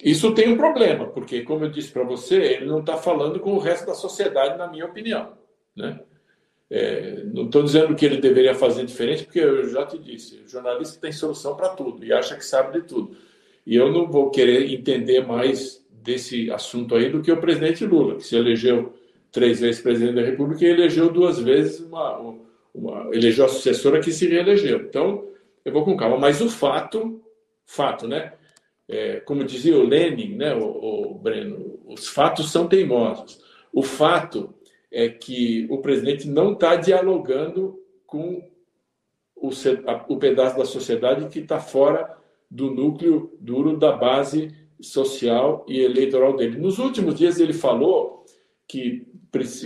isso 0.00 0.32
tem 0.32 0.48
um 0.48 0.56
problema, 0.56 1.08
porque, 1.08 1.42
como 1.42 1.64
eu 1.64 1.72
disse 1.72 1.90
para 1.90 2.04
você, 2.04 2.36
ele 2.36 2.66
não 2.66 2.78
está 2.78 2.96
falando 2.96 3.40
com 3.40 3.54
o 3.54 3.58
resto 3.58 3.84
da 3.84 3.94
sociedade, 3.94 4.56
na 4.56 4.68
minha 4.68 4.86
opinião. 4.86 5.32
Né? 5.74 5.98
É, 6.70 7.24
não 7.24 7.46
estou 7.46 7.62
dizendo 7.62 7.94
que 7.94 8.04
ele 8.04 8.18
deveria 8.18 8.54
fazer 8.54 8.84
diferente, 8.84 9.24
porque 9.24 9.40
eu 9.40 9.68
já 9.68 9.86
te 9.86 9.98
disse, 9.98 10.42
o 10.44 10.48
jornalista 10.48 11.00
tem 11.00 11.10
solução 11.12 11.56
para 11.56 11.70
tudo 11.70 12.04
e 12.04 12.12
acha 12.12 12.36
que 12.36 12.44
sabe 12.44 12.80
de 12.80 12.86
tudo. 12.86 13.16
E 13.66 13.74
eu 13.74 13.90
não 13.90 14.06
vou 14.06 14.30
querer 14.30 14.72
entender 14.72 15.26
mais 15.26 15.82
desse 15.90 16.50
assunto 16.50 16.94
aí 16.94 17.10
do 17.10 17.22
que 17.22 17.32
o 17.32 17.40
presidente 17.40 17.84
Lula, 17.84 18.16
que 18.16 18.24
se 18.24 18.36
elegeu 18.36 18.94
três 19.30 19.60
vezes 19.60 19.80
presidente 19.80 20.14
da 20.14 20.22
República 20.22 20.64
e 20.64 20.68
elegeu 20.68 21.10
duas 21.10 21.38
vezes 21.38 21.80
uma, 21.80 22.36
uma 22.74 23.14
elegeu 23.14 23.44
a 23.44 23.48
sucessora 23.48 24.00
que 24.00 24.12
se 24.12 24.26
reelegeu. 24.26 24.80
Então, 24.80 25.26
eu 25.64 25.72
vou 25.72 25.84
com 25.84 25.96
calma. 25.96 26.18
Mas 26.18 26.40
o 26.40 26.48
fato, 26.48 27.20
fato, 27.66 28.06
né? 28.06 28.32
É, 28.88 29.20
como 29.20 29.44
dizia 29.44 29.76
o 29.76 29.86
Lenin, 29.86 30.34
né, 30.34 30.54
o, 30.54 31.12
o, 31.12 31.14
Breno, 31.18 31.78
os 31.86 32.08
fatos 32.08 32.50
são 32.50 32.66
teimosos. 32.66 33.38
O 33.70 33.82
fato 33.82 34.54
é 34.90 35.08
que 35.08 35.66
o 35.70 35.78
presidente 35.78 36.28
não 36.28 36.52
está 36.52 36.76
dialogando 36.76 37.78
com 38.06 38.42
o, 39.36 39.50
o 40.08 40.16
pedaço 40.16 40.56
da 40.56 40.64
sociedade 40.64 41.28
que 41.28 41.40
está 41.40 41.60
fora 41.60 42.16
do 42.50 42.70
núcleo 42.70 43.36
duro 43.40 43.76
da 43.76 43.92
base 43.92 44.54
social 44.80 45.66
e 45.68 45.80
eleitoral 45.80 46.36
dele. 46.36 46.58
Nos 46.58 46.78
últimos 46.78 47.14
dias 47.14 47.38
ele 47.38 47.52
falou 47.52 48.24
que, 48.66 49.06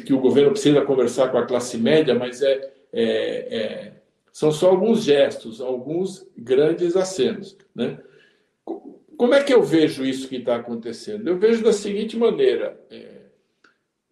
que 0.04 0.12
o 0.12 0.20
governo 0.20 0.50
precisa 0.50 0.80
conversar 0.82 1.30
com 1.30 1.38
a 1.38 1.46
classe 1.46 1.78
média, 1.78 2.14
mas 2.14 2.42
é, 2.42 2.72
é, 2.92 3.56
é 3.56 3.92
são 4.32 4.50
só 4.50 4.70
alguns 4.70 5.04
gestos, 5.04 5.60
alguns 5.60 6.26
grandes 6.36 6.96
acenos. 6.96 7.56
Né? 7.74 7.98
Como 8.64 9.34
é 9.34 9.44
que 9.44 9.52
eu 9.52 9.62
vejo 9.62 10.04
isso 10.04 10.28
que 10.28 10.36
está 10.36 10.56
acontecendo? 10.56 11.28
Eu 11.28 11.38
vejo 11.38 11.62
da 11.62 11.72
seguinte 11.72 12.16
maneira: 12.16 12.80
é, 12.90 13.11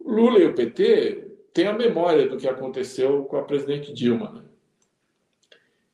Lula 0.05 0.39
e 0.39 0.45
o 0.45 0.53
PT 0.53 1.27
têm 1.53 1.67
a 1.67 1.73
memória 1.73 2.27
do 2.27 2.37
que 2.37 2.47
aconteceu 2.47 3.23
com 3.25 3.37
a 3.37 3.43
presidente 3.43 3.93
Dilma. 3.93 4.31
Né? 4.31 4.41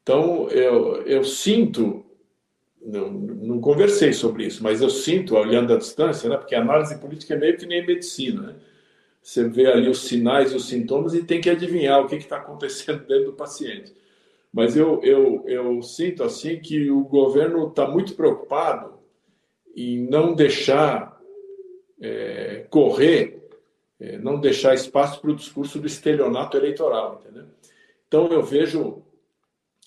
Então, 0.01 0.49
eu, 0.49 1.01
eu 1.03 1.23
sinto 1.23 2.05
não, 2.87 3.11
não, 3.11 3.59
conversei 3.59 4.13
sobre 4.13 4.45
isso, 4.45 4.63
mas 4.63 4.81
eu 4.81 4.89
sinto, 4.89 5.35
olhando 5.35 5.73
à 5.73 5.77
distância, 5.77 6.29
né, 6.29 6.37
porque 6.37 6.55
a 6.55 6.61
análise 6.61 6.97
política 6.99 7.33
é 7.33 7.37
meio 7.37 7.57
que 7.57 7.65
nem 7.65 7.85
medicina. 7.85 8.41
Né? 8.41 8.55
Você 9.21 9.47
vê 9.49 9.67
ali 9.67 9.89
os 9.89 10.07
sinais 10.07 10.53
e 10.53 10.55
os 10.55 10.69
sintomas 10.69 11.13
e 11.13 11.23
tem 11.23 11.41
que 11.41 11.49
adivinhar 11.49 11.99
o 11.99 12.07
que 12.07 12.15
está 12.15 12.37
acontecendo 12.37 13.05
dentro 13.05 13.25
do 13.25 13.33
paciente. 13.33 13.93
Mas 14.53 14.77
eu, 14.77 15.01
eu, 15.03 15.43
eu 15.47 15.81
sinto 15.81 16.23
assim 16.23 16.59
que 16.59 16.89
o 16.89 17.03
governo 17.03 17.67
está 17.67 17.85
muito 17.87 18.15
preocupado 18.15 18.93
em 19.75 19.99
não 20.07 20.33
deixar 20.33 21.21
é, 22.01 22.65
correr, 22.69 23.36
é, 23.99 24.17
não 24.17 24.39
deixar 24.39 24.73
espaço 24.73 25.19
para 25.19 25.31
o 25.31 25.35
discurso 25.35 25.79
do 25.79 25.87
estelionato 25.87 26.55
eleitoral, 26.57 27.21
entendeu? 27.21 27.45
Então 28.07 28.27
eu 28.27 28.43
vejo 28.43 29.03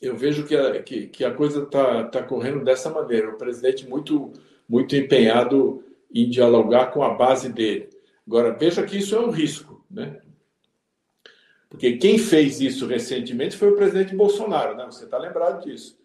eu 0.01 0.17
vejo 0.17 0.47
que 0.47 0.57
a, 0.57 0.83
que, 0.83 1.09
que 1.09 1.25
a 1.25 1.35
coisa 1.35 1.63
está 1.63 2.05
tá 2.05 2.23
correndo 2.23 2.65
dessa 2.65 2.89
maneira. 2.89 3.29
O 3.29 3.37
presidente 3.37 3.87
muito, 3.87 4.33
muito 4.67 4.97
empenhado 4.97 5.85
em 6.13 6.29
dialogar 6.29 6.87
com 6.87 7.03
a 7.03 7.15
base 7.15 7.53
dele. 7.53 7.91
Agora, 8.27 8.53
veja 8.53 8.83
que 8.85 8.97
isso 8.97 9.15
é 9.15 9.21
um 9.21 9.31
risco, 9.31 9.85
né? 9.91 10.21
Porque 11.69 11.99
quem 11.99 12.19
fez 12.19 12.61
isso 12.61 12.87
recentemente 12.87 13.57
foi 13.57 13.71
o 13.71 13.77
presidente 13.77 14.15
Bolsonaro, 14.17 14.77
né? 14.77 14.87
Você 14.87 15.05
está 15.05 15.19
lembrado 15.19 15.65
disso? 15.65 15.99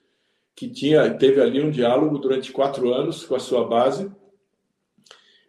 Que 0.53 0.69
tinha, 0.69 1.11
teve 1.13 1.41
ali 1.41 1.61
um 1.61 1.71
diálogo 1.71 2.19
durante 2.19 2.51
quatro 2.51 2.93
anos 2.93 3.25
com 3.25 3.35
a 3.35 3.39
sua 3.39 3.65
base 3.65 4.11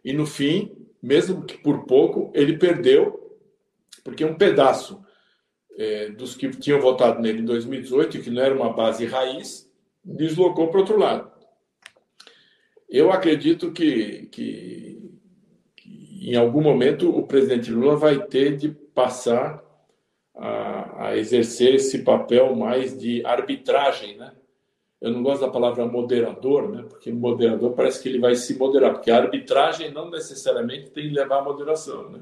e 0.03 0.13
no 0.13 0.25
fim, 0.25 0.76
mesmo 1.01 1.43
que 1.43 1.57
por 1.57 1.85
pouco, 1.85 2.31
ele 2.33 2.57
perdeu, 2.57 3.37
porque 4.03 4.25
um 4.25 4.35
pedaço 4.35 5.03
é, 5.77 6.09
dos 6.09 6.35
que 6.35 6.49
tinham 6.49 6.81
votado 6.81 7.21
nele 7.21 7.41
em 7.41 7.45
2018, 7.45 8.21
que 8.21 8.29
não 8.29 8.41
era 8.41 8.55
uma 8.55 8.73
base 8.73 9.05
raiz, 9.05 9.71
deslocou 10.03 10.69
para 10.69 10.79
outro 10.79 10.97
lado. 10.97 11.31
Eu 12.89 13.11
acredito 13.11 13.71
que, 13.71 14.27
que, 14.31 15.11
que, 15.75 16.31
em 16.31 16.35
algum 16.35 16.61
momento 16.61 17.09
o 17.09 17.27
presidente 17.27 17.71
Lula 17.71 17.95
vai 17.95 18.25
ter 18.25 18.55
de 18.55 18.69
passar 18.69 19.61
a, 20.33 21.07
a, 21.07 21.17
exercer 21.17 21.75
esse 21.75 21.99
papel 21.99 22.55
mais 22.55 22.97
de 22.97 23.25
arbitragem, 23.25 24.17
né? 24.17 24.31
Eu 24.99 25.11
não 25.11 25.21
gosto 25.21 25.41
da 25.41 25.51
palavra 25.51 25.85
moderador, 25.85 26.69
né? 26.69 26.83
Porque 26.89 27.11
moderador 27.11 27.73
parece 27.73 28.01
que 28.01 28.09
ele 28.09 28.19
vai 28.19 28.35
se 28.35 28.57
moderar, 28.57 28.93
porque 28.93 29.11
a 29.11 29.17
arbitragem 29.17 29.91
não 29.91 30.09
necessariamente 30.09 30.89
tem 30.89 31.07
que 31.07 31.13
levar 31.13 31.39
à 31.39 31.43
moderação, 31.43 32.09
né? 32.09 32.19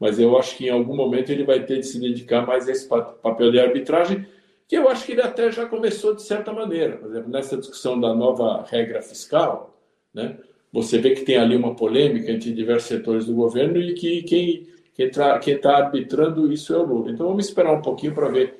mas 0.00 0.18
eu 0.18 0.36
acho 0.38 0.56
que 0.56 0.66
em 0.66 0.70
algum 0.70 0.96
momento 0.96 1.30
ele 1.30 1.44
vai 1.44 1.62
ter 1.62 1.78
de 1.78 1.86
se 1.86 2.00
dedicar 2.00 2.46
mais 2.46 2.66
a 2.66 2.72
esse 2.72 2.88
papel 2.88 3.52
de 3.52 3.60
arbitragem, 3.60 4.26
que 4.66 4.76
eu 4.76 4.88
acho 4.88 5.04
que 5.04 5.12
ele 5.12 5.20
até 5.20 5.52
já 5.52 5.66
começou 5.66 6.14
de 6.14 6.22
certa 6.22 6.52
maneira. 6.54 6.96
Por 6.96 7.10
exemplo, 7.10 7.30
nessa 7.30 7.56
discussão 7.58 8.00
da 8.00 8.14
nova 8.14 8.64
regra 8.66 9.02
fiscal, 9.02 9.78
né, 10.14 10.38
você 10.72 10.98
vê 10.98 11.10
que 11.10 11.22
tem 11.22 11.36
ali 11.36 11.54
uma 11.54 11.74
polêmica 11.74 12.32
entre 12.32 12.50
diversos 12.52 12.88
setores 12.88 13.26
do 13.26 13.34
governo 13.34 13.76
e 13.78 13.92
que 13.92 14.22
quem 14.22 14.70
quem 14.94 15.54
está 15.54 15.76
arbitrando 15.76 16.52
isso 16.52 16.74
é 16.74 16.76
o 16.76 16.84
Lula. 16.84 17.10
Então 17.10 17.26
vamos 17.26 17.46
esperar 17.46 17.72
um 17.72 17.80
pouquinho 17.80 18.14
para 18.14 18.28
ver 18.28 18.54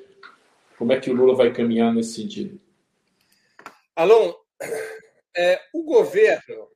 como 0.79 0.93
é 0.93 0.99
que 0.99 1.11
o 1.11 1.15
Lula 1.15 1.35
vai 1.35 1.53
caminhar 1.53 1.93
nesse 1.93 2.15
sentido. 2.15 2.59
Alon, 3.97 4.35
é, 5.37 5.61
o 5.73 5.83
governo 5.85 6.69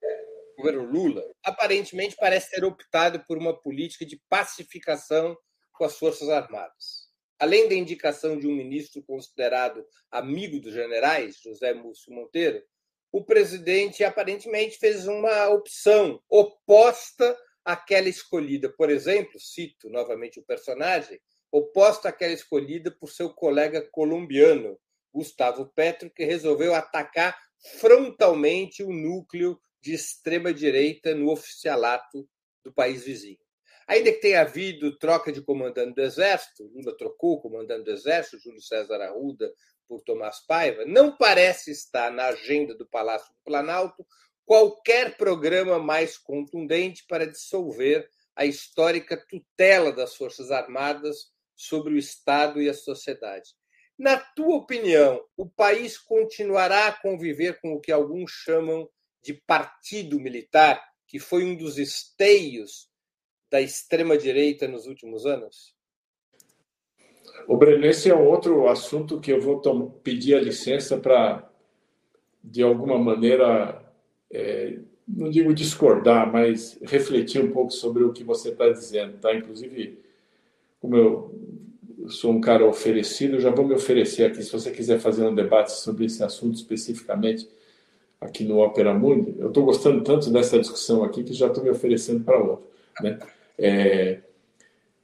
o 0.56 0.62
governo 0.62 0.84
Lula, 0.84 1.24
aparentemente 1.44 2.16
parece 2.18 2.50
ter 2.50 2.64
optado 2.64 3.24
por 3.26 3.36
uma 3.36 3.60
política 3.60 4.06
de 4.06 4.20
pacificação 4.28 5.36
com 5.72 5.84
as 5.84 5.98
Forças 5.98 6.28
Armadas. 6.28 7.08
Além 7.38 7.68
da 7.68 7.74
indicação 7.74 8.38
de 8.38 8.46
um 8.46 8.54
ministro 8.54 9.02
considerado 9.02 9.84
amigo 10.10 10.60
dos 10.60 10.72
generais, 10.72 11.40
José 11.42 11.74
Múcio 11.74 12.12
Monteiro, 12.12 12.62
o 13.10 13.24
presidente 13.24 14.04
aparentemente 14.04 14.78
fez 14.78 15.06
uma 15.06 15.48
opção 15.48 16.20
oposta 16.28 17.36
àquela 17.64 18.08
escolhida, 18.08 18.68
por 18.68 18.90
exemplo, 18.90 19.38
cito 19.40 19.88
novamente 19.90 20.38
o 20.38 20.44
personagem, 20.44 21.20
oposta 21.50 22.08
àquela 22.08 22.32
escolhida 22.32 22.90
por 22.90 23.10
seu 23.10 23.30
colega 23.30 23.82
colombiano, 23.90 24.78
Gustavo 25.14 25.66
Petro, 25.74 26.10
que 26.10 26.24
resolveu 26.24 26.74
atacar 26.74 27.38
frontalmente 27.78 28.82
o 28.82 28.92
núcleo 28.92 29.58
de 29.80 29.94
extrema-direita 29.94 31.14
no 31.14 31.30
oficialato 31.30 32.28
do 32.64 32.72
país 32.72 33.04
vizinho. 33.04 33.38
Ainda 33.86 34.10
que 34.12 34.20
tenha 34.20 34.40
havido 34.40 34.98
troca 34.98 35.30
de 35.30 35.42
comandante 35.42 35.94
do 35.94 36.02
Exército, 36.02 36.64
Lula 36.74 36.96
trocou 36.96 37.34
o 37.34 37.40
comandante 37.40 37.84
do 37.84 37.90
Exército, 37.90 38.38
Júlio 38.38 38.62
César 38.62 39.00
Arruda, 39.00 39.52
por 39.86 40.02
Tomás 40.02 40.40
Paiva, 40.46 40.84
não 40.86 41.16
parece 41.16 41.70
estar 41.70 42.10
na 42.10 42.28
agenda 42.28 42.74
do 42.74 42.86
Palácio 42.86 43.28
do 43.28 43.40
Planalto 43.44 44.06
qualquer 44.46 45.16
programa 45.16 45.78
mais 45.78 46.18
contundente 46.18 47.04
para 47.06 47.26
dissolver 47.26 48.08
a 48.34 48.44
histórica 48.44 49.16
tutela 49.28 49.92
das 49.92 50.16
Forças 50.16 50.50
Armadas 50.50 51.32
sobre 51.54 51.94
o 51.94 51.98
Estado 51.98 52.60
e 52.60 52.68
a 52.68 52.74
sociedade. 52.74 53.50
Na 53.98 54.18
tua 54.18 54.56
opinião, 54.56 55.20
o 55.36 55.46
país 55.46 55.96
continuará 55.96 56.88
a 56.88 56.92
conviver 56.92 57.60
com 57.60 57.74
o 57.74 57.80
que 57.80 57.92
alguns 57.92 58.30
chamam 58.30 58.88
de 59.22 59.34
partido 59.34 60.18
militar, 60.20 60.82
que 61.06 61.18
foi 61.18 61.44
um 61.44 61.56
dos 61.56 61.78
esteios 61.78 62.88
da 63.50 63.60
extrema-direita 63.60 64.66
nos 64.66 64.86
últimos 64.86 65.24
anos? 65.24 65.74
O 67.46 67.56
Breno, 67.56 67.86
esse 67.86 68.10
é 68.10 68.14
outro 68.14 68.68
assunto 68.68 69.20
que 69.20 69.32
eu 69.32 69.40
vou 69.40 69.60
pedir 70.02 70.34
a 70.34 70.40
licença 70.40 70.96
para, 70.98 71.48
de 72.42 72.62
alguma 72.62 72.98
maneira, 72.98 73.80
é, 74.30 74.78
não 75.06 75.30
digo 75.30 75.54
discordar, 75.54 76.30
mas 76.30 76.78
refletir 76.82 77.42
um 77.42 77.52
pouco 77.52 77.70
sobre 77.70 78.02
o 78.02 78.12
que 78.12 78.24
você 78.24 78.48
está 78.48 78.68
dizendo. 78.68 79.18
Tá? 79.18 79.34
Inclusive, 79.34 79.98
como 80.80 80.96
eu 80.96 81.43
sou 82.08 82.32
um 82.32 82.40
cara 82.40 82.66
oferecido, 82.66 83.40
já 83.40 83.50
vou 83.50 83.66
me 83.66 83.74
oferecer 83.74 84.24
aqui. 84.24 84.42
Se 84.42 84.52
você 84.52 84.70
quiser 84.70 84.98
fazer 84.98 85.26
um 85.26 85.34
debate 85.34 85.72
sobre 85.72 86.06
esse 86.06 86.22
assunto 86.22 86.56
especificamente, 86.56 87.48
aqui 88.20 88.44
no 88.44 88.58
Opera 88.58 88.94
Mundi, 88.94 89.34
eu 89.38 89.48
estou 89.48 89.64
gostando 89.64 90.02
tanto 90.02 90.30
dessa 90.30 90.58
discussão 90.58 91.04
aqui 91.04 91.22
que 91.22 91.32
já 91.32 91.46
estou 91.46 91.62
me 91.62 91.70
oferecendo 91.70 92.24
para 92.24 92.38
outra. 92.38 92.64
Né? 93.02 93.18
É, 93.58 94.20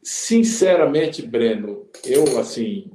sinceramente, 0.02 1.22
Breno, 1.22 1.86
eu, 2.04 2.38
assim, 2.38 2.90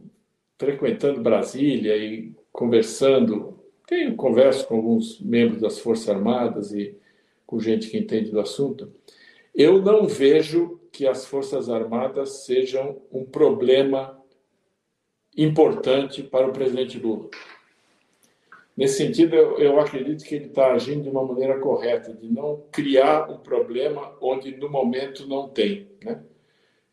frequentando 0.58 1.22
Brasília 1.22 1.96
e 1.98 2.32
conversando, 2.52 3.60
tenho 3.88 4.16
converso 4.16 4.68
com 4.68 4.76
alguns 4.76 5.20
membros 5.20 5.62
das 5.62 5.80
Forças 5.80 6.10
Armadas 6.10 6.72
e 6.72 6.96
com 7.46 7.60
gente 7.60 7.90
que 7.90 7.98
entende 7.98 8.32
do 8.32 8.40
assunto, 8.40 8.92
eu 9.56 9.82
não 9.82 10.08
vejo 10.08 10.80
que 10.92 11.08
as 11.08 11.26
Forças 11.26 11.70
Armadas 11.70 12.46
sejam 12.46 13.02
um 13.12 13.26
problema 13.26 14.22
importante 15.38 16.24
para 16.24 16.48
o 16.48 16.54
presidente 16.54 17.00
Lula. 17.00 17.30
Nesse 18.76 18.98
sentido, 18.98 19.36
eu, 19.36 19.58
eu 19.58 19.80
acredito 19.80 20.24
que 20.24 20.36
ele 20.36 20.46
está 20.46 20.74
agindo 20.74 21.04
de 21.04 21.10
uma 21.10 21.24
maneira 21.24 21.58
correta, 21.60 22.14
de 22.14 22.28
não 22.28 22.64
criar 22.72 23.30
um 23.30 23.38
problema 23.38 24.16
onde 24.20 24.56
no 24.58 24.70
momento 24.70 25.26
não 25.26 25.48
tem. 25.48 25.88
Né? 26.04 26.22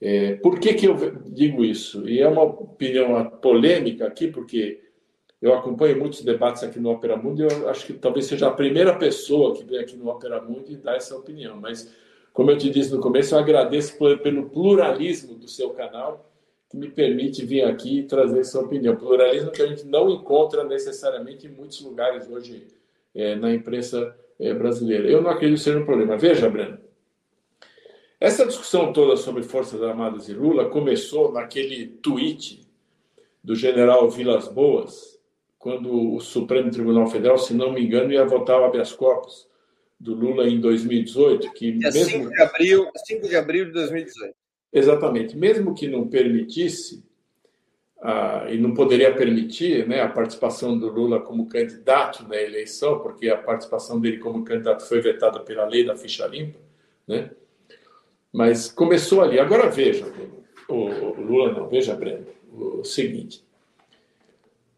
É, 0.00 0.34
por 0.36 0.60
que, 0.60 0.74
que 0.74 0.86
eu 0.86 0.96
digo 1.26 1.64
isso? 1.64 2.08
E 2.08 2.20
é 2.20 2.28
uma 2.28 2.42
opinião 2.42 3.24
polêmica 3.40 4.06
aqui, 4.06 4.28
porque 4.28 4.80
eu 5.40 5.54
acompanho 5.54 5.98
muitos 5.98 6.22
debates 6.22 6.62
aqui 6.62 6.78
no 6.78 6.90
Opera 6.90 7.16
Mundi, 7.16 7.42
eu 7.42 7.68
acho 7.68 7.84
que 7.84 7.94
talvez 7.94 8.26
seja 8.26 8.46
a 8.46 8.52
primeira 8.52 8.96
pessoa 8.96 9.54
que 9.54 9.64
vem 9.64 9.80
aqui 9.80 9.96
no 9.96 10.08
Opera 10.08 10.44
e 10.68 10.76
dá 10.76 10.94
essa 10.94 11.16
opinião. 11.16 11.56
Mas, 11.60 11.92
como 12.32 12.50
eu 12.50 12.58
te 12.58 12.70
disse 12.70 12.90
no 12.90 13.00
começo, 13.00 13.34
eu 13.34 13.38
agradeço 13.38 13.98
pelo 13.98 14.48
pluralismo 14.48 15.34
do 15.34 15.46
seu 15.46 15.70
canal 15.70 16.28
que 16.70 16.76
me 16.76 16.88
permite 16.88 17.44
vir 17.44 17.64
aqui 17.64 17.98
e 17.98 18.02
trazer 18.04 18.40
essa 18.40 18.58
opinião. 18.58 18.96
Pluralismo 18.96 19.50
que 19.50 19.60
a 19.60 19.66
gente 19.66 19.84
não 19.84 20.08
encontra 20.10 20.64
necessariamente 20.64 21.46
em 21.46 21.50
muitos 21.50 21.82
lugares 21.82 22.30
hoje 22.30 22.66
é, 23.14 23.34
na 23.34 23.52
imprensa 23.52 24.16
é, 24.40 24.54
brasileira. 24.54 25.06
Eu 25.08 25.20
não 25.20 25.30
acredito 25.30 25.60
seja 25.60 25.78
um 25.78 25.84
problema. 25.84 26.16
Veja, 26.16 26.48
Breno, 26.48 26.78
essa 28.18 28.46
discussão 28.46 28.92
toda 28.92 29.16
sobre 29.16 29.42
Forças 29.42 29.82
Armadas 29.82 30.28
e 30.30 30.32
Lula 30.32 30.70
começou 30.70 31.30
naquele 31.30 31.86
tweet 31.86 32.66
do 33.44 33.54
general 33.54 34.08
Vilas 34.08 34.48
Boas, 34.48 35.20
quando 35.58 36.14
o 36.14 36.20
Supremo 36.20 36.70
Tribunal 36.70 37.08
Federal, 37.08 37.36
se 37.36 37.52
não 37.52 37.72
me 37.72 37.84
engano, 37.84 38.12
ia 38.12 38.24
votar 38.24 38.60
o 38.60 38.64
habeas 38.64 38.92
corpus 38.92 39.51
do 40.02 40.14
Lula 40.14 40.48
em 40.48 40.60
2018, 40.60 41.52
que 41.52 41.70
é 41.70 41.90
mesmo 41.92 42.04
5 42.04 42.30
de 42.30 42.42
abril, 42.42 42.90
5 43.06 43.28
de 43.28 43.36
abril 43.36 43.66
de 43.66 43.72
2018. 43.72 44.34
Exatamente, 44.72 45.36
mesmo 45.36 45.74
que 45.74 45.86
não 45.86 46.08
permitisse 46.08 47.04
ah, 48.02 48.46
e 48.50 48.58
não 48.58 48.74
poderia 48.74 49.14
permitir, 49.14 49.86
né, 49.86 50.00
a 50.00 50.08
participação 50.08 50.76
do 50.76 50.88
Lula 50.88 51.20
como 51.20 51.48
candidato 51.48 52.26
na 52.26 52.36
eleição, 52.36 52.98
porque 52.98 53.28
a 53.28 53.36
participação 53.36 54.00
dele 54.00 54.18
como 54.18 54.44
candidato 54.44 54.84
foi 54.84 55.00
vetada 55.00 55.38
pela 55.38 55.66
lei 55.66 55.84
da 55.84 55.96
ficha 55.96 56.26
limpa, 56.26 56.58
né? 57.06 57.30
Mas 58.32 58.72
começou 58.72 59.20
ali. 59.20 59.38
Agora 59.38 59.70
veja, 59.70 60.12
o, 60.68 61.20
Lula 61.20 61.52
não, 61.52 61.68
veja, 61.68 61.94
Breno, 61.94 62.26
o 62.50 62.82
seguinte: 62.82 63.44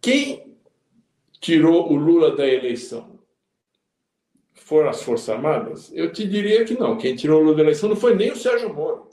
quem 0.03 0.55
tirou 1.41 1.91
o 1.91 1.95
Lula 1.95 2.37
da 2.37 2.47
eleição? 2.47 3.14
Foram 4.65 4.89
as 4.89 5.03
Forças 5.03 5.29
Armadas? 5.29 5.93
Eu 5.95 6.11
te 6.11 6.27
diria 6.27 6.65
que 6.65 6.73
não. 6.73 6.97
Quem 6.97 7.15
tirou 7.15 7.43
Lula 7.43 7.57
da 7.57 7.63
eleição 7.63 7.87
não 7.87 7.97
foi 7.97 8.15
nem 8.15 8.33
o 8.33 8.37
Sérgio 8.37 8.73
Moro. 8.73 9.11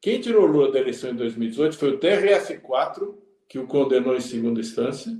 Quem 0.00 0.20
tirou 0.20 0.44
Lula 0.44 0.72
da 0.72 0.80
eleição 0.80 1.10
em 1.10 1.14
2018 1.14 1.76
foi 1.76 1.90
o 1.90 1.98
TRF4, 2.00 3.14
que 3.48 3.60
o 3.60 3.66
condenou 3.68 4.16
em 4.16 4.20
segunda 4.20 4.58
instância, 4.58 5.16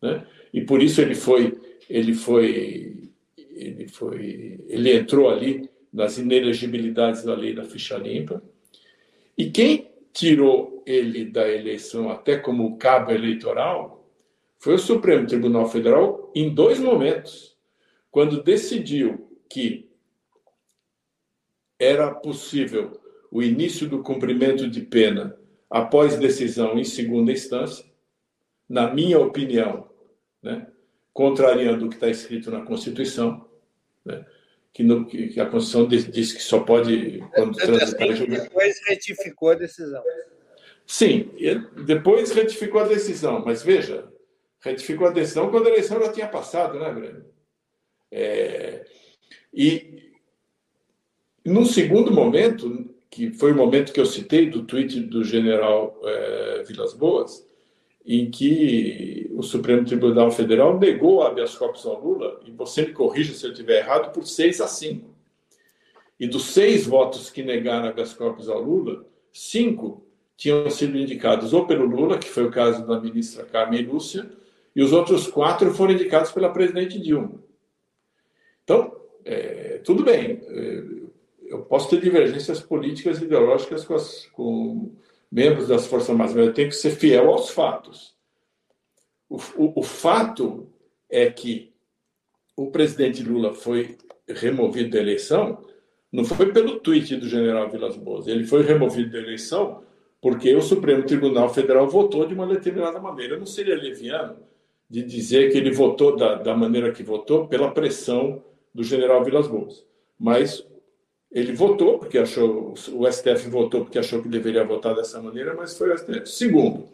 né? 0.00 0.24
E 0.54 0.60
por 0.60 0.80
isso 0.80 1.00
ele 1.00 1.16
foi, 1.16 1.58
ele 1.90 2.14
foi, 2.14 3.10
ele 3.36 3.88
foi, 3.88 4.64
ele 4.68 4.96
entrou 4.96 5.28
ali 5.28 5.68
nas 5.92 6.16
inelegibilidades 6.16 7.24
da 7.24 7.34
lei 7.34 7.52
da 7.52 7.64
ficha 7.64 7.98
limpa. 7.98 8.40
E 9.36 9.50
quem 9.50 9.90
tirou 10.12 10.84
ele 10.86 11.24
da 11.24 11.48
eleição 11.48 12.10
até 12.10 12.36
como 12.36 12.78
cabo 12.78 13.10
eleitoral 13.10 14.08
foi 14.60 14.74
o 14.74 14.78
Supremo 14.78 15.26
Tribunal 15.26 15.68
Federal 15.68 16.30
em 16.32 16.54
dois 16.54 16.78
momentos. 16.78 17.55
Quando 18.16 18.42
decidiu 18.42 19.30
que 19.46 19.90
era 21.78 22.10
possível 22.14 22.98
o 23.30 23.42
início 23.42 23.86
do 23.86 24.02
cumprimento 24.02 24.70
de 24.70 24.80
pena 24.80 25.38
após 25.68 26.16
decisão 26.16 26.78
em 26.78 26.84
segunda 26.84 27.30
instância, 27.30 27.84
na 28.66 28.90
minha 28.90 29.18
opinião, 29.18 29.90
né, 30.42 30.66
contrariando 31.12 31.84
o 31.84 31.88
que 31.90 31.96
está 31.96 32.08
escrito 32.08 32.50
na 32.50 32.62
Constituição, 32.62 33.46
né, 34.02 34.24
que, 34.72 34.82
no, 34.82 35.04
que 35.04 35.38
a 35.38 35.44
Constituição 35.44 35.86
diz, 35.86 36.10
diz, 36.10 36.32
que 36.32 36.42
só 36.42 36.60
pode 36.60 37.18
quando 37.34 37.54
transitar 37.54 38.10
assim, 38.10 38.28
Depois 38.28 38.80
retificou 38.86 39.50
a 39.50 39.54
decisão. 39.56 40.02
Sim, 40.86 41.32
depois 41.84 42.30
retificou 42.30 42.80
a 42.80 42.88
decisão, 42.88 43.44
mas 43.44 43.62
veja, 43.62 44.10
retificou 44.60 45.06
a 45.06 45.10
decisão 45.10 45.50
quando 45.50 45.66
a 45.66 45.70
eleição 45.70 46.00
já 46.00 46.10
tinha 46.10 46.28
passado, 46.28 46.80
né, 46.80 46.90
Breno? 46.90 47.35
É, 48.10 48.84
e 49.52 50.12
num 51.44 51.64
segundo 51.64 52.12
momento, 52.12 52.90
que 53.10 53.30
foi 53.30 53.52
o 53.52 53.56
momento 53.56 53.92
que 53.92 54.00
eu 54.00 54.06
citei 54.06 54.50
do 54.50 54.64
tweet 54.64 55.00
do 55.00 55.24
general 55.24 56.00
é, 56.04 56.64
Vilas 56.66 56.92
Boas, 56.92 57.46
em 58.04 58.30
que 58.30 59.30
o 59.34 59.42
Supremo 59.42 59.84
Tribunal 59.84 60.30
Federal 60.30 60.78
negou 60.78 61.22
habeas 61.22 61.54
corpus 61.56 61.84
ao 61.86 62.00
Lula, 62.00 62.40
e 62.46 62.50
você 62.50 62.82
me 62.82 62.92
corrija 62.92 63.34
se 63.34 63.44
eu 63.44 63.52
estiver 63.52 63.78
errado, 63.78 64.12
por 64.12 64.26
6 64.26 64.60
a 64.60 64.68
5. 64.68 65.16
E 66.18 66.26
dos 66.26 66.44
seis 66.46 66.86
votos 66.86 67.28
que 67.28 67.42
negaram 67.42 67.88
habeas 67.88 68.14
corpus 68.14 68.48
ao 68.48 68.62
Lula, 68.62 69.04
cinco 69.32 70.02
tinham 70.36 70.68
sido 70.70 70.96
indicados 70.96 71.52
ou 71.52 71.66
pelo 71.66 71.84
Lula, 71.84 72.18
que 72.18 72.28
foi 72.28 72.44
o 72.44 72.50
caso 72.50 72.86
da 72.86 72.98
ministra 72.98 73.44
Carmen 73.44 73.82
Lúcia, 73.82 74.30
e 74.74 74.82
os 74.82 74.92
outros 74.92 75.26
quatro 75.26 75.74
foram 75.74 75.92
indicados 75.92 76.30
pela 76.30 76.50
presidente 76.50 76.98
Dilma. 76.98 77.45
Então, 78.66 78.96
é, 79.24 79.78
tudo 79.84 80.02
bem, 80.02 80.42
é, 80.44 80.82
eu 81.46 81.62
posso 81.62 81.88
ter 81.88 82.00
divergências 82.00 82.60
políticas 82.60 83.20
e 83.20 83.24
ideológicas 83.24 83.84
com, 83.84 83.94
as, 83.94 84.26
com 84.32 84.92
membros 85.30 85.68
das 85.68 85.86
Forças 85.86 86.10
Armadas, 86.10 86.34
mas 86.34 86.46
eu 86.48 86.52
tenho 86.52 86.68
que 86.68 86.74
ser 86.74 86.90
fiel 86.90 87.30
aos 87.30 87.50
fatos. 87.50 88.16
O, 89.30 89.36
o, 89.56 89.72
o 89.76 89.82
fato 89.84 90.68
é 91.08 91.30
que 91.30 91.72
o 92.56 92.72
presidente 92.72 93.22
Lula 93.22 93.54
foi 93.54 93.96
removido 94.28 94.90
da 94.90 94.98
eleição, 94.98 95.64
não 96.10 96.24
foi 96.24 96.52
pelo 96.52 96.80
tweet 96.80 97.14
do 97.14 97.28
general 97.28 97.70
Vilas 97.70 97.96
Boas, 97.96 98.26
ele 98.26 98.44
foi 98.44 98.62
removido 98.62 99.12
da 99.12 99.18
eleição 99.18 99.84
porque 100.20 100.52
o 100.56 100.60
Supremo 100.60 101.04
Tribunal 101.04 101.54
Federal 101.54 101.86
votou 101.86 102.26
de 102.26 102.34
uma 102.34 102.48
determinada 102.48 102.98
maneira. 102.98 103.38
Não 103.38 103.46
seria 103.46 103.76
leviano 103.76 104.36
de 104.90 105.04
dizer 105.04 105.52
que 105.52 105.58
ele 105.58 105.70
votou 105.70 106.16
da, 106.16 106.34
da 106.34 106.56
maneira 106.56 106.90
que 106.90 107.04
votou 107.04 107.46
pela 107.46 107.70
pressão 107.70 108.42
do 108.76 108.84
general 108.84 109.24
Vilas 109.24 109.48
Boas. 109.48 109.84
Mas 110.18 110.64
ele 111.32 111.54
votou 111.54 111.98
porque 111.98 112.18
achou, 112.18 112.74
o 112.92 113.10
STF 113.10 113.48
votou 113.48 113.84
porque 113.84 113.98
achou 113.98 114.22
que 114.22 114.28
deveria 114.28 114.64
votar 114.64 114.94
dessa 114.94 115.20
maneira, 115.20 115.54
mas 115.54 115.76
foi 115.76 115.92
o 115.92 115.98
STF. 115.98 116.26
Segundo, 116.26 116.86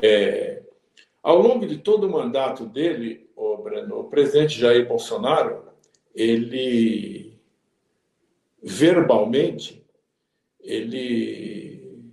é, 0.00 0.62
ao 1.20 1.42
longo 1.42 1.66
de 1.66 1.78
todo 1.78 2.06
o 2.06 2.10
mandato 2.10 2.64
dele, 2.64 3.28
o, 3.34 3.56
Breno, 3.56 3.98
o 3.98 4.04
presidente 4.04 4.58
Jair 4.58 4.86
Bolsonaro, 4.86 5.64
ele 6.14 7.34
verbalmente, 8.62 9.84
ele, 10.60 12.04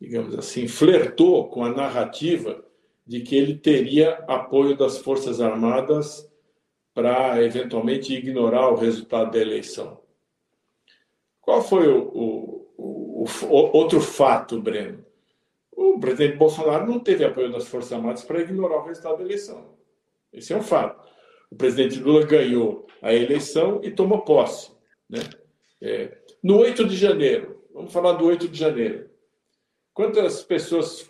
digamos 0.00 0.38
assim, 0.38 0.68
flertou 0.68 1.48
com 1.48 1.64
a 1.64 1.70
narrativa 1.70 2.64
de 3.04 3.20
que 3.20 3.34
ele 3.34 3.56
teria 3.56 4.22
apoio 4.28 4.76
das 4.76 4.98
Forças 4.98 5.40
Armadas 5.40 6.29
para 7.00 7.42
eventualmente 7.42 8.14
ignorar 8.14 8.68
o 8.68 8.74
resultado 8.74 9.30
da 9.30 9.38
eleição. 9.38 9.98
Qual 11.40 11.62
foi 11.62 11.88
o, 11.88 12.02
o, 12.08 12.74
o, 12.76 13.24
o, 13.24 13.76
outro 13.76 14.02
fato, 14.02 14.60
Breno? 14.60 15.02
O 15.72 15.98
presidente 15.98 16.36
Bolsonaro 16.36 16.86
não 16.86 17.00
teve 17.00 17.24
apoio 17.24 17.50
das 17.50 17.66
Forças 17.66 17.94
Armadas 17.94 18.22
para 18.22 18.42
ignorar 18.42 18.80
o 18.80 18.84
resultado 18.84 19.16
da 19.16 19.24
eleição. 19.24 19.78
Esse 20.30 20.52
é 20.52 20.56
um 20.58 20.62
fato. 20.62 21.02
O 21.50 21.56
presidente 21.56 21.98
Lula 21.98 22.26
ganhou 22.26 22.86
a 23.00 23.14
eleição 23.14 23.80
e 23.82 23.90
tomou 23.90 24.20
posse. 24.20 24.70
Né? 25.08 25.20
É, 25.80 26.18
no 26.42 26.58
8 26.58 26.86
de 26.86 26.98
janeiro, 26.98 27.64
vamos 27.72 27.94
falar 27.94 28.12
do 28.12 28.26
8 28.26 28.46
de 28.46 28.58
janeiro. 28.58 29.08
Quantas 29.94 30.42
pessoas 30.42 31.09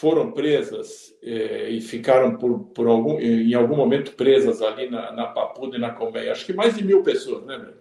foram 0.00 0.32
presas 0.32 1.14
é, 1.22 1.68
e 1.68 1.80
ficaram 1.82 2.36
por, 2.36 2.60
por 2.74 2.86
algum, 2.86 3.20
em 3.20 3.52
algum 3.52 3.76
momento 3.76 4.12
presas 4.12 4.62
ali 4.62 4.88
na, 4.88 5.12
na 5.12 5.26
Papuda 5.26 5.76
e 5.76 5.80
na 5.80 5.90
Colmeia? 5.90 6.32
Acho 6.32 6.46
que 6.46 6.54
mais 6.54 6.74
de 6.74 6.82
mil 6.82 7.02
pessoas, 7.02 7.44
né, 7.44 7.58
Breno? 7.58 7.76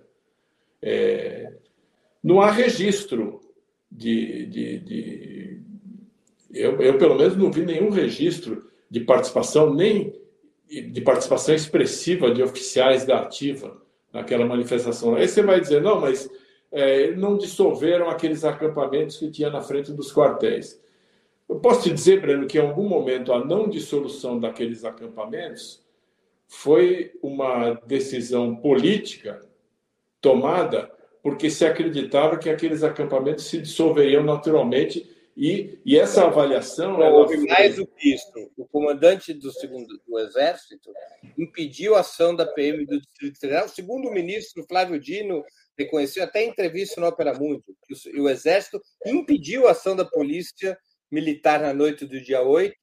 É, 0.81 1.53
não 2.21 2.41
há 2.41 2.51
registro 2.51 3.39
de. 3.89 4.45
de, 4.47 4.79
de 4.79 5.61
eu, 6.53 6.81
eu, 6.81 6.97
pelo 6.97 7.15
menos, 7.15 7.37
não 7.37 7.49
vi 7.49 7.65
nenhum 7.65 7.89
registro 7.89 8.69
de 8.89 8.99
participação, 8.99 9.73
nem 9.73 10.13
de 10.67 11.01
participação 11.01 11.55
expressiva 11.55 12.33
de 12.33 12.43
oficiais 12.43 13.05
da 13.05 13.21
ativa 13.21 13.81
naquela 14.11 14.45
manifestação. 14.45 15.15
Aí 15.15 15.27
você 15.27 15.41
vai 15.41 15.61
dizer, 15.61 15.81
não, 15.81 16.01
mas 16.01 16.29
é, 16.69 17.11
não 17.11 17.37
dissolveram 17.37 18.09
aqueles 18.09 18.43
acampamentos 18.43 19.17
que 19.17 19.31
tinha 19.31 19.49
na 19.49 19.61
frente 19.61 19.93
dos 19.93 20.13
quartéis. 20.13 20.79
Eu 21.49 21.59
posso 21.59 21.83
te 21.83 21.93
dizer, 21.93 22.21
Breno, 22.21 22.45
que 22.45 22.59
em 22.59 22.61
algum 22.61 22.87
momento 22.87 23.33
a 23.33 23.43
não 23.43 23.67
dissolução 23.67 24.39
daqueles 24.39 24.85
acampamentos 24.85 25.83
foi 26.47 27.11
uma 27.23 27.73
decisão 27.85 28.55
política 28.55 29.41
tomada 30.21 30.91
porque 31.23 31.49
se 31.49 31.65
acreditava 31.65 32.37
que 32.37 32.49
aqueles 32.49 32.83
acampamentos 32.83 33.45
se 33.45 33.59
dissolveriam 33.59 34.23
naturalmente 34.23 35.09
e, 35.35 35.79
e 35.85 35.97
essa 35.97 36.25
avaliação. 36.25 36.97
Não, 36.97 37.13
houve 37.13 37.37
foi... 37.37 37.47
mais 37.47 37.75
do 37.77 37.87
que 37.87 38.13
isso. 38.13 38.51
O 38.57 38.67
comandante 38.67 39.33
do 39.33 39.51
segundo 39.51 39.99
do 40.07 40.19
Exército 40.19 40.91
impediu 41.37 41.95
a 41.95 42.01
ação 42.01 42.35
da 42.35 42.45
PM 42.45 42.85
do 42.85 42.99
Distrito 42.99 43.39
Federal. 43.39 43.65
O 43.65 43.69
segundo 43.69 44.11
ministro 44.11 44.65
Flávio 44.67 44.99
Dino 44.99 45.43
reconheceu 45.77 46.23
até 46.23 46.43
em 46.43 46.49
entrevista 46.49 46.99
no 46.99 47.07
Opera 47.07 47.33
Mundo 47.33 47.63
que 47.87 48.19
o 48.19 48.29
Exército 48.29 48.81
impediu 49.05 49.67
a 49.67 49.71
ação 49.71 49.95
da 49.95 50.05
polícia 50.05 50.77
militar 51.11 51.59
na 51.59 51.73
noite 51.73 52.05
do 52.05 52.19
dia 52.21 52.41
8, 52.41 52.75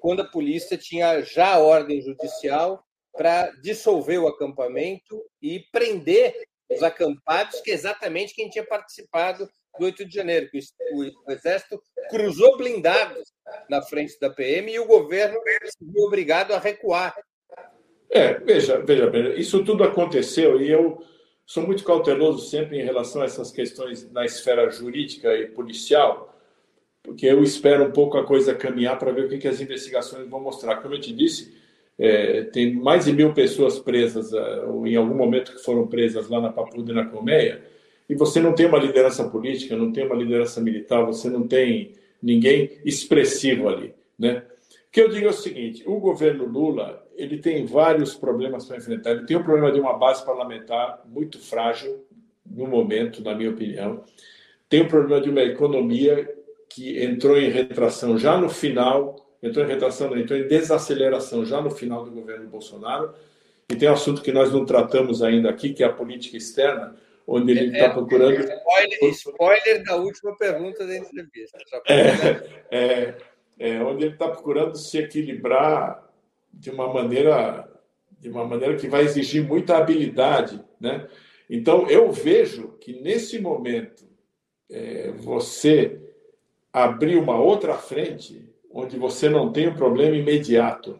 quando 0.00 0.20
a 0.20 0.28
polícia 0.28 0.76
tinha 0.76 1.20
já 1.22 1.54
a 1.54 1.58
ordem 1.58 2.00
judicial 2.00 2.82
para 3.12 3.50
dissolver 3.62 4.20
o 4.20 4.28
acampamento 4.28 5.20
e 5.42 5.64
prender 5.72 6.34
os 6.70 6.82
acampados, 6.82 7.60
que 7.60 7.70
é 7.70 7.74
exatamente 7.74 8.34
quem 8.34 8.48
tinha 8.48 8.64
participado 8.64 9.48
do 9.78 9.84
8 9.84 10.04
de 10.04 10.14
janeiro, 10.14 10.48
o 10.92 11.32
Exército 11.32 11.80
cruzou 12.10 12.56
blindados 12.56 13.32
na 13.68 13.80
frente 13.82 14.18
da 14.20 14.30
PM 14.30 14.70
e 14.72 14.78
o 14.78 14.86
governo 14.86 15.38
se 15.64 15.84
viu 15.84 16.04
obrigado 16.04 16.52
a 16.52 16.58
recuar. 16.58 17.14
É, 18.10 18.34
veja, 18.34 18.78
veja, 18.78 19.10
isso 19.36 19.64
tudo 19.64 19.84
aconteceu 19.84 20.60
e 20.60 20.70
eu 20.70 21.02
sou 21.46 21.62
muito 21.64 21.84
cauteloso 21.84 22.48
sempre 22.48 22.78
em 22.78 22.84
relação 22.84 23.22
a 23.22 23.24
essas 23.24 23.50
questões 23.50 24.10
na 24.10 24.24
esfera 24.24 24.68
jurídica 24.70 25.34
e 25.34 25.46
policial, 25.46 26.37
porque 27.08 27.24
eu 27.24 27.42
espero 27.42 27.84
um 27.84 27.90
pouco 27.90 28.18
a 28.18 28.24
coisa 28.24 28.54
caminhar 28.54 28.98
para 28.98 29.10
ver 29.10 29.24
o 29.24 29.28
que, 29.30 29.38
que 29.38 29.48
as 29.48 29.62
investigações 29.62 30.28
vão 30.28 30.40
mostrar. 30.40 30.76
Como 30.76 30.94
eu 30.94 31.00
te 31.00 31.10
disse, 31.10 31.56
é, 31.98 32.42
tem 32.42 32.74
mais 32.74 33.06
de 33.06 33.14
mil 33.14 33.32
pessoas 33.32 33.78
presas, 33.78 34.30
é, 34.30 34.64
ou 34.66 34.86
em 34.86 34.94
algum 34.94 35.14
momento 35.14 35.52
que 35.52 35.64
foram 35.64 35.86
presas 35.86 36.28
lá 36.28 36.38
na 36.38 36.52
Papuda 36.52 36.92
e 36.92 36.94
na 36.94 37.06
Colmeia, 37.06 37.62
e 38.10 38.14
você 38.14 38.40
não 38.40 38.54
tem 38.54 38.66
uma 38.66 38.76
liderança 38.76 39.26
política, 39.26 39.74
não 39.74 39.90
tem 39.90 40.04
uma 40.04 40.14
liderança 40.14 40.60
militar, 40.60 41.02
você 41.06 41.30
não 41.30 41.48
tem 41.48 41.92
ninguém 42.22 42.72
expressivo 42.84 43.70
ali, 43.70 43.94
né? 44.18 44.42
O 44.88 44.90
que 44.92 45.00
eu 45.00 45.08
digo 45.08 45.26
é 45.26 45.30
o 45.30 45.32
seguinte: 45.32 45.82
o 45.86 45.98
governo 45.98 46.44
Lula 46.44 47.06
ele 47.16 47.38
tem 47.38 47.64
vários 47.64 48.14
problemas 48.14 48.66
para 48.66 48.76
enfrentar. 48.76 49.12
Ele 49.12 49.24
tem 49.24 49.36
o 49.36 49.44
problema 49.44 49.72
de 49.72 49.80
uma 49.80 49.94
base 49.96 50.24
parlamentar 50.24 51.02
muito 51.06 51.38
frágil 51.38 52.04
no 52.44 52.66
momento, 52.66 53.22
na 53.22 53.34
minha 53.34 53.50
opinião. 53.50 54.04
Tem 54.68 54.82
o 54.82 54.88
problema 54.88 55.22
de 55.22 55.30
uma 55.30 55.40
economia 55.40 56.37
que 56.78 57.02
entrou 57.02 57.36
em 57.36 57.50
retração 57.50 58.16
já 58.16 58.38
no 58.38 58.48
final, 58.48 59.16
entrou 59.42 59.64
em 59.64 59.68
retração, 59.68 60.16
entrou 60.16 60.38
em 60.38 60.46
desaceleração 60.46 61.44
já 61.44 61.60
no 61.60 61.72
final 61.72 62.04
do 62.04 62.12
governo 62.12 62.48
Bolsonaro. 62.48 63.12
E 63.68 63.74
tem 63.74 63.88
um 63.88 63.92
assunto 63.92 64.22
que 64.22 64.30
nós 64.30 64.52
não 64.52 64.64
tratamos 64.64 65.20
ainda 65.20 65.50
aqui, 65.50 65.72
que 65.74 65.82
é 65.82 65.86
a 65.86 65.92
política 65.92 66.36
externa, 66.36 66.96
onde 67.26 67.50
ele 67.50 67.66
está 67.72 67.86
é, 67.86 67.88
procurando. 67.88 68.38
Spoiler, 68.38 69.10
spoiler, 69.10 69.84
da 69.84 69.96
última 69.96 70.36
pergunta 70.36 70.86
da 70.86 70.96
entrevista. 70.96 71.58
É, 71.88 72.06
é, 72.70 73.16
é, 73.58 73.82
onde 73.82 74.04
ele 74.04 74.12
está 74.12 74.28
procurando 74.28 74.76
se 74.76 74.98
equilibrar 74.98 76.08
de 76.54 76.70
uma 76.70 76.92
maneira 76.92 77.68
de 78.20 78.28
uma 78.28 78.44
maneira 78.44 78.76
que 78.76 78.88
vai 78.88 79.02
exigir 79.02 79.44
muita 79.44 79.76
habilidade, 79.76 80.60
né? 80.80 81.06
Então 81.48 81.88
eu 81.88 82.10
vejo 82.10 82.76
que 82.80 83.00
nesse 83.00 83.38
momento 83.38 84.08
é, 84.68 85.12
você 85.12 86.07
abrir 86.72 87.16
uma 87.16 87.38
outra 87.38 87.74
frente 87.74 88.48
onde 88.70 88.96
você 88.96 89.28
não 89.28 89.52
tem 89.52 89.68
um 89.68 89.74
problema 89.74 90.16
imediato 90.16 90.98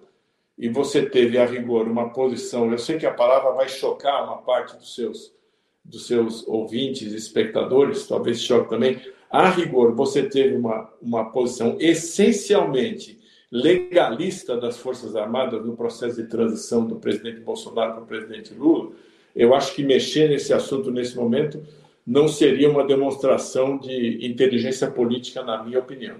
e 0.56 0.68
você 0.68 1.06
teve 1.06 1.38
a 1.38 1.44
rigor 1.44 1.86
uma 1.86 2.10
posição, 2.10 2.70
eu 2.70 2.78
sei 2.78 2.98
que 2.98 3.06
a 3.06 3.14
palavra 3.14 3.52
vai 3.52 3.68
chocar 3.68 4.24
uma 4.24 4.38
parte 4.38 4.76
dos 4.76 4.94
seus 4.94 5.36
dos 5.84 6.06
seus 6.06 6.46
ouvintes, 6.46 7.14
espectadores, 7.14 8.06
talvez 8.06 8.42
choque 8.42 8.68
também. 8.68 9.00
A 9.30 9.48
rigor, 9.48 9.94
você 9.94 10.22
teve 10.22 10.54
uma, 10.54 10.92
uma 11.00 11.30
posição 11.30 11.78
essencialmente 11.80 13.18
legalista 13.50 14.56
das 14.56 14.76
Forças 14.76 15.16
Armadas 15.16 15.64
no 15.64 15.74
processo 15.74 16.16
de 16.16 16.28
transição 16.28 16.84
do 16.84 16.96
presidente 16.96 17.40
Bolsonaro 17.40 17.94
para 17.94 18.02
o 18.02 18.06
presidente 18.06 18.52
Lula, 18.52 18.90
eu 19.34 19.54
acho 19.54 19.74
que 19.74 19.82
mexer 19.82 20.28
nesse 20.28 20.52
assunto 20.52 20.90
nesse 20.90 21.16
momento 21.16 21.64
não 22.08 22.26
seria 22.26 22.70
uma 22.70 22.86
demonstração 22.86 23.78
de 23.78 24.26
inteligência 24.26 24.90
política, 24.90 25.42
na 25.42 25.62
minha 25.62 25.78
opinião. 25.78 26.18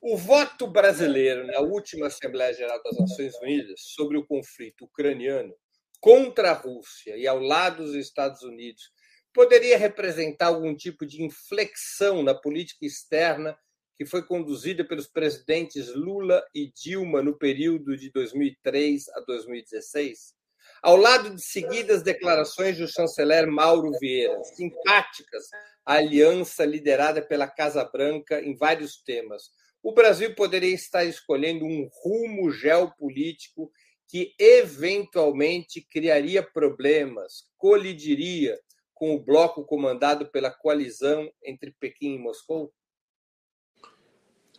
O 0.00 0.16
voto 0.16 0.66
brasileiro 0.66 1.46
na 1.46 1.60
última 1.60 2.08
Assembleia 2.08 2.52
Geral 2.52 2.82
das 2.82 2.98
Nações 2.98 3.32
Unidas 3.40 3.80
sobre 3.94 4.18
o 4.18 4.26
conflito 4.26 4.86
ucraniano 4.86 5.54
contra 6.00 6.50
a 6.50 6.54
Rússia 6.54 7.16
e 7.16 7.28
ao 7.28 7.38
lado 7.38 7.84
dos 7.84 7.94
Estados 7.94 8.42
Unidos 8.42 8.90
poderia 9.32 9.78
representar 9.78 10.46
algum 10.46 10.74
tipo 10.74 11.06
de 11.06 11.22
inflexão 11.22 12.20
na 12.20 12.34
política 12.34 12.84
externa 12.84 13.56
que 13.96 14.04
foi 14.04 14.20
conduzida 14.20 14.84
pelos 14.84 15.06
presidentes 15.06 15.94
Lula 15.94 16.44
e 16.52 16.72
Dilma 16.72 17.22
no 17.22 17.38
período 17.38 17.96
de 17.96 18.10
2003 18.10 19.08
a 19.10 19.20
2016, 19.20 20.34
ao 20.82 20.96
lado 20.96 21.34
de 21.34 21.42
seguidas 21.42 22.02
declarações 22.02 22.78
do 22.78 22.88
chanceler 22.88 23.46
Mauro 23.46 23.90
Vieira, 24.00 24.42
simpáticas 24.44 25.44
à 25.84 25.94
aliança 25.94 26.64
liderada 26.64 27.20
pela 27.20 27.48
Casa 27.48 27.84
Branca 27.84 28.40
em 28.40 28.56
vários 28.56 29.02
temas. 29.02 29.50
O 29.82 29.92
Brasil 29.92 30.34
poderia 30.34 30.74
estar 30.74 31.04
escolhendo 31.04 31.64
um 31.64 31.88
rumo 32.02 32.50
geopolítico 32.50 33.70
que 34.08 34.34
eventualmente 34.38 35.80
criaria 35.80 36.42
problemas, 36.42 37.44
colidiria 37.56 38.58
com 38.92 39.14
o 39.14 39.20
bloco 39.20 39.64
comandado 39.64 40.26
pela 40.30 40.50
coalizão 40.50 41.30
entre 41.42 41.74
Pequim 41.78 42.16
e 42.16 42.18
Moscou? 42.18 42.72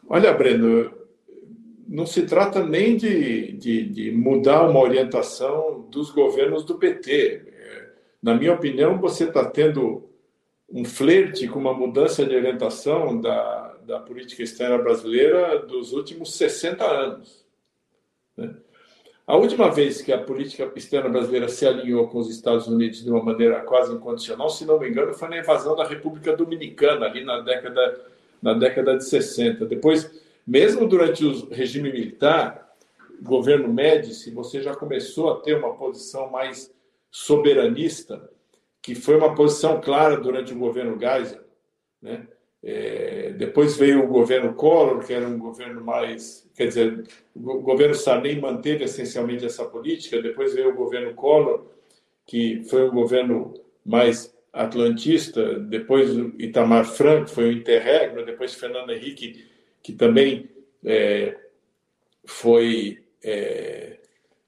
Olha, 0.08 0.34
Breno, 0.34 1.01
não 1.88 2.06
se 2.06 2.24
trata 2.24 2.64
nem 2.64 2.96
de, 2.96 3.54
de, 3.54 3.86
de, 3.86 4.12
mudar 4.12 4.68
uma 4.68 4.80
orientação 4.80 5.88
dos 5.90 6.12
governos 6.12 6.64
do 6.64 6.76
PT. 6.76 7.46
Na 8.22 8.36
minha 8.36 8.54
opinião, 8.54 9.00
você 9.00 9.26
está 9.26 9.46
tendo 9.46 10.10
um 10.70 10.86
flerte 10.86 11.48
com 11.48 11.60
uma 11.60 11.74
mudança 11.74 12.26
de 12.26 12.36
orientação 12.36 13.20
da, 13.20 13.76
da 13.86 14.00
política 14.00 14.44
externa 14.44 14.78
brasileira 14.78 15.60
dos 15.60 15.92
últimos 15.92 16.36
60 16.36 16.86
anos. 16.86 17.46
Né? 18.38 18.56
A 19.28 19.36
última 19.36 19.70
vez 19.70 20.02
que 20.02 20.12
a 20.12 20.18
política 20.18 20.72
externa 20.76 21.10
brasileira 21.10 21.48
se 21.48 21.66
alinhou 21.66 22.08
com 22.08 22.20
os 22.20 22.30
Estados 22.30 22.68
Unidos 22.68 23.04
de 23.04 23.10
uma 23.10 23.24
maneira 23.24 23.62
quase 23.62 23.94
incondicional, 23.94 24.50
se 24.50 24.66
não 24.66 24.80
me 24.80 24.90
engano, 24.90 25.14
foi 25.14 25.30
na 25.30 25.40
invasão 25.40 25.76
da 25.76 25.86
República 25.86 26.36
Dominicana, 26.36 27.06
ali 27.06 27.24
na 27.24 27.40
década 27.42 28.12
na 28.42 28.54
década 28.54 28.98
de 28.98 29.06
60. 29.06 29.66
Depois, 29.66 30.10
mesmo 30.52 30.86
durante 30.86 31.24
o 31.24 31.48
regime 31.50 31.90
militar, 31.90 32.76
governo 33.22 33.72
Médici, 33.74 34.32
você 34.32 34.62
já 34.62 34.76
começou 34.76 35.32
a 35.32 35.40
ter 35.40 35.56
uma 35.56 35.74
posição 35.76 36.30
mais 36.30 36.70
soberanista, 37.10 38.30
que 38.82 38.94
foi 38.94 39.16
uma 39.16 39.34
posição 39.34 39.80
clara 39.80 40.18
durante 40.18 40.52
o 40.52 40.60
governo 40.60 41.00
Geisel. 41.00 41.40
Né? 42.02 42.28
É, 42.62 43.32
depois 43.32 43.78
veio 43.78 44.04
o 44.04 44.08
governo 44.08 44.54
Collor, 44.54 45.06
que 45.06 45.14
era 45.14 45.26
um 45.26 45.40
governo 45.40 45.80
mais. 45.86 46.46
Quer 46.54 46.68
dizer, 46.68 47.08
o 47.34 47.62
governo 47.62 47.96
Sarney 47.96 48.38
manteve 48.38 48.84
essencialmente 48.84 49.46
essa 49.46 49.64
política. 49.64 50.22
Depois 50.22 50.54
veio 50.54 50.72
o 50.72 50.76
governo 50.76 51.14
Collor, 51.14 51.66
que 52.26 52.62
foi 52.66 52.90
um 52.90 52.94
governo 52.94 53.54
mais 53.86 54.36
atlantista, 54.52 55.58
depois 55.60 56.10
Itamar 56.38 56.84
Franco 56.84 57.30
foi 57.30 57.46
o 57.46 57.52
Interregno, 57.54 58.26
depois 58.26 58.54
Fernando 58.54 58.92
Henrique, 58.92 59.50
que 59.82 59.94
também 59.94 60.50
é, 60.84 61.38
foi 62.26 63.04
é, 63.24 63.98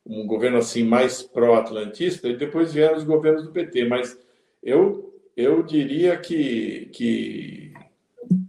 um 0.06 0.26
governo 0.28 0.58
assim 0.58 0.84
mais 0.84 1.22
pró-atlantista, 1.22 2.28
e 2.28 2.36
depois 2.36 2.74
vieram 2.74 2.98
os 2.98 3.04
governos 3.04 3.44
do 3.44 3.52
PT. 3.52 3.86
Mas 3.86 4.18
eu, 4.62 5.14
eu 5.36 5.64
diria 5.64 6.18
que, 6.18 6.90
que, 6.94 7.74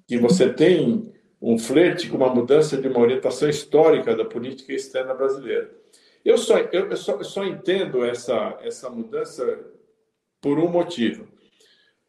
que 0.06 0.18
você 0.18 0.52
tem 0.52 1.12
um 1.40 1.58
flerte 1.58 2.08
com 2.08 2.16
uma 2.16 2.34
mudança 2.34 2.76
de 2.76 2.88
uma 2.88 3.00
orientação 3.00 3.48
histórica 3.48 4.16
da 4.16 4.24
política 4.24 4.72
externa 4.72 5.14
brasileira. 5.14 5.70
Eu 6.24 6.38
só, 6.38 6.56
eu 6.58 6.96
só, 6.96 7.22
só 7.22 7.44
entendo 7.44 8.02
essa, 8.02 8.58
essa 8.62 8.88
mudança 8.88 9.60
por 10.40 10.58
um 10.58 10.68
motivo. 10.68 11.24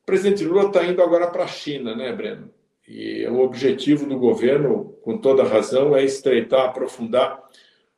O 0.01 0.05
presidente 0.05 0.45
Lula 0.45 0.67
está 0.67 0.85
indo 0.85 1.01
agora 1.01 1.27
para 1.27 1.43
a 1.43 1.47
China, 1.47 1.95
né, 1.95 2.13
Breno? 2.13 2.49
E 2.87 3.25
o 3.27 3.39
objetivo 3.39 4.05
do 4.05 4.17
governo, 4.17 4.95
com 5.01 5.17
toda 5.17 5.43
razão, 5.43 5.95
é 5.95 6.03
estreitar, 6.03 6.65
aprofundar 6.65 7.43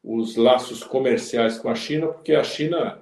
os 0.03 0.37
laços 0.37 0.83
comerciais 0.83 1.57
com 1.57 1.69
a 1.69 1.75
China, 1.75 2.07
porque 2.07 2.33
a 2.33 2.43
China 2.43 3.01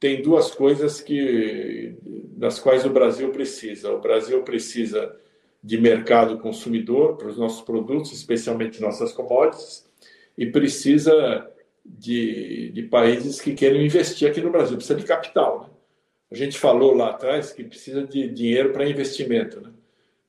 tem 0.00 0.22
duas 0.22 0.50
coisas 0.50 1.00
que 1.00 1.96
das 2.36 2.58
quais 2.58 2.84
o 2.84 2.90
Brasil 2.90 3.30
precisa. 3.30 3.92
O 3.92 4.00
Brasil 4.00 4.42
precisa 4.42 5.14
de 5.62 5.78
mercado 5.78 6.38
consumidor 6.38 7.16
para 7.16 7.28
os 7.28 7.36
nossos 7.36 7.62
produtos, 7.62 8.12
especialmente 8.12 8.80
nossas 8.80 9.12
commodities, 9.12 9.86
e 10.36 10.46
precisa 10.46 11.50
de, 11.84 12.70
de 12.70 12.82
países 12.84 13.40
que 13.40 13.54
queiram 13.54 13.80
investir 13.80 14.30
aqui 14.30 14.40
no 14.40 14.50
Brasil. 14.50 14.76
Precisa 14.76 14.98
de 14.98 15.04
capital. 15.04 15.62
Né? 15.62 15.68
A 16.30 16.34
gente 16.36 16.58
falou 16.58 16.94
lá 16.94 17.10
atrás 17.10 17.52
que 17.52 17.64
precisa 17.64 18.06
de 18.06 18.28
dinheiro 18.28 18.72
para 18.72 18.88
investimento, 18.88 19.60
né? 19.60 19.70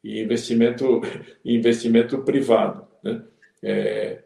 E 0.03 0.21
investimento, 0.21 1.01
investimento 1.43 2.19
privado, 2.19 2.87
né? 3.03 3.23
É, 3.61 4.19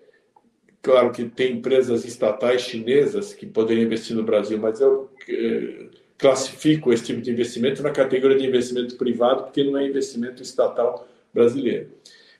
claro 0.81 1.11
que 1.11 1.25
tem 1.25 1.53
empresas 1.53 2.05
estatais 2.05 2.61
chinesas 2.61 3.33
que 3.33 3.45
poderiam 3.45 3.85
investir 3.85 4.15
no 4.15 4.23
Brasil, 4.23 4.59
mas 4.59 4.79
eu 4.79 5.09
é, 5.27 5.87
classifico 6.17 6.93
esse 6.93 7.05
tipo 7.05 7.21
de 7.21 7.31
investimento 7.31 7.81
na 7.81 7.91
categoria 7.91 8.37
de 8.37 8.45
investimento 8.45 8.95
privado, 8.95 9.43
porque 9.43 9.63
não 9.63 9.77
é 9.77 9.87
investimento 9.87 10.43
estatal 10.43 11.07
brasileiro. 11.33 11.89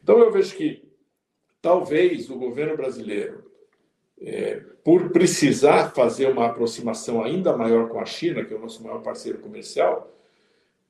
Então 0.01 0.19
eu 0.19 0.31
vejo 0.31 0.55
que 0.55 0.84
talvez 1.61 2.30
o 2.30 2.38
governo 2.38 2.77
brasileiro 2.77 3.43
é, 4.22 4.61
por 4.84 5.10
precisar 5.10 5.91
fazer 5.91 6.27
uma 6.27 6.45
aproximação 6.45 7.23
ainda 7.23 7.55
maior 7.55 7.89
com 7.89 7.99
a 7.99 8.05
China, 8.05 8.43
que 8.43 8.53
é 8.53 8.57
o 8.57 8.61
nosso 8.61 8.84
maior 8.84 9.01
parceiro 9.01 9.39
comercial, 9.39 10.14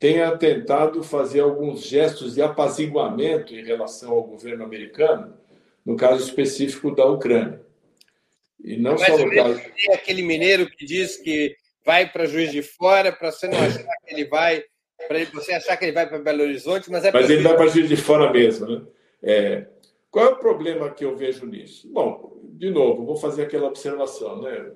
tenha 0.03 0.35
tentado 0.35 1.01
fazer 1.01 1.39
alguns 1.39 1.81
gestos 1.85 2.33
de 2.33 2.41
apaziguamento 2.41 3.55
em 3.55 3.63
relação 3.63 4.11
ao 4.11 4.23
governo 4.23 4.61
americano, 4.65 5.33
no 5.85 5.95
caso 5.95 6.21
específico 6.21 6.93
da 6.93 7.05
Ucrânia. 7.05 7.61
E 8.61 8.75
não 8.75 8.95
Mas 8.95 9.05
só 9.05 9.17
no 9.17 9.33
caso. 9.33 9.61
Tem 9.77 9.95
aquele 9.95 10.21
mineiro 10.21 10.69
que 10.69 10.85
diz 10.85 11.15
que 11.15 11.55
vai 11.85 12.11
para 12.11 12.25
Juiz 12.25 12.51
de 12.51 12.61
Fora 12.61 13.13
para 13.13 13.31
você 13.31 13.47
não 13.47 13.57
achar 13.57 13.81
que 13.81 14.13
ele 14.13 14.25
vai, 14.25 14.65
para 15.07 15.23
você 15.33 15.53
achar 15.53 15.77
que 15.77 15.85
ele 15.85 15.93
vai 15.93 16.05
para 16.05 16.19
Belo 16.19 16.43
Horizonte, 16.43 16.91
mas 16.91 17.05
é 17.05 17.11
Mas 17.13 17.29
ele 17.29 17.41
vai 17.41 17.55
para 17.55 17.67
Juiz 17.67 17.87
de 17.87 17.95
Fora 17.95 18.29
mesmo, 18.29 18.67
né? 18.67 18.81
É, 19.21 19.67
qual 20.11 20.25
é 20.25 20.29
o 20.31 20.35
problema 20.35 20.89
que 20.89 21.05
eu 21.05 21.15
vejo 21.15 21.45
nisso? 21.45 21.89
Bom, 21.89 22.41
de 22.55 22.69
novo, 22.69 23.05
vou 23.05 23.15
fazer 23.15 23.43
aquela 23.43 23.69
observação, 23.69 24.41
né? 24.41 24.69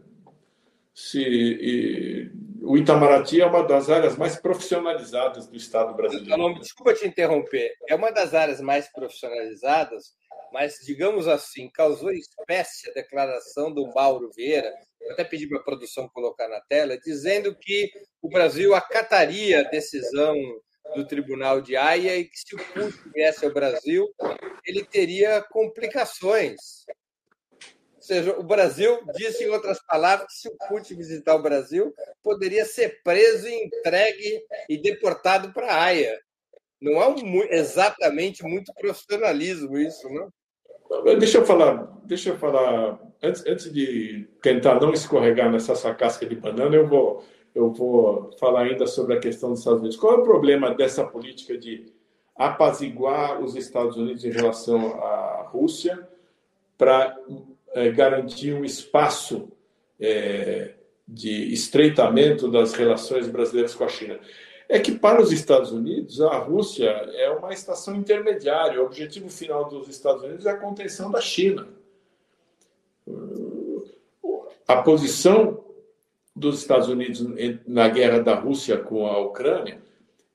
Se, 0.93 2.31
o 2.61 2.77
Itamaraty 2.77 3.41
é 3.41 3.45
uma 3.45 3.63
das 3.63 3.89
áreas 3.89 4.17
mais 4.17 4.35
profissionalizadas 4.35 5.47
do 5.47 5.55
Estado 5.55 5.93
brasileiro. 5.95 6.37
Não, 6.37 6.53
desculpa 6.53 6.93
te 6.93 7.07
interromper. 7.07 7.73
É 7.87 7.95
uma 7.95 8.11
das 8.11 8.33
áreas 8.33 8.61
mais 8.61 8.91
profissionalizadas, 8.91 10.13
mas, 10.51 10.75
digamos 10.85 11.27
assim, 11.27 11.69
causou 11.69 12.11
espécie 12.11 12.89
a 12.89 12.93
declaração 12.93 13.73
do 13.73 13.87
Mauro 13.93 14.31
Vieira, 14.35 14.73
até 15.11 15.23
pedi 15.23 15.47
para 15.47 15.59
a 15.59 15.63
produção 15.63 16.09
colocar 16.09 16.47
na 16.47 16.59
tela, 16.61 16.97
dizendo 16.97 17.55
que 17.55 17.89
o 18.21 18.29
Brasil 18.29 18.73
acataria 18.75 19.61
a 19.61 19.69
decisão 19.69 20.35
do 20.95 21.05
Tribunal 21.05 21.61
de 21.61 21.75
Haia 21.75 22.17
e 22.17 22.25
que 22.25 22.37
se 22.37 22.55
o 22.55 22.57
Putin 22.73 23.11
viesse 23.13 23.45
ao 23.45 23.53
Brasil, 23.53 24.07
ele 24.65 24.83
teria 24.83 25.41
complicações. 25.49 26.55
Seja, 28.07 28.39
o 28.39 28.43
Brasil, 28.43 29.01
disse 29.15 29.43
em 29.43 29.49
outras 29.49 29.85
palavras, 29.85 30.27
que 30.27 30.33
se 30.33 30.47
o 30.47 30.55
Putin 30.69 30.95
visitar 30.95 31.35
o 31.35 31.41
Brasil, 31.41 31.93
poderia 32.23 32.63
ser 32.63 33.01
preso 33.03 33.49
entregue 33.49 34.41
e 34.69 34.77
deportado 34.77 35.51
para 35.51 35.67
a 35.67 35.83
Haia. 35.83 36.17
Não 36.81 37.01
é 37.01 37.07
um, 37.09 37.43
exatamente 37.49 38.43
muito 38.43 38.73
profissionalismo 38.75 39.77
isso, 39.77 40.07
não? 40.07 40.31
Deixa 41.19 41.39
eu 41.39 41.45
falar, 41.45 41.83
deixa 42.05 42.29
eu 42.29 42.37
falar 42.37 42.97
antes, 43.21 43.45
antes 43.45 43.73
de 43.73 44.25
tentar 44.41 44.79
não 44.79 44.93
escorregar 44.93 45.51
nessa 45.51 45.75
sua 45.75 45.93
casca 45.93 46.25
de 46.25 46.35
banana, 46.37 46.77
eu 46.77 46.87
vou 46.87 47.25
eu 47.53 47.73
vou 47.73 48.31
falar 48.39 48.61
ainda 48.61 48.87
sobre 48.87 49.15
a 49.15 49.19
questão 49.19 49.49
dos 49.49 49.59
Estados 49.59 49.79
Unidos. 49.81 49.97
Qual 49.97 50.13
é 50.13 50.17
o 50.17 50.23
problema 50.23 50.73
dessa 50.73 51.03
política 51.03 51.57
de 51.57 51.91
apaziguar 52.37 53.41
os 53.43 53.55
Estados 53.55 53.97
Unidos 53.97 54.23
em 54.23 54.31
relação 54.31 54.93
à 55.01 55.49
Rússia 55.51 56.07
para 56.77 57.17
é, 57.77 57.91
garantir 57.91 58.53
um 58.53 58.65
espaço 58.65 59.49
é, 59.99 60.73
de 61.07 61.53
estreitamento 61.53 62.49
das 62.49 62.73
relações 62.73 63.27
brasileiras 63.27 63.75
com 63.75 63.83
a 63.83 63.87
China? 63.87 64.19
É 64.67 64.79
que 64.79 64.91
para 64.91 65.21
os 65.21 65.31
Estados 65.31 65.71
Unidos, 65.71 66.19
a 66.19 66.39
Rússia 66.39 66.89
é 66.89 67.29
uma 67.29 67.53
estação 67.53 67.95
intermediária. 67.95 68.81
O 68.81 68.85
objetivo 68.85 69.29
final 69.29 69.69
dos 69.69 69.87
Estados 69.87 70.23
Unidos 70.23 70.45
é 70.45 70.49
a 70.49 70.57
contenção 70.57 71.11
da 71.11 71.21
China. 71.21 71.67
A 74.67 74.81
posição 74.81 75.63
dos 76.35 76.59
Estados 76.59 76.89
Unidos 76.89 77.25
na 77.65 77.87
guerra 77.87 78.19
da 78.19 78.33
Rússia 78.33 78.77
com 78.77 79.05
a 79.05 79.19
Ucrânia, 79.19 79.79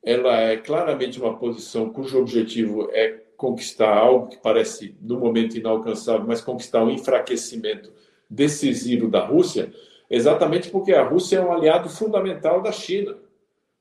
ela 0.03 0.41
é 0.41 0.57
claramente 0.57 1.21
uma 1.21 1.37
posição 1.37 1.91
cujo 1.91 2.19
objetivo 2.19 2.89
é 2.93 3.22
conquistar 3.43 3.93
algo 3.93 4.29
que 4.29 4.37
parece 4.37 4.95
no 5.01 5.19
momento 5.19 5.59
inalcançável, 5.59 6.25
mas 6.25 6.41
conquistar 6.41 6.85
um 6.85 6.91
enfraquecimento 6.91 7.93
decisivo 8.31 9.09
da 9.09 9.27
Rússia, 9.27 9.73
exatamente 10.09 10.71
porque 10.71 10.93
a 10.93 11.03
Rússia 11.03 11.39
é 11.39 11.45
um 11.45 11.51
aliado 11.51 11.89
fundamental 11.89 12.63
da 12.63 12.71
China, 12.71 13.17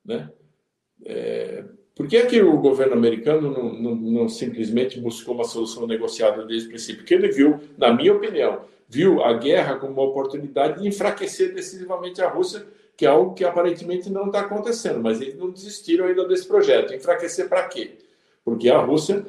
né? 0.04 0.32
É, 1.06 1.64
por 1.96 2.08
que, 2.08 2.18
é 2.18 2.26
que 2.26 2.42
o 2.42 2.58
governo 2.58 2.94
americano 2.94 3.52
não, 3.52 3.74
não, 3.74 3.96
não, 3.96 4.30
simplesmente 4.30 5.00
buscou 5.00 5.36
uma 5.36 5.44
solução 5.44 5.86
negociada 5.86 6.44
desde 6.44 6.66
o 6.66 6.70
princípio? 6.70 7.02
Porque 7.02 7.14
ele 7.14 7.28
viu, 7.28 7.60
na 7.78 7.94
minha 7.94 8.14
opinião, 8.14 8.62
viu 8.90 9.24
a 9.24 9.34
guerra 9.34 9.76
como 9.76 9.94
uma 9.94 10.10
oportunidade 10.10 10.82
de 10.82 10.88
enfraquecer 10.88 11.54
decisivamente 11.54 12.20
a 12.20 12.28
Rússia, 12.28 12.66
que 12.98 13.06
é 13.06 13.10
algo 13.10 13.36
que 13.36 13.44
aparentemente 13.44 14.10
não 14.10 14.26
está 14.26 14.40
acontecendo, 14.40 15.00
mas 15.00 15.22
eles 15.22 15.38
não 15.38 15.52
desistiram 15.52 16.06
ainda 16.06 16.28
desse 16.28 16.48
projeto. 16.48 16.96
Enfraquecer 16.96 17.48
para 17.48 17.68
quê? 17.68 18.00
Porque 18.44 18.70
a 18.70 18.80
Rússia, 18.80 19.24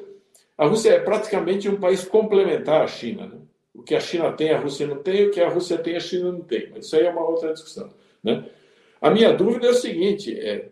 a 0.63 0.67
Rússia 0.67 0.91
é 0.91 1.01
praticamente 1.01 1.69
um 1.69 1.81
país 1.81 2.05
complementar 2.05 2.83
à 2.83 2.87
China. 2.87 3.27
Né? 3.27 3.37
O 3.75 3.83
que 3.83 3.97
a 3.97 4.01
China 4.01 4.31
tem, 4.33 4.53
a 4.53 4.61
Rússia 4.61 4.87
não 4.87 4.99
tem, 4.99 5.27
o 5.27 5.31
que 5.33 5.41
a 5.41 5.49
Rússia 5.49 5.77
tem, 5.77 5.97
a 5.97 6.01
China 6.01 6.31
não 6.31 6.41
tem. 6.41 6.71
Mas 6.71 6.87
isso 6.87 6.95
aí 6.95 7.05
é 7.05 7.11
uma 7.11 7.29
outra 7.29 7.53
discussão. 7.53 7.93
Né? 8.23 8.49
A 9.01 9.11
minha 9.11 9.33
dúvida 9.33 9.67
é 9.67 9.71
o 9.71 9.75
seguinte: 9.75 10.39
é, 10.39 10.69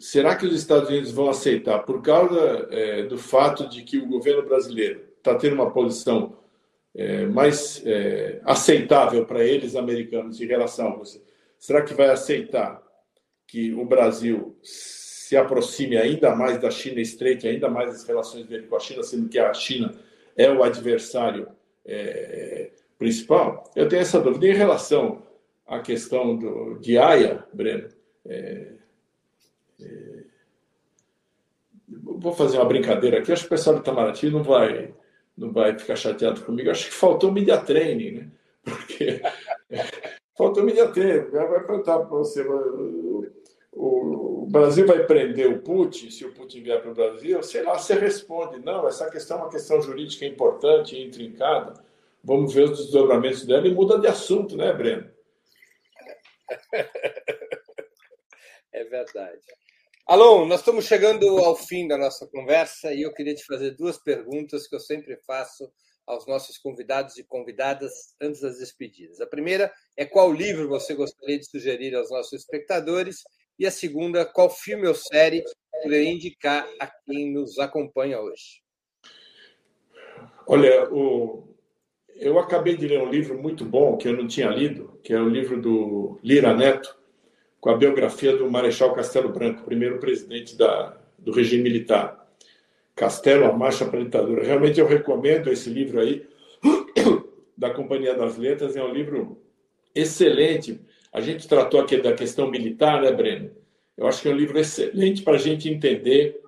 será 0.00 0.34
que 0.34 0.46
os 0.46 0.52
Estados 0.52 0.88
Unidos 0.88 1.12
vão 1.12 1.30
aceitar, 1.30 1.84
por 1.84 2.02
causa 2.02 2.66
é, 2.72 3.04
do 3.04 3.16
fato 3.16 3.68
de 3.68 3.84
que 3.84 3.98
o 3.98 4.08
governo 4.08 4.42
brasileiro 4.42 5.04
está 5.18 5.36
tendo 5.36 5.54
uma 5.54 5.70
posição 5.70 6.36
é, 6.92 7.26
mais 7.26 7.86
é, 7.86 8.40
aceitável 8.42 9.24
para 9.24 9.44
eles, 9.44 9.76
americanos, 9.76 10.40
em 10.40 10.46
relação 10.46 10.88
a 10.88 10.96
você? 10.96 11.22
Será 11.56 11.82
que 11.82 11.94
vai 11.94 12.08
aceitar 12.08 12.82
que 13.46 13.72
o 13.72 13.84
Brasil 13.84 14.58
se 15.34 15.36
aproxime 15.36 15.96
ainda 15.96 16.34
mais 16.36 16.60
da 16.60 16.70
China, 16.70 17.00
estreite 17.00 17.48
ainda 17.48 17.68
mais 17.68 17.90
as 17.90 18.04
relações 18.04 18.46
dele 18.46 18.68
com 18.68 18.76
a 18.76 18.80
China, 18.80 19.02
sendo 19.02 19.28
que 19.28 19.36
a 19.36 19.52
China 19.52 19.92
é 20.36 20.48
o 20.48 20.62
adversário 20.62 21.48
é, 21.84 22.70
principal? 22.96 23.68
Eu 23.74 23.88
tenho 23.88 24.02
essa 24.02 24.20
dúvida. 24.20 24.46
Em 24.46 24.54
relação 24.54 25.22
à 25.66 25.80
questão 25.80 26.36
do, 26.36 26.78
de 26.78 26.96
Haia, 26.96 27.44
Breno, 27.52 27.88
é, 28.26 28.74
é, 29.80 30.24
vou 31.88 32.32
fazer 32.32 32.58
uma 32.58 32.64
brincadeira 32.64 33.18
aqui. 33.18 33.32
Acho 33.32 33.42
que 33.42 33.48
o 33.48 33.56
pessoal 33.56 33.74
do 33.74 33.82
Itamaraty 33.82 34.30
não 34.30 34.44
vai 34.44 34.94
não 35.36 35.50
vai 35.50 35.76
ficar 35.76 35.96
chateado 35.96 36.42
comigo. 36.42 36.70
Acho 36.70 36.86
que 36.86 36.94
faltou 36.94 37.32
media 37.32 37.58
training, 37.58 38.12
né? 38.12 38.30
Porque 38.62 39.20
faltou 40.38 40.62
media 40.62 40.86
training. 40.86 41.28
Vai 41.30 41.64
perguntar 41.66 41.98
para 41.98 42.18
você, 42.18 42.40
o, 42.42 43.26
o, 43.74 44.46
Brasil 44.50 44.86
vai 44.86 45.04
prender 45.04 45.50
o 45.50 45.60
Putin 45.60 46.10
se 46.10 46.24
o 46.24 46.32
Putin 46.32 46.62
vier 46.62 46.80
para 46.80 46.90
o 46.90 46.94
Brasil? 46.94 47.42
Sei 47.42 47.62
lá, 47.62 47.76
você 47.76 47.94
responde, 47.94 48.60
não, 48.60 48.86
essa 48.86 49.10
questão 49.10 49.38
é 49.38 49.40
uma 49.42 49.50
questão 49.50 49.82
jurídica 49.82 50.24
importante, 50.24 50.96
intrincada. 50.96 51.82
Vamos 52.22 52.54
ver 52.54 52.70
os 52.70 52.78
desdobramentos 52.78 53.44
dela 53.44 53.66
e 53.66 53.74
muda 53.74 53.98
de 53.98 54.06
assunto, 54.06 54.56
né, 54.56 54.72
Breno? 54.72 55.10
É 58.76 58.82
verdade. 58.82 59.40
Alô, 60.04 60.44
nós 60.44 60.58
estamos 60.58 60.84
chegando 60.84 61.24
ao 61.38 61.54
fim 61.54 61.86
da 61.86 61.96
nossa 61.96 62.26
conversa 62.26 62.92
e 62.92 63.02
eu 63.02 63.14
queria 63.14 63.36
te 63.36 63.44
fazer 63.44 63.70
duas 63.70 63.96
perguntas 63.96 64.66
que 64.66 64.74
eu 64.74 64.80
sempre 64.80 65.16
faço 65.24 65.72
aos 66.04 66.26
nossos 66.26 66.58
convidados 66.58 67.16
e 67.16 67.24
convidadas 67.24 67.92
antes 68.20 68.40
das 68.40 68.58
despedidas. 68.58 69.20
A 69.20 69.26
primeira 69.26 69.72
é 69.96 70.04
qual 70.04 70.32
livro 70.32 70.68
você 70.68 70.92
gostaria 70.92 71.38
de 71.38 71.48
sugerir 71.48 71.94
aos 71.94 72.10
nossos 72.10 72.32
espectadores 72.32 73.22
e 73.58 73.66
a 73.66 73.70
segunda, 73.70 74.24
qual 74.24 74.50
filme 74.50 74.86
ou 74.86 74.94
série 74.94 75.44
poderia 75.70 76.10
indicar 76.10 76.66
a 76.80 76.86
quem 76.86 77.32
nos 77.32 77.58
acompanha 77.58 78.20
hoje? 78.20 78.62
Olha, 80.46 80.88
o... 80.92 81.54
eu 82.16 82.38
acabei 82.38 82.76
de 82.76 82.86
ler 82.86 83.00
um 83.00 83.10
livro 83.10 83.40
muito 83.40 83.64
bom 83.64 83.96
que 83.96 84.08
eu 84.08 84.16
não 84.16 84.26
tinha 84.26 84.48
lido, 84.48 84.98
que 85.02 85.12
é 85.12 85.20
o 85.20 85.28
livro 85.28 85.60
do 85.60 86.18
Lira 86.22 86.54
Neto, 86.54 86.96
com 87.60 87.70
a 87.70 87.76
biografia 87.76 88.36
do 88.36 88.50
Marechal 88.50 88.94
Castelo 88.94 89.30
Branco, 89.30 89.64
primeiro 89.64 89.98
presidente 89.98 90.56
da, 90.56 90.98
do 91.18 91.32
regime 91.32 91.62
militar. 91.62 92.24
Castelo, 92.94 93.46
a 93.46 93.52
Marcha 93.52 93.86
para 93.86 94.00
a 94.00 94.04
Ditadura. 94.04 94.44
Realmente 94.44 94.78
eu 94.78 94.86
recomendo 94.86 95.50
esse 95.50 95.68
livro 95.68 96.00
aí, 96.00 96.26
da 97.56 97.70
Companhia 97.70 98.14
das 98.14 98.36
Letras, 98.36 98.76
é 98.76 98.82
um 98.82 98.92
livro 98.92 99.42
excelente. 99.94 100.80
A 101.14 101.20
gente 101.20 101.46
tratou 101.46 101.80
aqui 101.80 101.98
da 101.98 102.12
questão 102.12 102.50
militar, 102.50 103.00
né, 103.00 103.12
Breno? 103.12 103.52
Eu 103.96 104.08
acho 104.08 104.20
que 104.20 104.28
é 104.28 104.32
um 104.32 104.36
livro 104.36 104.58
excelente 104.58 105.22
para 105.22 105.34
a 105.34 105.38
gente 105.38 105.68
entender 105.68 106.42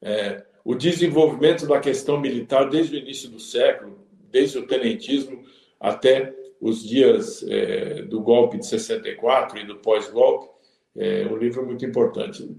é, 0.00 0.42
o 0.64 0.74
desenvolvimento 0.74 1.66
da 1.66 1.78
questão 1.78 2.18
militar 2.18 2.70
desde 2.70 2.96
o 2.96 2.98
início 2.98 3.28
do 3.28 3.38
século, 3.38 3.98
desde 4.30 4.56
o 4.56 4.66
tenentismo 4.66 5.44
até 5.78 6.34
os 6.58 6.82
dias 6.82 7.44
é, 7.46 8.00
do 8.00 8.22
golpe 8.22 8.56
de 8.56 8.66
64 8.66 9.58
e 9.58 9.66
do 9.66 9.76
pós-golpe, 9.76 10.48
é 10.96 11.26
um 11.26 11.36
livro 11.36 11.66
muito 11.66 11.84
importante. 11.84 12.50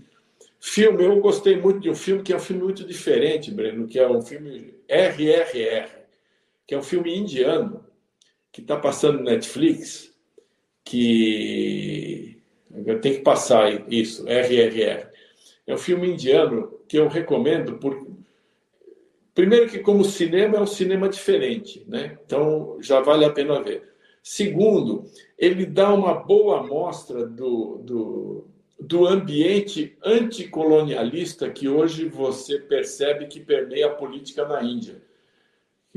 Filme, 0.60 1.04
eu 1.04 1.20
gostei 1.20 1.58
muito 1.58 1.80
de 1.80 1.90
um 1.90 1.96
filme 1.96 2.22
que 2.22 2.32
é 2.32 2.36
um 2.36 2.40
filme 2.40 2.62
muito 2.62 2.86
diferente, 2.86 3.50
Breno, 3.50 3.88
que 3.88 3.98
é 3.98 4.08
um 4.08 4.22
filme 4.22 4.76
RRR, 4.88 5.90
que 6.68 6.76
é 6.76 6.78
um 6.78 6.84
filme 6.84 7.18
indiano, 7.18 7.84
que 8.52 8.62
está 8.62 8.78
passando 8.78 9.18
no 9.18 9.24
Netflix, 9.24 10.16
que 10.90 12.38
tem 13.02 13.14
que 13.14 13.20
passar 13.20 13.92
isso, 13.92 14.26
RRR. 14.28 15.08
É 15.66 15.74
um 15.74 15.78
filme 15.78 16.12
indiano 16.12 16.80
que 16.88 16.98
eu 16.98 17.08
recomendo 17.08 17.78
por 17.78 18.08
Primeiro 19.38 19.70
que 19.70 19.78
como 19.78 20.04
cinema 20.04 20.58
é 20.58 20.62
um 20.62 20.66
cinema 20.66 21.08
diferente, 21.08 21.86
né? 21.88 22.18
Então 22.26 22.80
já 22.82 23.02
vale 23.02 23.24
a 23.24 23.32
pena 23.32 23.62
ver. 23.62 23.84
Segundo, 24.24 25.04
ele 25.38 25.64
dá 25.64 25.94
uma 25.94 26.16
boa 26.16 26.62
amostra 26.62 27.24
do, 27.24 27.78
do, 27.84 28.48
do 28.80 29.06
ambiente 29.06 29.96
anticolonialista 30.04 31.52
que 31.52 31.70
hoje 31.70 32.06
você 32.06 32.58
percebe 32.58 33.28
que 33.28 33.40
permeia 33.40 33.86
a 33.86 33.94
política 33.94 34.44
na 34.44 34.64
Índia. 34.64 35.04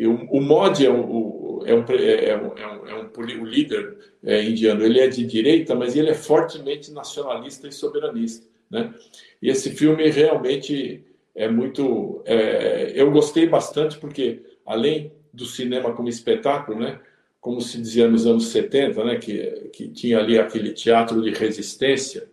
E 0.01 0.07
o, 0.07 0.15
o 0.31 0.41
Modi 0.41 0.87
é 0.87 0.91
um, 0.91 1.61
é 1.67 1.75
um, 1.75 1.85
é 1.85 2.35
um, 2.35 2.57
é 2.57 2.67
um, 2.67 2.89
é 2.89 3.37
um, 3.39 3.45
líder 3.45 3.99
é, 4.25 4.43
indiano, 4.43 4.83
ele 4.83 4.99
é 4.99 5.07
de 5.09 5.27
direita, 5.27 5.75
mas 5.75 5.95
ele 5.95 6.09
é 6.09 6.15
fortemente 6.15 6.91
nacionalista 6.91 7.69
e 7.69 7.73
soberanista. 7.73 8.47
Né? 8.71 8.95
E 9.43 9.51
esse 9.51 9.73
filme 9.73 10.09
realmente 10.09 11.05
é 11.35 11.49
muito. 11.49 12.23
É, 12.25 12.93
eu 12.95 13.11
gostei 13.11 13.47
bastante 13.47 13.99
porque, 13.99 14.41
além 14.65 15.13
do 15.35 15.45
cinema 15.45 15.93
como 15.93 16.09
espetáculo, 16.09 16.81
né? 16.81 16.99
Como 17.39 17.61
se 17.61 17.79
dizia 17.79 18.09
nos 18.09 18.27
anos 18.27 18.49
70, 18.49 19.05
né? 19.05 19.17
Que, 19.17 19.69
que 19.71 19.89
tinha 19.89 20.19
ali 20.19 20.39
aquele 20.39 20.73
teatro 20.73 21.21
de 21.21 21.31
resistência 21.31 22.27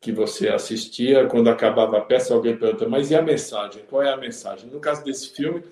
que 0.00 0.12
você 0.12 0.48
assistia, 0.50 1.26
quando 1.26 1.50
acabava 1.50 1.98
a 1.98 2.00
peça, 2.00 2.32
alguém 2.32 2.56
pergunta, 2.56 2.88
mas 2.88 3.10
e 3.10 3.16
a 3.16 3.22
mensagem? 3.22 3.82
Qual 3.90 4.00
é 4.02 4.12
a 4.12 4.16
mensagem? 4.16 4.70
No 4.70 4.78
caso 4.78 5.02
desse 5.02 5.30
filme, 5.30 5.64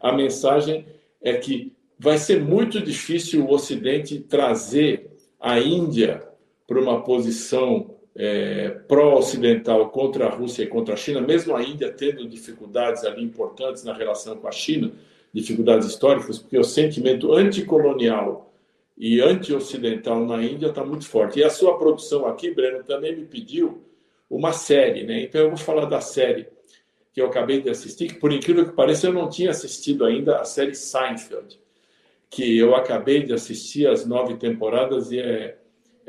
a 0.00 0.12
mensagem 0.12 0.86
é 1.20 1.34
que 1.34 1.72
vai 1.98 2.16
ser 2.16 2.40
muito 2.40 2.80
difícil 2.80 3.44
o 3.44 3.52
Ocidente 3.52 4.18
trazer 4.20 5.10
a 5.38 5.58
Índia 5.60 6.26
para 6.66 6.80
uma 6.80 7.02
posição 7.02 7.94
é, 8.14 8.70
pró-ocidental 8.88 9.90
contra 9.90 10.26
a 10.26 10.30
Rússia 10.30 10.62
e 10.62 10.66
contra 10.66 10.94
a 10.94 10.96
China, 10.96 11.20
mesmo 11.20 11.54
a 11.54 11.62
Índia 11.62 11.92
tendo 11.92 12.26
dificuldades 12.28 13.04
ali 13.04 13.22
importantes 13.22 13.84
na 13.84 13.92
relação 13.92 14.36
com 14.36 14.48
a 14.48 14.52
China, 14.52 14.92
dificuldades 15.32 15.86
históricas, 15.88 16.38
porque 16.38 16.58
o 16.58 16.64
sentimento 16.64 17.32
anticolonial 17.32 18.52
e 18.96 19.20
anti-ocidental 19.20 20.24
na 20.26 20.42
Índia 20.42 20.68
está 20.68 20.84
muito 20.84 21.06
forte. 21.06 21.38
E 21.38 21.44
a 21.44 21.50
sua 21.50 21.78
produção 21.78 22.26
aqui, 22.26 22.50
Breno, 22.50 22.82
também 22.84 23.16
me 23.16 23.24
pediu 23.24 23.82
uma 24.28 24.52
série, 24.52 25.04
né? 25.04 25.22
Então 25.22 25.40
eu 25.40 25.48
vou 25.48 25.56
falar 25.56 25.86
da 25.86 26.00
série 26.00 26.46
que 27.12 27.20
eu 27.20 27.26
acabei 27.26 27.60
de 27.60 27.70
assistir, 27.70 28.08
que 28.08 28.14
por 28.14 28.32
incrível 28.32 28.64
que 28.66 28.72
pareça 28.72 29.06
eu 29.06 29.12
não 29.12 29.28
tinha 29.28 29.50
assistido 29.50 30.04
ainda 30.04 30.40
a 30.40 30.44
série 30.44 30.74
Seinfeld, 30.74 31.60
que 32.28 32.56
eu 32.56 32.74
acabei 32.74 33.22
de 33.24 33.32
assistir 33.32 33.88
as 33.88 34.06
nove 34.06 34.36
temporadas 34.36 35.10
e 35.10 35.18
é 35.18 35.60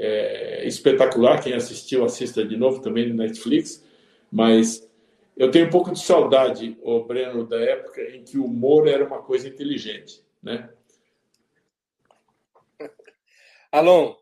é, 0.02 0.66
espetacular. 0.66 1.42
Quem 1.42 1.54
assistiu, 1.54 2.04
assista 2.04 2.44
de 2.44 2.58
novo 2.58 2.82
também 2.82 3.08
no 3.08 3.16
Netflix. 3.16 3.86
Mas 4.32 4.90
eu 5.38 5.52
tenho 5.52 5.68
um 5.68 5.70
pouco 5.70 5.92
de 5.92 6.00
saudade, 6.00 6.78
o 6.82 7.04
Breno, 7.04 7.46
da 7.46 7.60
época 7.60 8.02
em 8.02 8.24
que 8.24 8.38
o 8.38 8.46
humor 8.46 8.88
era 8.88 9.06
uma 9.06 9.22
coisa 9.22 9.48
inteligente, 9.48 10.24
né? 10.42 10.70
Alon, 13.72 14.16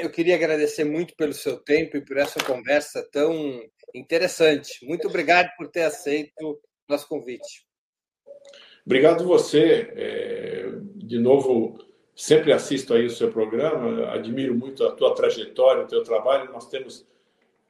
eu 0.00 0.10
queria 0.10 0.36
agradecer 0.36 0.84
muito 0.84 1.14
pelo 1.16 1.32
seu 1.32 1.58
tempo 1.58 1.96
e 1.96 2.04
por 2.04 2.16
essa 2.16 2.42
conversa 2.44 3.02
tão 3.10 3.62
interessante. 3.94 4.84
Muito 4.86 5.08
obrigado 5.08 5.50
por 5.56 5.68
ter 5.68 5.82
aceito 5.82 6.60
nosso 6.88 7.08
convite. 7.08 7.64
Obrigado 8.84 9.24
você. 9.24 9.92
É, 9.94 10.68
de 10.96 11.18
novo, 11.18 11.78
sempre 12.14 12.52
assisto 12.52 12.94
aí 12.94 13.06
o 13.06 13.10
seu 13.10 13.30
programa, 13.30 14.10
admiro 14.12 14.54
muito 14.54 14.84
a 14.84 14.92
tua 14.92 15.14
trajetória, 15.14 15.84
o 15.84 15.88
teu 15.88 16.02
trabalho. 16.02 16.52
Nós 16.52 16.68
temos 16.68 17.06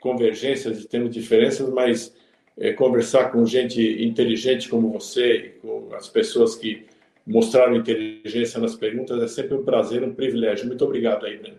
convergências 0.01 0.81
e 0.81 0.89
temos 0.89 1.11
diferenças, 1.11 1.69
mas 1.69 2.17
é, 2.57 2.73
conversar 2.73 3.31
com 3.31 3.45
gente 3.45 3.81
inteligente 4.03 4.69
como 4.69 4.91
você, 4.91 5.57
com 5.61 5.95
as 5.95 6.09
pessoas 6.09 6.55
que 6.55 6.87
mostraram 7.27 7.77
inteligência 7.77 8.59
nas 8.59 8.75
perguntas, 8.75 9.23
é 9.23 9.29
sempre 9.29 9.55
um 9.55 9.65
prazer, 9.65 10.03
um 10.03 10.15
privilégio. 10.15 10.67
Muito 10.67 10.85
obrigado 10.85 11.27
aí, 11.27 11.41
né? 11.41 11.55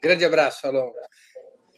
Grande 0.00 0.24
abraço, 0.24 0.66
Alon. 0.66 0.90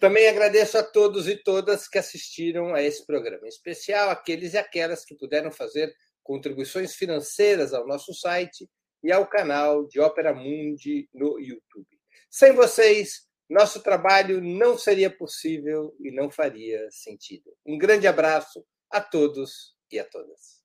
Também 0.02 0.26
agradeço 0.26 0.76
a 0.76 0.82
todos 0.82 1.28
e 1.28 1.36
todas 1.36 1.86
que 1.86 1.96
assistiram 1.96 2.74
a 2.74 2.82
esse 2.82 3.06
programa, 3.06 3.46
em 3.46 3.48
especial 3.48 4.10
aqueles 4.10 4.52
e 4.52 4.58
aquelas 4.58 5.04
que 5.04 5.14
puderam 5.14 5.52
fazer 5.52 5.94
contribuições 6.24 6.96
financeiras 6.96 7.72
ao 7.72 7.86
nosso 7.86 8.12
site 8.12 8.68
e 9.00 9.12
ao 9.12 9.28
canal 9.28 9.86
de 9.86 10.00
Ópera 10.00 10.34
Mundi 10.34 11.08
no 11.14 11.38
YouTube. 11.38 11.86
Sem 12.28 12.52
vocês, 12.52 13.28
nosso 13.48 13.80
trabalho 13.80 14.40
não 14.40 14.76
seria 14.76 15.08
possível 15.08 15.94
e 16.00 16.10
não 16.10 16.28
faria 16.32 16.84
sentido. 16.90 17.54
Um 17.64 17.78
grande 17.78 18.08
abraço 18.08 18.66
a 18.90 19.00
todos 19.00 19.76
e 19.88 20.00
a 20.00 20.04
todas. 20.04 20.62